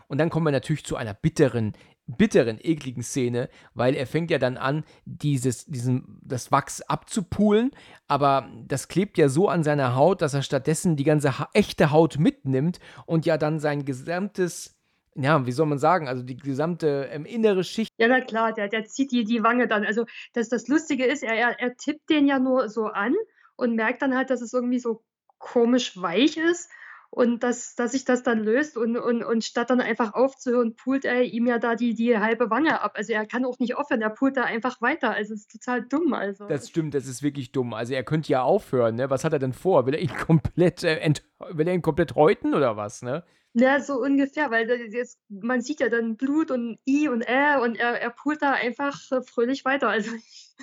Und 0.09 0.19
dann 0.19 0.29
kommen 0.29 0.45
wir 0.45 0.53
natürlich 0.53 0.85
zu 0.85 0.97
einer 0.97 1.15
bitteren, 1.15 1.73
bitteren, 2.07 2.59
ekligen 2.61 3.03
Szene, 3.03 3.49
weil 3.75 3.95
er 3.95 4.07
fängt 4.07 4.31
ja 4.31 4.39
dann 4.39 4.57
an, 4.57 4.85
dieses, 5.05 5.65
diesen, 5.67 6.19
das 6.23 6.53
Wachs 6.53 6.83
abzupulen, 6.83 7.71
aber 8.09 8.51
das 8.67 8.89
klebt 8.89 9.19
ja 9.19 9.29
so 9.29 9.49
an 9.49 9.63
seiner 9.63 9.95
Haut, 9.95 10.21
dass 10.21 10.35
er 10.35 10.43
stattdessen 10.43 10.97
die 10.97 11.05
ganze 11.05 11.39
ha 11.39 11.49
echte 11.55 11.91
Haut 11.91 12.19
mitnimmt 12.19 12.79
und 13.07 13.25
ja 13.25 13.39
dann 13.39 13.61
sein 13.61 13.85
gesamtes, 13.85 14.77
ja, 15.15 15.45
wie 15.47 15.53
soll 15.53 15.67
man 15.67 15.79
sagen, 15.79 16.09
also 16.09 16.23
die 16.23 16.37
gesamte 16.37 17.09
ähm, 17.11 17.25
innere 17.25 17.65
Schicht. 17.65 17.93
Ja, 17.99 18.09
na 18.09 18.21
klar, 18.21 18.53
der, 18.53 18.69
der 18.69 18.87
zieht 18.87 19.13
die, 19.13 19.25
die 19.25 19.43
Wange 19.43 19.69
dann. 19.69 19.85
Also 19.85 20.07
das, 20.33 20.49
das 20.49 20.69
Lustige 20.69 21.05
ist, 21.05 21.23
er, 21.23 21.35
er, 21.35 21.61
er 21.61 21.77
tippt 21.77 22.09
den 22.11 22.27
ja 22.27 22.39
nur 22.39 22.69
so 22.69 22.87
an 22.87 23.15
und 23.57 23.75
merkt 23.75 24.03
dann 24.03 24.17
halt, 24.17 24.31
dass 24.31 24.41
es 24.41 24.53
irgendwie 24.53 24.79
so 24.79 25.03
komisch 25.39 26.01
weich 26.01 26.37
ist 26.37 26.71
und 27.11 27.43
dass, 27.43 27.75
dass 27.75 27.93
sich 27.93 28.07
das 28.07 28.23
dann 28.23 28.39
löst 28.39 28.79
und, 28.79 28.97
und, 28.97 29.23
und 29.23 29.45
statt 29.45 29.69
dann 29.69 29.83
einfach 29.83 30.15
aufzuhören, 30.15 30.77
pult 30.77 31.05
er 31.05 31.23
ihm 31.23 31.47
ja 31.47 31.59
da 31.59 31.75
die, 31.75 31.93
die 31.93 32.17
halbe 32.17 32.49
Wange 32.49 32.81
ab. 32.81 32.93
Also 32.95 33.13
er 33.13 33.27
kann 33.27 33.45
auch 33.45 33.59
nicht 33.59 33.77
aufhören, 33.77 34.01
er 34.01 34.09
pult 34.09 34.39
da 34.39 34.45
einfach 34.45 34.81
weiter. 34.81 35.11
Also 35.11 35.35
es 35.35 35.41
ist 35.41 35.51
total 35.51 35.83
dumm. 35.83 36.15
Also. 36.15 36.47
Das 36.47 36.71
stimmt, 36.71 36.95
das 36.95 37.07
ist 37.07 37.23
wirklich 37.23 37.53
dumm. 37.53 37.75
Also 37.75 37.93
er 37.93 38.03
könnte 38.03 38.33
ja 38.33 38.43
aufhören, 38.43 38.95
ne? 38.95 39.11
Was 39.11 39.25
hat 39.25 39.35
er 39.35 39.39
denn 39.39 39.53
vor? 39.53 39.85
Will 39.85 39.95
er 39.95 40.01
ihn 40.01 40.09
komplett, 40.27 40.85
äh, 40.85 40.97
ent 41.01 41.23
will 41.51 41.69
er 41.69 41.75
ihn 41.75 41.83
komplett 41.83 42.15
häuten 42.15 42.55
oder 42.55 42.79
was, 42.79 43.03
ne? 43.03 43.25
Ja, 43.55 43.81
so 43.81 44.01
ungefähr, 44.01 44.51
weil 44.51 44.69
jetzt, 44.93 45.19
man 45.29 45.61
sieht 45.61 45.81
ja 45.81 45.91
dann 45.91 46.17
Blut 46.17 46.51
und 46.51 46.79
I 46.89 47.09
und 47.09 47.23
Ä 47.23 47.59
und 47.63 47.77
er, 47.77 48.01
er 48.01 48.11
pult 48.11 48.41
da 48.41 48.53
einfach 48.53 48.99
äh, 49.11 49.23
fröhlich 49.23 49.65
weiter. 49.65 49.89
Also 49.89 50.11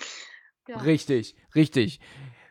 ja. 0.68 0.78
Richtig, 0.78 1.36
richtig. 1.54 2.00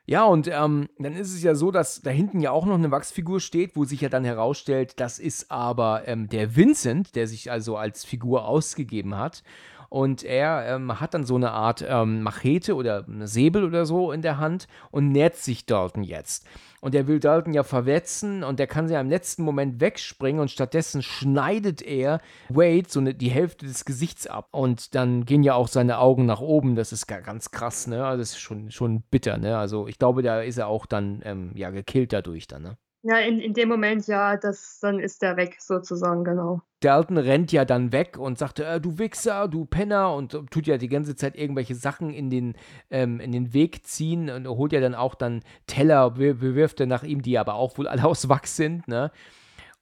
Ja, 0.06 0.24
und 0.24 0.48
ähm, 0.48 0.89
dann 0.98 1.16
ist 1.16 1.35
es 1.35 1.43
ja 1.43 1.55
so, 1.55 1.70
dass 1.70 2.01
da 2.01 2.09
hinten 2.09 2.40
ja 2.40 2.51
auch 2.51 2.65
noch 2.65 2.77
eine 2.77 2.90
Wachsfigur 2.90 3.40
steht, 3.40 3.77
wo 3.77 3.85
sich 3.85 4.01
ja 4.01 4.09
dann 4.09 4.24
herausstellt, 4.24 5.01
das 5.01 5.19
ist 5.19 5.51
aber 5.51 6.09
ähm, 6.09 6.31
der 6.31 6.56
Vincent, 6.56 7.15
der 7.15 7.27
sich 7.27 7.51
also 7.51 7.77
als 7.77 8.06
Figur 8.06 8.47
ausgegeben 8.47 9.19
hat. 9.19 9.43
Und 9.90 10.23
er 10.23 10.66
ähm, 10.66 11.01
hat 11.01 11.15
dann 11.15 11.24
so 11.24 11.36
eine 11.36 11.52
Art 11.52 11.85
ähm, 11.86 12.23
Machete 12.23 12.74
oder 12.74 13.05
Säbel 13.20 13.65
oder 13.65 13.86
so 13.86 14.12
in 14.12 14.20
der 14.20 14.39
Hand 14.39 14.69
und 14.90 15.12
nähert 15.12 15.36
sich 15.36 15.65
Dalton 15.65 16.02
jetzt. 16.02 16.47
Und 16.81 16.94
er 16.94 17.06
will 17.09 17.19
Dalton 17.20 17.55
ja 17.55 17.62
verwetzen 17.62 18.44
und 18.44 18.59
der 18.59 18.66
kann 18.66 18.86
sie 18.86 18.94
im 18.94 19.09
letzten 19.09 19.43
Moment 19.43 19.81
wegspringen 19.81 20.40
und 20.40 20.51
stattdessen 20.51 21.02
schneidet 21.02 21.82
er 21.82 22.20
Wade 22.51 22.85
so 22.86 23.01
eine, 23.01 23.15
die 23.15 23.31
Hälfte 23.31 23.66
des 23.66 23.85
Gesichts 23.85 24.27
ab. 24.27 24.48
Und 24.52 24.94
dann 24.94 25.24
gehen 25.24 25.43
ja 25.43 25.55
auch 25.55 25.69
seine 25.69 25.98
Augen 25.98 26.27
nach 26.27 26.40
oben. 26.40 26.77
Das 26.77 26.93
ist 26.93 27.06
ga- 27.06 27.20
ganz 27.20 27.51
krass, 27.51 27.86
ne? 27.86 28.05
Also 28.06 28.20
das 28.20 28.31
ist 28.31 28.39
schon, 28.40 28.70
schon 28.70 29.02
bitter, 29.10 29.39
ne? 29.39 29.59
Also 29.59 29.89
ich 29.89 29.98
glaube, 29.98 30.23
da 30.23 30.40
ist 30.43 30.59
er 30.59 30.69
auch 30.69 30.86
dann 30.86 31.20
ähm, 31.24 31.52
ja 31.55 31.70
gekillt 31.70 32.12
dadurch 32.12 32.47
dann, 32.47 32.62
ne? 32.62 32.77
Ja, 33.09 33.16
in, 33.20 33.40
in 33.40 33.55
dem 33.55 33.70
Moment, 33.70 34.06
ja, 34.06 34.36
das, 34.36 34.80
dann 34.80 34.98
ist 34.98 35.22
der 35.22 35.39
weg, 35.39 35.56
sozusagen, 35.60 36.24
genau. 36.24 36.60
Dalton 36.80 37.16
rennt 37.16 37.52
ja 37.52 37.64
dann 37.64 37.90
weg 37.90 38.18
und 38.18 38.36
sagt, 38.36 38.60
äh, 38.60 38.82
du 38.82 38.98
Wichser, 38.98 39.48
du 39.48 39.64
Penner 39.64 40.14
und 40.14 40.32
tut 40.51 40.66
ja 40.66 40.76
die 40.76 40.90
ganze 40.90 41.16
Zeit 41.16 41.35
irgendwelche 41.35 41.74
Sachen 41.74 42.10
in 42.12 42.28
den, 42.28 42.55
ähm, 42.90 43.18
in 43.18 43.32
den 43.32 43.55
Weg 43.55 43.86
ziehen 43.86 44.28
und 44.28 44.47
holt 44.47 44.72
ja 44.72 44.80
dann 44.80 44.94
auch 44.94 45.14
dann 45.14 45.40
Teller, 45.66 46.18
wir- 46.18 46.35
bewirft 46.35 46.80
er 46.80 46.86
nach 46.86 47.02
ihm, 47.02 47.22
die 47.22 47.39
aber 47.39 47.55
auch 47.55 47.78
wohl 47.78 47.89
alle 47.89 48.05
aus 48.05 48.28
Wachs 48.28 48.56
sind, 48.56 48.86
ne? 48.89 49.10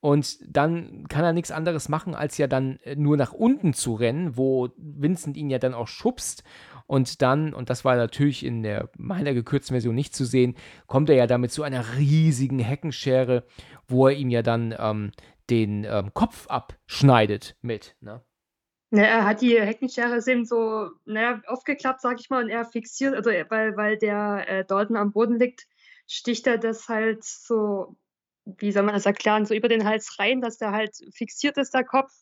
Und 0.07 0.39
dann 0.57 1.09
kann 1.09 1.24
er 1.24 1.33
nichts 1.33 1.51
anderes 1.51 1.89
machen, 1.89 2.15
als 2.15 2.39
ja 2.39 2.47
dann 2.47 2.78
äh, 2.85 2.95
nur 2.95 3.16
nach 3.16 3.33
unten 3.33 3.73
zu 3.73 3.95
rennen, 3.95 4.37
wo 4.37 4.69
Vincent 4.77 5.37
ihn 5.37 5.51
ja 5.51 5.59
dann 5.59 5.74
auch 5.74 5.89
schubst. 5.89 6.45
Und 6.87 7.23
dann, 7.23 7.53
und 7.53 7.70
das 7.70 7.85
war 7.85 7.97
natürlich 7.97 8.45
in 8.45 8.62
der 8.62 8.89
meiner 8.97 9.35
gekürzten 9.35 9.74
Version 9.74 9.97
nicht 9.97 10.15
zu 10.15 10.24
sehen, 10.24 10.55
kommt 10.87 11.11
er 11.11 11.16
ja 11.16 11.27
damit 11.27 11.51
zu 11.51 11.65
einer 11.65 11.97
riesigen 11.97 12.61
Heckenschere, 12.61 13.49
wo 13.89 14.07
er 14.07 14.15
ihm 14.15 14.31
ja 14.31 14.43
dann 14.43 14.73
ähm, 14.78 15.11
den 15.51 15.83
ähm, 15.83 16.15
Kopf 16.15 16.47
abschneidet 16.47 17.57
mit. 17.61 17.97
Ne? 17.99 18.23
Ja, 18.93 19.03
er 19.03 19.24
hat 19.24 19.41
die 19.41 19.61
Heckenschere 19.61 20.20
eben 20.24 20.45
so, 20.45 20.89
naja, 21.05 21.43
aufgeklappt, 21.49 22.01
sag 22.01 22.20
ich 22.20 22.31
mal, 22.31 22.45
und 22.45 22.49
er 22.51 22.65
fixiert, 22.65 23.16
also 23.16 23.31
weil, 23.31 23.77
weil 23.77 23.99
der 23.99 24.45
äh, 24.49 24.65
Dalton 24.65 24.97
am 24.97 25.11
Boden 25.11 25.41
liegt, 25.41 25.66
sticht 26.07 26.47
er 26.47 26.59
das 26.59 26.89
halt 26.89 27.24
so, 27.24 27.97
wie 28.47 28.73
soll 28.73 28.85
man 28.85 28.94
das 28.94 29.06
erklären, 29.06 29.44
so 29.44 29.55
über 29.55 29.68
den 29.68 29.85
Hals 29.85 30.18
rein, 30.18 30.40
dass 30.40 30.56
der 30.56 30.73
halt 30.73 30.97
fixiert 31.12 31.59
ist, 31.59 31.74
der 31.74 31.85
Kopf. 31.85 32.12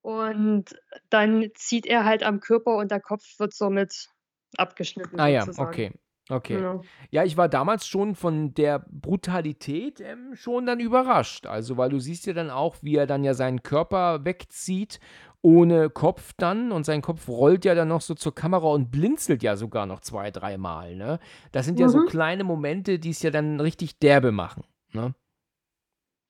Und 0.00 0.80
dann 1.10 1.50
zieht 1.54 1.84
er 1.84 2.04
halt 2.04 2.22
am 2.22 2.40
Körper 2.40 2.76
und 2.76 2.90
der 2.90 3.00
Kopf 3.00 3.24
wird 3.38 3.52
somit 3.52 4.08
abgeschnitten. 4.56 5.18
Ah 5.20 5.26
ja, 5.26 5.42
sozusagen. 5.42 5.68
okay. 5.68 5.92
Okay. 6.30 6.56
Genau. 6.56 6.82
Ja, 7.10 7.24
ich 7.24 7.38
war 7.38 7.48
damals 7.48 7.86
schon 7.86 8.14
von 8.14 8.52
der 8.52 8.84
Brutalität 8.90 10.00
ähm, 10.00 10.34
schon 10.34 10.66
dann 10.66 10.78
überrascht. 10.78 11.46
Also, 11.46 11.78
weil 11.78 11.88
du 11.88 11.98
siehst 11.98 12.26
ja 12.26 12.34
dann 12.34 12.50
auch, 12.50 12.76
wie 12.82 12.96
er 12.96 13.06
dann 13.06 13.24
ja 13.24 13.32
seinen 13.32 13.62
Körper 13.62 14.26
wegzieht, 14.26 15.00
ohne 15.40 15.88
Kopf 15.88 16.34
dann. 16.36 16.70
Und 16.70 16.84
sein 16.84 17.00
Kopf 17.00 17.28
rollt 17.28 17.64
ja 17.64 17.74
dann 17.74 17.88
noch 17.88 18.02
so 18.02 18.14
zur 18.14 18.34
Kamera 18.34 18.66
und 18.66 18.90
blinzelt 18.90 19.42
ja 19.42 19.56
sogar 19.56 19.86
noch 19.86 20.00
zwei, 20.00 20.30
dreimal. 20.30 20.96
Ne? 20.96 21.18
Das 21.52 21.64
sind 21.64 21.80
ja 21.80 21.88
so 21.88 22.00
Mhm. 22.00 22.06
kleine 22.06 22.44
Momente, 22.44 22.98
die 22.98 23.10
es 23.10 23.22
ja 23.22 23.30
dann 23.30 23.58
richtig 23.60 23.98
derbe 23.98 24.30
machen. 24.30 24.64
Ne? 24.92 25.14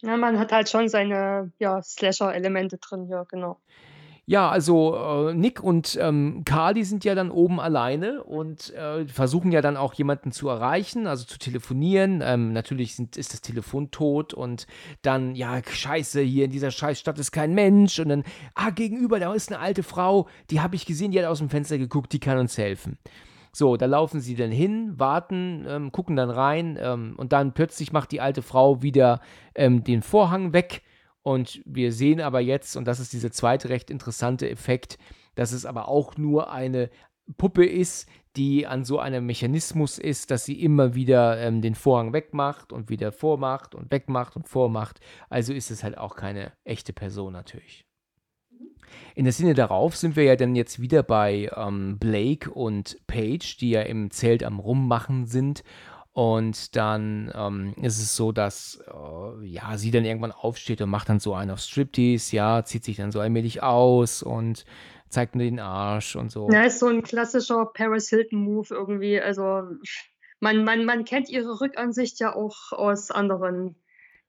Ja, 0.03 0.17
man 0.17 0.39
hat 0.39 0.53
halt 0.53 0.69
schon 0.69 0.89
seine 0.89 1.53
ja, 1.59 1.83
Slasher-Elemente 1.83 2.79
drin, 2.79 3.09
ja, 3.09 3.25
genau. 3.25 3.59
Ja, 4.31 4.51
also 4.51 5.31
äh, 5.31 5.35
Nick 5.35 5.63
und 5.63 5.97
ähm, 5.99 6.43
Carly 6.45 6.85
sind 6.85 7.03
ja 7.03 7.15
dann 7.15 7.31
oben 7.31 7.59
alleine 7.59 8.23
und 8.25 8.75
äh, 8.75 9.07
versuchen 9.07 9.53
ja 9.53 9.63
dann 9.63 9.79
auch 9.79 9.95
jemanden 9.95 10.33
zu 10.33 10.51
erreichen, 10.51 11.07
also 11.07 11.25
zu 11.25 11.39
telefonieren. 11.39 12.21
Ähm, 12.23 12.53
natürlich 12.53 12.95
sind, 12.95 13.17
ist 13.17 13.33
das 13.33 13.41
Telefon 13.41 13.91
tot 13.91 14.35
und 14.35 14.67
dann, 15.01 15.35
ja, 15.35 15.63
scheiße, 15.67 16.21
hier 16.21 16.45
in 16.45 16.51
dieser 16.51 16.71
Scheißstadt 16.71 17.19
ist 17.19 17.33
kein 17.33 17.55
Mensch. 17.55 17.99
Und 18.01 18.11
dann, 18.11 18.25
ah, 18.55 18.69
gegenüber, 18.69 19.19
da 19.19 19.33
ist 19.33 19.51
eine 19.51 19.61
alte 19.61 19.83
Frau, 19.83 20.29
die 20.51 20.61
habe 20.61 20.77
ich 20.77 20.85
gesehen, 20.85 21.11
die 21.11 21.19
hat 21.19 21.27
aus 21.27 21.39
dem 21.39 21.49
Fenster 21.49 21.79
geguckt, 21.79 22.13
die 22.13 22.21
kann 22.21 22.37
uns 22.37 22.59
helfen. 22.59 22.99
So, 23.53 23.77
da 23.77 23.87
laufen 23.87 24.21
sie 24.21 24.35
dann 24.35 24.51
hin, 24.51 24.99
warten, 24.99 25.65
ähm, 25.69 25.93
gucken 25.93 26.17
dann 26.17 26.31
rein 26.31 26.79
ähm, 26.81 27.15
und 27.17 27.33
dann 27.33 27.55
plötzlich 27.55 27.93
macht 27.93 28.13
die 28.13 28.21
alte 28.21 28.43
Frau 28.43 28.83
wieder 28.83 29.21
ähm, 29.55 29.85
den 29.85 30.03
Vorhang 30.03 30.53
weg 30.53 30.83
und 31.23 31.61
wir 31.67 31.93
sehen 31.93 32.23
aber 32.23 32.41
jetzt, 32.41 32.77
und 32.77 32.87
das 32.87 33.01
ist 33.01 33.13
dieser 33.13 33.31
zweite 33.31 33.69
recht 33.69 33.91
interessante 33.91 34.49
Effekt, 34.49 34.99
dass 35.35 35.53
es 35.53 35.67
aber 35.67 35.89
auch 35.89 36.17
nur 36.17 36.51
eine 36.51 36.91
Puppe 37.37 37.67
ist, 37.67 38.09
die 38.37 38.67
an 38.67 38.85
so 38.85 38.99
einem 38.99 39.27
Mechanismus 39.27 39.99
ist, 39.99 40.31
dass 40.31 40.45
sie 40.45 40.63
immer 40.63 40.95
wieder 40.95 41.39
ähm, 41.39 41.61
den 41.61 41.75
Vorhang 41.75 42.13
wegmacht 42.13 42.73
und 42.73 42.89
wieder 42.89 43.13
vormacht 43.13 43.75
und 43.75 43.91
wegmacht 43.91 44.37
und 44.37 44.49
vormacht. 44.49 45.01
Also 45.29 45.53
ist 45.53 45.71
es 45.71 45.83
halt 45.85 45.99
auch 45.99 46.17
keine 46.17 46.53
echte 46.65 46.93
Person 46.93 47.35
natürlich. 47.35 47.88
In 49.15 49.25
der 49.25 49.33
Szene 49.33 49.55
darauf 49.55 49.97
sind 49.97 50.17
wir 50.17 50.25
ja 50.25 50.37
dann 50.37 50.55
jetzt 50.55 50.81
wieder 50.81 51.03
bei 51.03 51.51
ähm, 51.57 51.99
Blake 51.99 52.51
und 52.51 52.99
Paige, 53.07 53.57
die 53.61 53.71
ja 53.71 53.83
im 53.83 54.11
Zelt 54.11 54.43
am 54.43 54.59
Rummachen 54.59 55.27
sind. 55.27 55.63
Und 56.13 56.75
dann 56.75 57.31
ähm, 57.35 57.75
ist 57.81 57.99
es 57.99 58.17
so, 58.17 58.33
dass 58.33 58.83
äh, 58.89 59.47
ja, 59.47 59.79
sie 59.79 59.93
dann 59.93 60.05
irgendwann 60.05 60.33
aufsteht 60.33 60.81
und 60.81 60.91
macht 60.91 61.09
dann 61.09 61.21
so 61.21 61.35
einen 61.35 61.53
auf 61.53 61.61
Striptease, 61.61 62.35
ja, 62.35 62.65
zieht 62.65 62.85
sich 62.85 62.97
dann 62.97 63.13
so 63.13 63.21
allmählich 63.21 63.63
aus 63.63 64.25
und 64.25 64.65
zeigt 65.09 65.37
nur 65.37 65.45
den 65.45 65.61
Arsch 65.61 66.17
und 66.17 66.31
so. 66.31 66.51
Ja, 66.51 66.63
ist 66.63 66.81
so 66.81 66.87
ein 66.87 67.03
klassischer 67.03 67.67
Paris 67.67 68.09
Hilton-Move 68.09 68.69
irgendwie. 68.71 69.21
Also 69.21 69.63
man, 70.41 70.65
man, 70.65 70.85
man 70.85 71.05
kennt 71.05 71.29
ihre 71.29 71.61
Rückansicht 71.61 72.21
ja 72.21 72.35
auch 72.35 72.73
aus 72.73 73.11
anderen 73.11 73.77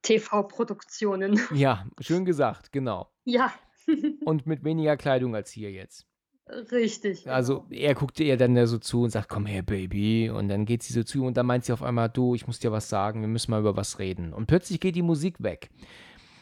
TV-Produktionen. 0.02 1.40
Ja, 1.54 1.86
schön 2.00 2.26
gesagt, 2.26 2.72
genau. 2.72 3.12
Ja, 3.26 3.52
Und 4.26 4.46
mit 4.46 4.64
weniger 4.64 4.98
Kleidung 4.98 5.36
als 5.36 5.52
hier 5.52 5.72
jetzt. 5.72 6.08
richtig. 6.72 7.30
Also 7.30 7.62
genau. 7.62 7.82
er 7.82 7.96
guckt 7.96 8.20
ihr 8.20 8.38
dann 8.38 8.56
da 8.56 8.68
so 8.68 8.78
zu 8.78 9.04
und 9.04 9.12
sagt, 9.12 9.30
komm 9.30 9.46
her, 9.46 9.64
Baby. 9.64 10.30
Und 10.30 10.50
dann 10.50 10.66
geht 10.66 10.84
sie 10.84 10.94
so 10.94 11.04
zu 11.04 11.26
und 11.26 11.38
dann 11.38 11.46
meint 11.46 11.66
sie 11.66 11.74
auf 11.74 11.84
einmal, 11.84 12.10
du, 12.10 12.36
ich 12.36 12.48
muss 12.48 12.60
dir 12.60 12.72
was 12.72 12.90
sagen, 12.90 13.22
wir 13.22 13.28
müssen 13.28 13.52
mal 13.52 13.60
über 13.60 13.78
was 13.78 14.00
reden. 14.00 14.34
Und 14.34 14.48
plötzlich 14.48 14.80
geht 14.80 14.96
die 14.96 15.02
Musik 15.02 15.42
weg. 15.42 15.70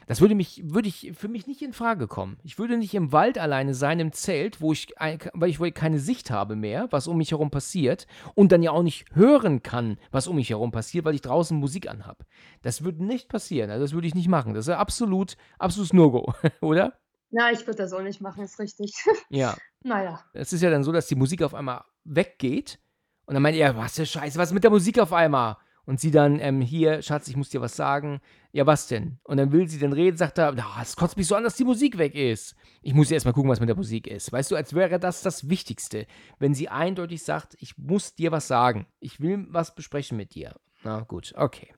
Das 0.08 0.22
würde 0.22 0.36
mich, 0.36 0.62
würde 0.64 0.88
ich 0.88 1.12
für 1.16 1.28
mich 1.28 1.48
nicht 1.48 1.62
in 1.62 1.74
Frage 1.74 2.08
kommen. 2.08 2.38
Ich 2.44 2.58
würde 2.58 2.78
nicht 2.78 2.94
im 2.94 3.12
Wald 3.12 3.38
alleine 3.38 3.74
sein, 3.74 4.00
im 4.00 4.14
Zelt, 4.14 4.62
wo 4.62 4.72
ich, 4.72 4.94
weil 4.98 5.50
ich 5.50 5.74
keine 5.74 6.00
Sicht 6.00 6.32
habe 6.32 6.56
mehr, 6.56 6.88
was 6.92 7.08
um 7.08 7.18
mich 7.18 7.32
herum 7.32 7.52
passiert 7.52 8.08
und 8.34 8.54
dann 8.54 8.64
ja 8.64 8.72
auch 8.72 8.84
nicht 8.84 9.06
hören 9.14 9.64
kann, 9.64 9.98
was 10.10 10.28
um 10.28 10.38
mich 10.38 10.50
herum 10.50 10.72
passiert, 10.72 11.04
weil 11.04 11.16
ich 11.16 11.22
draußen 11.22 11.58
Musik 11.58 11.90
anhab. 11.90 12.26
Das 12.62 12.86
würde 12.86 13.04
nicht 13.04 13.28
passieren. 13.28 13.70
Also 13.70 13.84
das 13.84 13.94
würde 13.94 14.08
ich 14.08 14.16
nicht 14.16 14.30
machen. 14.30 14.54
Das 14.54 14.68
ist 14.68 14.74
absolut, 14.74 15.36
absolutes 15.60 15.92
No-Go, 15.92 16.34
oder? 16.62 16.94
Ja, 17.32 17.52
ich 17.52 17.66
würde 17.68 17.84
das 17.84 17.94
auch 17.94 18.02
nicht 18.02 18.22
machen, 18.22 18.44
ist 18.44 18.60
richtig. 18.60 18.94
Ja. 19.30 19.56
naja. 19.84 20.24
Es 20.34 20.54
ist 20.54 20.62
ja 20.62 20.70
dann 20.70 20.84
so, 20.84 20.92
dass 20.92 21.08
die 21.08 21.16
Musik 21.16 21.42
auf 21.42 21.54
einmal 21.54 21.84
weggeht. 22.04 22.80
Und 23.26 23.34
dann 23.34 23.44
meint 23.44 23.58
er, 23.58 23.76
was 23.76 23.96
für 23.96 24.06
Scheiße, 24.06 24.40
was 24.40 24.50
ist 24.50 24.54
mit 24.54 24.64
der 24.64 24.72
Musik 24.72 25.00
auf 25.00 25.12
einmal? 25.12 25.58
Und 25.86 26.00
sie 26.02 26.12
dann, 26.12 26.40
ähm, 26.40 26.62
hier, 26.62 27.02
Schatz, 27.02 27.28
ich 27.30 27.38
muss 27.38 27.50
dir 27.50 27.62
was 27.62 27.76
sagen. 27.76 28.20
Ja, 28.52 28.66
was 28.66 28.88
denn? 28.88 29.20
Und 29.24 29.38
dann 29.38 29.52
will 29.52 29.70
sie 29.70 29.80
dann 29.80 29.94
reden, 29.94 30.18
sagt 30.18 30.38
er, 30.38 30.54
es 30.82 30.96
kotzt 30.96 31.16
mich 31.16 31.28
so 31.28 31.36
an, 31.36 31.44
dass 31.44 31.56
die 31.56 31.64
Musik 31.64 31.98
weg 31.98 32.14
ist. 32.14 32.56
Ich 32.82 32.94
muss 32.94 33.12
erst 33.12 33.26
mal 33.26 33.32
gucken, 33.32 33.50
was 33.50 33.60
mit 33.62 33.70
der 33.70 33.76
Musik 33.76 34.08
ist. 34.08 34.32
Weißt 34.32 34.52
du, 34.52 34.56
als 34.56 34.74
wäre 34.74 35.00
das 35.00 35.22
das 35.22 35.50
Wichtigste, 35.50 36.06
wenn 36.40 36.54
sie 36.54 36.68
eindeutig 36.68 37.24
sagt, 37.24 37.56
ich 37.60 37.78
muss 37.78 38.16
dir 38.16 38.32
was 38.32 38.48
sagen. 38.48 38.86
Ich 39.00 39.22
will 39.22 39.46
was 39.50 39.76
besprechen 39.76 40.18
mit 40.18 40.36
dir. 40.36 40.56
Na 40.84 41.02
gut, 41.02 41.34
okay. 41.38 41.74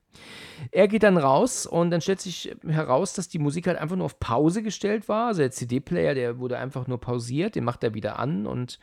Er 0.72 0.88
geht 0.88 1.04
dann 1.04 1.18
raus 1.18 1.66
und 1.66 1.92
dann 1.92 2.02
stellt 2.02 2.20
sich 2.20 2.56
heraus, 2.68 3.14
dass 3.14 3.30
die 3.30 3.40
Musik 3.40 3.68
halt 3.68 3.78
einfach 3.78 3.96
nur 3.96 4.06
auf 4.06 4.20
Pause 4.20 4.62
gestellt 4.62 5.08
war. 5.08 5.28
Also 5.28 5.42
der 5.42 5.52
CD-Player, 5.52 6.16
der 6.16 6.40
wurde 6.40 6.58
einfach 6.58 6.88
nur 6.88 7.00
pausiert, 7.00 7.56
den 7.56 7.64
macht 7.64 7.84
er 7.84 7.94
wieder 7.94 8.20
an 8.20 8.46
und 8.46 8.80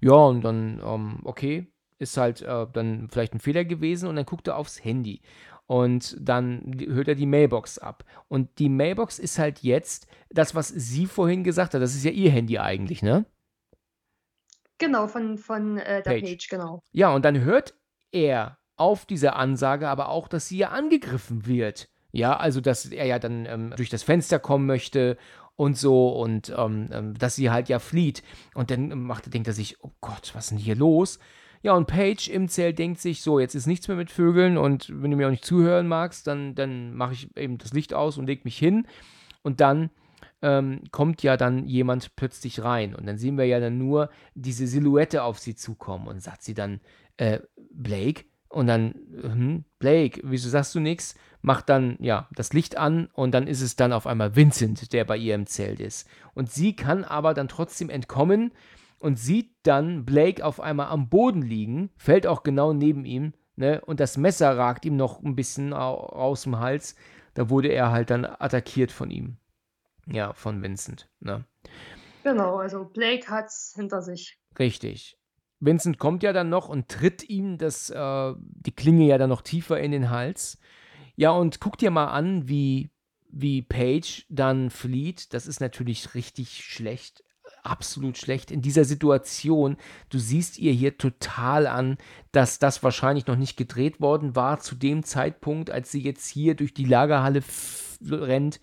ja, 0.00 0.14
und 0.14 0.42
dann, 0.42 0.80
ähm, 0.84 1.20
okay, 1.24 1.72
ist 1.98 2.16
halt 2.16 2.42
äh, 2.42 2.66
dann 2.72 3.08
vielleicht 3.10 3.34
ein 3.34 3.40
Fehler 3.40 3.64
gewesen 3.64 4.08
und 4.08 4.16
dann 4.16 4.26
guckt 4.26 4.48
er 4.48 4.56
aufs 4.56 4.84
Handy 4.84 5.22
und 5.66 6.16
dann 6.20 6.76
hört 6.86 7.08
er 7.08 7.14
die 7.14 7.26
Mailbox 7.26 7.78
ab. 7.78 8.04
Und 8.28 8.58
die 8.58 8.68
Mailbox 8.68 9.18
ist 9.18 9.38
halt 9.38 9.60
jetzt 9.60 10.06
das, 10.30 10.54
was 10.54 10.68
sie 10.68 11.06
vorhin 11.06 11.44
gesagt 11.44 11.74
hat. 11.74 11.82
Das 11.82 11.94
ist 11.94 12.04
ja 12.04 12.12
ihr 12.12 12.30
Handy 12.30 12.58
eigentlich, 12.58 13.02
ne? 13.02 13.26
Genau, 14.78 15.08
von, 15.08 15.38
von 15.38 15.78
äh, 15.78 16.02
der 16.02 16.10
Page. 16.10 16.22
Page, 16.22 16.48
genau. 16.48 16.82
Ja, 16.92 17.14
und 17.14 17.24
dann 17.24 17.40
hört 17.40 17.74
er 18.12 18.58
auf 18.76 19.06
diese 19.06 19.34
Ansage 19.34 19.88
aber 19.88 20.08
auch, 20.08 20.28
dass 20.28 20.48
sie 20.48 20.58
ja 20.58 20.70
angegriffen 20.70 21.46
wird. 21.46 21.88
Ja, 22.12 22.36
also 22.36 22.60
dass 22.60 22.86
er 22.86 23.06
ja 23.06 23.18
dann 23.18 23.46
ähm, 23.46 23.74
durch 23.76 23.90
das 23.90 24.02
Fenster 24.02 24.38
kommen 24.38 24.66
möchte 24.66 25.18
und 25.56 25.76
so 25.76 26.08
und 26.10 26.54
ähm, 26.56 26.88
ähm 26.92 27.14
dass 27.14 27.36
sie 27.36 27.50
halt 27.50 27.68
ja 27.68 27.78
flieht. 27.78 28.22
Und 28.54 28.70
dann 28.70 28.88
macht, 29.02 29.32
denkt 29.32 29.48
er 29.48 29.54
sich, 29.54 29.82
oh 29.82 29.90
Gott, 30.00 30.30
was 30.34 30.44
ist 30.44 30.50
denn 30.50 30.58
hier 30.58 30.76
los? 30.76 31.18
Ja, 31.62 31.74
und 31.74 31.86
Paige 31.86 32.30
im 32.30 32.48
Zelt 32.48 32.78
denkt 32.78 33.00
sich, 33.00 33.22
so, 33.22 33.40
jetzt 33.40 33.54
ist 33.54 33.66
nichts 33.66 33.88
mehr 33.88 33.96
mit 33.96 34.10
Vögeln 34.10 34.56
und 34.56 34.88
wenn 35.02 35.10
du 35.10 35.16
mir 35.16 35.26
auch 35.26 35.32
nicht 35.32 35.44
zuhören 35.44 35.88
magst, 35.88 36.26
dann, 36.26 36.54
dann 36.54 36.94
mache 36.94 37.14
ich 37.14 37.36
eben 37.36 37.58
das 37.58 37.72
Licht 37.72 37.92
aus 37.92 38.18
und 38.18 38.26
leg 38.26 38.44
mich 38.44 38.56
hin. 38.58 38.86
Und 39.42 39.60
dann 39.60 39.90
ähm, 40.42 40.82
kommt 40.92 41.22
ja 41.22 41.36
dann 41.36 41.66
jemand 41.66 42.14
plötzlich 42.14 42.62
rein. 42.62 42.94
Und 42.94 43.06
dann 43.06 43.18
sehen 43.18 43.38
wir 43.38 43.46
ja 43.46 43.58
dann 43.58 43.78
nur 43.78 44.10
diese 44.34 44.66
Silhouette 44.66 45.22
auf 45.22 45.38
sie 45.38 45.54
zukommen 45.54 46.06
und 46.06 46.22
sagt 46.22 46.42
sie 46.42 46.54
dann, 46.54 46.80
äh, 47.16 47.40
Blake? 47.70 48.24
Und 48.48 48.66
dann, 48.68 48.94
hm, 49.20 49.64
Blake, 49.78 50.20
wieso 50.24 50.48
sagst 50.48 50.74
du 50.74 50.80
nichts? 50.80 51.14
Macht 51.42 51.68
dann, 51.68 51.96
ja, 52.00 52.28
das 52.34 52.52
Licht 52.52 52.76
an 52.76 53.08
und 53.12 53.32
dann 53.32 53.46
ist 53.46 53.60
es 53.60 53.76
dann 53.76 53.92
auf 53.92 54.06
einmal 54.06 54.34
Vincent, 54.36 54.92
der 54.92 55.04
bei 55.04 55.16
ihr 55.16 55.34
im 55.34 55.46
Zelt 55.46 55.80
ist. 55.80 56.08
Und 56.34 56.50
sie 56.50 56.74
kann 56.74 57.04
aber 57.04 57.34
dann 57.34 57.48
trotzdem 57.48 57.90
entkommen 57.90 58.52
und 58.98 59.18
sieht 59.18 59.54
dann 59.62 60.04
Blake 60.04 60.44
auf 60.44 60.60
einmal 60.60 60.88
am 60.88 61.08
Boden 61.08 61.42
liegen, 61.42 61.90
fällt 61.96 62.26
auch 62.26 62.42
genau 62.42 62.72
neben 62.72 63.04
ihm, 63.04 63.34
ne? 63.56 63.80
Und 63.84 64.00
das 64.00 64.16
Messer 64.16 64.56
ragt 64.56 64.84
ihm 64.84 64.96
noch 64.96 65.22
ein 65.22 65.36
bisschen 65.36 65.72
aus 65.72 66.42
dem 66.42 66.58
Hals. 66.58 66.96
Da 67.34 67.50
wurde 67.50 67.68
er 67.68 67.90
halt 67.92 68.10
dann 68.10 68.24
attackiert 68.24 68.90
von 68.90 69.10
ihm. 69.10 69.36
Ja, 70.06 70.32
von 70.32 70.62
Vincent, 70.62 71.08
ne? 71.20 71.44
Genau, 72.22 72.56
also 72.56 72.84
Blake 72.84 73.28
hat's 73.28 73.72
hinter 73.76 74.02
sich. 74.02 74.38
Richtig. 74.58 75.18
Vincent 75.60 75.98
kommt 75.98 76.22
ja 76.22 76.32
dann 76.32 76.48
noch 76.48 76.68
und 76.68 76.88
tritt 76.88 77.28
ihm 77.28 77.58
das, 77.58 77.90
äh, 77.90 78.34
die 78.38 78.74
Klinge 78.74 79.06
ja 79.06 79.18
dann 79.18 79.30
noch 79.30 79.42
tiefer 79.42 79.80
in 79.80 79.92
den 79.92 80.10
Hals. 80.10 80.58
Ja, 81.16 81.30
und 81.30 81.60
guck 81.60 81.78
dir 81.78 81.90
mal 81.90 82.08
an, 82.08 82.48
wie, 82.48 82.90
wie 83.30 83.62
Paige 83.62 84.24
dann 84.28 84.70
flieht. 84.70 85.32
Das 85.32 85.46
ist 85.46 85.60
natürlich 85.60 86.14
richtig 86.14 86.64
schlecht 86.64 87.22
absolut 87.66 88.16
schlecht 88.16 88.50
in 88.50 88.62
dieser 88.62 88.84
Situation. 88.84 89.76
Du 90.08 90.18
siehst 90.18 90.58
ihr 90.58 90.72
hier 90.72 90.96
total 90.96 91.66
an, 91.66 91.98
dass 92.32 92.58
das 92.58 92.82
wahrscheinlich 92.82 93.26
noch 93.26 93.36
nicht 93.36 93.56
gedreht 93.56 94.00
worden 94.00 94.36
war 94.36 94.60
zu 94.60 94.74
dem 94.74 95.02
Zeitpunkt, 95.02 95.70
als 95.70 95.90
sie 95.90 96.02
jetzt 96.02 96.28
hier 96.28 96.54
durch 96.54 96.72
die 96.72 96.84
Lagerhalle 96.84 97.42
rennt. 98.08 98.60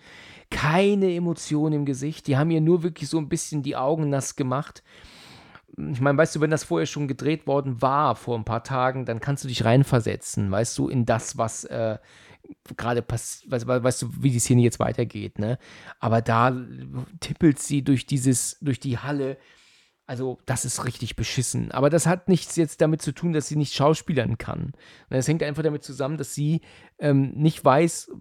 Keine 0.50 1.14
Emotion 1.14 1.74
im 1.74 1.86
Gesicht. 1.86 2.28
Die 2.28 2.38
haben 2.38 2.52
ihr 2.52 2.62
nur 2.62 2.84
wirklich 2.84 3.10
so 3.10 3.18
ein 3.18 3.30
bisschen 3.30 3.64
die 3.64 3.76
Augen 3.76 4.10
nass 4.10 4.36
gemacht. 4.36 4.84
Ich 5.76 6.02
meine, 6.02 6.18
weißt 6.18 6.36
du, 6.36 6.42
wenn 6.42 6.52
das 6.52 6.64
vorher 6.64 6.86
schon 6.86 7.08
gedreht 7.08 7.48
worden 7.48 7.82
war, 7.82 8.16
vor 8.16 8.38
ein 8.38 8.46
paar 8.46 8.64
Tagen, 8.64 9.06
dann 9.06 9.20
kannst 9.20 9.44
du 9.44 9.48
dich 9.48 9.66
reinversetzen, 9.66 10.52
weißt 10.52 10.78
du, 10.78 10.88
in 10.88 11.06
das, 11.06 11.38
was 11.38 11.64
äh, 11.64 11.98
gerade 12.78 13.02
passiert, 13.02 13.52
weißt, 13.52 13.68
weißt, 13.68 14.02
du, 14.04 14.10
wie 14.20 14.32
die 14.32 14.40
Szene 14.40 14.62
jetzt 14.62 14.80
weitergeht, 14.80 15.40
ne? 15.40 15.58
Aber 16.00 16.22
da 16.22 16.56
tippelt 17.20 17.60
sie 17.60 17.84
durch 17.84 18.06
dieses, 18.06 18.58
durch 18.62 18.80
die 18.80 18.98
Halle. 18.98 19.38
Also, 20.06 20.40
das 20.46 20.66
ist 20.66 20.84
richtig 20.86 21.16
beschissen. 21.16 21.72
Aber 21.72 21.90
das 21.90 22.06
hat 22.06 22.28
nichts 22.28 22.58
jetzt 22.58 22.82
damit 22.82 23.02
zu 23.02 23.14
tun, 23.14 23.32
dass 23.32 23.48
sie 23.48 23.56
nicht 23.56 23.74
schauspielern 23.74 24.38
kann. 24.38 24.74
Es 25.10 25.28
hängt 25.28 25.42
einfach 25.44 25.64
damit 25.64 25.84
zusammen, 25.84 26.18
dass 26.18 26.34
sie 26.34 26.62
ähm, 27.00 27.32
nicht 27.36 27.64
weiß, 27.64 28.12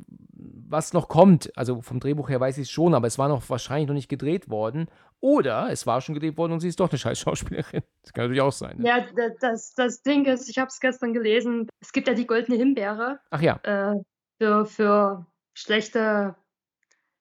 was 0.69 0.93
noch 0.93 1.09
kommt. 1.09 1.57
Also 1.57 1.81
vom 1.81 2.01
Drehbuch 2.01 2.29
her 2.29 2.41
weiß 2.41 2.59
ich 2.59 2.69
es 2.69 2.71
schon, 2.71 2.95
aber 2.95 3.07
es 3.07 3.19
war 3.19 3.29
noch 3.29 3.49
wahrscheinlich 3.51 3.89
noch 3.89 3.95
nicht 3.95 4.09
gedreht 4.09 4.49
worden. 4.49 4.87
Oder 5.21 5.71
es 5.71 5.87
war 5.87 6.01
schon 6.01 6.15
gedreht 6.15 6.37
worden 6.37 6.53
und 6.53 6.61
sie 6.61 6.69
ist 6.69 6.81
doch 6.81 6.91
eine 6.91 6.99
scheiß 6.99 7.19
Schauspielerin. 7.21 7.83
Das 8.03 8.13
kann 8.13 8.25
natürlich 8.25 8.43
auch 8.43 8.53
sein. 8.53 8.79
Ne? 8.79 8.89
Ja, 8.89 9.07
das, 9.41 9.75
das 9.75 10.03
Ding 10.03 10.25
ist, 10.25 10.49
ich 10.49 10.59
habe 10.59 10.69
es 10.69 10.81
gestern 10.81 11.13
gelesen, 11.13 11.69
es 11.81 11.93
gibt 11.93 12.09
ja 12.09 12.15
die 12.15 12.27
goldene 12.27 12.57
Himbeere. 12.57 13.21
Ach 13.31 13.41
ja. 13.41 13.61
Äh, 13.63 14.01
für, 14.41 14.67
für 14.67 15.27
schlechte 15.55 16.35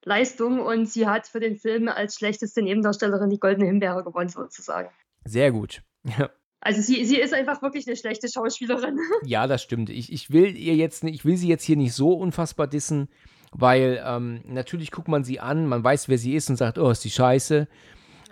Leistung 0.04 0.60
und 0.60 0.90
sie 0.90 1.08
hat 1.08 1.28
für 1.28 1.40
den 1.40 1.58
Film 1.58 1.88
als 1.88 2.16
schlechteste 2.16 2.62
Nebendarstellerin 2.62 3.30
die 3.30 3.40
Goldene 3.40 3.68
Himbeere 3.68 4.04
gewonnen, 4.04 4.30
sozusagen. 4.30 4.90
Sehr 5.26 5.52
gut. 5.52 5.84
Ja. 6.18 6.32
Also 6.64 6.82
sie, 6.82 7.06
sie 7.06 7.20
ist 7.20 7.34
einfach 7.34 7.62
wirklich 7.64 7.88
eine 7.88 7.96
schlechte 7.96 8.28
Schauspielerin. 8.28 9.00
Ja, 9.26 9.48
das 9.48 9.64
stimmt. 9.64 9.90
Ich, 9.90 10.12
ich 10.12 10.32
will 10.32 10.56
ihr 10.56 10.76
jetzt 10.76 11.04
ich 11.04 11.26
will 11.26 11.38
sie 11.38 11.48
jetzt 11.48 11.64
hier 11.64 11.76
nicht 11.76 11.94
so 11.94 12.14
unfassbar 12.14 12.68
dissen, 12.68 13.10
weil 13.52 14.02
ähm, 14.06 14.42
natürlich 14.46 14.92
guckt 14.92 15.08
man 15.08 15.24
sie 15.24 15.40
an, 15.40 15.68
man 15.68 15.84
weiß, 15.84 16.08
wer 16.08 16.20
sie 16.20 16.36
ist 16.36 16.50
und 16.50 16.56
sagt, 16.56 16.78
oh, 16.78 16.90
ist 16.90 17.04
die 17.04 17.12
scheiße. 17.12 17.68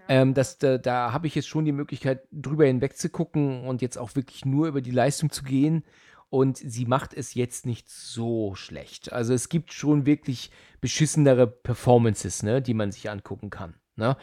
Ähm, 0.07 0.33
das, 0.33 0.57
da, 0.57 0.79
da 0.79 1.11
habe 1.13 1.27
ich 1.27 1.35
jetzt 1.35 1.47
schon 1.47 1.65
die 1.65 1.71
Möglichkeit, 1.71 2.23
drüber 2.31 2.65
hinweg 2.65 2.97
zu 2.97 3.09
gucken 3.09 3.67
und 3.67 3.81
jetzt 3.81 3.97
auch 3.97 4.15
wirklich 4.15 4.45
nur 4.45 4.67
über 4.67 4.81
die 4.81 4.91
Leistung 4.91 5.31
zu 5.31 5.43
gehen 5.43 5.83
und 6.29 6.57
sie 6.57 6.85
macht 6.85 7.13
es 7.13 7.33
jetzt 7.33 7.65
nicht 7.65 7.89
so 7.89 8.55
schlecht. 8.55 9.11
Also 9.11 9.33
es 9.33 9.49
gibt 9.49 9.73
schon 9.73 10.05
wirklich 10.05 10.51
beschissenere 10.81 11.47
Performances, 11.47 12.43
ne, 12.43 12.61
die 12.61 12.73
man 12.73 12.91
sich 12.91 13.09
angucken 13.09 13.49
kann, 13.49 13.75
ne, 13.95 14.15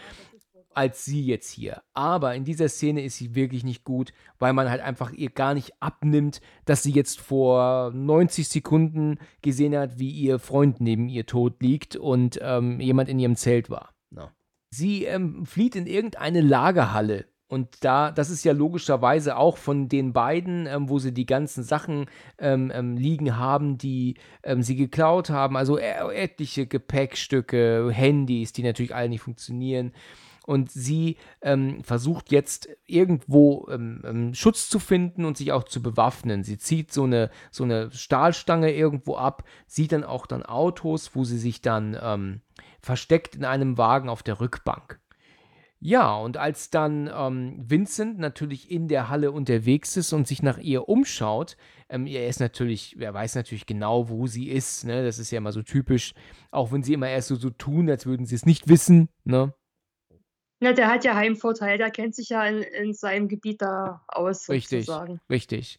als 0.77 1.05
sie 1.05 1.25
jetzt 1.25 1.51
hier. 1.51 1.83
Aber 1.95 2.35
in 2.35 2.45
dieser 2.45 2.69
Szene 2.69 3.03
ist 3.03 3.17
sie 3.17 3.35
wirklich 3.35 3.65
nicht 3.65 3.85
gut, 3.85 4.13
weil 4.39 4.53
man 4.53 4.69
halt 4.69 4.83
einfach 4.83 5.11
ihr 5.13 5.31
gar 5.31 5.55
nicht 5.55 5.73
abnimmt, 5.81 6.41
dass 6.65 6.83
sie 6.83 6.93
jetzt 6.93 7.21
vor 7.21 7.91
90 7.93 8.49
Sekunden 8.49 9.19
gesehen 9.43 9.77
hat, 9.77 9.99
wie 9.99 10.11
ihr 10.11 10.39
Freund 10.39 10.81
neben 10.81 11.09
ihr 11.09 11.27
tot 11.27 11.61
liegt 11.63 11.97
und 11.97 12.39
ähm, 12.43 12.79
jemand 12.81 13.09
in 13.09 13.19
ihrem 13.19 13.37
Zelt 13.37 13.71
war. 13.71 13.95
Ne. 14.11 14.31
Sie 14.71 15.05
ähm, 15.05 15.47
flieht 15.47 15.77
in 15.77 15.87
irgendeine 15.87 16.43
Lagerhalle 16.43 17.27
und 17.49 17.85
da, 17.85 18.11
das 18.11 18.31
ist 18.31 18.45
ja 18.45 18.53
logischerweise 18.53 19.37
auch 19.37 19.57
von 19.57 19.89
den 19.89 20.13
beiden, 20.13 20.67
ähm, 20.67 20.89
wo 20.89 20.99
sie 20.99 21.13
die 21.13 21.27
ganzen 21.27 21.63
Sachen 21.63 22.07
ähm, 22.39 22.73
ähm, 22.75 22.97
liegen 22.97 23.37
haben, 23.37 23.79
die 23.79 24.17
ähm, 24.43 24.63
sie 24.63 24.75
geklaut 24.75 25.31
haben. 25.31 25.57
Also 25.57 25.79
äh, 25.79 25.95
etliche 26.13 26.67
Gepäckstücke, 26.67 27.89
Handys, 27.93 28.53
die 28.53 28.65
natürlich 28.65 28.95
alle 28.95 29.09
nicht 29.09 29.21
funktionieren. 29.21 29.93
Und 30.45 30.71
sie 30.73 31.17
ähm, 31.41 31.83
versucht 31.85 32.33
jetzt 32.33 32.69
irgendwo 32.85 33.69
ähm, 33.69 34.33
Schutz 34.35 34.69
zu 34.69 34.79
finden 34.79 35.25
und 35.25 35.37
sich 35.37 35.53
auch 35.53 35.65
zu 35.65 35.83
bewaffnen. 35.83 36.43
Sie 36.43 36.59
zieht 36.59 36.93
so 36.93 37.05
eine, 37.05 37.31
so 37.53 37.63
eine 37.63 37.91
Stahlstange 37.93 38.73
irgendwo 38.73 39.17
ab, 39.17 39.45
sieht 39.67 39.93
dann 39.93 40.05
auch 40.05 40.27
dann 40.27 40.45
Autos, 40.45 41.15
wo 41.15 41.25
sie 41.25 41.39
sich 41.39 41.63
dann 41.63 42.41
versteckt 42.81 43.35
in 43.35 43.45
einem 43.45 43.77
Wagen 43.77 44.09
auf 44.09 44.23
der 44.23 44.41
Rückbank. 44.41 45.01
Ja, 45.79 46.17
und 46.17 46.39
als 46.39 46.71
dann 46.71 47.11
ähm, 47.15 47.63
Vincent 47.69 48.19
natürlich 48.19 48.71
in 48.71 48.89
der 48.89 49.09
Halle 49.09 49.31
unterwegs 49.31 49.97
ist 49.97 50.13
und 50.13 50.27
sich 50.27 50.43
nach 50.43 50.59
ihr 50.59 50.89
umschaut, 50.89 51.57
ähm, 51.89 52.07
er 52.07 52.29
ist 52.29 52.41
natürlich, 52.41 52.99
er 52.99 53.13
weiß 53.13 53.35
natürlich 53.35 53.67
genau, 53.67 54.09
wo 54.09 54.27
sie 54.27 54.49
ist, 54.49 54.85
ne? 54.85 55.05
Das 55.05 55.19
ist 55.19 55.31
ja 55.31 55.39
immer 55.39 55.53
so 55.53 55.63
typisch, 55.63 56.15
auch 56.51 56.73
wenn 56.73 56.83
sie 56.83 56.95
immer 56.95 57.09
erst 57.09 57.29
so, 57.29 57.37
so 57.37 57.51
tun, 57.51 57.91
als 57.91 58.07
würden 58.07 58.25
sie 58.25 58.35
es 58.35 58.47
nicht 58.47 58.69
wissen, 58.69 59.11
ne? 59.25 59.55
Na, 60.61 60.73
der 60.73 60.89
hat 60.89 61.05
ja 61.05 61.15
Heimvorteil, 61.15 61.77
der 61.77 61.91
kennt 61.91 62.15
sich 62.15 62.31
ja 62.31 62.45
in, 62.47 62.63
in 62.63 62.95
seinem 62.95 63.29
Gebiet 63.29 63.61
da 63.61 64.03
aus, 64.09 64.49
richtig, 64.49 64.87
sozusagen. 64.87 65.21
Richtig. 65.29 65.79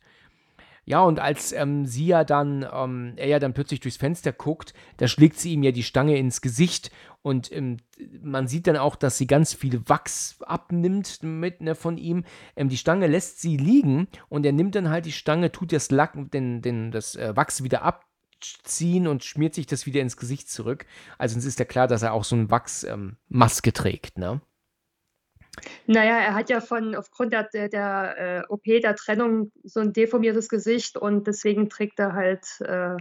Ja, 0.87 1.01
und 1.01 1.19
als 1.19 1.51
ähm, 1.51 1.85
sie 1.85 2.07
ja 2.07 2.23
dann, 2.23 2.65
ähm, 2.71 3.11
er 3.17 3.27
ja 3.27 3.39
dann 3.39 3.53
plötzlich 3.53 3.81
durchs 3.81 3.97
Fenster 3.97 4.31
guckt, 4.31 4.73
da 4.95 5.09
schlägt 5.09 5.37
sie 5.37 5.51
ihm 5.51 5.61
ja 5.61 5.73
die 5.73 5.83
Stange 5.83 6.17
ins 6.17 6.39
Gesicht 6.39 6.91
und 7.21 7.51
ähm, 7.51 7.79
man 8.21 8.47
sieht 8.47 8.67
dann 8.67 8.77
auch, 8.77 8.95
dass 8.95 9.17
sie 9.17 9.27
ganz 9.27 9.53
viel 9.53 9.81
Wachs 9.89 10.37
abnimmt 10.39 11.23
mit 11.23 11.59
ne, 11.59 11.75
von 11.75 11.97
ihm. 11.97 12.23
Ähm, 12.55 12.69
die 12.69 12.77
Stange 12.77 13.07
lässt 13.07 13.41
sie 13.41 13.57
liegen 13.57 14.07
und 14.29 14.45
er 14.45 14.53
nimmt 14.53 14.75
dann 14.75 14.89
halt 14.89 15.05
die 15.05 15.11
Stange, 15.11 15.51
tut 15.51 15.73
das 15.73 15.91
Lack, 15.91 16.13
den, 16.31 16.61
den, 16.61 16.91
das 16.91 17.17
äh, 17.17 17.35
Wachs 17.35 17.63
wieder 17.63 17.81
abziehen 17.81 19.07
und 19.07 19.25
schmiert 19.25 19.55
sich 19.55 19.65
das 19.65 19.87
wieder 19.87 19.99
ins 19.99 20.15
Gesicht 20.15 20.49
zurück. 20.49 20.85
Also 21.17 21.37
es 21.37 21.43
ist 21.43 21.59
ja 21.59 21.65
klar, 21.65 21.89
dass 21.89 22.01
er 22.01 22.13
auch 22.13 22.23
so 22.23 22.37
eine 22.37 22.49
Wachsmaske 22.49 23.69
ähm, 23.69 23.73
trägt, 23.73 24.17
ne? 24.17 24.39
Naja, 25.85 26.17
er 26.17 26.35
hat 26.35 26.49
ja 26.49 26.61
von 26.61 26.95
aufgrund 26.95 27.33
der, 27.33 27.43
der, 27.43 27.69
der 27.69 28.17
äh, 28.17 28.43
OP, 28.49 28.63
der 28.63 28.95
Trennung, 28.95 29.51
so 29.63 29.79
ein 29.79 29.93
deformiertes 29.93 30.49
Gesicht 30.49 30.97
und 30.97 31.27
deswegen 31.27 31.69
trägt 31.69 31.99
er 31.99 32.13
halt 32.13 32.61
äh, 32.61 32.95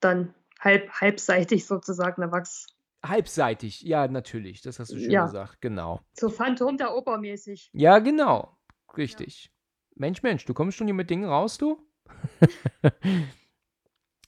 dann 0.00 0.34
halb, 0.58 0.90
halbseitig 0.92 1.66
sozusagen 1.66 2.22
eine 2.22 2.32
Wachs. 2.32 2.66
Halbseitig, 3.04 3.82
ja, 3.82 4.08
natürlich, 4.08 4.60
das 4.60 4.78
hast 4.78 4.92
du 4.92 4.98
schön 4.98 5.12
Ja. 5.12 5.24
gesagt, 5.24 5.60
genau. 5.60 6.00
So 6.12 6.28
Phantom 6.28 6.76
der 6.76 6.94
Oper 6.94 7.18
mäßig. 7.18 7.70
Ja, 7.72 7.98
genau, 7.98 8.56
richtig. 8.96 9.50
Mensch, 9.94 10.22
Mensch, 10.22 10.44
du 10.44 10.54
kommst 10.54 10.76
schon 10.76 10.86
hier 10.86 10.94
mit 10.94 11.10
Dingen 11.10 11.24
raus, 11.24 11.58
du? 11.58 11.86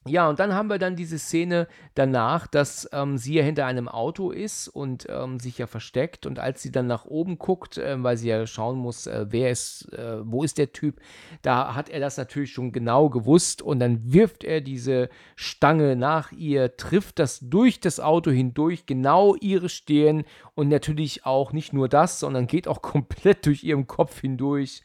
Ja, 0.04 0.28
und 0.28 0.40
dann 0.40 0.52
haben 0.52 0.68
wir 0.68 0.78
dann 0.78 0.96
diese 0.96 1.16
Szene 1.16 1.68
danach, 1.94 2.48
dass 2.48 2.88
ähm, 2.92 3.18
sie 3.18 3.34
ja 3.34 3.44
hinter 3.44 3.66
einem 3.66 3.86
Auto 3.86 4.32
ist 4.32 4.66
und 4.66 5.06
ähm, 5.08 5.38
sich 5.38 5.58
ja 5.58 5.68
versteckt. 5.68 6.26
Und 6.26 6.40
als 6.40 6.60
sie 6.60 6.72
dann 6.72 6.88
nach 6.88 7.04
oben 7.04 7.38
guckt, 7.38 7.78
ähm, 7.78 8.02
weil 8.02 8.16
sie 8.16 8.28
ja 8.28 8.44
schauen 8.48 8.78
muss, 8.78 9.06
äh, 9.06 9.26
wer 9.28 9.50
ist, 9.52 9.92
äh, 9.92 10.18
wo 10.24 10.42
ist 10.42 10.58
der 10.58 10.72
Typ, 10.72 11.00
da 11.42 11.76
hat 11.76 11.88
er 11.88 12.00
das 12.00 12.16
natürlich 12.16 12.52
schon 12.52 12.72
genau 12.72 13.10
gewusst. 13.10 13.62
Und 13.62 13.78
dann 13.78 14.12
wirft 14.12 14.42
er 14.42 14.60
diese 14.60 15.08
Stange 15.36 15.94
nach 15.94 16.32
ihr, 16.32 16.76
trifft 16.76 17.20
das 17.20 17.38
durch 17.40 17.78
das 17.78 18.00
Auto 18.00 18.32
hindurch, 18.32 18.86
genau 18.86 19.36
ihre 19.36 19.68
Stirn. 19.68 20.24
Und 20.56 20.68
natürlich 20.68 21.24
auch 21.26 21.52
nicht 21.52 21.72
nur 21.72 21.88
das, 21.88 22.18
sondern 22.18 22.48
geht 22.48 22.66
auch 22.66 22.82
komplett 22.82 23.46
durch 23.46 23.62
ihren 23.62 23.86
Kopf 23.86 24.20
hindurch. 24.20 24.82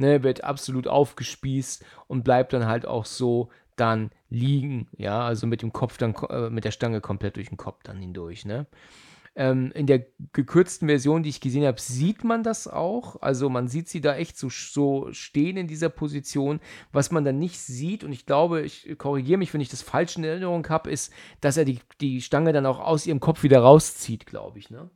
Ne, 0.00 0.22
wird 0.22 0.44
absolut 0.44 0.86
aufgespießt 0.86 1.84
und 2.06 2.22
bleibt 2.22 2.52
dann 2.52 2.66
halt 2.66 2.86
auch 2.86 3.04
so 3.04 3.48
dann 3.80 4.10
liegen, 4.28 4.88
ja, 4.96 5.20
also 5.20 5.46
mit 5.46 5.62
dem 5.62 5.72
Kopf 5.72 5.98
dann, 5.98 6.14
äh, 6.28 6.50
mit 6.50 6.64
der 6.64 6.70
Stange 6.70 7.00
komplett 7.00 7.36
durch 7.36 7.48
den 7.48 7.56
Kopf 7.56 7.82
dann 7.82 7.98
hindurch, 7.98 8.44
ne. 8.44 8.66
Ähm, 9.38 9.70
in 9.72 9.86
der 9.86 10.04
gekürzten 10.32 10.88
Version, 10.88 11.22
die 11.22 11.28
ich 11.28 11.40
gesehen 11.40 11.64
habe, 11.64 11.80
sieht 11.80 12.24
man 12.24 12.42
das 12.42 12.66
auch. 12.66 13.22
Also 13.22 13.48
man 13.48 13.68
sieht 13.68 13.88
sie 13.88 14.00
da 14.00 14.16
echt 14.16 14.36
so, 14.36 14.48
so 14.50 15.12
stehen 15.12 15.56
in 15.56 15.68
dieser 15.68 15.90
Position. 15.90 16.58
Was 16.90 17.12
man 17.12 17.24
dann 17.24 17.38
nicht 17.38 17.60
sieht, 17.60 18.02
und 18.02 18.10
ich 18.10 18.26
glaube, 18.26 18.62
ich 18.62 18.98
korrigiere 18.98 19.38
mich, 19.38 19.54
wenn 19.54 19.60
ich 19.60 19.68
das 19.68 19.82
falsch 19.82 20.16
in 20.16 20.24
Erinnerung 20.24 20.68
habe, 20.68 20.90
ist, 20.90 21.12
dass 21.40 21.56
er 21.56 21.64
die, 21.64 21.78
die 22.00 22.20
Stange 22.20 22.52
dann 22.52 22.66
auch 22.66 22.80
aus 22.80 23.06
ihrem 23.06 23.20
Kopf 23.20 23.44
wieder 23.44 23.60
rauszieht, 23.60 24.26
glaube 24.26 24.58
ich, 24.58 24.70
ne? 24.70 24.90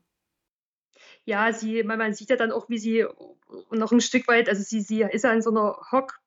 Ja, 1.24 1.52
sie, 1.52 1.84
man, 1.84 1.98
man 1.98 2.14
sieht 2.14 2.30
ja 2.30 2.36
dann 2.36 2.50
auch, 2.50 2.68
wie 2.68 2.78
sie 2.78 3.06
noch 3.70 3.92
ein 3.92 4.00
Stück 4.00 4.26
weit, 4.26 4.48
also 4.48 4.62
sie, 4.62 4.80
sie 4.80 5.02
ist 5.02 5.22
ja 5.22 5.32
in 5.32 5.42
so 5.42 5.50
einer 5.50 5.76
Hock, 5.92 6.18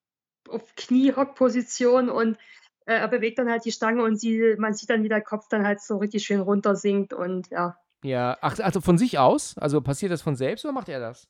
auf 0.49 0.75
Knie-Hock-Position 0.75 2.09
und 2.09 2.37
äh, 2.85 2.95
er 2.95 3.07
bewegt 3.07 3.39
dann 3.39 3.49
halt 3.49 3.65
die 3.65 3.71
Stange 3.71 4.03
und 4.03 4.17
sie, 4.19 4.55
man 4.57 4.73
sieht 4.73 4.89
dann, 4.89 5.03
wie 5.03 5.09
der 5.09 5.21
Kopf 5.21 5.47
dann 5.49 5.65
halt 5.65 5.81
so 5.81 5.97
richtig 5.97 6.23
schön 6.23 6.39
runtersinkt 6.39 7.13
und 7.13 7.49
ja. 7.49 7.77
Ja, 8.03 8.37
ach, 8.41 8.59
also 8.59 8.81
von 8.81 8.97
sich 8.97 9.17
aus? 9.17 9.57
Also 9.57 9.81
passiert 9.81 10.11
das 10.11 10.21
von 10.21 10.35
selbst 10.35 10.65
oder 10.65 10.73
macht 10.73 10.89
er 10.89 10.99
das? 10.99 11.27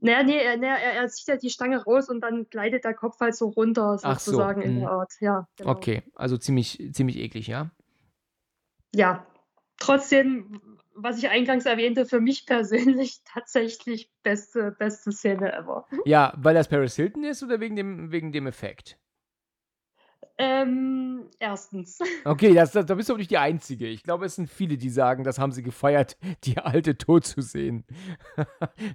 Naja, 0.00 0.22
nee, 0.22 0.36
er, 0.36 0.62
er, 0.62 0.94
er 0.94 1.08
zieht 1.08 1.26
ja 1.28 1.36
die 1.36 1.50
Stange 1.50 1.82
raus 1.82 2.08
und 2.08 2.20
dann 2.20 2.48
gleitet 2.50 2.84
der 2.84 2.94
Kopf 2.94 3.18
halt 3.20 3.34
so 3.34 3.48
runter, 3.48 3.98
Ach 4.02 4.20
so, 4.20 4.32
sozusagen 4.32 4.62
in 4.62 4.76
mhm. 4.76 4.80
der 4.80 4.90
Art. 4.90 5.12
Ja, 5.20 5.48
genau. 5.56 5.70
Okay, 5.70 6.02
also 6.14 6.36
ziemlich, 6.36 6.90
ziemlich 6.92 7.18
eklig, 7.18 7.48
ja? 7.48 7.70
Ja, 8.94 9.26
trotzdem, 9.78 10.60
was 10.94 11.18
ich 11.18 11.28
eingangs 11.28 11.66
erwähnte, 11.66 12.06
für 12.06 12.20
mich 12.20 12.46
persönlich 12.46 13.20
tatsächlich 13.32 14.10
beste, 14.22 14.72
beste 14.78 15.12
Szene 15.12 15.52
ever. 15.52 15.86
Ja, 16.04 16.32
weil 16.36 16.54
das 16.54 16.68
Paris 16.68 16.96
Hilton 16.96 17.24
ist 17.24 17.42
oder 17.42 17.60
wegen 17.60 17.76
dem, 17.76 18.12
wegen 18.12 18.32
dem 18.32 18.46
Effekt? 18.46 18.98
Ähm, 20.40 21.28
erstens. 21.40 21.98
Okay, 22.24 22.52
das, 22.52 22.72
das, 22.72 22.84
da 22.84 22.94
bist 22.94 23.08
du 23.08 23.14
aber 23.14 23.18
nicht 23.18 23.30
die 23.30 23.38
Einzige. 23.38 23.86
Ich 23.86 24.02
glaube, 24.02 24.26
es 24.26 24.34
sind 24.34 24.50
viele, 24.50 24.76
die 24.76 24.90
sagen, 24.90 25.24
das 25.24 25.38
haben 25.38 25.52
sie 25.52 25.62
gefeiert, 25.62 26.16
die 26.44 26.58
alte 26.58 26.96
tot 26.96 27.24
zu 27.24 27.40
sehen. 27.40 27.84
das 28.36 28.46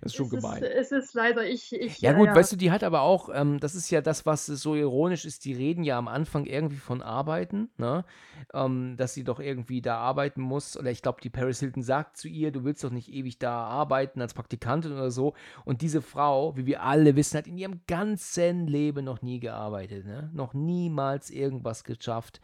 ist 0.04 0.16
schon 0.16 0.28
es 0.28 0.32
gemein. 0.32 0.62
Ist, 0.62 0.92
es 0.92 1.06
ist 1.06 1.14
leider 1.14 1.46
ich. 1.46 1.74
ich 1.74 2.00
Ja 2.00 2.14
gut, 2.14 2.30
weißt 2.30 2.52
du, 2.52 2.56
die 2.56 2.72
hat 2.72 2.84
aber 2.84 3.02
auch, 3.02 3.30
ähm, 3.34 3.60
das 3.60 3.76
ist 3.76 3.90
ja 3.90 4.02
das, 4.02 4.26
was 4.26 4.46
so 4.46 4.76
ironisch 4.76 5.26
ist, 5.26 5.46
die 5.46 5.54
reden 5.54 5.84
ja 5.84 5.98
am 5.98 6.08
Anfang 6.08 6.46
irgendwie 6.46 6.78
von 6.78 7.02
Arbeiten, 7.02 7.70
ne? 7.78 8.06
Ähm, 8.54 8.96
dass 8.98 9.14
sie 9.14 9.24
doch 9.24 9.40
irgendwie 9.40 9.82
da 9.82 9.98
arbeiten 9.98 10.42
muss. 10.42 10.78
Oder 10.78 10.92
ich 10.92 11.02
glaube, 11.02 11.22
die 11.22 11.30
Paris 11.30 11.60
Hilton 11.60 11.82
sagt 11.82 12.18
zu 12.18 12.28
ihr, 12.28 12.52
du 12.52 12.64
willst 12.64 12.84
doch 12.84 12.92
nicht 12.92 13.12
ewig 13.12 13.40
da 13.40 13.64
arbeiten 13.64 14.22
als 14.22 14.34
Praktikantin 14.34 14.92
oder 14.92 15.12
so. 15.12 15.34
Und 15.66 15.82
diese 15.82 16.02
Frau, 16.02 16.56
wie 16.56 16.66
wir 16.66 16.84
alle 16.84 17.16
wissen, 17.16 17.38
hat 17.38 17.48
in 17.48 17.58
ihrem 17.58 17.82
ganzen 17.88 18.68
Leben 18.68 19.06
noch 19.06 19.22
nie 19.22 19.40
gearbeitet, 19.40 20.06
ne? 20.06 20.30
Noch 20.34 20.54
niemals 20.54 21.33
irgendwas 21.36 21.84
geschafft. 21.84 22.42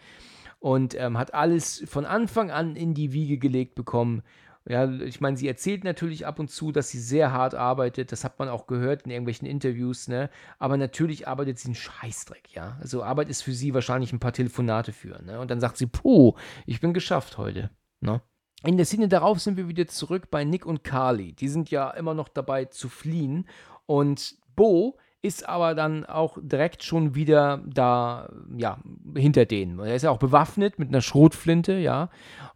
Und 0.59 0.93
ähm, 0.99 1.17
hat 1.17 1.33
alles 1.33 1.83
von 1.87 2.05
Anfang 2.05 2.51
an 2.51 2.75
in 2.75 2.93
die 2.93 3.13
Wiege 3.13 3.37
gelegt 3.37 3.75
bekommen. 3.75 4.23
Ja, 4.67 4.91
ich 4.91 5.21
meine, 5.21 5.37
sie 5.37 5.47
erzählt 5.47 5.83
natürlich 5.83 6.27
ab 6.27 6.37
und 6.37 6.51
zu, 6.51 6.71
dass 6.71 6.89
sie 6.89 6.99
sehr 6.99 7.31
hart 7.31 7.55
arbeitet. 7.55 8.11
Das 8.11 8.23
hat 8.23 8.37
man 8.39 8.49
auch 8.49 8.67
gehört 8.67 9.03
in 9.03 9.11
irgendwelchen 9.11 9.47
Interviews, 9.47 10.07
ne? 10.07 10.29
Aber 10.59 10.77
natürlich 10.77 11.27
arbeitet 11.27 11.59
sie 11.59 11.69
einen 11.69 11.75
Scheißdreck, 11.75 12.53
ja. 12.53 12.77
Also 12.81 13.01
Arbeit 13.01 13.29
ist 13.29 13.41
für 13.41 13.53
sie 13.53 13.73
wahrscheinlich 13.73 14.11
ein 14.11 14.19
paar 14.19 14.33
Telefonate 14.33 14.91
führen, 14.91 15.25
ne? 15.25 15.39
Und 15.39 15.49
dann 15.49 15.61
sagt 15.61 15.77
sie, 15.77 15.87
puh, 15.87 16.33
ich 16.65 16.81
bin 16.81 16.93
geschafft 16.93 17.37
heute, 17.37 17.71
ne? 18.01 18.21
In 18.65 18.75
der 18.75 18.85
Szene 18.85 19.07
darauf 19.07 19.39
sind 19.39 19.55
wir 19.55 19.69
wieder 19.69 19.87
zurück 19.87 20.29
bei 20.29 20.43
Nick 20.43 20.65
und 20.65 20.83
Carly. 20.83 21.31
Die 21.31 21.47
sind 21.47 21.71
ja 21.71 21.89
immer 21.91 22.13
noch 22.13 22.27
dabei 22.27 22.65
zu 22.65 22.89
fliehen. 22.89 23.47
Und 23.85 24.35
Bo 24.55 24.97
ist 25.21 25.47
aber 25.47 25.75
dann 25.75 26.05
auch 26.05 26.37
direkt 26.41 26.83
schon 26.83 27.13
wieder 27.13 27.61
da, 27.65 28.29
ja, 28.57 28.79
hinter 29.15 29.45
denen. 29.45 29.79
Er 29.79 29.95
ist 29.95 30.03
ja 30.03 30.11
auch 30.11 30.17
bewaffnet 30.19 30.79
mit 30.79 30.89
einer 30.89 31.01
Schrotflinte, 31.01 31.73
ja, 31.73 32.09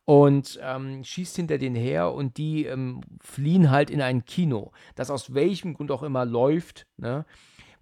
und 0.05 0.59
ähm, 0.61 1.03
schießt 1.03 1.35
hinter 1.35 1.57
denen 1.57 1.75
her 1.75 2.13
und 2.13 2.37
die 2.37 2.65
ähm, 2.65 3.01
fliehen 3.21 3.69
halt 3.69 3.89
in 3.89 4.01
ein 4.01 4.25
Kino, 4.25 4.71
das 4.95 5.09
aus 5.09 5.33
welchem 5.33 5.73
Grund 5.73 5.91
auch 5.91 6.03
immer 6.03 6.25
läuft, 6.25 6.87
ne. 6.97 7.25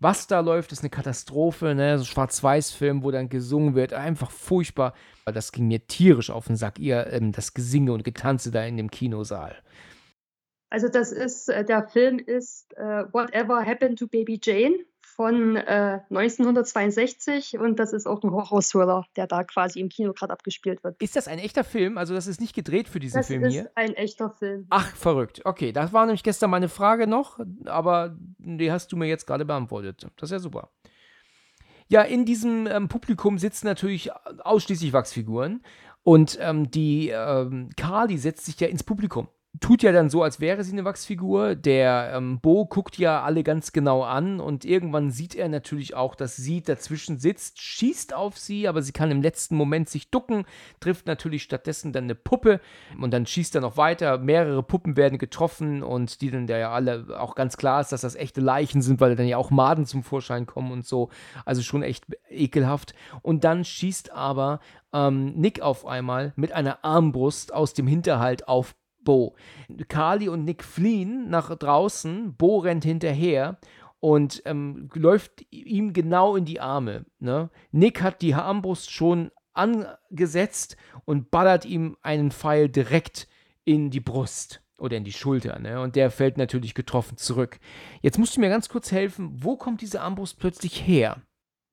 Was 0.04 0.26
da 0.26 0.40
läuft, 0.40 0.72
ist 0.72 0.80
eine 0.80 0.90
Katastrophe, 0.90 1.76
ne? 1.76 2.00
So 2.00 2.06
Schwarz-Weiß-Film, 2.06 3.04
wo 3.04 3.12
dann 3.12 3.30
gesungen 3.30 3.76
wird. 3.76 3.94
Einfach 3.94 4.32
furchtbar. 4.32 4.96
Das 5.26 5.52
ging 5.52 5.68
mir 5.68 5.86
tierisch 5.86 6.32
auf 6.32 6.48
den 6.48 6.56
Sack, 6.56 6.80
ihr, 6.80 7.06
ähm, 7.14 7.32
das 7.32 7.54
Gesinge 7.54 7.94
und 7.94 8.04
Getanze 8.04 8.50
da 8.50 8.64
in 8.64 8.78
dem 8.78 8.90
Kinosaal. 8.90 9.56
Also 10.72 10.88
das 10.88 11.12
ist, 11.12 11.50
äh, 11.50 11.66
der 11.66 11.88
Film 11.90 12.18
ist 12.18 12.74
äh, 12.78 13.04
Whatever 13.12 13.64
Happened 13.64 14.00
to 14.00 14.08
Baby 14.08 14.40
Jane 14.42 14.78
von 15.02 15.58
äh, 15.58 16.00
1962 16.10 17.60
und 17.60 17.78
das 17.78 17.92
ist 17.92 18.08
auch 18.08 18.24
ein 18.24 18.32
Horror-Thriller, 18.32 19.06
der 19.18 19.28
da 19.28 19.44
quasi 19.44 19.82
im 19.82 19.90
Kino 19.90 20.14
gerade 20.14 20.32
abgespielt 20.32 20.82
wird. 20.86 20.96
Ist 21.02 21.18
das 21.18 21.28
ein 21.28 21.40
echter 21.40 21.66
Film? 21.66 21.98
Also 21.98 22.14
das 22.14 22.26
ist 22.26 22.40
nicht 22.40 22.56
gedreht 22.56 22.88
für 22.88 23.02
diesen 23.02 23.18
Das 23.18 23.28
Film 23.28 23.44
ist 23.44 23.54
hier? 23.54 23.70
ein 23.76 23.94
echter 23.96 24.30
Film. 24.32 24.66
Ach, 24.70 24.96
verrückt. 24.96 25.42
Okay, 25.44 25.74
das 25.74 25.92
war 25.92 26.06
nämlich 26.06 26.24
gestern 26.24 26.50
meine 26.50 26.70
Frage 26.70 27.06
noch, 27.06 27.38
aber 27.66 28.16
die 28.38 28.72
hast 28.72 28.94
du 28.94 28.96
mir 28.96 29.08
jetzt 29.08 29.28
gerade 29.28 29.44
beantwortet. 29.44 30.08
Das 30.16 30.30
ist 30.30 30.32
ja 30.32 30.40
super. 30.40 30.72
Ja, 31.90 32.04
in 32.04 32.24
diesem 32.24 32.66
ähm, 32.68 32.88
Publikum 32.88 33.38
sitzen 33.38 33.68
natürlich 33.68 34.10
ausschließlich 34.14 34.94
Wachsfiguren 34.94 35.64
und 36.04 36.38
ähm, 36.40 36.72
die 36.72 37.10
ähm, 37.10 37.72
Carly 37.76 38.18
setzt 38.18 38.46
sich 38.46 38.58
ja 38.62 38.70
ins 38.70 38.84
Publikum. 38.84 39.28
Tut 39.60 39.84
ja 39.84 39.92
dann 39.92 40.10
so, 40.10 40.24
als 40.24 40.40
wäre 40.40 40.64
sie 40.64 40.72
eine 40.72 40.86
Wachsfigur. 40.86 41.56
Der 41.56 42.14
ähm, 42.16 42.40
Bo 42.40 42.66
guckt 42.66 42.98
ja 42.98 43.22
alle 43.22 43.44
ganz 43.44 43.74
genau 43.74 44.02
an 44.02 44.40
und 44.40 44.64
irgendwann 44.64 45.12
sieht 45.12 45.36
er 45.36 45.50
natürlich 45.50 45.94
auch, 45.94 46.16
dass 46.16 46.38
sie 46.38 46.62
dazwischen 46.62 47.20
sitzt, 47.20 47.60
schießt 47.60 48.14
auf 48.14 48.38
sie, 48.38 48.70
aber 48.70 48.82
sie 48.82 48.94
kann 48.94 49.12
im 49.12 49.22
letzten 49.22 49.58
Moment 49.58 49.90
sich 49.90 50.10
ducken, 50.10 50.46
trifft 50.80 51.06
natürlich 51.06 51.44
stattdessen 51.44 51.92
dann 51.92 52.06
eine 52.06 52.16
Puppe 52.16 52.62
und 53.00 53.12
dann 53.12 53.26
schießt 53.26 53.54
er 53.56 53.62
noch 53.62 53.76
weiter. 53.76 54.20
Mehrere 54.20 54.64
Puppen 54.64 54.96
werden 54.96 55.20
getroffen 55.20 55.84
und 55.84 56.22
die 56.22 56.32
dann 56.32 56.48
ja 56.48 56.72
alle 56.72 57.20
auch 57.20 57.36
ganz 57.36 57.58
klar 57.58 57.82
ist, 57.82 57.92
dass 57.92 58.02
das 58.02 58.16
echte 58.16 58.40
Leichen 58.40 58.82
sind, 58.82 59.02
weil 59.02 59.18
dann 59.18 59.28
ja 59.28 59.36
auch 59.36 59.52
Maden 59.52 59.86
zum 59.86 60.04
Vorschein 60.04 60.46
kommen 60.46 60.72
und 60.72 60.86
so. 60.86 61.10
Also 61.44 61.62
schon 61.62 61.84
echt 61.84 62.06
ekelhaft. 62.30 62.94
Und 63.22 63.44
dann 63.44 63.66
schießt 63.66 64.14
aber 64.14 64.62
ähm, 64.94 65.34
Nick 65.34 65.62
auf 65.62 65.86
einmal 65.86 66.32
mit 66.38 66.54
einer 66.54 66.84
Armbrust 66.84 67.54
aus 67.54 67.74
dem 67.74 67.88
Hinterhalt 67.88 68.48
auf 68.48 68.76
Bo. 69.04 69.36
Carly 69.88 70.30
und 70.30 70.46
Nick 70.46 70.64
fliehen 70.64 71.30
nach 71.30 71.56
draußen, 71.56 72.36
Bo 72.36 72.60
rennt 72.60 72.84
hinterher 72.84 73.60
und 74.00 74.42
ähm, 74.46 74.90
läuft 74.94 75.46
ihm 75.52 75.94
genau 75.94 76.36
in 76.36 76.46
die 76.46 76.60
Arme. 76.60 77.06
Ne? 77.20 77.50
Nick 77.72 78.02
hat 78.02 78.22
die 78.22 78.34
Armbrust 78.34 78.92
schon 78.92 79.32
angesetzt 79.54 80.78
und 81.06 81.32
ballert 81.32 81.66
ihm 81.66 81.98
einen 82.02 82.32
Pfeil 82.32 82.70
direkt 82.70 83.28
in 83.64 83.92
die 83.92 84.00
Brust 84.00 84.62
oder 84.78 84.98
in 84.98 85.04
die 85.04 85.14
Schulter. 85.14 85.60
Ne? 85.60 85.80
Und 85.80 85.96
der 85.96 86.10
fällt 86.10 86.38
natürlich 86.38 86.74
getroffen 86.74 87.18
zurück. 87.18 87.60
Jetzt 88.02 88.18
musst 88.18 88.36
du 88.36 88.42
mir 88.42 88.50
ganz 88.50 88.70
kurz 88.70 88.92
helfen, 88.92 89.44
wo 89.44 89.56
kommt 89.56 89.82
diese 89.82 90.02
Armbrust 90.02 90.40
plötzlich 90.40 90.86
her? 90.88 91.22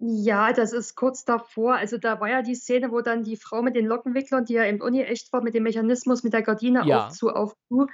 Ja, 0.00 0.52
das 0.52 0.72
ist 0.72 0.94
kurz 0.94 1.24
davor. 1.24 1.74
Also 1.74 1.98
da 1.98 2.20
war 2.20 2.28
ja 2.28 2.42
die 2.42 2.54
Szene, 2.54 2.92
wo 2.92 3.00
dann 3.00 3.24
die 3.24 3.36
Frau 3.36 3.62
mit 3.62 3.74
den 3.74 3.86
Lockenwicklern, 3.86 4.44
die 4.44 4.54
ja 4.54 4.64
im 4.64 4.80
Uni 4.80 5.02
echt 5.02 5.32
war, 5.32 5.42
mit 5.42 5.54
dem 5.54 5.64
Mechanismus, 5.64 6.22
mit 6.22 6.32
der 6.32 6.42
Gardine 6.42 6.84
Ja. 6.86 7.06
auf 7.06 7.12
zu, 7.12 7.30
auf 7.30 7.54
zu. 7.68 7.88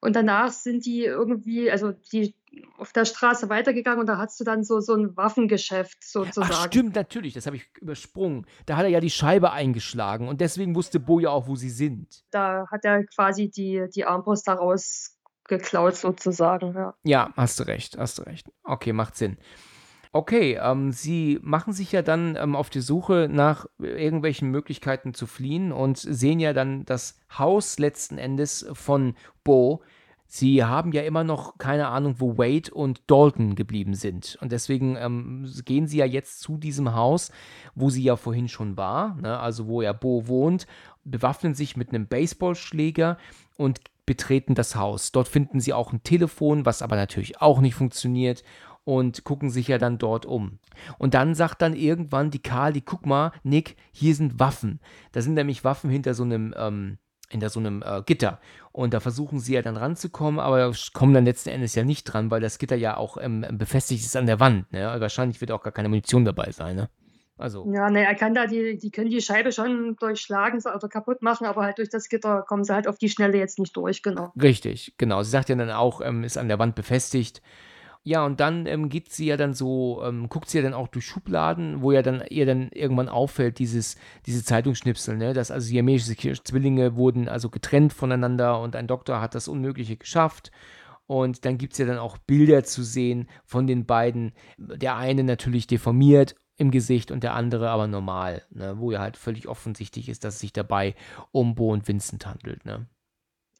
Und 0.00 0.16
danach 0.16 0.50
sind 0.50 0.86
die 0.86 1.04
irgendwie, 1.04 1.70
also 1.70 1.92
die 1.92 2.34
auf 2.78 2.92
der 2.94 3.04
Straße 3.04 3.50
weitergegangen 3.50 4.00
und 4.00 4.06
da 4.06 4.16
hast 4.16 4.40
du 4.40 4.44
dann 4.44 4.64
so, 4.64 4.80
so 4.80 4.94
ein 4.94 5.14
Waffengeschäft 5.16 6.02
sozusagen. 6.02 6.50
Ach 6.50 6.66
stimmt, 6.66 6.94
natürlich, 6.96 7.34
das 7.34 7.44
habe 7.46 7.56
ich 7.56 7.68
übersprungen. 7.78 8.46
Da 8.64 8.76
hat 8.76 8.84
er 8.84 8.90
ja 8.90 9.00
die 9.00 9.10
Scheibe 9.10 9.52
eingeschlagen 9.52 10.26
und 10.28 10.40
deswegen 10.40 10.74
wusste 10.74 10.98
Bo 10.98 11.20
ja 11.20 11.28
auch, 11.28 11.46
wo 11.46 11.54
sie 11.54 11.68
sind. 11.68 12.24
Da 12.30 12.66
hat 12.70 12.86
er 12.86 13.04
quasi 13.04 13.50
die, 13.50 13.86
die 13.94 14.06
Armbrust 14.06 14.48
daraus 14.48 15.18
abgeklaut 15.50 15.96
sozusagen, 15.96 16.74
ja. 16.74 16.94
Ja, 17.02 17.32
hast 17.36 17.58
du 17.60 17.64
recht, 17.64 17.98
hast 17.98 18.18
du 18.18 18.22
recht. 18.22 18.48
Okay, 18.64 18.92
macht 18.92 19.16
Sinn. 19.16 19.36
Okay, 20.12 20.58
ähm, 20.60 20.90
sie 20.90 21.38
machen 21.40 21.72
sich 21.72 21.92
ja 21.92 22.02
dann 22.02 22.34
ähm, 22.34 22.56
auf 22.56 22.68
die 22.68 22.80
Suche 22.80 23.28
nach 23.30 23.66
irgendwelchen 23.78 24.50
Möglichkeiten 24.50 25.14
zu 25.14 25.26
fliehen 25.26 25.70
und 25.70 25.98
sehen 25.98 26.40
ja 26.40 26.52
dann 26.52 26.84
das 26.84 27.20
Haus 27.38 27.78
letzten 27.78 28.18
Endes 28.18 28.66
von 28.72 29.14
Bo. 29.44 29.82
Sie 30.26 30.64
haben 30.64 30.90
ja 30.92 31.02
immer 31.02 31.22
noch 31.22 31.58
keine 31.58 31.88
Ahnung, 31.88 32.16
wo 32.18 32.38
Wade 32.38 32.72
und 32.74 33.02
Dalton 33.08 33.54
geblieben 33.54 33.94
sind. 33.94 34.36
Und 34.40 34.50
deswegen 34.50 34.96
ähm, 34.96 35.48
gehen 35.64 35.86
sie 35.86 35.98
ja 35.98 36.06
jetzt 36.06 36.40
zu 36.40 36.56
diesem 36.56 36.94
Haus, 36.94 37.30
wo 37.76 37.88
sie 37.88 38.02
ja 38.02 38.16
vorhin 38.16 38.48
schon 38.48 38.76
war, 38.76 39.14
ne? 39.14 39.38
also 39.38 39.68
wo 39.68 39.80
ja 39.80 39.92
Bo 39.92 40.26
wohnt, 40.26 40.66
bewaffnen 41.04 41.54
sich 41.54 41.76
mit 41.76 41.90
einem 41.90 42.08
Baseballschläger 42.08 43.16
und 43.56 43.80
betreten 44.06 44.56
das 44.56 44.74
Haus. 44.74 45.12
Dort 45.12 45.28
finden 45.28 45.60
sie 45.60 45.72
auch 45.72 45.92
ein 45.92 46.02
Telefon, 46.02 46.66
was 46.66 46.82
aber 46.82 46.96
natürlich 46.96 47.40
auch 47.40 47.60
nicht 47.60 47.76
funktioniert 47.76 48.42
und 48.90 49.22
gucken 49.22 49.50
sich 49.50 49.68
ja 49.68 49.78
dann 49.78 49.98
dort 49.98 50.26
um. 50.26 50.58
Und 50.98 51.14
dann 51.14 51.36
sagt 51.36 51.62
dann 51.62 51.76
irgendwann 51.76 52.32
die 52.32 52.42
Kali, 52.42 52.80
guck 52.80 53.06
mal, 53.06 53.30
Nick, 53.44 53.76
hier 53.92 54.16
sind 54.16 54.40
Waffen. 54.40 54.80
Da 55.12 55.22
sind 55.22 55.34
nämlich 55.34 55.62
Waffen 55.62 55.90
hinter 55.90 56.12
so 56.12 56.24
einem, 56.24 56.52
ähm, 56.56 56.98
hinter 57.28 57.50
so 57.50 57.60
einem 57.60 57.84
äh, 57.86 58.02
Gitter. 58.04 58.40
Und 58.72 58.92
da 58.92 58.98
versuchen 58.98 59.38
sie 59.38 59.54
ja 59.54 59.62
dann 59.62 59.76
ranzukommen, 59.76 60.40
aber 60.40 60.72
kommen 60.92 61.14
dann 61.14 61.24
letzten 61.24 61.50
Endes 61.50 61.76
ja 61.76 61.84
nicht 61.84 62.02
dran, 62.02 62.32
weil 62.32 62.40
das 62.40 62.58
Gitter 62.58 62.74
ja 62.74 62.96
auch 62.96 63.16
ähm, 63.20 63.46
befestigt 63.52 64.04
ist 64.04 64.16
an 64.16 64.26
der 64.26 64.40
Wand. 64.40 64.72
Ne? 64.72 64.92
Wahrscheinlich 64.98 65.40
wird 65.40 65.52
auch 65.52 65.62
gar 65.62 65.72
keine 65.72 65.88
Munition 65.88 66.24
dabei 66.24 66.50
sein. 66.50 66.74
Ne? 66.74 66.90
Also. 67.38 67.72
Ja, 67.72 67.90
ne, 67.90 68.04
er 68.04 68.16
kann 68.16 68.34
da 68.34 68.48
die, 68.48 68.76
die 68.76 68.90
können 68.90 69.10
die 69.10 69.22
Scheibe 69.22 69.52
schon 69.52 69.94
durchschlagen 70.00 70.60
oder 70.64 70.88
kaputt 70.88 71.22
machen, 71.22 71.46
aber 71.46 71.62
halt 71.62 71.78
durch 71.78 71.90
das 71.90 72.08
Gitter 72.08 72.42
kommen 72.42 72.64
sie 72.64 72.74
halt 72.74 72.88
auf 72.88 72.98
die 72.98 73.08
Schnelle 73.08 73.38
jetzt 73.38 73.60
nicht 73.60 73.76
durch, 73.76 74.02
genau. 74.02 74.32
Richtig, 74.42 74.94
genau. 74.98 75.22
Sie 75.22 75.30
sagt 75.30 75.48
ja 75.48 75.54
dann 75.54 75.70
auch, 75.70 76.00
ähm, 76.00 76.24
ist 76.24 76.36
an 76.36 76.48
der 76.48 76.58
Wand 76.58 76.74
befestigt. 76.74 77.40
Ja, 78.02 78.24
und 78.24 78.40
dann 78.40 78.64
ähm, 78.64 78.88
geht 78.88 79.12
sie 79.12 79.26
ja 79.26 79.36
dann 79.36 79.52
so, 79.52 80.02
ähm, 80.02 80.30
guckt 80.30 80.48
sie 80.48 80.58
ja 80.58 80.64
dann 80.64 80.72
auch 80.72 80.88
durch 80.88 81.04
Schubladen, 81.04 81.82
wo 81.82 81.92
ja 81.92 82.00
dann 82.00 82.24
ihr 82.30 82.46
dann 82.46 82.70
irgendwann 82.70 83.10
auffällt, 83.10 83.58
dieses, 83.58 83.96
diese 84.24 84.42
Zeitungsschnipsel, 84.42 85.18
ne? 85.18 85.34
Dass 85.34 85.50
also 85.50 85.66
siamesische 85.66 86.42
Zwillinge 86.42 86.96
wurden 86.96 87.28
also 87.28 87.50
getrennt 87.50 87.92
voneinander 87.92 88.58
und 88.60 88.74
ein 88.74 88.86
Doktor 88.86 89.20
hat 89.20 89.34
das 89.34 89.48
Unmögliche 89.48 89.98
geschafft. 89.98 90.50
Und 91.06 91.44
dann 91.44 91.58
gibt 91.58 91.74
es 91.74 91.78
ja 91.78 91.86
dann 91.86 91.98
auch 91.98 92.16
Bilder 92.18 92.64
zu 92.64 92.82
sehen 92.84 93.28
von 93.44 93.66
den 93.66 93.84
beiden. 93.84 94.32
Der 94.56 94.96
eine 94.96 95.24
natürlich 95.24 95.66
deformiert 95.66 96.36
im 96.56 96.70
Gesicht 96.70 97.10
und 97.10 97.22
der 97.22 97.34
andere 97.34 97.68
aber 97.70 97.86
normal, 97.86 98.44
ne? 98.50 98.78
wo 98.78 98.92
ja 98.92 99.00
halt 99.00 99.16
völlig 99.16 99.48
offensichtlich 99.48 100.08
ist, 100.08 100.24
dass 100.24 100.34
es 100.34 100.40
sich 100.40 100.52
dabei 100.52 100.94
um 101.32 101.54
Bo 101.54 101.72
und 101.72 101.88
Vincent 101.88 102.26
handelt. 102.26 102.64
Ne? 102.64 102.86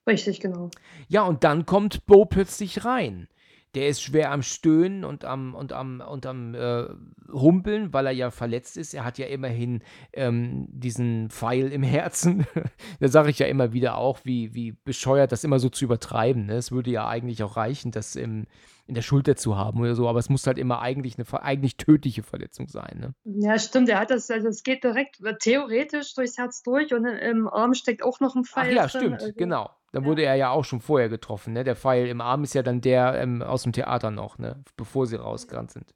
Richtig, 0.07 0.41
genau. 0.41 0.71
Ja, 1.09 1.25
und 1.25 1.45
dann 1.45 1.67
kommt 1.67 2.07
Bo 2.07 2.25
plötzlich 2.25 2.85
rein 2.85 3.29
der 3.75 3.89
ist 3.89 4.03
schwer 4.03 4.33
am 4.33 4.43
Stöhnen 4.43 5.05
und 5.05 5.25
am, 5.25 5.55
und 5.55 5.73
am, 5.73 6.01
und 6.01 6.27
am 6.27 6.55
äh, 6.55 6.87
Humpeln, 7.33 7.93
weil 7.93 8.07
er 8.07 8.13
ja 8.13 8.31
verletzt 8.31 8.77
ist. 8.77 8.95
Er 8.95 9.05
hat 9.05 9.19
ja 9.19 9.27
immerhin 9.27 9.83
ähm, 10.13 10.67
diesen 10.71 11.31
Pfeil 11.31 11.73
im 11.73 11.83
Herzen. 11.83 12.47
da 13.01 13.09
sage 13.09 13.31
ich 13.31 13.39
ja 13.39 13.47
immer 13.47 13.73
wieder 13.73 13.97
auch, 13.97 14.21
wie, 14.25 14.55
wie 14.55 14.73
bescheuert 14.73 15.31
das 15.31 15.45
immer 15.45 15.61
so 15.61 15.69
zu 15.69 15.85
übertreiben. 15.85 16.47
Ne? 16.47 16.55
Es 16.55 16.73
würde 16.73 16.91
ja 16.91 17.07
eigentlich 17.09 17.43
auch 17.43 17.57
reichen, 17.57 17.93
das 17.93 18.17
im, 18.17 18.47
in 18.87 18.95
der 18.95 19.03
Schulter 19.03 19.37
zu 19.37 19.57
haben 19.57 19.81
oder 19.81 19.95
so, 19.95 20.09
aber 20.09 20.19
es 20.19 20.29
muss 20.29 20.47
halt 20.49 20.59
immer 20.59 20.83
eigentlich 20.83 21.17
eine 21.17 21.43
eigentlich 21.43 21.77
tödliche 21.77 22.25
Verletzung 22.25 22.67
sein. 22.67 22.99
Ne? 22.99 23.15
Ja, 23.25 23.57
stimmt. 23.59 23.89
Er 23.89 24.01
hat 24.01 24.11
das, 24.11 24.29
also 24.31 24.49
es 24.49 24.65
geht 24.65 24.83
direkt 24.83 25.23
theoretisch 25.41 26.15
durchs 26.15 26.39
Herz 26.39 26.63
durch 26.65 26.93
und 26.93 27.05
im 27.05 27.47
Arm 27.47 27.75
steckt 27.75 28.03
auch 28.03 28.19
noch 28.19 28.35
ein 28.35 28.45
Pfeil. 28.45 28.71
Ach 28.71 28.75
ja, 28.75 28.87
drin. 28.89 29.01
stimmt, 29.01 29.23
also, 29.23 29.33
genau. 29.37 29.71
Dann 29.93 30.03
ja. 30.03 30.09
wurde 30.09 30.23
er 30.23 30.37
ja 30.37 30.51
auch 30.51 30.65
schon 30.65 30.81
vorher 30.81 31.09
getroffen. 31.09 31.53
Ne? 31.53 31.65
Der 31.65 31.77
Pfeil 31.77 32.07
im 32.07 32.21
Arm 32.21 32.45
ist 32.45 32.55
ja 32.55 32.63
dann 32.63 32.81
der 32.81 33.15
ähm, 33.21 33.43
aus 33.43 33.65
dem 33.65 33.73
Theater 33.73 34.11
noch, 34.11 34.39
ne? 34.39 34.63
bevor 34.77 35.07
sie 35.07 35.17
rausgerannt 35.17 35.73
sind. 35.73 35.95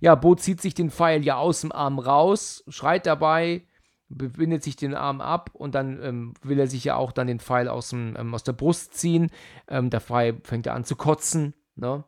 Ja, 0.00 0.14
Bo 0.14 0.34
zieht 0.34 0.60
sich 0.60 0.74
den 0.74 0.90
Pfeil 0.90 1.24
ja 1.24 1.36
aus 1.36 1.60
dem 1.60 1.72
Arm 1.72 1.98
raus, 1.98 2.64
schreit 2.68 3.06
dabei, 3.06 3.66
bindet 4.08 4.62
sich 4.62 4.76
den 4.76 4.94
Arm 4.94 5.20
ab 5.20 5.50
und 5.52 5.74
dann 5.74 6.02
ähm, 6.02 6.34
will 6.42 6.58
er 6.58 6.66
sich 6.66 6.84
ja 6.84 6.96
auch 6.96 7.12
dann 7.12 7.26
den 7.26 7.40
Pfeil 7.40 7.68
aus, 7.68 7.90
dem, 7.90 8.16
ähm, 8.18 8.34
aus 8.34 8.42
der 8.42 8.52
Brust 8.52 8.94
ziehen. 8.94 9.30
Ähm, 9.68 9.90
der 9.90 10.00
Pfeil 10.00 10.40
fängt 10.42 10.66
er 10.66 10.74
an 10.74 10.84
zu 10.84 10.96
kotzen, 10.96 11.54
ne? 11.76 12.04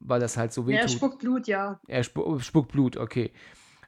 weil 0.00 0.20
das 0.20 0.36
halt 0.36 0.52
so 0.52 0.66
weh 0.66 0.74
ja, 0.74 0.80
Er 0.80 0.88
spuckt 0.88 1.18
Blut, 1.20 1.46
ja. 1.46 1.80
Er 1.86 2.02
spu 2.02 2.38
spuckt 2.40 2.72
Blut, 2.72 2.96
okay. 2.96 3.32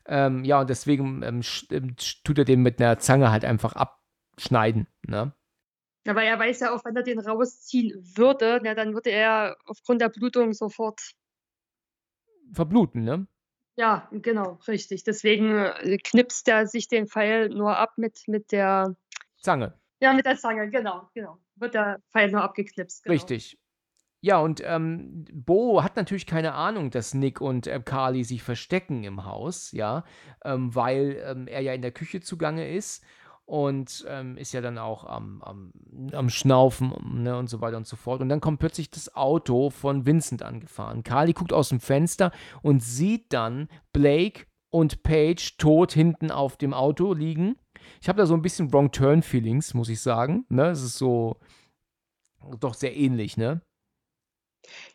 Ähm, 0.06 0.44
ja, 0.44 0.60
und 0.60 0.70
deswegen 0.70 1.22
ähm, 1.22 1.40
ähm, 1.70 1.96
tut 2.24 2.38
er 2.38 2.44
den 2.44 2.62
mit 2.62 2.80
einer 2.80 2.98
Zange 2.98 3.30
halt 3.30 3.44
einfach 3.44 3.74
abschneiden. 3.74 4.86
Ne? 5.06 5.32
Aber 6.06 6.22
er 6.22 6.38
weiß 6.38 6.60
ja 6.60 6.74
auch, 6.74 6.84
wenn 6.84 6.96
er 6.96 7.02
den 7.02 7.18
rausziehen 7.18 7.92
würde, 8.16 8.60
na, 8.62 8.74
dann 8.74 8.94
würde 8.94 9.10
er 9.10 9.56
aufgrund 9.64 10.00
der 10.00 10.10
Blutung 10.10 10.52
sofort 10.52 11.00
verbluten, 12.52 13.04
ne? 13.04 13.26
Ja, 13.76 14.08
genau, 14.12 14.60
richtig. 14.68 15.02
Deswegen 15.04 15.56
äh, 15.56 15.98
knipst 15.98 16.46
er 16.48 16.66
sich 16.66 16.88
den 16.88 17.08
Pfeil 17.08 17.48
nur 17.48 17.76
ab 17.76 17.94
mit, 17.96 18.22
mit 18.28 18.52
der 18.52 18.96
Zange. 19.40 19.74
Ja, 20.00 20.12
mit 20.12 20.26
der 20.26 20.36
Zange, 20.36 20.70
genau, 20.70 21.08
genau. 21.14 21.38
Wird 21.56 21.74
der 21.74 22.00
Pfeil 22.12 22.30
nur 22.30 22.42
abgeknipst. 22.42 23.02
Genau. 23.02 23.12
Richtig. 23.12 23.58
Ja, 24.20 24.38
und 24.38 24.62
ähm, 24.64 25.26
Bo 25.32 25.82
hat 25.82 25.96
natürlich 25.96 26.26
keine 26.26 26.54
Ahnung, 26.54 26.90
dass 26.90 27.12
Nick 27.12 27.40
und 27.40 27.66
äh, 27.66 27.80
Carly 27.84 28.24
sich 28.24 28.42
verstecken 28.42 29.04
im 29.04 29.26
Haus, 29.26 29.70
ja, 29.72 30.04
ähm, 30.44 30.74
weil 30.74 31.22
ähm, 31.26 31.46
er 31.46 31.60
ja 31.60 31.74
in 31.74 31.82
der 31.82 31.92
Küche 31.92 32.20
zugange 32.20 32.74
ist 32.74 33.04
und 33.46 34.04
ähm, 34.08 34.36
ist 34.36 34.52
ja 34.52 34.60
dann 34.60 34.78
auch 34.78 35.04
am, 35.04 35.42
am, 35.42 35.72
am 36.12 36.30
Schnaufen 36.30 37.22
ne, 37.22 37.36
und 37.36 37.48
so 37.48 37.60
weiter 37.60 37.76
und 37.76 37.86
so 37.86 37.96
fort. 37.96 38.20
Und 38.20 38.28
dann 38.28 38.40
kommt 38.40 38.58
plötzlich 38.58 38.90
das 38.90 39.14
Auto 39.14 39.70
von 39.70 40.06
Vincent 40.06 40.42
angefahren. 40.42 41.02
Carly 41.02 41.34
guckt 41.34 41.52
aus 41.52 41.68
dem 41.68 41.80
Fenster 41.80 42.32
und 42.62 42.82
sieht 42.82 43.32
dann 43.32 43.68
Blake 43.92 44.46
und 44.70 45.02
Paige 45.02 45.52
tot 45.58 45.92
hinten 45.92 46.30
auf 46.30 46.56
dem 46.56 46.72
Auto 46.72 47.12
liegen. 47.12 47.56
Ich 48.00 48.08
habe 48.08 48.18
da 48.18 48.26
so 48.26 48.34
ein 48.34 48.42
bisschen 48.42 48.72
Wrong 48.72 48.90
Turn 48.90 49.22
Feelings, 49.22 49.74
muss 49.74 49.88
ich 49.88 50.00
sagen. 50.00 50.46
Ne? 50.48 50.70
Es 50.70 50.82
ist 50.82 50.96
so 50.96 51.38
doch 52.60 52.74
sehr 52.74 52.96
ähnlich, 52.96 53.36
ne? 53.36 53.62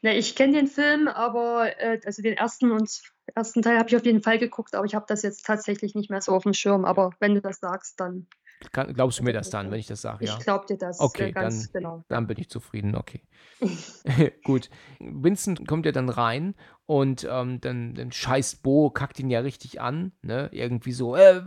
Na, 0.02 0.14
ich 0.14 0.36
kenne 0.36 0.54
den 0.54 0.68
Film, 0.68 1.08
aber 1.08 1.80
äh, 1.80 2.00
also 2.04 2.22
den 2.24 2.36
ersten 2.36 2.72
und 2.72 3.02
ersten 3.36 3.62
Teil 3.62 3.78
habe 3.78 3.90
ich 3.90 3.96
auf 3.96 4.06
jeden 4.06 4.22
Fall 4.22 4.40
geguckt, 4.40 4.76
aber 4.76 4.86
ich 4.86 4.96
habe 4.96 5.06
das 5.08 5.22
jetzt 5.22 5.46
tatsächlich 5.46 5.96
nicht 5.96 6.10
mehr 6.10 6.22
so 6.22 6.32
auf 6.32 6.44
dem 6.44 6.54
Schirm. 6.54 6.86
Aber 6.86 7.12
wenn 7.20 7.36
du 7.36 7.42
das 7.42 7.60
sagst, 7.60 8.00
dann. 8.00 8.28
Kann, 8.74 8.94
glaubst 8.94 9.20
du 9.20 9.24
mir 9.24 9.32
das 9.32 9.50
dann, 9.50 9.72
wenn 9.72 9.80
ich 9.80 9.88
das 9.88 10.02
sage? 10.02 10.26
Ja? 10.26 10.36
Ich 10.38 10.44
glaube 10.44 10.66
dir 10.66 10.78
das. 10.78 11.00
Okay, 11.00 11.32
dann, 11.32 11.68
genau. 11.72 12.04
dann 12.10 12.28
bin 12.28 12.38
ich 12.40 12.50
zufrieden. 12.50 12.96
Okay. 12.96 13.24
Gut. 14.44 14.70
Vincent 15.00 15.66
kommt 15.68 15.86
ja 15.86 15.94
dann 15.94 16.10
rein 16.10 16.56
und 16.86 17.26
ähm, 17.30 17.62
dann, 17.62 17.94
dann 17.94 18.12
scheißt 18.12 18.62
Bo, 18.62 18.90
kackt 18.90 19.20
ihn 19.20 19.30
ja 19.30 19.40
richtig 19.40 19.80
an. 19.80 20.12
Ne? 20.22 20.50
Irgendwie 20.52 20.92
so, 20.92 21.16
äh, 21.16 21.42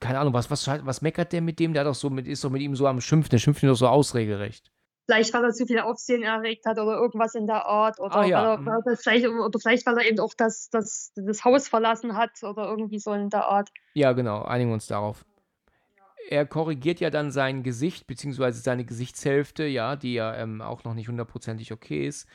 keine 0.00 0.18
Ahnung, 0.18 0.34
was, 0.34 0.50
was, 0.50 0.66
was 0.66 1.00
meckert 1.00 1.32
der 1.32 1.42
mit 1.42 1.60
dem? 1.60 1.74
Der 1.74 1.80
hat 1.80 1.88
doch 1.88 1.94
so 1.94 2.10
mit, 2.10 2.26
ist 2.26 2.42
doch 2.42 2.50
mit 2.50 2.62
ihm 2.62 2.74
so 2.74 2.88
am 2.88 3.00
Schimpfen. 3.00 3.30
Der 3.30 3.38
schimpft 3.38 3.62
ihn 3.62 3.68
doch 3.68 3.76
so 3.76 3.86
ausregelrecht 3.86 4.72
vielleicht 5.10 5.34
weil 5.34 5.44
er 5.44 5.52
zu 5.52 5.66
viel 5.66 5.80
Aufsehen 5.80 6.22
erregt 6.22 6.66
hat 6.66 6.78
oder 6.78 6.94
irgendwas 6.96 7.34
in 7.34 7.46
der 7.46 7.66
Art 7.66 7.98
oder, 7.98 8.16
ah, 8.16 8.24
ja. 8.24 8.64
weil 8.64 8.76
er, 8.76 8.84
weil 8.86 8.96
vielleicht, 8.96 9.26
oder 9.26 9.58
vielleicht 9.58 9.86
weil 9.86 9.98
er 9.98 10.04
eben 10.06 10.20
auch 10.20 10.34
das, 10.36 10.70
das, 10.70 11.12
das 11.16 11.44
Haus 11.44 11.68
verlassen 11.68 12.16
hat 12.16 12.42
oder 12.42 12.68
irgendwie 12.68 12.98
so 12.98 13.12
in 13.12 13.28
der 13.28 13.46
Art. 13.46 13.70
Ja, 13.94 14.12
genau, 14.12 14.42
einigen 14.42 14.70
wir 14.70 14.74
uns 14.74 14.86
darauf. 14.86 15.24
Er 16.28 16.46
korrigiert 16.46 17.00
ja 17.00 17.10
dann 17.10 17.32
sein 17.32 17.64
Gesicht, 17.64 18.06
beziehungsweise 18.06 18.60
seine 18.60 18.84
Gesichtshälfte, 18.84 19.64
ja, 19.64 19.96
die 19.96 20.14
ja 20.14 20.34
ähm, 20.36 20.62
auch 20.62 20.84
noch 20.84 20.94
nicht 20.94 21.08
hundertprozentig 21.08 21.72
okay 21.72 22.06
ist 22.06 22.28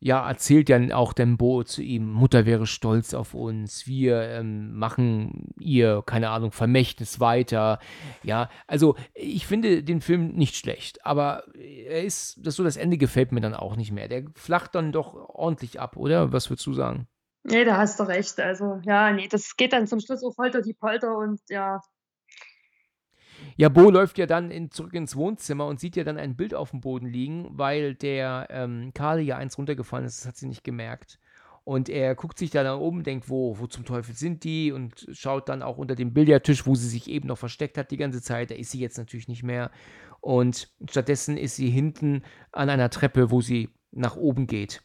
ja, 0.00 0.26
erzählt 0.26 0.70
dann 0.70 0.92
auch 0.92 1.12
Dembo 1.12 1.62
zu 1.62 1.82
ihm, 1.82 2.10
Mutter 2.10 2.46
wäre 2.46 2.66
stolz 2.66 3.12
auf 3.12 3.34
uns, 3.34 3.86
wir 3.86 4.22
ähm, 4.22 4.74
machen 4.74 5.52
ihr, 5.58 6.02
keine 6.06 6.30
Ahnung, 6.30 6.52
Vermächtnis 6.52 7.20
weiter. 7.20 7.78
Ja, 8.22 8.48
also 8.66 8.96
ich 9.14 9.46
finde 9.46 9.82
den 9.82 10.00
Film 10.00 10.28
nicht 10.32 10.56
schlecht, 10.56 11.04
aber 11.04 11.44
er 11.54 12.02
ist, 12.02 12.40
das 12.42 12.56
so 12.56 12.64
das 12.64 12.78
Ende 12.78 12.96
gefällt 12.96 13.30
mir 13.30 13.42
dann 13.42 13.54
auch 13.54 13.76
nicht 13.76 13.92
mehr. 13.92 14.08
Der 14.08 14.24
flacht 14.34 14.74
dann 14.74 14.90
doch 14.90 15.14
ordentlich 15.14 15.78
ab, 15.80 15.96
oder? 15.96 16.32
Was 16.32 16.48
würdest 16.48 16.66
du 16.66 16.72
sagen? 16.72 17.06
Nee, 17.42 17.64
da 17.64 17.76
hast 17.76 18.00
du 18.00 18.04
recht. 18.04 18.38
Also, 18.40 18.80
ja, 18.84 19.12
nee, 19.12 19.28
das 19.28 19.56
geht 19.56 19.72
dann 19.72 19.86
zum 19.86 20.00
Schluss 20.00 20.22
auf 20.24 20.36
Holter 20.38 20.62
die 20.62 20.74
Polter 20.74 21.16
und 21.16 21.40
ja, 21.48 21.80
ja, 23.56 23.68
Bo 23.68 23.90
läuft 23.90 24.18
ja 24.18 24.26
dann 24.26 24.50
in, 24.50 24.70
zurück 24.70 24.94
ins 24.94 25.16
Wohnzimmer 25.16 25.66
und 25.66 25.80
sieht 25.80 25.96
ja 25.96 26.04
dann 26.04 26.16
ein 26.16 26.36
Bild 26.36 26.54
auf 26.54 26.70
dem 26.70 26.80
Boden 26.80 27.06
liegen, 27.06 27.46
weil 27.50 27.94
der 27.94 28.48
ähm, 28.50 28.92
Carly 28.94 29.24
ja 29.24 29.36
eins 29.36 29.58
runtergefallen 29.58 30.06
ist, 30.06 30.20
das 30.20 30.28
hat 30.28 30.36
sie 30.36 30.46
nicht 30.46 30.64
gemerkt. 30.64 31.18
Und 31.64 31.88
er 31.88 32.14
guckt 32.14 32.38
sich 32.38 32.50
da 32.50 32.62
nach 32.62 32.78
oben, 32.78 33.04
denkt, 33.04 33.28
wo, 33.28 33.58
wo 33.58 33.66
zum 33.66 33.84
Teufel 33.84 34.14
sind 34.14 34.44
die? 34.44 34.72
Und 34.72 35.06
schaut 35.12 35.48
dann 35.48 35.62
auch 35.62 35.78
unter 35.78 35.94
dem 35.94 36.12
Billardtisch, 36.12 36.66
wo 36.66 36.74
sie 36.74 36.88
sich 36.88 37.08
eben 37.08 37.28
noch 37.28 37.38
versteckt 37.38 37.78
hat 37.78 37.90
die 37.90 37.96
ganze 37.96 38.22
Zeit. 38.22 38.50
Da 38.50 38.54
ist 38.54 38.70
sie 38.70 38.80
jetzt 38.80 38.98
natürlich 38.98 39.28
nicht 39.28 39.42
mehr. 39.42 39.70
Und 40.20 40.68
stattdessen 40.88 41.36
ist 41.36 41.56
sie 41.56 41.70
hinten 41.70 42.22
an 42.50 42.70
einer 42.70 42.90
Treppe, 42.90 43.30
wo 43.30 43.40
sie 43.40 43.68
nach 43.92 44.16
oben 44.16 44.46
geht. 44.46 44.82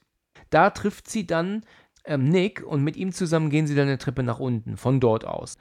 Da 0.49 0.69
trifft 0.69 1.09
sie 1.09 1.25
dann 1.25 1.65
ähm, 2.05 2.29
Nick 2.29 2.63
und 2.63 2.83
mit 2.83 2.97
ihm 2.97 3.11
zusammen 3.11 3.49
gehen 3.49 3.67
sie 3.67 3.75
dann 3.75 3.87
eine 3.87 3.97
Treppe 3.97 4.23
nach 4.23 4.39
unten, 4.39 4.77
von 4.77 4.99
dort 4.99 5.25
aus. 5.25 5.57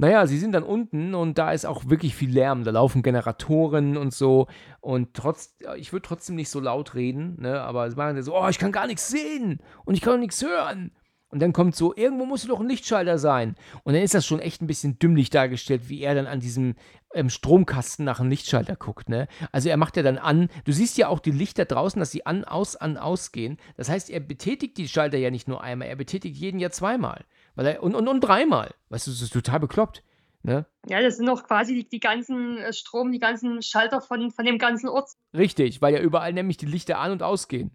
Naja, 0.00 0.26
sie 0.28 0.38
sind 0.38 0.52
dann 0.52 0.62
unten 0.62 1.14
und 1.14 1.38
da 1.38 1.50
ist 1.50 1.66
auch 1.66 1.88
wirklich 1.88 2.14
viel 2.14 2.30
Lärm. 2.30 2.62
Da 2.62 2.70
laufen 2.70 3.02
Generatoren 3.02 3.96
und 3.96 4.14
so. 4.14 4.46
Und 4.80 5.12
trotz, 5.14 5.56
ich 5.76 5.92
würde 5.92 6.06
trotzdem 6.06 6.36
nicht 6.36 6.50
so 6.50 6.60
laut 6.60 6.94
reden, 6.94 7.40
ne? 7.40 7.60
aber 7.60 7.90
sie 7.90 7.96
machen 7.96 8.22
so, 8.22 8.36
oh, 8.36 8.48
ich 8.48 8.58
kann 8.58 8.70
gar 8.70 8.86
nichts 8.86 9.08
sehen 9.08 9.60
und 9.84 9.94
ich 9.94 10.00
kann 10.00 10.14
auch 10.14 10.18
nichts 10.18 10.42
hören. 10.42 10.92
Und 11.30 11.40
dann 11.40 11.52
kommt 11.52 11.76
so, 11.76 11.94
irgendwo 11.94 12.24
muss 12.24 12.46
doch 12.46 12.60
ein 12.60 12.68
Lichtschalter 12.68 13.18
sein. 13.18 13.54
Und 13.82 13.92
dann 13.92 14.02
ist 14.02 14.14
das 14.14 14.24
schon 14.24 14.40
echt 14.40 14.62
ein 14.62 14.66
bisschen 14.66 14.98
dümmlich 14.98 15.28
dargestellt, 15.30 15.88
wie 15.88 16.00
er 16.00 16.14
dann 16.14 16.26
an 16.26 16.40
diesem 16.40 16.74
ähm, 17.12 17.28
Stromkasten 17.28 18.04
nach 18.04 18.20
einem 18.20 18.30
Lichtschalter 18.30 18.76
guckt. 18.76 19.08
Ne? 19.08 19.28
Also 19.52 19.68
er 19.68 19.76
macht 19.76 19.96
ja 19.96 20.02
dann 20.02 20.16
an, 20.16 20.48
du 20.64 20.72
siehst 20.72 20.96
ja 20.96 21.08
auch 21.08 21.18
die 21.18 21.32
Lichter 21.32 21.66
draußen, 21.66 21.98
dass 22.00 22.12
sie 22.12 22.24
an, 22.24 22.44
aus, 22.44 22.76
an, 22.76 22.96
ausgehen. 22.96 23.58
Das 23.76 23.90
heißt, 23.90 24.08
er 24.08 24.20
betätigt 24.20 24.78
die 24.78 24.88
Schalter 24.88 25.18
ja 25.18 25.30
nicht 25.30 25.48
nur 25.48 25.62
einmal, 25.62 25.88
er 25.88 25.96
betätigt 25.96 26.36
jeden 26.36 26.60
ja 26.60 26.70
zweimal. 26.70 27.24
Weil 27.58 27.66
er, 27.66 27.82
und, 27.82 27.96
und, 27.96 28.06
und 28.06 28.20
dreimal. 28.20 28.72
Weißt 28.88 29.08
du, 29.08 29.10
das 29.10 29.20
ist 29.20 29.32
total 29.32 29.58
bekloppt. 29.58 30.04
Ne? 30.44 30.64
Ja, 30.86 31.02
das 31.02 31.16
sind 31.16 31.28
auch 31.28 31.42
quasi 31.42 31.74
die, 31.74 31.88
die 31.88 31.98
ganzen 31.98 32.56
äh, 32.58 32.72
Strom, 32.72 33.10
die 33.10 33.18
ganzen 33.18 33.62
Schalter 33.62 34.00
von, 34.00 34.30
von 34.30 34.44
dem 34.44 34.58
ganzen 34.58 34.88
Ort. 34.88 35.10
Richtig, 35.36 35.82
weil 35.82 35.92
ja 35.92 36.00
überall 36.00 36.32
nämlich 36.32 36.56
die 36.56 36.66
Lichter 36.66 37.00
an- 37.00 37.10
und 37.10 37.24
ausgehen. 37.24 37.72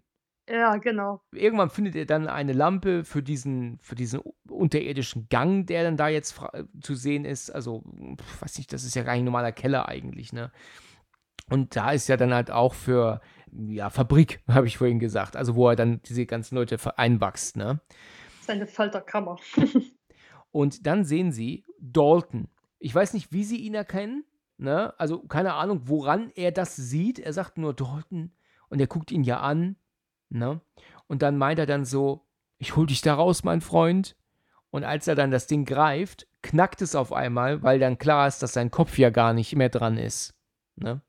Ja, 0.48 0.78
genau. 0.78 1.20
Irgendwann 1.34 1.68
findet 1.68 1.96
er 1.96 2.06
dann 2.06 2.28
eine 2.28 2.54
Lampe 2.54 3.04
für 3.04 3.22
diesen, 3.22 3.78
für 3.82 3.94
diesen 3.94 4.20
unterirdischen 4.48 5.28
Gang, 5.28 5.66
der 5.66 5.84
dann 5.84 5.98
da 5.98 6.08
jetzt 6.08 6.40
zu 6.80 6.94
sehen 6.94 7.26
ist. 7.26 7.50
Also, 7.50 7.82
weiß 8.40 8.56
nicht, 8.56 8.72
das 8.72 8.84
ist 8.84 8.94
ja 8.94 9.02
gar 9.02 9.12
ein 9.12 9.24
normaler 9.24 9.52
Keller 9.52 9.86
eigentlich, 9.86 10.32
ne? 10.32 10.50
Und 11.50 11.76
da 11.76 11.92
ist 11.92 12.08
ja 12.08 12.16
dann 12.16 12.32
halt 12.32 12.50
auch 12.50 12.72
für, 12.72 13.20
ja, 13.52 13.90
Fabrik, 13.90 14.40
habe 14.48 14.66
ich 14.66 14.78
vorhin 14.78 14.98
gesagt. 14.98 15.36
Also, 15.36 15.56
wo 15.56 15.68
er 15.68 15.76
dann 15.76 16.00
diese 16.04 16.24
ganzen 16.24 16.54
Leute 16.54 16.78
einwachst, 16.96 17.58
ne? 17.58 17.82
Seine 18.44 18.66
Folterkammer. 18.66 19.36
Und 20.50 20.86
dann 20.86 21.04
sehen 21.04 21.32
sie 21.32 21.64
Dalton. 21.80 22.48
Ich 22.78 22.94
weiß 22.94 23.14
nicht, 23.14 23.32
wie 23.32 23.44
sie 23.44 23.58
ihn 23.58 23.74
erkennen, 23.74 24.24
ne? 24.56 24.94
Also, 24.98 25.20
keine 25.20 25.54
Ahnung, 25.54 25.82
woran 25.86 26.30
er 26.34 26.52
das 26.52 26.76
sieht. 26.76 27.18
Er 27.18 27.32
sagt 27.32 27.58
nur 27.58 27.74
Dalton 27.74 28.32
und 28.68 28.80
er 28.80 28.86
guckt 28.86 29.10
ihn 29.10 29.24
ja 29.24 29.40
an 29.40 29.76
Ne? 30.34 30.60
Und 31.06 31.22
dann 31.22 31.38
meint 31.38 31.60
er 31.60 31.66
dann 31.66 31.84
so, 31.84 32.26
ich 32.58 32.74
hol 32.76 32.86
dich 32.86 33.00
da 33.02 33.14
raus, 33.14 33.44
mein 33.44 33.60
Freund. 33.60 34.16
Und 34.70 34.82
als 34.82 35.06
er 35.06 35.14
dann 35.14 35.30
das 35.30 35.46
Ding 35.46 35.64
greift, 35.64 36.26
knackt 36.42 36.82
es 36.82 36.96
auf 36.96 37.12
einmal, 37.12 37.62
weil 37.62 37.78
dann 37.78 37.98
klar 37.98 38.26
ist, 38.26 38.42
dass 38.42 38.52
sein 38.52 38.72
Kopf 38.72 38.98
ja 38.98 39.10
gar 39.10 39.32
nicht 39.32 39.54
mehr 39.54 39.68
dran 39.68 39.96
ist. 39.96 40.34
Ne? 40.74 41.00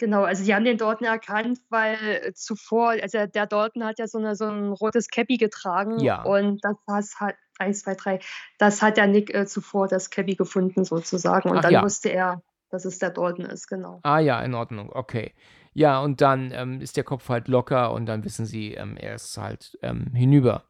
Genau, 0.00 0.22
also 0.22 0.42
die 0.42 0.54
haben 0.54 0.64
den 0.64 0.78
Dalton 0.78 1.06
erkannt, 1.06 1.60
weil 1.68 2.32
zuvor, 2.34 2.92
also 3.02 3.26
der 3.26 3.46
Dalton 3.46 3.84
hat 3.84 3.98
ja 3.98 4.08
so, 4.08 4.16
eine, 4.16 4.34
so 4.34 4.46
ein 4.46 4.72
rotes 4.72 5.08
Cappy 5.08 5.36
getragen 5.36 6.00
ja. 6.00 6.22
und 6.22 6.64
das 6.64 7.16
hat, 7.20 7.34
eins, 7.58 7.82
zwei, 7.82 7.94
drei, 7.94 8.18
das 8.56 8.80
hat 8.80 8.96
der 8.96 9.08
Nick 9.08 9.34
äh, 9.34 9.44
zuvor 9.44 9.88
das 9.88 10.08
Cappy 10.08 10.36
gefunden 10.36 10.84
sozusagen 10.84 11.50
und 11.50 11.58
Ach, 11.58 11.62
dann 11.62 11.72
ja. 11.74 11.82
wusste 11.82 12.08
er, 12.08 12.40
dass 12.70 12.86
es 12.86 12.98
der 12.98 13.10
Dalton 13.10 13.44
ist, 13.44 13.66
genau. 13.66 14.00
Ah 14.02 14.20
ja, 14.20 14.40
in 14.40 14.54
Ordnung, 14.54 14.90
okay. 14.90 15.34
Ja, 15.74 16.00
und 16.00 16.22
dann 16.22 16.50
ähm, 16.54 16.80
ist 16.80 16.96
der 16.96 17.04
Kopf 17.04 17.28
halt 17.28 17.46
locker 17.48 17.92
und 17.92 18.06
dann 18.06 18.24
wissen 18.24 18.46
sie, 18.46 18.72
ähm, 18.72 18.96
er 18.96 19.16
ist 19.16 19.36
halt 19.36 19.78
ähm, 19.82 20.14
hinüber. 20.14 20.64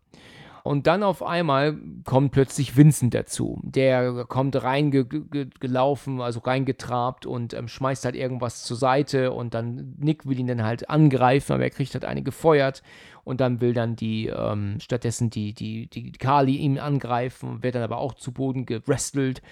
Und 0.62 0.86
dann 0.86 1.02
auf 1.02 1.22
einmal 1.22 1.76
kommt 2.04 2.32
plötzlich 2.32 2.76
Vincent 2.76 3.14
dazu. 3.14 3.60
Der 3.62 4.24
kommt 4.26 4.62
reingelaufen, 4.62 6.20
also 6.20 6.40
reingetrabt 6.40 7.26
und 7.26 7.54
ähm, 7.54 7.68
schmeißt 7.68 8.04
halt 8.04 8.16
irgendwas 8.16 8.64
zur 8.64 8.76
Seite 8.76 9.32
und 9.32 9.54
dann 9.54 9.94
Nick 9.98 10.26
will 10.26 10.38
ihn 10.38 10.46
dann 10.46 10.62
halt 10.62 10.90
angreifen, 10.90 11.52
aber 11.52 11.64
er 11.64 11.70
kriegt 11.70 11.94
halt 11.94 12.04
eine 12.04 12.22
gefeuert 12.22 12.82
und 13.24 13.40
dann 13.40 13.60
will 13.60 13.72
dann 13.72 13.96
die 13.96 14.26
ähm, 14.26 14.78
stattdessen 14.80 15.30
die, 15.30 15.54
die, 15.54 15.88
die 15.88 16.12
Kali 16.12 16.56
ihn 16.56 16.78
angreifen, 16.78 17.62
wird 17.62 17.74
dann 17.74 17.82
aber 17.82 17.98
auch 17.98 18.14
zu 18.14 18.32
Boden 18.32 18.66
gewrestelt. 18.66 19.42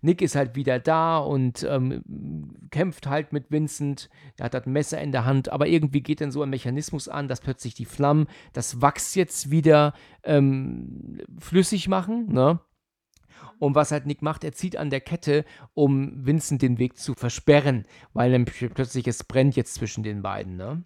Nick 0.00 0.22
ist 0.22 0.36
halt 0.36 0.56
wieder 0.56 0.78
da 0.78 1.18
und 1.18 1.64
ähm, 1.68 2.02
kämpft 2.70 3.06
halt 3.06 3.32
mit 3.32 3.50
Vincent. 3.50 4.08
Er 4.36 4.46
hat 4.46 4.66
ein 4.66 4.72
Messer 4.72 5.00
in 5.00 5.12
der 5.12 5.24
Hand, 5.24 5.50
aber 5.50 5.66
irgendwie 5.66 6.02
geht 6.02 6.20
dann 6.20 6.30
so 6.30 6.42
ein 6.42 6.50
Mechanismus 6.50 7.08
an, 7.08 7.28
dass 7.28 7.40
plötzlich 7.40 7.74
die 7.74 7.84
Flammen 7.84 8.26
das 8.52 8.80
Wachs 8.80 9.14
jetzt 9.14 9.50
wieder 9.50 9.94
ähm, 10.22 11.20
flüssig 11.38 11.88
machen, 11.88 12.32
ne? 12.32 12.60
Und 13.58 13.74
was 13.74 13.90
halt 13.90 14.06
Nick 14.06 14.22
macht, 14.22 14.44
er 14.44 14.52
zieht 14.52 14.76
an 14.76 14.90
der 14.90 15.00
Kette, 15.00 15.44
um 15.74 16.24
Vincent 16.24 16.62
den 16.62 16.78
Weg 16.78 16.96
zu 16.96 17.14
versperren, 17.14 17.86
weil 18.12 18.30
dann 18.30 18.44
plötzlich 18.44 19.06
es 19.08 19.24
brennt 19.24 19.56
jetzt 19.56 19.74
zwischen 19.74 20.04
den 20.04 20.22
beiden, 20.22 20.56
ne? 20.56 20.84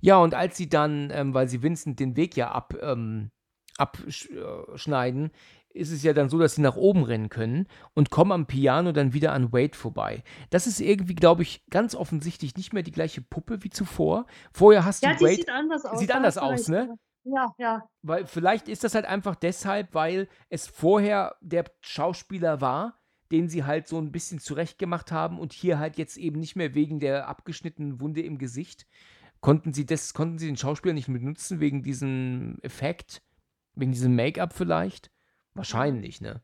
Ja, 0.00 0.18
und 0.18 0.34
als 0.34 0.56
sie 0.56 0.68
dann, 0.68 1.10
ähm, 1.12 1.34
weil 1.34 1.48
sie 1.48 1.62
Vincent 1.62 1.98
den 1.98 2.16
Weg 2.16 2.36
ja 2.36 2.52
ab, 2.52 2.74
ähm, 2.80 3.30
abschneiden, 3.76 5.30
ist 5.72 5.92
es 5.92 6.02
ja 6.02 6.12
dann 6.12 6.28
so, 6.28 6.38
dass 6.38 6.56
sie 6.56 6.62
nach 6.62 6.76
oben 6.76 7.04
rennen 7.04 7.28
können 7.28 7.66
und 7.94 8.10
kommen 8.10 8.32
am 8.32 8.46
Piano 8.46 8.92
dann 8.92 9.12
wieder 9.12 9.32
an 9.32 9.52
Wade 9.52 9.76
vorbei. 9.76 10.22
Das 10.50 10.66
ist 10.66 10.80
irgendwie, 10.80 11.14
glaube 11.14 11.42
ich, 11.42 11.64
ganz 11.70 11.94
offensichtlich 11.94 12.56
nicht 12.56 12.72
mehr 12.72 12.82
die 12.82 12.92
gleiche 12.92 13.22
Puppe 13.22 13.62
wie 13.62 13.70
zuvor. 13.70 14.26
Vorher 14.52 14.84
hast 14.84 15.02
ja, 15.02 15.14
du 15.14 15.24
Wade. 15.24 15.36
sieht 15.36 15.50
anders 15.50 15.84
aus. 15.84 15.98
Sieht 15.98 16.14
anders 16.14 16.38
aus, 16.38 16.68
ne? 16.68 16.96
Ja, 17.24 17.54
ja. 17.58 17.88
Weil 18.02 18.26
vielleicht 18.26 18.68
ist 18.68 18.82
das 18.84 18.94
halt 18.94 19.04
einfach 19.04 19.36
deshalb, 19.36 19.94
weil 19.94 20.28
es 20.48 20.66
vorher 20.66 21.36
der 21.40 21.64
Schauspieler 21.80 22.60
war, 22.60 22.98
den 23.30 23.48
sie 23.48 23.64
halt 23.64 23.86
so 23.86 23.98
ein 23.98 24.10
bisschen 24.10 24.40
zurechtgemacht 24.40 25.12
haben 25.12 25.38
und 25.38 25.52
hier 25.52 25.78
halt 25.78 25.98
jetzt 25.98 26.16
eben 26.16 26.40
nicht 26.40 26.56
mehr 26.56 26.74
wegen 26.74 26.98
der 26.98 27.28
abgeschnittenen 27.28 28.00
Wunde 28.00 28.22
im 28.22 28.38
Gesicht. 28.38 28.86
Konnten 29.40 29.72
sie 29.72 29.86
das, 29.86 30.14
konnten 30.14 30.38
sie 30.38 30.46
den 30.46 30.56
Schauspieler 30.56 30.94
nicht 30.94 31.06
benutzen 31.06 31.60
wegen 31.60 31.82
diesem 31.82 32.58
Effekt? 32.62 33.22
Wegen 33.74 33.92
diesem 33.92 34.16
Make-up 34.16 34.52
vielleicht? 34.52 35.10
Wahrscheinlich, 35.54 36.20
ne? 36.20 36.42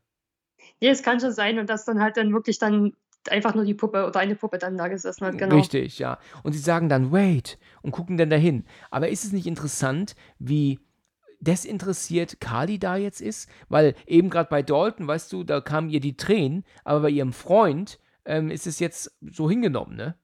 Ja, 0.79 0.91
es 0.91 1.03
kann 1.03 1.19
schon 1.19 1.31
sein 1.31 1.59
und 1.59 1.69
dass 1.69 1.85
dann 1.85 2.01
halt 2.01 2.17
dann 2.17 2.33
wirklich 2.33 2.59
dann 2.59 2.93
einfach 3.29 3.55
nur 3.55 3.65
die 3.65 3.73
Puppe 3.73 4.05
oder 4.05 4.19
eine 4.19 4.35
Puppe 4.35 4.57
dann 4.57 4.77
da 4.77 4.87
gesessen 4.87 5.25
hat, 5.25 5.37
genau. 5.37 5.55
Richtig, 5.55 5.99
ja. 5.99 6.17
Und 6.43 6.53
sie 6.53 6.59
sagen 6.59 6.89
dann, 6.89 7.11
wait, 7.11 7.57
und 7.81 7.91
gucken 7.91 8.17
dann 8.17 8.29
dahin. 8.29 8.65
Aber 8.89 9.09
ist 9.09 9.25
es 9.25 9.31
nicht 9.31 9.47
interessant, 9.47 10.15
wie 10.39 10.79
desinteressiert 11.39 12.39
Carly 12.39 12.79
da 12.79 12.95
jetzt 12.95 13.21
ist? 13.21 13.49
Weil 13.69 13.95
eben 14.05 14.29
gerade 14.29 14.49
bei 14.49 14.63
Dalton, 14.63 15.07
weißt 15.07 15.31
du, 15.31 15.43
da 15.43 15.61
kamen 15.61 15.89
ihr 15.89 15.99
die 15.99 16.17
Tränen, 16.17 16.63
aber 16.83 17.01
bei 17.01 17.09
ihrem 17.09 17.33
Freund 17.33 17.99
ähm, 18.25 18.49
ist 18.49 18.67
es 18.67 18.79
jetzt 18.79 19.17
so 19.21 19.49
hingenommen, 19.49 19.95
ne? 19.95 20.15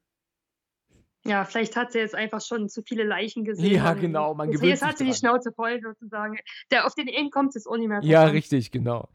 Ja, 1.26 1.46
vielleicht 1.46 1.76
hat 1.76 1.94
sie 1.94 2.00
jetzt 2.00 2.16
einfach 2.16 2.42
schon 2.42 2.68
zu 2.68 2.82
viele 2.82 3.04
Leichen 3.04 3.46
gesehen. 3.46 3.76
Ja, 3.76 3.94
genau, 3.94 4.36
man 4.36 4.50
jetzt, 4.50 4.58
gewöhnt 4.58 4.70
jetzt 4.72 4.80
sich 4.80 4.90
hat 4.90 4.98
sie 4.98 5.06
die 5.06 5.12
dran. 5.12 5.20
Schnauze 5.20 5.54
voll 5.54 5.80
sozusagen. 5.82 6.38
Der, 6.70 6.86
auf 6.86 6.96
den 6.96 7.08
Ehen 7.08 7.30
kommt 7.32 7.56
es 7.56 7.66
auch 7.66 7.78
nicht 7.78 7.88
mehr 7.88 8.02
Ja, 8.04 8.26
richtig, 8.26 8.72
genau. 8.72 9.08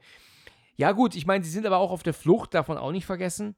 Ja, 0.77 0.93
gut, 0.93 1.17
ich 1.17 1.27
meine, 1.27 1.45
sie 1.45 1.51
sind 1.51 1.67
aber 1.67 1.79
auch 1.79 1.91
auf 1.91 2.03
der 2.03 2.15
Flucht, 2.15 2.55
davon 2.55 2.79
auch 2.79 2.93
nicht 2.93 3.05
vergessen, 3.05 3.57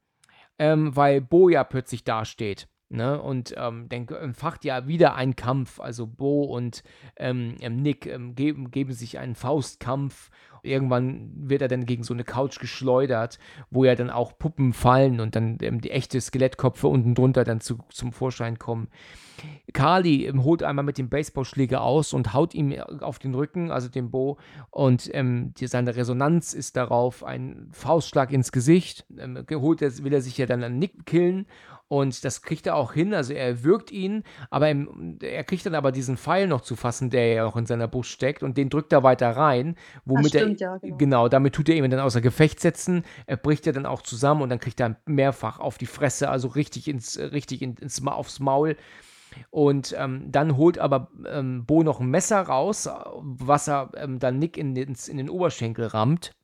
ähm, 0.59 0.95
weil 0.95 1.21
Bo 1.21 1.49
ja 1.49 1.63
plötzlich 1.63 2.03
dasteht. 2.03 2.67
Ne? 2.91 3.21
Und 3.21 3.53
ähm, 3.55 3.87
dann 3.87 4.05
entfacht 4.09 4.65
ja 4.65 4.85
wieder 4.85 5.15
ein 5.15 5.37
Kampf. 5.37 5.79
Also 5.79 6.07
Bo 6.07 6.43
und 6.43 6.83
ähm, 7.15 7.55
ähm, 7.61 7.77
Nick 7.77 8.05
ähm, 8.05 8.35
geben, 8.35 8.69
geben 8.69 8.91
sich 8.91 9.17
einen 9.17 9.35
Faustkampf. 9.35 10.29
Irgendwann 10.63 11.31
wird 11.35 11.61
er 11.61 11.67
dann 11.67 11.85
gegen 11.85 12.03
so 12.03 12.13
eine 12.13 12.23
Couch 12.23 12.59
geschleudert, 12.59 13.39
wo 13.69 13.85
ja 13.85 13.95
dann 13.95 14.09
auch 14.09 14.37
Puppen 14.37 14.73
fallen 14.73 15.19
und 15.19 15.35
dann 15.35 15.57
ähm, 15.61 15.81
die 15.81 15.91
echte 15.91 16.19
Skelettköpfe 16.19 16.87
unten 16.87 17.15
drunter 17.15 17.43
dann 17.43 17.61
zu, 17.61 17.79
zum 17.89 18.11
Vorschein 18.11 18.59
kommen. 18.59 18.87
Carly 19.73 20.25
ähm, 20.25 20.43
holt 20.43 20.63
einmal 20.63 20.85
mit 20.85 20.97
dem 20.97 21.09
Baseballschläger 21.09 21.81
aus 21.81 22.13
und 22.13 22.33
haut 22.33 22.53
ihm 22.53 22.73
auf 23.01 23.19
den 23.19 23.33
Rücken, 23.33 23.71
also 23.71 23.89
dem 23.89 24.11
Bo, 24.11 24.37
und 24.69 25.09
ähm, 25.13 25.53
die, 25.57 25.67
seine 25.67 25.95
Resonanz 25.95 26.53
ist 26.53 26.77
darauf 26.77 27.23
ein 27.23 27.69
Faustschlag 27.71 28.31
ins 28.31 28.51
Gesicht. 28.51 29.05
Ähm, 29.17 29.45
holt 29.51 29.81
er, 29.81 29.97
will 30.03 30.13
er 30.13 30.21
sich 30.21 30.37
ja 30.37 30.45
dann 30.45 30.63
an 30.63 30.77
Nick 30.77 31.05
killen 31.05 31.47
und 31.91 32.23
das 32.23 32.41
kriegt 32.41 32.67
er 32.67 32.77
auch 32.77 32.93
hin, 32.93 33.13
also 33.13 33.33
er 33.33 33.65
wirkt 33.65 33.91
ihn, 33.91 34.23
aber 34.49 34.69
im, 34.69 35.19
er 35.21 35.43
kriegt 35.43 35.65
dann 35.65 35.75
aber 35.75 35.91
diesen 35.91 36.15
Pfeil 36.15 36.47
noch 36.47 36.61
zu 36.61 36.77
fassen, 36.77 37.09
der 37.09 37.33
ja 37.33 37.45
auch 37.45 37.57
in 37.57 37.65
seiner 37.65 37.89
Brust 37.89 38.11
steckt 38.11 38.43
und 38.43 38.55
den 38.55 38.69
drückt 38.69 38.93
er 38.93 39.03
weiter 39.03 39.31
rein, 39.31 39.75
womit 40.05 40.27
stimmt, 40.27 40.61
er, 40.61 40.67
ja, 40.67 40.77
genau. 40.77 40.97
genau, 40.97 41.27
damit 41.27 41.53
tut 41.53 41.67
er 41.67 41.75
ihn 41.75 41.91
dann 41.91 41.99
außer 41.99 42.21
Gefecht 42.21 42.61
setzen, 42.61 43.03
er 43.25 43.35
bricht 43.35 43.65
ja 43.65 43.73
dann 43.73 43.85
auch 43.85 44.03
zusammen 44.03 44.41
und 44.41 44.47
dann 44.47 44.61
kriegt 44.61 44.79
er 44.79 45.01
mehrfach 45.05 45.59
auf 45.59 45.77
die 45.77 45.85
Fresse, 45.85 46.29
also 46.29 46.47
richtig 46.47 46.87
ins, 46.87 47.19
richtig 47.19 47.61
ins, 47.61 48.01
aufs 48.07 48.39
Maul. 48.39 48.77
Und 49.49 49.93
ähm, 49.97 50.31
dann 50.31 50.55
holt 50.55 50.79
aber 50.79 51.09
ähm, 51.27 51.65
Bo 51.65 51.83
noch 51.83 51.99
ein 51.99 52.07
Messer 52.07 52.41
raus, 52.41 52.87
was 53.15 53.67
er 53.67 53.91
ähm, 53.97 54.19
dann 54.19 54.39
Nick 54.39 54.57
in 54.57 54.75
den, 54.75 54.95
in 55.07 55.17
den 55.17 55.29
Oberschenkel 55.29 55.87
rammt. 55.87 56.35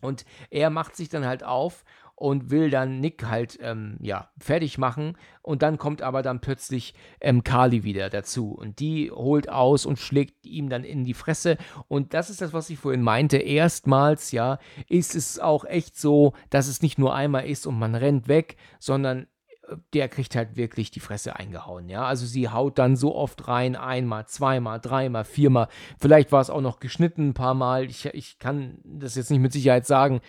Und 0.00 0.24
er 0.50 0.70
macht 0.70 0.96
sich 0.96 1.08
dann 1.08 1.26
halt 1.26 1.44
auf 1.44 1.84
und 2.20 2.50
will 2.50 2.68
dann 2.68 3.00
Nick 3.00 3.24
halt, 3.24 3.58
ähm, 3.62 3.96
ja, 3.98 4.28
fertig 4.38 4.76
machen. 4.76 5.16
Und 5.40 5.62
dann 5.62 5.78
kommt 5.78 6.02
aber 6.02 6.20
dann 6.20 6.42
plötzlich 6.42 6.92
ähm, 7.18 7.44
Carly 7.44 7.82
wieder 7.82 8.10
dazu. 8.10 8.52
Und 8.52 8.78
die 8.78 9.10
holt 9.10 9.48
aus 9.48 9.86
und 9.86 9.98
schlägt 9.98 10.44
ihm 10.44 10.68
dann 10.68 10.84
in 10.84 11.04
die 11.04 11.14
Fresse. 11.14 11.56
Und 11.88 12.12
das 12.12 12.28
ist 12.28 12.42
das, 12.42 12.52
was 12.52 12.68
ich 12.68 12.78
vorhin 12.78 13.00
meinte. 13.00 13.38
Erstmals, 13.38 14.32
ja, 14.32 14.58
ist 14.86 15.14
es 15.14 15.38
auch 15.38 15.64
echt 15.64 15.98
so, 15.98 16.34
dass 16.50 16.68
es 16.68 16.82
nicht 16.82 16.98
nur 16.98 17.14
einmal 17.14 17.46
ist 17.46 17.66
und 17.66 17.78
man 17.78 17.94
rennt 17.94 18.28
weg, 18.28 18.58
sondern 18.78 19.22
äh, 19.70 19.76
der 19.94 20.10
kriegt 20.10 20.36
halt 20.36 20.56
wirklich 20.56 20.90
die 20.90 21.00
Fresse 21.00 21.36
eingehauen, 21.36 21.88
ja. 21.88 22.04
Also 22.04 22.26
sie 22.26 22.50
haut 22.50 22.78
dann 22.78 22.96
so 22.96 23.16
oft 23.16 23.48
rein, 23.48 23.76
einmal, 23.76 24.26
zweimal, 24.26 24.78
dreimal, 24.78 25.24
viermal. 25.24 25.68
Vielleicht 25.98 26.32
war 26.32 26.42
es 26.42 26.50
auch 26.50 26.60
noch 26.60 26.80
geschnitten 26.80 27.30
ein 27.30 27.34
paar 27.34 27.54
Mal. 27.54 27.86
Ich, 27.86 28.04
ich 28.04 28.38
kann 28.38 28.78
das 28.84 29.14
jetzt 29.14 29.30
nicht 29.30 29.40
mit 29.40 29.54
Sicherheit 29.54 29.86
sagen. 29.86 30.20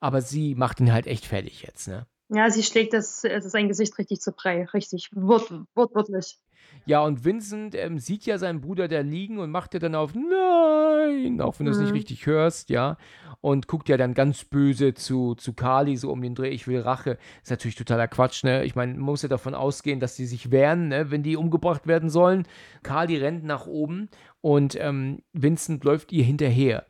Aber 0.00 0.20
sie 0.22 0.54
macht 0.54 0.80
ihn 0.80 0.92
halt 0.92 1.06
echt 1.06 1.26
fertig 1.26 1.62
jetzt, 1.62 1.88
ne? 1.88 2.06
Ja, 2.28 2.48
sie 2.50 2.62
schlägt 2.62 2.92
das, 2.92 3.24
also 3.24 3.48
sein 3.48 3.68
Gesicht 3.68 3.98
richtig 3.98 4.20
zu 4.20 4.32
Brei, 4.32 4.64
richtig, 4.66 5.10
wort, 5.14 5.52
wortwörtlich. 5.74 6.38
Ja, 6.86 7.00
und 7.04 7.24
Vincent 7.24 7.74
ähm, 7.74 7.98
sieht 7.98 8.24
ja 8.26 8.38
seinen 8.38 8.60
Bruder 8.60 8.86
da 8.86 9.00
liegen 9.00 9.38
und 9.38 9.50
macht 9.50 9.74
ja 9.74 9.80
dann 9.80 9.94
auf 9.96 10.14
Nein, 10.14 11.40
auch 11.40 11.58
wenn 11.58 11.66
du 11.66 11.72
es 11.72 11.78
nicht 11.78 11.92
Mhm. 11.92 11.94
richtig 11.94 12.26
hörst, 12.26 12.70
ja. 12.70 12.96
Und 13.40 13.66
guckt 13.68 13.88
ja 13.88 13.96
dann 13.96 14.14
ganz 14.14 14.44
böse 14.44 14.94
zu, 14.94 15.34
zu 15.34 15.54
Carly, 15.54 15.96
so 15.96 16.10
um 16.12 16.20
den 16.22 16.34
Dreh, 16.34 16.50
ich 16.50 16.68
will 16.68 16.80
Rache. 16.80 17.18
Ist 17.42 17.50
natürlich 17.50 17.74
totaler 17.74 18.06
Quatsch, 18.06 18.44
ne? 18.44 18.64
Ich 18.64 18.74
meine, 18.76 18.92
man 18.92 19.00
muss 19.02 19.22
ja 19.22 19.28
davon 19.28 19.54
ausgehen, 19.54 19.98
dass 19.98 20.14
die 20.16 20.26
sich 20.26 20.50
wehren, 20.50 20.88
ne? 20.88 21.10
wenn 21.10 21.22
die 21.22 21.36
umgebracht 21.36 21.86
werden 21.86 22.10
sollen. 22.10 22.46
Carly 22.82 23.16
rennt 23.16 23.44
nach 23.44 23.66
oben 23.66 24.08
und 24.40 24.76
ähm, 24.78 25.22
Vincent 25.32 25.84
läuft 25.84 26.12
ihr 26.12 26.24
hinterher. 26.24 26.86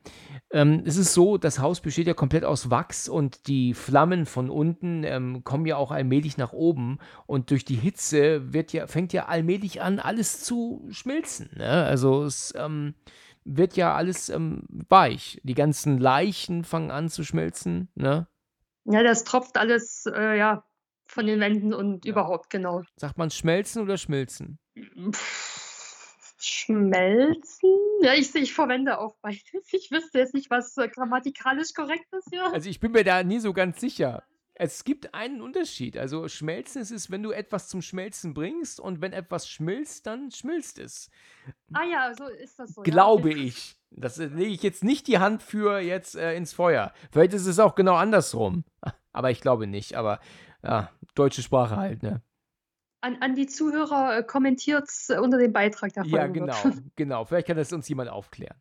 Ähm, 0.53 0.83
es 0.85 0.97
ist 0.97 1.15
so, 1.15 1.39
das 1.39 1.59
Haus 1.61 1.81
besteht 1.81 2.07
ja 2.07 2.15
komplett 2.15 2.45
aus 2.45 2.71
Wachs 2.71 3.09
und 3.09 3.47
die 3.47 3.75
Flammen 3.75 4.27
von 4.27 4.51
unten 4.51 5.05
ähm, 5.05 5.45
kommen 5.45 5.67
ja 5.67 5.77
auch 5.77 5.91
allmählich 5.91 6.37
nach 6.37 6.53
oben 6.53 6.99
und 7.27 7.51
durch 7.51 7.65
die 7.65 7.77
Hitze 7.77 8.53
wird 8.53 8.73
ja, 8.73 8.87
fängt 8.87 9.13
ja 9.13 9.27
allmählich 9.27 9.83
an, 9.83 9.99
alles 9.99 10.43
zu 10.43 10.87
schmilzen. 10.91 11.51
Ne? 11.57 11.85
Also 11.85 12.25
es 12.25 12.53
ähm, 12.57 12.95
wird 13.45 13.77
ja 13.77 13.95
alles 13.95 14.29
ähm, 14.29 14.65
weich. 14.89 15.41
Die 15.45 15.55
ganzen 15.55 15.99
Leichen 15.99 16.65
fangen 16.65 16.91
an 16.91 17.09
zu 17.09 17.25
schmelzen. 17.25 17.89
Ne? 17.95 18.27
Ja, 18.85 19.03
das 19.03 19.25
tropft 19.25 19.57
alles, 19.57 20.05
äh, 20.07 20.37
ja, 20.39 20.65
von 21.07 21.27
den 21.27 21.41
Wänden 21.41 21.75
und 21.75 22.05
Ja. 22.05 22.13
überhaupt, 22.13 22.51
genau. 22.51 22.83
Sagt 22.97 23.19
man 23.19 23.31
schmelzen 23.31 23.83
oder 23.83 23.97
schmilzen? 23.99 24.59
Pff, 25.13 25.70
Schmelzen? 26.43 27.71
Ja, 28.03 28.15
ich, 28.15 28.35
ich 28.35 28.55
verwende 28.55 28.99
auch 28.99 29.17
beides. 29.23 29.43
Ich 29.73 29.91
wüsste 29.91 30.19
jetzt 30.19 30.35
nicht, 30.35 30.51
was 30.51 30.77
äh, 30.77 30.89
grammatikalisch 30.89 31.75
korrekt 31.75 32.07
ist 32.13 32.29
hier. 32.31 32.53
Also 32.53 32.69
ich 32.69 32.81
bin 32.81 32.93
mir 32.93 33.05
da 33.05 33.23
nie 33.23 33.41
so 33.41 33.53
ganz 33.53 33.81
sicher. 33.81 34.25
Es 34.55 34.85
gibt 34.85 35.15
einen 35.15 35.41
Unterschied. 35.41 35.97
Also 35.97 36.29
schmelzen 36.29 36.83
ist 36.83 36.91
es, 36.91 37.11
wenn 37.11 37.23
du 37.23 37.31
etwas 37.31 37.69
zum 37.69 37.81
Schmelzen 37.81 38.35
bringst 38.35 38.79
und 38.79 39.01
wenn 39.01 39.13
etwas 39.13 39.49
schmilzt, 39.49 40.07
dann 40.07 40.31
schmilzt 40.31 40.79
es. 40.79 41.11
Ah 41.73 41.85
ja, 41.85 42.13
so 42.15 42.27
ist 42.27 42.59
das 42.59 42.75
so. 42.75 42.83
Glaube 42.83 43.31
ja, 43.31 43.37
ich. 43.37 43.77
Das 43.91 44.19
äh, 44.19 44.27
lege 44.27 44.53
ich 44.53 44.63
jetzt 44.63 44.85
nicht 44.85 45.07
die 45.07 45.19
Hand 45.19 45.43
für 45.43 45.79
jetzt 45.79 46.15
äh, 46.15 46.35
ins 46.35 46.53
Feuer. 46.53 46.93
Vielleicht 47.11 47.33
ist 47.33 47.47
es 47.47 47.59
auch 47.59 47.75
genau 47.75 47.95
andersrum. 47.95 48.65
Aber 49.13 49.31
ich 49.31 49.41
glaube 49.41 49.67
nicht. 49.67 49.95
Aber 49.95 50.21
ja, 50.63 50.91
deutsche 51.15 51.43
Sprache 51.43 51.77
halt, 51.77 52.03
ne? 52.03 52.23
An, 53.03 53.17
an 53.21 53.35
die 53.35 53.47
Zuhörer 53.47 54.19
äh, 54.19 54.23
kommentiert 54.23 54.89
unter 55.21 55.39
dem 55.39 55.53
Beitrag 55.53 55.93
der 55.95 56.05
Folge. 56.05 56.17
Ja, 56.17 56.27
genau, 56.27 56.57
genau. 56.97 57.25
Vielleicht 57.25 57.47
kann 57.47 57.57
das 57.57 57.73
uns 57.73 57.89
jemand 57.89 58.11
aufklären. 58.11 58.57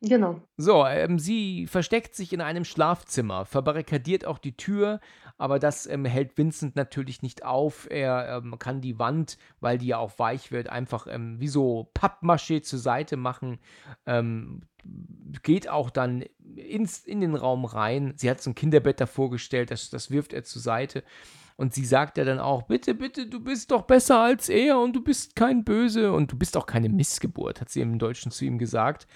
genau. 0.00 0.40
So, 0.56 0.86
ähm, 0.86 1.18
sie 1.18 1.66
versteckt 1.66 2.14
sich 2.14 2.32
in 2.32 2.40
einem 2.40 2.64
Schlafzimmer, 2.64 3.44
verbarrikadiert 3.44 4.24
auch 4.24 4.38
die 4.38 4.56
Tür, 4.56 5.00
aber 5.36 5.58
das 5.58 5.86
ähm, 5.86 6.04
hält 6.04 6.36
Vincent 6.38 6.76
natürlich 6.76 7.22
nicht 7.22 7.44
auf. 7.44 7.86
Er 7.90 8.40
ähm, 8.42 8.58
kann 8.58 8.80
die 8.80 8.98
Wand, 8.98 9.38
weil 9.60 9.78
die 9.78 9.88
ja 9.88 9.98
auch 9.98 10.18
weich 10.18 10.50
wird, 10.50 10.68
einfach 10.68 11.06
ähm, 11.06 11.38
wie 11.38 11.48
so 11.48 11.90
Pappmaché 11.94 12.62
zur 12.62 12.78
Seite 12.78 13.16
machen. 13.16 13.58
Ähm, 14.06 14.62
geht 15.42 15.68
auch 15.68 15.90
dann 15.90 16.22
ins, 16.56 17.04
in 17.04 17.20
den 17.20 17.34
Raum 17.34 17.64
rein. 17.64 18.14
Sie 18.16 18.30
hat 18.30 18.40
so 18.40 18.50
ein 18.50 18.54
Kinderbett 18.54 19.00
davor 19.00 19.30
gestellt, 19.30 19.70
das, 19.70 19.90
das 19.90 20.10
wirft 20.10 20.32
er 20.32 20.44
zur 20.44 20.62
Seite. 20.62 21.04
Und 21.58 21.74
sie 21.74 21.84
sagt 21.84 22.18
ja 22.18 22.24
dann 22.24 22.38
auch, 22.38 22.62
bitte, 22.62 22.94
bitte, 22.94 23.26
du 23.26 23.40
bist 23.40 23.72
doch 23.72 23.82
besser 23.82 24.20
als 24.20 24.48
er 24.48 24.78
und 24.78 24.94
du 24.94 25.02
bist 25.02 25.34
kein 25.34 25.64
Böse 25.64 26.12
und 26.12 26.30
du 26.30 26.38
bist 26.38 26.56
auch 26.56 26.66
keine 26.66 26.88
Missgeburt, 26.88 27.60
hat 27.60 27.68
sie 27.68 27.80
im 27.80 27.98
Deutschen 27.98 28.30
zu 28.30 28.44
ihm 28.44 28.58
gesagt. 28.58 29.08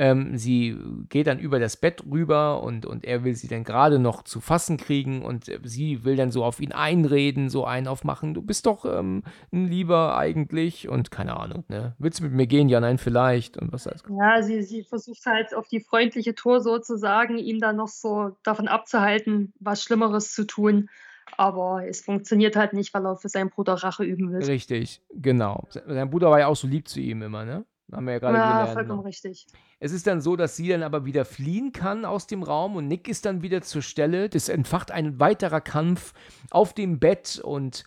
Ähm, 0.00 0.36
sie 0.36 0.76
geht 1.08 1.28
dann 1.28 1.38
über 1.38 1.60
das 1.60 1.76
Bett 1.76 2.02
rüber 2.04 2.64
und, 2.64 2.84
und 2.84 3.04
er 3.04 3.22
will 3.22 3.36
sie 3.36 3.46
dann 3.46 3.62
gerade 3.62 4.00
noch 4.00 4.24
zu 4.24 4.40
fassen 4.40 4.76
kriegen 4.76 5.22
und 5.22 5.48
äh, 5.48 5.60
sie 5.62 6.04
will 6.04 6.16
dann 6.16 6.32
so 6.32 6.44
auf 6.44 6.58
ihn 6.58 6.72
einreden, 6.72 7.48
so 7.48 7.64
einen 7.64 7.86
aufmachen, 7.86 8.34
du 8.34 8.42
bist 8.42 8.66
doch 8.66 8.84
ähm, 8.84 9.22
ein 9.52 9.68
Lieber 9.68 10.18
eigentlich 10.18 10.88
und 10.88 11.12
keine 11.12 11.36
Ahnung, 11.36 11.64
ne? 11.68 11.94
Willst 11.98 12.18
du 12.18 12.24
mit 12.24 12.32
mir 12.32 12.48
gehen? 12.48 12.68
Ja, 12.68 12.80
nein, 12.80 12.98
vielleicht 12.98 13.56
und 13.56 13.72
was 13.72 13.86
heißt. 13.86 14.04
Ja, 14.08 14.42
sie, 14.42 14.62
sie 14.62 14.82
versucht 14.82 15.24
halt 15.26 15.54
auf 15.54 15.68
die 15.68 15.80
freundliche 15.80 16.34
Tour 16.34 16.60
sozusagen, 16.60 17.38
ihn 17.38 17.60
dann 17.60 17.76
noch 17.76 17.88
so 17.88 18.36
davon 18.42 18.66
abzuhalten, 18.66 19.52
was 19.60 19.84
Schlimmeres 19.84 20.32
zu 20.32 20.44
tun. 20.44 20.88
Aber 21.36 21.86
es 21.86 22.00
funktioniert 22.00 22.56
halt 22.56 22.72
nicht, 22.72 22.92
weil 22.94 23.06
er 23.06 23.16
für 23.16 23.28
seinen 23.28 23.50
Bruder 23.50 23.74
Rache 23.74 24.04
üben 24.04 24.32
will. 24.32 24.42
Richtig, 24.44 25.02
genau. 25.14 25.68
Sein 25.70 26.10
Bruder 26.10 26.30
war 26.30 26.40
ja 26.40 26.46
auch 26.48 26.56
so 26.56 26.66
lieb 26.66 26.88
zu 26.88 27.00
ihm 27.00 27.22
immer, 27.22 27.44
ne? 27.44 27.64
Haben 27.92 28.06
wir 28.06 28.14
ja 28.14 28.18
gerade 28.18 28.36
Ja, 28.36 28.50
gelernt. 28.58 28.72
vollkommen 28.72 29.00
Ne? 29.00 29.06
richtig. 29.08 29.46
Es 29.80 29.92
ist 29.92 30.06
dann 30.06 30.20
so, 30.20 30.36
dass 30.36 30.56
sie 30.56 30.68
dann 30.68 30.82
aber 30.82 31.06
wieder 31.06 31.24
fliehen 31.24 31.72
kann 31.72 32.04
aus 32.04 32.26
dem 32.26 32.42
Raum 32.42 32.76
und 32.76 32.86
Nick 32.86 33.08
ist 33.08 33.24
dann 33.24 33.40
wieder 33.42 33.62
zur 33.62 33.80
Stelle. 33.80 34.28
Das 34.28 34.48
entfacht 34.48 34.90
ein 34.90 35.18
weiterer 35.20 35.60
Kampf 35.62 36.12
auf 36.50 36.74
dem 36.74 36.98
Bett 36.98 37.40
und 37.42 37.84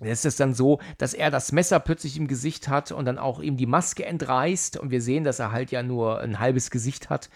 es 0.00 0.26
ist 0.26 0.40
dann 0.40 0.52
so, 0.52 0.78
dass 0.98 1.14
er 1.14 1.30
das 1.30 1.52
Messer 1.52 1.80
plötzlich 1.80 2.18
im 2.18 2.26
Gesicht 2.28 2.68
hat 2.68 2.92
und 2.92 3.06
dann 3.06 3.18
auch 3.18 3.40
ihm 3.40 3.56
die 3.56 3.66
Maske 3.66 4.04
entreißt 4.04 4.78
und 4.78 4.90
wir 4.90 5.00
sehen, 5.00 5.24
dass 5.24 5.38
er 5.38 5.52
halt 5.52 5.70
ja 5.70 5.82
nur 5.82 6.20
ein 6.20 6.38
halbes 6.38 6.70
Gesicht 6.70 7.08
hat. 7.08 7.30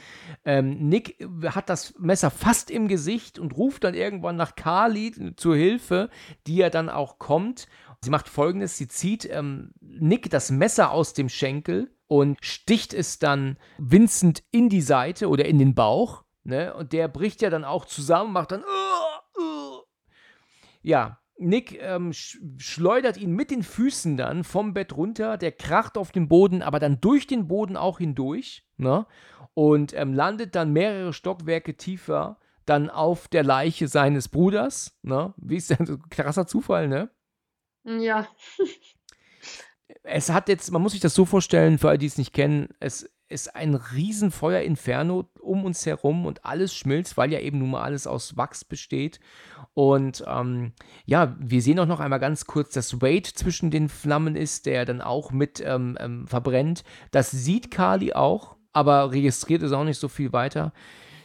Ähm, 0.44 0.88
Nick 0.88 1.26
hat 1.46 1.70
das 1.70 1.94
Messer 1.98 2.30
fast 2.30 2.70
im 2.70 2.86
Gesicht 2.86 3.38
und 3.38 3.56
ruft 3.56 3.84
dann 3.84 3.94
irgendwann 3.94 4.36
nach 4.36 4.56
Carly 4.56 5.34
zur 5.36 5.56
Hilfe, 5.56 6.10
die 6.46 6.56
ja 6.56 6.68
dann 6.68 6.90
auch 6.90 7.18
kommt. 7.18 7.66
Sie 8.02 8.10
macht 8.10 8.28
folgendes: 8.28 8.76
Sie 8.76 8.88
zieht 8.88 9.24
ähm, 9.30 9.72
Nick 9.80 10.28
das 10.28 10.50
Messer 10.50 10.90
aus 10.90 11.14
dem 11.14 11.30
Schenkel 11.30 11.94
und 12.08 12.36
sticht 12.42 12.92
es 12.92 13.18
dann 13.18 13.56
Vincent 13.78 14.42
in 14.50 14.68
die 14.68 14.82
Seite 14.82 15.28
oder 15.28 15.46
in 15.46 15.58
den 15.58 15.74
Bauch. 15.74 16.24
Ne? 16.44 16.74
Und 16.74 16.92
der 16.92 17.08
bricht 17.08 17.40
ja 17.40 17.48
dann 17.48 17.64
auch 17.64 17.86
zusammen, 17.86 18.32
macht 18.32 18.52
dann. 18.52 18.62
"Uh, 18.62 19.40
uh." 19.40 19.82
Ja, 20.82 21.19
Nick 21.40 21.80
ähm, 21.80 22.12
sch 22.12 22.38
schleudert 22.58 23.16
ihn 23.16 23.32
mit 23.32 23.50
den 23.50 23.62
Füßen 23.62 24.16
dann 24.16 24.44
vom 24.44 24.74
Bett 24.74 24.96
runter. 24.96 25.36
Der 25.36 25.52
kracht 25.52 25.96
auf 25.98 26.12
den 26.12 26.28
Boden, 26.28 26.62
aber 26.62 26.78
dann 26.78 27.00
durch 27.00 27.26
den 27.26 27.48
Boden 27.48 27.76
auch 27.76 27.98
hindurch. 27.98 28.64
Ne? 28.76 29.06
Und 29.54 29.92
ähm, 29.94 30.14
landet 30.14 30.54
dann 30.54 30.72
mehrere 30.72 31.12
Stockwerke 31.12 31.76
tiefer 31.76 32.38
dann 32.66 32.90
auf 32.90 33.26
der 33.26 33.42
Leiche 33.42 33.88
seines 33.88 34.28
Bruders. 34.28 34.98
Ne? 35.02 35.34
Wie 35.36 35.56
ist 35.56 35.70
denn 35.70 35.86
so 35.86 35.94
ein 35.94 36.08
krasser 36.10 36.46
Zufall, 36.46 36.88
ne? 36.88 37.10
Ja, 37.84 38.28
Es 40.02 40.30
hat 40.30 40.48
jetzt, 40.48 40.70
man 40.70 40.82
muss 40.82 40.92
sich 40.92 41.00
das 41.00 41.14
so 41.14 41.24
vorstellen, 41.24 41.78
für 41.78 41.88
alle, 41.88 41.98
die 41.98 42.06
es 42.06 42.18
nicht 42.18 42.32
kennen, 42.32 42.68
es 42.80 43.10
ist 43.30 43.54
ein 43.54 43.74
Riesenfeuer-Inferno 43.74 45.28
um 45.40 45.64
uns 45.64 45.86
herum 45.86 46.26
und 46.26 46.44
alles 46.44 46.74
schmilzt, 46.74 47.16
weil 47.16 47.32
ja 47.32 47.40
eben 47.40 47.58
nun 47.58 47.70
mal 47.70 47.82
alles 47.82 48.06
aus 48.06 48.36
Wachs 48.36 48.64
besteht. 48.64 49.20
Und 49.74 50.24
ähm, 50.26 50.72
ja, 51.06 51.36
wir 51.38 51.62
sehen 51.62 51.78
auch 51.78 51.86
noch 51.86 52.00
einmal 52.00 52.18
ganz 52.18 52.46
kurz, 52.46 52.74
dass 52.74 53.00
Wade 53.00 53.32
zwischen 53.32 53.70
den 53.70 53.88
Flammen 53.88 54.36
ist, 54.36 54.66
der 54.66 54.84
dann 54.84 55.00
auch 55.00 55.30
mit 55.30 55.62
ähm, 55.64 55.96
ähm, 56.00 56.26
verbrennt. 56.26 56.84
Das 57.12 57.30
sieht 57.30 57.70
Carly 57.70 58.12
auch, 58.12 58.56
aber 58.72 59.12
registriert 59.12 59.62
es 59.62 59.72
auch 59.72 59.84
nicht 59.84 59.98
so 59.98 60.08
viel 60.08 60.32
weiter. 60.32 60.72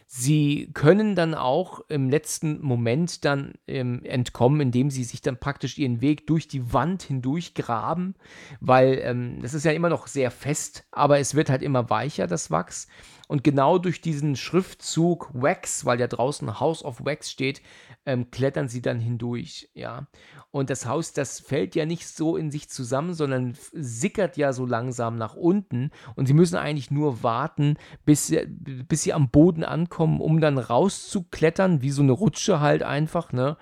Sie 0.08 0.70
können 0.74 1.16
dann 1.16 1.34
auch 1.34 1.82
im 1.90 2.10
letzten 2.10 2.62
Moment 2.62 3.26
dann 3.26 3.56
ähm, 3.68 4.04
entkommen, 4.04 4.62
indem 4.62 4.92
sie 4.92 5.04
sich 5.04 5.22
dann 5.22 5.40
praktisch 5.40 5.78
ihren 5.80 6.00
Weg 6.00 6.28
durch 6.28 6.48
die 6.48 6.74
Wand 6.74 7.02
hindurch 7.04 7.56
graben, 7.56 8.14
weil 8.60 9.00
ähm, 9.02 9.42
das 9.42 9.56
ist 9.56 9.66
ja 9.66 9.72
immer 9.72 9.90
noch 9.90 10.06
sehr 10.08 10.30
fest, 10.30 10.86
aber 10.92 11.20
es 11.20 11.34
wird 11.34 11.50
halt 11.50 11.64
immer 11.64 11.90
weicher, 11.90 12.28
das 12.28 12.52
Wachs. 12.52 12.88
Und 13.28 13.44
genau 13.44 13.78
durch 13.78 14.02
diesen 14.02 14.36
Schriftzug 14.36 15.30
Wax, 15.34 15.86
weil 15.86 16.00
ja 16.00 16.08
draußen 16.08 16.60
House 16.60 16.84
of 16.84 17.04
Wax 17.06 17.32
steht, 17.32 17.62
ähm, 18.06 18.30
klettern 18.30 18.68
sie 18.68 18.82
dann 18.82 19.00
hindurch, 19.00 19.70
ja. 19.74 20.08
Und 20.52 20.70
das 20.70 20.86
Haus, 20.86 21.14
das 21.14 21.40
fällt 21.40 21.76
ja 21.76 21.86
nicht 21.86 22.08
so 22.08 22.38
in 22.38 22.52
sich 22.52 22.70
zusammen, 22.70 23.14
sondern 23.14 23.58
sickert 23.74 24.38
ja 24.38 24.54
so 24.54 24.66
langsam 24.66 25.18
nach 25.18 25.36
unten. 25.36 25.92
Und 26.16 26.28
sie 26.28 26.34
müssen 26.34 26.56
eigentlich 26.56 26.92
nur 26.92 27.24
warten, 27.24 27.78
bis 28.06 28.28
sie, 28.28 28.46
bis 28.48 29.04
sie 29.04 29.14
am 29.14 29.30
Boden 29.30 29.64
ankommen, 29.64 30.22
um 30.22 30.40
dann 30.40 30.58
rauszuklettern, 30.58 31.82
wie 31.82 31.92
so 31.92 32.04
eine 32.04 32.12
Rutsche 32.12 32.60
halt 32.60 32.84
einfach, 32.84 33.32
ne? 33.32 33.58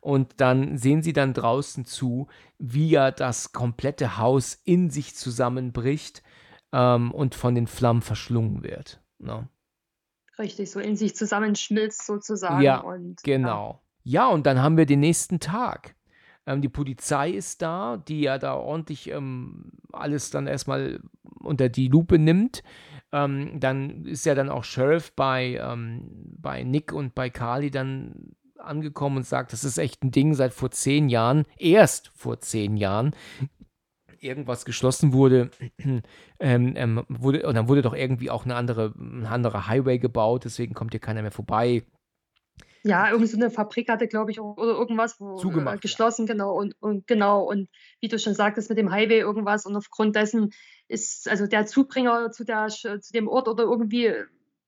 Und 0.00 0.34
dann 0.36 0.76
sehen 0.76 1.02
sie 1.02 1.14
dann 1.14 1.32
draußen 1.32 1.86
zu, 1.86 2.28
wie 2.58 2.90
ja 2.90 3.10
das 3.10 3.52
komplette 3.52 4.18
Haus 4.18 4.60
in 4.64 4.90
sich 4.90 5.14
zusammenbricht 5.16 6.22
ähm, 6.74 7.12
und 7.12 7.34
von 7.34 7.54
den 7.54 7.66
Flammen 7.66 8.02
verschlungen 8.02 8.62
wird. 8.62 9.00
Ne? 9.18 9.48
richtig, 10.38 10.70
so 10.70 10.80
in 10.80 10.96
sich 10.96 11.14
zusammenschmilzt 11.14 12.06
sozusagen. 12.06 12.62
Ja, 12.62 12.80
und, 12.80 13.22
Genau. 13.22 13.80
Ja, 14.02 14.28
und 14.28 14.46
dann 14.46 14.60
haben 14.60 14.76
wir 14.76 14.86
den 14.86 15.00
nächsten 15.00 15.40
Tag. 15.40 15.94
Ähm, 16.46 16.60
die 16.60 16.68
Polizei 16.68 17.30
ist 17.30 17.62
da, 17.62 17.96
die 17.96 18.22
ja 18.22 18.38
da 18.38 18.54
ordentlich 18.54 19.10
ähm, 19.10 19.72
alles 19.92 20.30
dann 20.30 20.46
erstmal 20.46 21.00
unter 21.40 21.68
die 21.68 21.88
Lupe 21.88 22.18
nimmt. 22.18 22.62
Ähm, 23.12 23.60
dann 23.60 24.04
ist 24.04 24.26
ja 24.26 24.34
dann 24.34 24.50
auch 24.50 24.64
Sheriff 24.64 25.12
bei, 25.14 25.58
ähm, 25.62 26.10
bei 26.38 26.64
Nick 26.64 26.92
und 26.92 27.14
bei 27.14 27.30
Carly 27.30 27.70
dann 27.70 28.34
angekommen 28.58 29.18
und 29.18 29.26
sagt, 29.26 29.52
das 29.52 29.64
ist 29.64 29.78
echt 29.78 30.02
ein 30.02 30.10
Ding 30.10 30.34
seit 30.34 30.52
vor 30.52 30.70
zehn 30.70 31.08
Jahren, 31.08 31.44
erst 31.58 32.10
vor 32.14 32.40
zehn 32.40 32.76
Jahren, 32.76 33.14
irgendwas 34.24 34.64
geschlossen 34.64 35.12
wurde, 35.12 35.50
ähm, 36.40 36.74
ähm, 36.76 37.04
wurde, 37.08 37.46
und 37.46 37.54
dann 37.54 37.68
wurde 37.68 37.82
doch 37.82 37.94
irgendwie 37.94 38.30
auch 38.30 38.44
eine 38.44 38.56
andere, 38.56 38.92
ein 38.96 39.26
anderer 39.26 39.66
Highway 39.68 39.98
gebaut, 39.98 40.44
deswegen 40.44 40.74
kommt 40.74 40.92
hier 40.92 41.00
keiner 41.00 41.22
mehr 41.22 41.30
vorbei. 41.32 41.82
Ja, 42.86 43.10
irgend 43.10 43.28
so 43.30 43.38
'ne 43.38 43.50
Fabrik 43.50 43.88
hatte, 43.88 44.06
glaube 44.08 44.30
ich, 44.30 44.40
oder 44.40 44.72
irgendwas, 44.72 45.18
wo 45.18 45.36
äh, 45.36 45.40
Zugemacht, 45.40 45.76
ja. 45.76 45.80
geschlossen, 45.80 46.26
genau 46.26 46.52
und 46.54 46.74
und 46.80 47.06
genau 47.06 47.42
und 47.44 47.68
wie 48.00 48.08
du 48.08 48.18
schon 48.18 48.34
sagtest 48.34 48.68
mit 48.68 48.76
dem 48.78 48.90
Highway 48.90 49.20
irgendwas 49.20 49.64
und 49.64 49.74
aufgrund 49.74 50.16
dessen 50.16 50.50
ist 50.88 51.28
also 51.28 51.46
der 51.46 51.64
Zubringer 51.66 52.30
zu 52.30 52.44
der 52.44 52.68
zu 52.68 52.98
dem 53.14 53.26
Ort 53.28 53.48
oder 53.48 53.64
irgendwie 53.64 54.12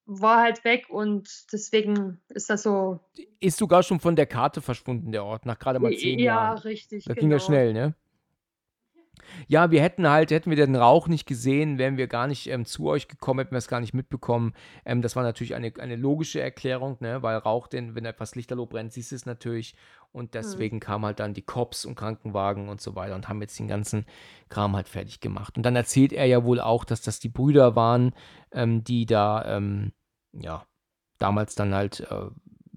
war 0.06 0.40
halt 0.42 0.64
weg 0.64 0.86
und 0.88 1.28
deswegen 1.52 2.20
ist 2.28 2.48
das 2.48 2.62
so 2.62 3.00
Ist 3.40 3.58
sogar 3.58 3.82
schon 3.82 4.00
von 4.00 4.16
der 4.16 4.26
Karte 4.26 4.62
verschwunden, 4.62 5.12
der 5.12 5.24
Ort, 5.24 5.44
nach 5.46 5.58
grade 5.58 5.78
mal 5.78 5.92
J 5.92 6.00
10 6.00 6.18
ja, 6.20 6.54
Jahren. 6.54 6.58
richtig, 6.58 7.04
Das 7.04 7.16
ging 7.16 7.30
ja 7.30 7.36
genau. 7.36 7.46
schnell, 7.46 7.72
ne? 7.74 7.94
Ja, 9.48 9.70
wir 9.70 9.82
hätten 9.82 10.08
halt 10.08 10.30
hätten 10.30 10.50
wir 10.50 10.56
den 10.56 10.76
Rauch 10.76 11.08
nicht 11.08 11.26
gesehen, 11.26 11.78
wären 11.78 11.96
wir 11.96 12.06
gar 12.06 12.26
nicht, 12.26 12.48
ähm, 12.48 12.64
zu 12.64 12.86
euch 12.88 13.08
gekommen, 13.08 13.40
hätten 13.40 13.54
wir's 13.54 13.68
gar 13.68 13.80
nicht 13.80 13.94
mitbekommen. 13.94 14.54
Ähm, 14.84 15.02
das 15.02 15.16
war 15.16 15.22
natürlich 15.22 15.54
eine 15.54 15.72
eine 15.78 15.96
logische 15.96 16.40
Erklärung, 16.40 16.96
ne, 17.00 17.22
weil 17.22 17.36
Rauch 17.36 17.66
denn 17.68 17.94
wenn 17.94 18.04
etwas 18.04 18.34
lichterloh 18.34 18.66
brennt, 18.66 18.92
siehst 18.92 19.12
du's 19.12 19.26
natürlich 19.26 19.74
und 20.12 20.26
Mhm. 20.26 20.30
deswegen 20.32 20.80
kamen 20.80 21.04
halt 21.04 21.20
dann 21.20 21.34
die 21.34 21.42
Cops 21.42 21.84
und 21.84 21.94
Krankenwagen 21.94 22.68
und 22.68 22.80
so 22.80 22.94
weiter 22.96 23.14
und 23.14 23.28
haben 23.28 23.40
jetzt 23.42 23.58
den 23.58 23.68
ganzen 23.68 24.06
Kram 24.48 24.74
halt 24.76 24.88
fertig 24.88 25.20
gemacht. 25.20 25.56
Und 25.56 25.64
dann 25.64 25.76
erzählt 25.76 26.12
er 26.12 26.26
ja 26.26 26.44
wohl 26.44 26.60
auch, 26.60 26.84
dass 26.84 27.02
das 27.02 27.20
die 27.20 27.28
Brüder 27.28 27.76
waren, 27.76 28.12
ähm, 28.52 28.82
die 28.84 29.06
da, 29.06 29.44
ähm, 29.56 29.92
ja, 30.32 30.64
damals 31.18 31.54
dann 31.54 31.74
halt, 31.74 32.00
äh, 32.00 32.26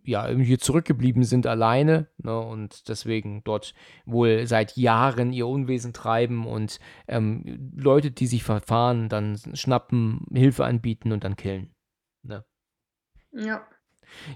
ja, 0.09 0.27
irgendwie 0.27 0.57
zurückgeblieben 0.57 1.23
sind 1.23 1.47
alleine, 1.47 2.07
ne, 2.17 2.37
und 2.39 2.89
deswegen 2.89 3.43
dort 3.43 3.73
wohl 4.05 4.47
seit 4.47 4.75
Jahren 4.77 5.31
ihr 5.33 5.47
Unwesen 5.47 5.93
treiben 5.93 6.45
und, 6.47 6.79
ähm, 7.07 7.71
Leute, 7.75 8.11
die 8.11 8.27
sich 8.27 8.43
verfahren, 8.43 9.09
dann 9.09 9.37
schnappen, 9.53 10.25
Hilfe 10.33 10.65
anbieten 10.65 11.11
und 11.11 11.23
dann 11.23 11.35
killen, 11.35 11.73
ne? 12.23 12.43
Ja. 13.31 13.65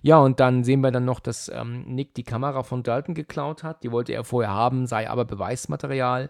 Ja, 0.02 0.20
und 0.20 0.40
dann 0.40 0.64
sehen 0.64 0.82
wir 0.82 0.91
dann 0.91 1.06
noch, 1.06 1.20
dass, 1.20 1.50
ähm, 1.50 1.84
Nick 1.86 2.14
die 2.14 2.24
Kamera 2.24 2.64
von 2.64 2.84
Dalton 2.84 3.16
geklaut 3.16 3.64
hat. 3.64 3.84
Die 3.84 3.91
wollte 3.91 4.14
er 4.14 4.24
vorher 4.24 4.52
haben, 4.52 4.86
sei 4.86 5.10
aber 5.10 5.26
Beweismaterial. 5.26 6.30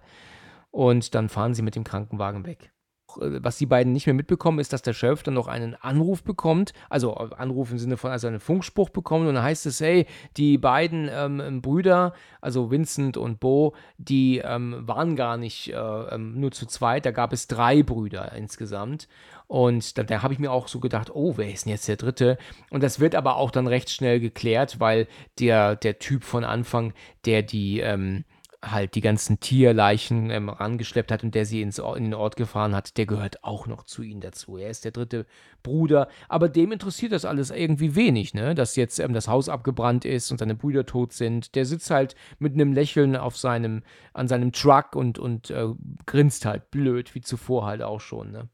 Und 0.71 1.13
dann 1.13 1.29
fahren 1.29 1.53
sie 1.53 1.61
mit 1.61 1.75
dem 1.75 1.83
Krankenwagen 1.83 2.45
weg. 2.45 2.72
Äh, 3.17 3.43
was 3.43 3.57
die 3.57 3.65
beiden 3.65 3.93
nicht 3.93 4.05
mehr 4.05 4.13
mitbekommen, 4.13 4.59
ist, 4.59 4.73
dass 4.73 4.81
der 4.81 4.93
Sheriff 4.93 5.23
dann 5.23 5.33
noch 5.33 5.47
einen 5.47 5.75
Anruf 5.75 6.23
bekommt. 6.23 6.73
Also 6.89 7.15
äh, 7.15 7.35
Anruf 7.35 7.71
im 7.71 7.79
Sinne 7.79 7.97
von, 7.97 8.11
also 8.11 8.27
einen 8.27 8.39
Funkspruch 8.39 8.89
bekommt. 8.89 9.27
Und 9.27 9.35
dann 9.35 9.43
heißt 9.43 9.65
es, 9.65 9.79
hey, 9.79 10.05
die 10.37 10.57
beiden 10.57 11.09
ähm, 11.11 11.61
Brüder, 11.61 12.13
also 12.41 12.71
Vincent 12.71 13.17
und 13.17 13.39
Bo, 13.39 13.73
die 13.97 14.39
ähm, 14.39 14.87
waren 14.87 15.15
gar 15.15 15.37
nicht 15.37 15.71
äh, 15.71 15.75
ähm, 15.75 16.39
nur 16.39 16.51
zu 16.51 16.65
zweit. 16.65 17.05
Da 17.05 17.11
gab 17.11 17.33
es 17.33 17.47
drei 17.47 17.83
Brüder 17.83 18.33
insgesamt. 18.33 19.07
Und 19.47 19.97
da, 19.97 20.03
da 20.03 20.23
habe 20.23 20.33
ich 20.33 20.39
mir 20.39 20.51
auch 20.51 20.67
so 20.67 20.79
gedacht, 20.79 21.11
oh, 21.13 21.33
wer 21.37 21.51
ist 21.51 21.65
denn 21.65 21.71
jetzt 21.71 21.87
der 21.87 21.97
Dritte? 21.97 22.37
Und 22.69 22.81
das 22.81 22.99
wird 22.99 23.15
aber 23.15 23.35
auch 23.35 23.51
dann 23.51 23.67
recht 23.67 23.89
schnell 23.89 24.19
geklärt, 24.19 24.79
weil 24.79 25.07
der, 25.39 25.75
der 25.75 25.99
Typ 25.99 26.23
von 26.23 26.43
Anfang, 26.43 26.93
der 27.25 27.43
die, 27.43 27.79
ähm, 27.79 28.23
halt 28.71 28.95
die 28.95 29.01
ganzen 29.01 29.39
Tierleichen 29.39 30.29
ähm, 30.29 30.49
rangeschleppt 30.49 31.11
hat 31.11 31.23
und 31.23 31.35
der 31.35 31.45
sie 31.45 31.61
ins, 31.61 31.79
Or- 31.79 31.97
in 31.97 32.05
den 32.05 32.13
Ort 32.13 32.35
gefahren 32.35 32.75
hat, 32.75 32.97
der 32.97 33.05
gehört 33.05 33.43
auch 33.43 33.67
noch 33.67 33.83
zu 33.83 34.01
ihnen 34.01 34.21
dazu. 34.21 34.57
Er 34.57 34.69
ist 34.69 34.85
der 34.85 34.91
dritte 34.91 35.25
Bruder, 35.61 36.07
aber 36.29 36.49
dem 36.49 36.71
interessiert 36.71 37.11
das 37.11 37.25
alles 37.25 37.51
irgendwie 37.51 37.95
wenig, 37.95 38.33
ne? 38.33 38.55
Dass 38.55 38.75
jetzt 38.75 38.99
ähm, 38.99 39.13
das 39.13 39.27
Haus 39.27 39.49
abgebrannt 39.49 40.05
ist 40.05 40.31
und 40.31 40.37
seine 40.37 40.55
Brüder 40.55 40.85
tot 40.85 41.13
sind. 41.13 41.55
Der 41.55 41.65
sitzt 41.65 41.91
halt 41.91 42.15
mit 42.39 42.53
einem 42.53 42.73
Lächeln 42.73 43.15
auf 43.15 43.37
seinem, 43.37 43.83
an 44.13 44.27
seinem 44.27 44.51
Truck 44.51 44.95
und, 44.95 45.19
und 45.19 45.49
äh, 45.49 45.67
grinst 46.05 46.45
halt 46.45 46.71
blöd, 46.71 47.13
wie 47.15 47.21
zuvor 47.21 47.65
halt 47.65 47.81
auch 47.81 47.99
schon, 47.99 48.31
ne? 48.31 48.49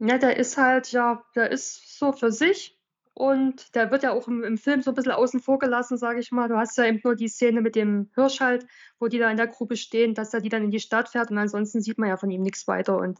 Ja, 0.00 0.18
der 0.18 0.36
ist 0.36 0.56
halt 0.56 0.92
ja, 0.92 1.22
der 1.34 1.50
ist 1.50 1.98
so 1.98 2.12
für 2.12 2.32
sich 2.32 2.73
und 3.14 3.74
der 3.76 3.90
wird 3.92 4.02
ja 4.04 4.12
auch 4.12 4.28
im 4.28 4.42
im 4.44 4.58
Film 4.58 4.82
so 4.82 4.90
'n 4.92 4.94
bisschen 4.94 5.12
außen 5.12 5.40
vor 5.40 5.58
gelassen, 5.60 5.98
sage 5.98 6.20
ich 6.20 6.32
mal. 6.32 6.48
Du 6.48 6.56
hast 6.56 6.76
ja 6.78 6.84
eben 6.86 7.00
nur 7.04 7.16
die 7.16 7.28
Szene 7.28 7.60
mit 7.62 7.76
dem 7.76 8.10
Hirsch 8.14 8.40
halt, 8.40 8.66
wo 9.00 9.08
die 9.08 9.18
da 9.18 9.30
in 9.30 9.36
der 9.38 9.46
Gruppe 9.48 9.76
stehen, 9.76 10.14
dass 10.14 10.34
er 10.34 10.40
die 10.40 10.48
dann 10.50 10.64
in 10.64 10.70
die 10.72 10.80
Stadt 10.80 11.08
fährt 11.10 11.30
und 11.30 11.38
ansonsten 11.38 11.80
sieht 11.82 11.98
man 11.98 12.08
ja 12.10 12.16
von 12.16 12.30
ihm 12.30 12.42
nix 12.42 12.66
weiter 12.68 12.98
und 12.98 13.18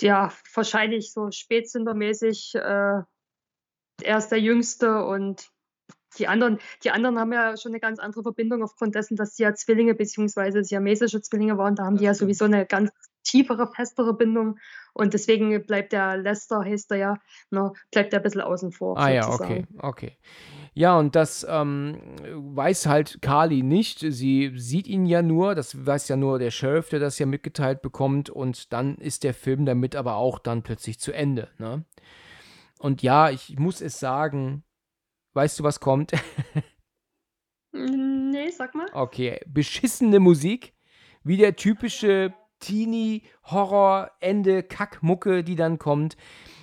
ja, 0.00 0.32
wahrscheinlich 0.54 1.12
so 1.12 1.30
spätzündermäßig, 1.30 2.54
äh, 2.54 2.58
er 4.02 4.18
ist 4.18 4.28
der 4.30 4.40
Jüngste 4.40 5.04
und 5.06 5.48
die 6.18 6.28
anderen 6.28 6.58
die 6.84 6.90
anderen 6.92 7.18
haben 7.20 7.32
ja 7.32 7.56
schon 7.58 7.72
'ne 7.72 7.80
ganz 7.80 8.00
andere 8.00 8.22
Verbindung 8.24 8.62
aufgrund 8.64 8.94
dessen, 8.96 9.16
dass 9.16 9.36
sie 9.36 9.44
ja 9.44 9.54
Zwillinge 9.54 9.94
beziehungsweise 9.94 10.64
siamesische 10.64 11.20
Zwillinge 11.22 11.58
waren. 11.58 11.76
Da 11.76 11.84
haben 11.86 11.98
die 11.98 12.04
ja 12.04 12.14
Das 12.14 12.16
stimmt. 12.16 12.36
sowieso 12.38 12.46
'ne 12.48 12.66
ganz 12.66 12.90
tiefere, 13.30 13.70
festere 13.74 14.14
Bindung 14.14 14.58
und 14.92 15.14
deswegen 15.14 15.64
bleibt 15.66 15.92
der 15.92 16.16
Lester 16.16 16.64
heißt 16.64 16.90
er 16.90 16.96
ja, 16.96 17.14
ne, 17.50 17.72
bleibt 17.90 18.12
der 18.12 18.20
bisschen 18.20 18.40
außen 18.40 18.72
vor 18.72 18.98
Ah 18.98 19.08
ja, 19.08 19.28
okay, 19.28 19.32
sozusagen. 19.32 19.78
okay. 19.80 20.16
Ja, 20.74 20.98
und 20.98 21.16
das 21.16 21.44
ähm, 21.48 21.98
weiß 22.22 22.86
halt 22.86 23.20
Carly 23.22 23.62
nicht. 23.62 23.98
Sie 24.00 24.52
sieht 24.56 24.86
ihn 24.86 25.04
ja 25.04 25.20
nur, 25.20 25.54
das 25.54 25.84
weiß 25.84 26.08
ja 26.08 26.16
nur 26.16 26.38
der 26.38 26.50
Sheriff, 26.50 26.88
der 26.90 27.00
das 27.00 27.18
ja 27.18 27.26
mitgeteilt 27.26 27.82
bekommt. 27.82 28.30
Und 28.30 28.72
dann 28.72 28.96
ist 28.96 29.24
der 29.24 29.34
Film 29.34 29.66
damit 29.66 29.96
aber 29.96 30.14
auch 30.14 30.38
dann 30.38 30.62
plötzlich 30.62 31.00
zu 31.00 31.12
Ende. 31.12 31.48
Ne? 31.58 31.84
Und 32.78 33.02
ja, 33.02 33.30
ich 33.30 33.58
muss 33.58 33.80
es 33.80 33.98
sagen, 33.98 34.64
weißt 35.34 35.58
du, 35.58 35.64
was 35.64 35.80
kommt? 35.80 36.12
Hm, 37.72 38.30
ne, 38.30 38.50
sag 38.50 38.74
mal. 38.74 38.88
Okay, 38.92 39.38
beschissene 39.46 40.18
Musik, 40.18 40.74
wie 41.22 41.36
der 41.36 41.54
typische 41.54 42.34
Teenie-Horror-Ende-Kackmucke, 42.60 45.42
die 45.42 45.56
dann 45.56 45.78
kommt. 45.78 46.16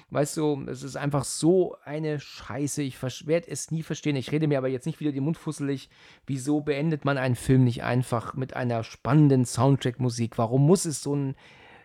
Weißt 0.09 0.37
du, 0.37 0.63
es 0.67 0.83
ist 0.83 0.95
einfach 0.95 1.25
so 1.25 1.75
eine 1.83 2.21
Scheiße. 2.21 2.81
Ich 2.81 3.03
werde 3.03 3.51
es 3.51 3.71
nie 3.71 3.83
verstehen. 3.83 4.15
Ich 4.15 4.31
rede 4.31 4.47
mir 4.47 4.57
aber 4.57 4.69
jetzt 4.69 4.85
nicht 4.85 5.01
wieder 5.01 5.11
den 5.11 5.25
Mund 5.25 5.37
fusselig. 5.37 5.89
Wieso 6.25 6.61
beendet 6.61 7.03
man 7.03 7.17
einen 7.17 7.35
Film 7.35 7.65
nicht 7.65 7.83
einfach 7.83 8.33
mit 8.33 8.55
einer 8.55 8.85
spannenden 8.85 9.43
Soundtrack-Musik? 9.43 10.37
Warum 10.37 10.65
muss 10.65 10.85
es 10.85 11.01
so 11.01 11.13
ein 11.13 11.35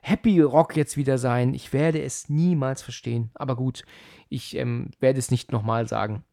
Happy 0.03 0.41
Rock 0.41 0.77
jetzt 0.77 0.97
wieder 0.97 1.19
sein? 1.19 1.53
Ich 1.53 1.73
werde 1.73 2.01
es 2.01 2.29
niemals 2.29 2.81
verstehen. 2.81 3.33
Aber 3.35 3.57
gut, 3.57 3.83
ich 4.29 4.57
ähm, 4.57 4.93
werde 5.01 5.19
es 5.19 5.33
nicht 5.33 5.51
nochmal 5.51 5.89
sagen. 5.89 6.25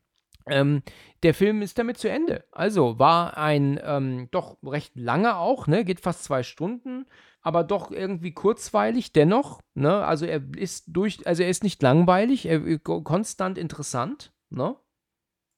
Ähm, 0.46 0.84
der 1.24 1.34
Film 1.34 1.62
ist 1.62 1.80
damit 1.80 1.98
zu 1.98 2.10
Ende. 2.10 2.46
Also 2.52 3.00
war 3.00 3.38
ein 3.38 3.80
ähm, 3.84 4.28
doch 4.32 4.58
recht 4.64 4.96
langer 4.96 5.40
auch, 5.40 5.68
ne? 5.68 5.86
Geht 5.86 6.00
fast 6.00 6.24
zwei 6.24 6.44
Stunden, 6.44 7.06
aber 7.42 7.64
doch 7.64 7.92
irgendwie 7.92 8.34
kurzweilig 8.34 9.14
dennoch. 9.14 9.62
Ne? 9.74 10.04
Also 10.04 10.26
er 10.26 10.42
ist 10.56 10.86
durch, 10.88 11.26
also 11.26 11.44
er 11.44 11.50
ist 11.50 11.64
nicht 11.64 11.82
langweilig, 11.82 12.46
er 12.46 12.64
ist 12.66 12.84
konstant 12.84 13.58
interessant, 13.58 14.34
ne? 14.50 14.76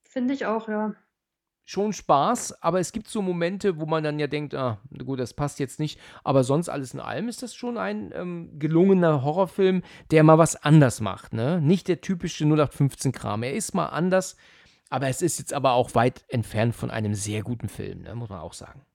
Finde 0.03 0.33
ich 0.33 0.45
auch, 0.45 0.67
ja. 0.67 0.93
Schon 1.63 1.93
Spaß, 1.93 2.61
aber 2.61 2.79
es 2.79 2.91
gibt 2.91 3.07
so 3.07 3.21
Momente, 3.21 3.79
wo 3.79 3.85
man 3.85 4.03
dann 4.03 4.19
ja 4.19 4.27
denkt, 4.27 4.53
ah, 4.55 4.79
gut, 5.05 5.19
das 5.19 5.33
passt 5.33 5.59
jetzt 5.59 5.79
nicht. 5.79 5.99
Aber 6.23 6.43
sonst 6.43 6.67
alles 6.67 6.93
in 6.93 6.99
allem 6.99 7.29
ist 7.29 7.43
das 7.43 7.55
schon 7.55 7.77
ein 7.77 8.11
ähm, 8.13 8.59
gelungener 8.59 9.23
Horrorfilm, 9.23 9.83
der 10.09 10.23
mal 10.23 10.37
was 10.37 10.57
anders 10.57 10.99
macht, 10.99 11.33
ne? 11.33 11.61
Nicht 11.61 11.87
der 11.87 12.01
typische 12.01 12.43
0815-Kram. 12.43 13.43
Er 13.43 13.53
ist 13.53 13.73
mal 13.73 13.85
anders, 13.85 14.35
aber 14.89 15.07
es 15.07 15.21
ist 15.21 15.39
jetzt 15.39 15.53
aber 15.53 15.73
auch 15.73 15.95
weit 15.95 16.25
entfernt 16.27 16.75
von 16.75 16.91
einem 16.91 17.13
sehr 17.15 17.41
guten 17.41 17.69
Film, 17.69 18.01
ne? 18.01 18.15
Muss 18.15 18.29
man 18.29 18.41
auch 18.41 18.53
sagen. 18.53 18.85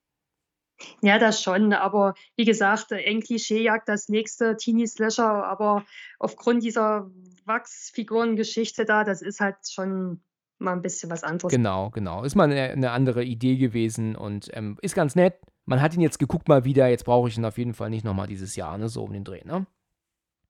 Ja, 1.02 1.18
das 1.18 1.42
schon, 1.42 1.72
aber 1.74 2.14
wie 2.36 2.44
gesagt, 2.46 2.90
eng 2.92 3.20
Klischeejagd 3.20 3.86
das 3.88 4.08
nächste 4.08 4.56
Teenie-Slasher, 4.56 5.44
aber 5.44 5.84
aufgrund 6.18 6.62
dieser 6.62 7.10
Wachsfigurengeschichte 7.44 8.86
da, 8.86 9.04
das 9.04 9.20
ist 9.20 9.40
halt 9.40 9.56
schon 9.70 10.22
mal 10.58 10.72
'n 10.72 10.80
bisschen 10.82 11.10
was 11.10 11.22
anderes. 11.22 11.50
Genau, 11.50 11.90
genau. 11.90 12.24
Ist 12.24 12.34
mal 12.34 12.48
'ne 12.48 12.74
'ne 12.76 12.90
andere 12.90 13.22
Idee 13.22 13.56
gewesen 13.56 14.16
und, 14.16 14.50
ähm, 14.54 14.78
ist 14.82 14.94
ganz 14.96 15.14
nett. 15.14 15.34
Man 15.64 15.80
hat 15.80 15.94
ihn 15.94 16.00
jetzt 16.00 16.18
geguckt 16.18 16.48
mal 16.48 16.64
wieder, 16.64 16.88
jetzt 16.88 17.04
brauche 17.04 17.28
ich 17.28 17.36
ihn 17.38 17.44
auf 17.44 17.58
jeden 17.58 17.74
Fall 17.74 17.90
nicht 17.90 18.04
noch 18.04 18.14
mal 18.14 18.26
dieses 18.26 18.56
Jahr, 18.56 18.76
ne, 18.78 18.88
so 18.88 19.04
um 19.04 19.12
den 19.12 19.22
Dreh, 19.24 19.42
ne? 19.44 19.66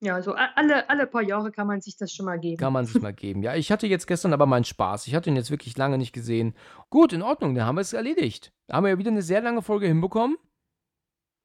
Ja, 0.01 0.20
so 0.20 0.35
a 0.35 0.51
alle 0.56 0.89
alle 0.90 1.06
paar 1.06 1.23
Jahre 1.23 1.51
kann 1.51 1.66
man 1.66 1.81
sich 1.81 1.97
das 1.97 2.12
schon 2.12 2.27
mal 2.27 2.39
geben. 2.39 2.59
Kann 2.59 2.73
man 2.73 2.85
sich 2.85 3.01
mal 3.01 3.14
geben. 3.14 3.43
Ja, 3.43 3.55
ich 3.55 3.73
hatte 3.73 3.86
jetzt 3.86 4.06
gestern 4.06 4.32
aber 4.35 4.44
meinen 4.44 4.64
Spaß. 4.64 5.06
Ich 5.06 5.14
hatte 5.14 5.31
ihn 5.31 5.36
jetzt 5.36 5.51
wirklich 5.51 5.77
lange 5.78 5.97
nicht 5.97 6.12
gesehen. 6.12 6.55
Gut, 6.90 7.12
in 7.14 7.23
Ordnung, 7.23 7.55
dann 7.55 7.64
haben 7.66 7.77
wir 7.77 7.81
es 7.81 7.94
erledigt. 7.94 8.52
Da 8.66 8.77
haben 8.77 8.85
wir 8.85 8.90
ja 8.90 8.98
wieder 8.98 9.10
'ne 9.10 9.23
sehr 9.23 9.40
lange 9.40 9.62
Folge 9.62 9.86
hinbekommen. 9.86 10.36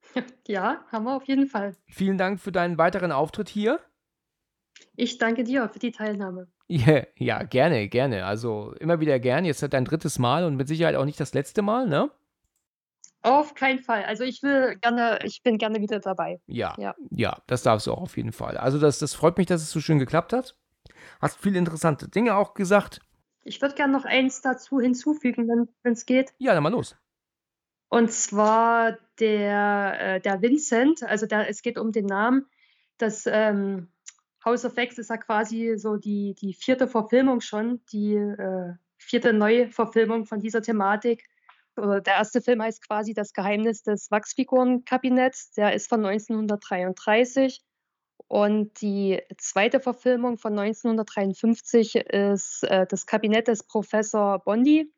Ja, 0.47 0.83
haben 0.91 1.05
wir 1.05 1.15
auf 1.15 1.23
jeden 1.25 1.47
Fall. 1.47 1.75
Vielen 1.87 2.17
Dank 2.17 2.39
für 2.39 2.51
deinen 2.51 2.77
weiteren 2.77 3.11
Auftritt 3.11 3.47
hier. 3.49 3.79
Ich 4.95 5.17
danke 5.17 5.43
dir 5.43 5.69
für 5.69 5.79
die 5.79 5.91
Teilnahme. 5.91 6.47
Ja, 6.67 7.03
ja, 7.17 7.43
gerne, 7.43 7.87
gerne. 7.87 8.25
Also, 8.25 8.73
immer 8.79 8.99
wieder 8.99 9.19
gern. 9.19 9.45
Jetzt 9.45 9.61
halt 9.61 9.73
dein 9.73 9.85
3. 9.85 10.19
Mal 10.19 10.43
und 10.45 10.55
mit 10.55 10.67
Sicherheit 10.67 10.95
auch 10.95 11.05
nicht 11.05 11.19
das 11.19 11.33
letzte 11.33 11.61
Mal, 11.61 11.87
ne? 11.87 12.09
Auf 13.23 13.53
keinen 13.53 13.79
Fall. 13.79 14.03
Also, 14.05 14.23
ich 14.23 14.41
will 14.41 14.77
gerne 14.81 15.19
ich 15.23 15.43
bin 15.43 15.57
gerne 15.57 15.79
wieder 15.79 15.99
dabei. 15.99 16.39
Ja, 16.47 16.75
Ja. 16.77 16.95
ja, 17.11 17.37
das 17.47 17.63
darfst 17.63 17.87
du 17.87 17.93
auch 17.93 18.01
auf 18.01 18.17
jeden 18.17 18.31
Fall. 18.31 18.57
Also, 18.57 18.79
das 18.79 18.99
das 18.99 19.13
freut 19.13 19.37
mich, 19.37 19.47
dass 19.47 19.61
es 19.61 19.71
so 19.71 19.79
schön 19.79 19.99
geklappt 19.99 20.33
hat. 20.33 20.55
Hast 21.21 21.37
viele 21.39 21.59
interessante 21.59 22.09
Dinge 22.09 22.35
auch 22.35 22.53
gesagt. 22.53 22.99
Ich 23.43 23.61
würde 23.61 23.75
gern 23.75 23.91
noch 23.91 24.05
eins 24.05 24.41
dazu 24.41 24.79
hinzufügen, 24.79 25.47
wenn 25.47 25.67
wenn's 25.83 26.05
geht. 26.05 26.33
Ja, 26.37 26.53
dann 26.53 26.63
mal 26.63 26.71
los. 26.71 26.95
Und 27.89 28.11
zwar 28.11 28.97
der 29.19 30.15
äh, 30.15 30.21
der 30.21 30.41
Vincent, 30.41 31.03
also 31.03 31.25
der 31.25 31.49
es 31.49 31.61
geht 31.61 31.77
um 31.77 31.91
den 31.91 32.05
Namen. 32.05 32.47
Das, 32.97 33.25
ähm, 33.25 33.89
House 34.45 34.63
of 34.65 34.77
Wax 34.77 34.97
ist 34.97 35.09
ja 35.09 35.17
quasi 35.17 35.73
so 35.77 35.97
die 35.97 36.33
die 36.35 36.53
4. 36.53 36.87
Verfilmung 36.87 37.41
schon, 37.41 37.81
die, 37.91 38.13
äh, 38.15 38.73
vierte 38.97 39.33
Neuverfilmung 39.33 40.25
von 40.25 40.39
dieser 40.39 40.61
Thematik. 40.61 41.25
Oder 41.77 42.01
der 42.01 42.15
erste 42.15 42.41
Film 42.41 42.61
heißt 42.61 42.85
quasi 42.85 43.13
Das 43.13 43.33
Geheimnis 43.33 43.83
des 43.83 44.11
Wachsfigurenkabinetts. 44.11 45.51
Der 45.51 45.73
ist 45.73 45.89
von 45.89 46.05
1933. 46.05 47.61
Und 48.27 48.81
die 48.81 49.21
zweite 49.37 49.79
Verfilmung 49.79 50.37
von 50.37 50.57
1953 50.57 51.95
ist 51.95 52.63
äh, 52.63 52.85
Das 52.87 53.05
Kabinett 53.05 53.47
des 53.47 53.63
Professor 53.63 54.39
Bondi. 54.39 54.91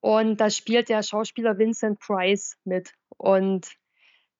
Und 0.00 0.40
da 0.40 0.50
spielt 0.50 0.88
der 0.88 1.02
Schauspieler 1.02 1.58
Vincent 1.58 2.00
Price 2.00 2.56
mit. 2.64 2.94
Und 3.16 3.68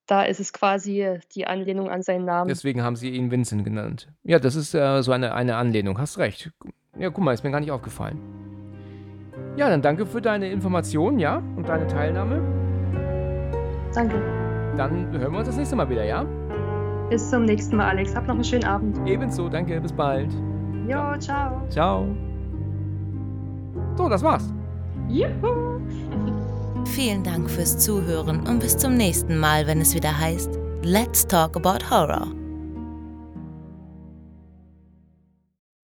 da 0.07 0.23
ist 0.23 0.39
es 0.39 0.51
quasi 0.51 1.19
die 1.33 1.47
Anlehnung 1.47 1.89
an 1.89 2.01
seinen 2.01 2.25
Namen. 2.25 2.49
Deswegen 2.49 2.83
haben 2.83 2.95
sie 2.95 3.09
ihn 3.11 3.31
Vincent 3.31 3.63
genannt. 3.63 4.11
Ja, 4.23 4.39
das 4.39 4.55
ist 4.55 4.73
äh, 4.73 5.01
so 5.01 5.11
eine, 5.11 5.33
eine 5.33 5.55
Anlehnung. 5.55 5.97
Hast 5.97 6.17
recht. 6.17 6.51
Ja, 6.97 7.09
guck 7.09 7.23
mal, 7.23 7.33
ist 7.33 7.43
mir 7.43 7.51
gar 7.51 7.61
nicht 7.61 7.71
aufgefallen. 7.71 8.19
Ja, 9.55 9.69
dann 9.69 9.81
danke 9.81 10.05
für 10.05 10.21
deine 10.21 10.49
Informationen, 10.49 11.19
ja? 11.19 11.41
Und 11.55 11.67
deine 11.69 11.85
Teilnahme. 11.87 12.41
Danke. 13.93 14.15
Dann 14.75 15.11
hören 15.11 15.31
wir 15.31 15.39
uns 15.39 15.47
das 15.47 15.57
nächste 15.57 15.75
Mal 15.75 15.89
wieder, 15.89 16.03
ja? 16.03 16.25
Bis 17.09 17.29
zum 17.29 17.43
nächsten 17.43 17.75
Mal, 17.75 17.89
Alex. 17.89 18.15
Hab 18.15 18.25
noch 18.27 18.33
einen 18.33 18.43
schönen 18.43 18.63
Abend. 18.63 18.99
Ebenso, 19.05 19.49
danke. 19.49 19.79
Bis 19.79 19.93
bald. 19.93 20.31
Jo, 20.87 21.15
ciao. 21.19 21.61
Ciao. 21.69 22.07
So, 23.95 24.09
das 24.09 24.23
war's. 24.23 24.51
Juhu. 25.07 25.79
Vielen 26.85 27.23
Dank 27.23 27.49
fürs 27.49 27.77
Zuhören 27.77 28.45
und 28.47 28.59
bis 28.59 28.77
zum 28.77 28.95
nächsten 28.95 29.37
Mal, 29.37 29.67
wenn 29.67 29.81
es 29.81 29.95
wieder 29.95 30.19
heißt 30.19 30.59
Let's 30.83 31.25
Talk 31.25 31.55
About 31.55 31.89
Horror. 31.89 32.42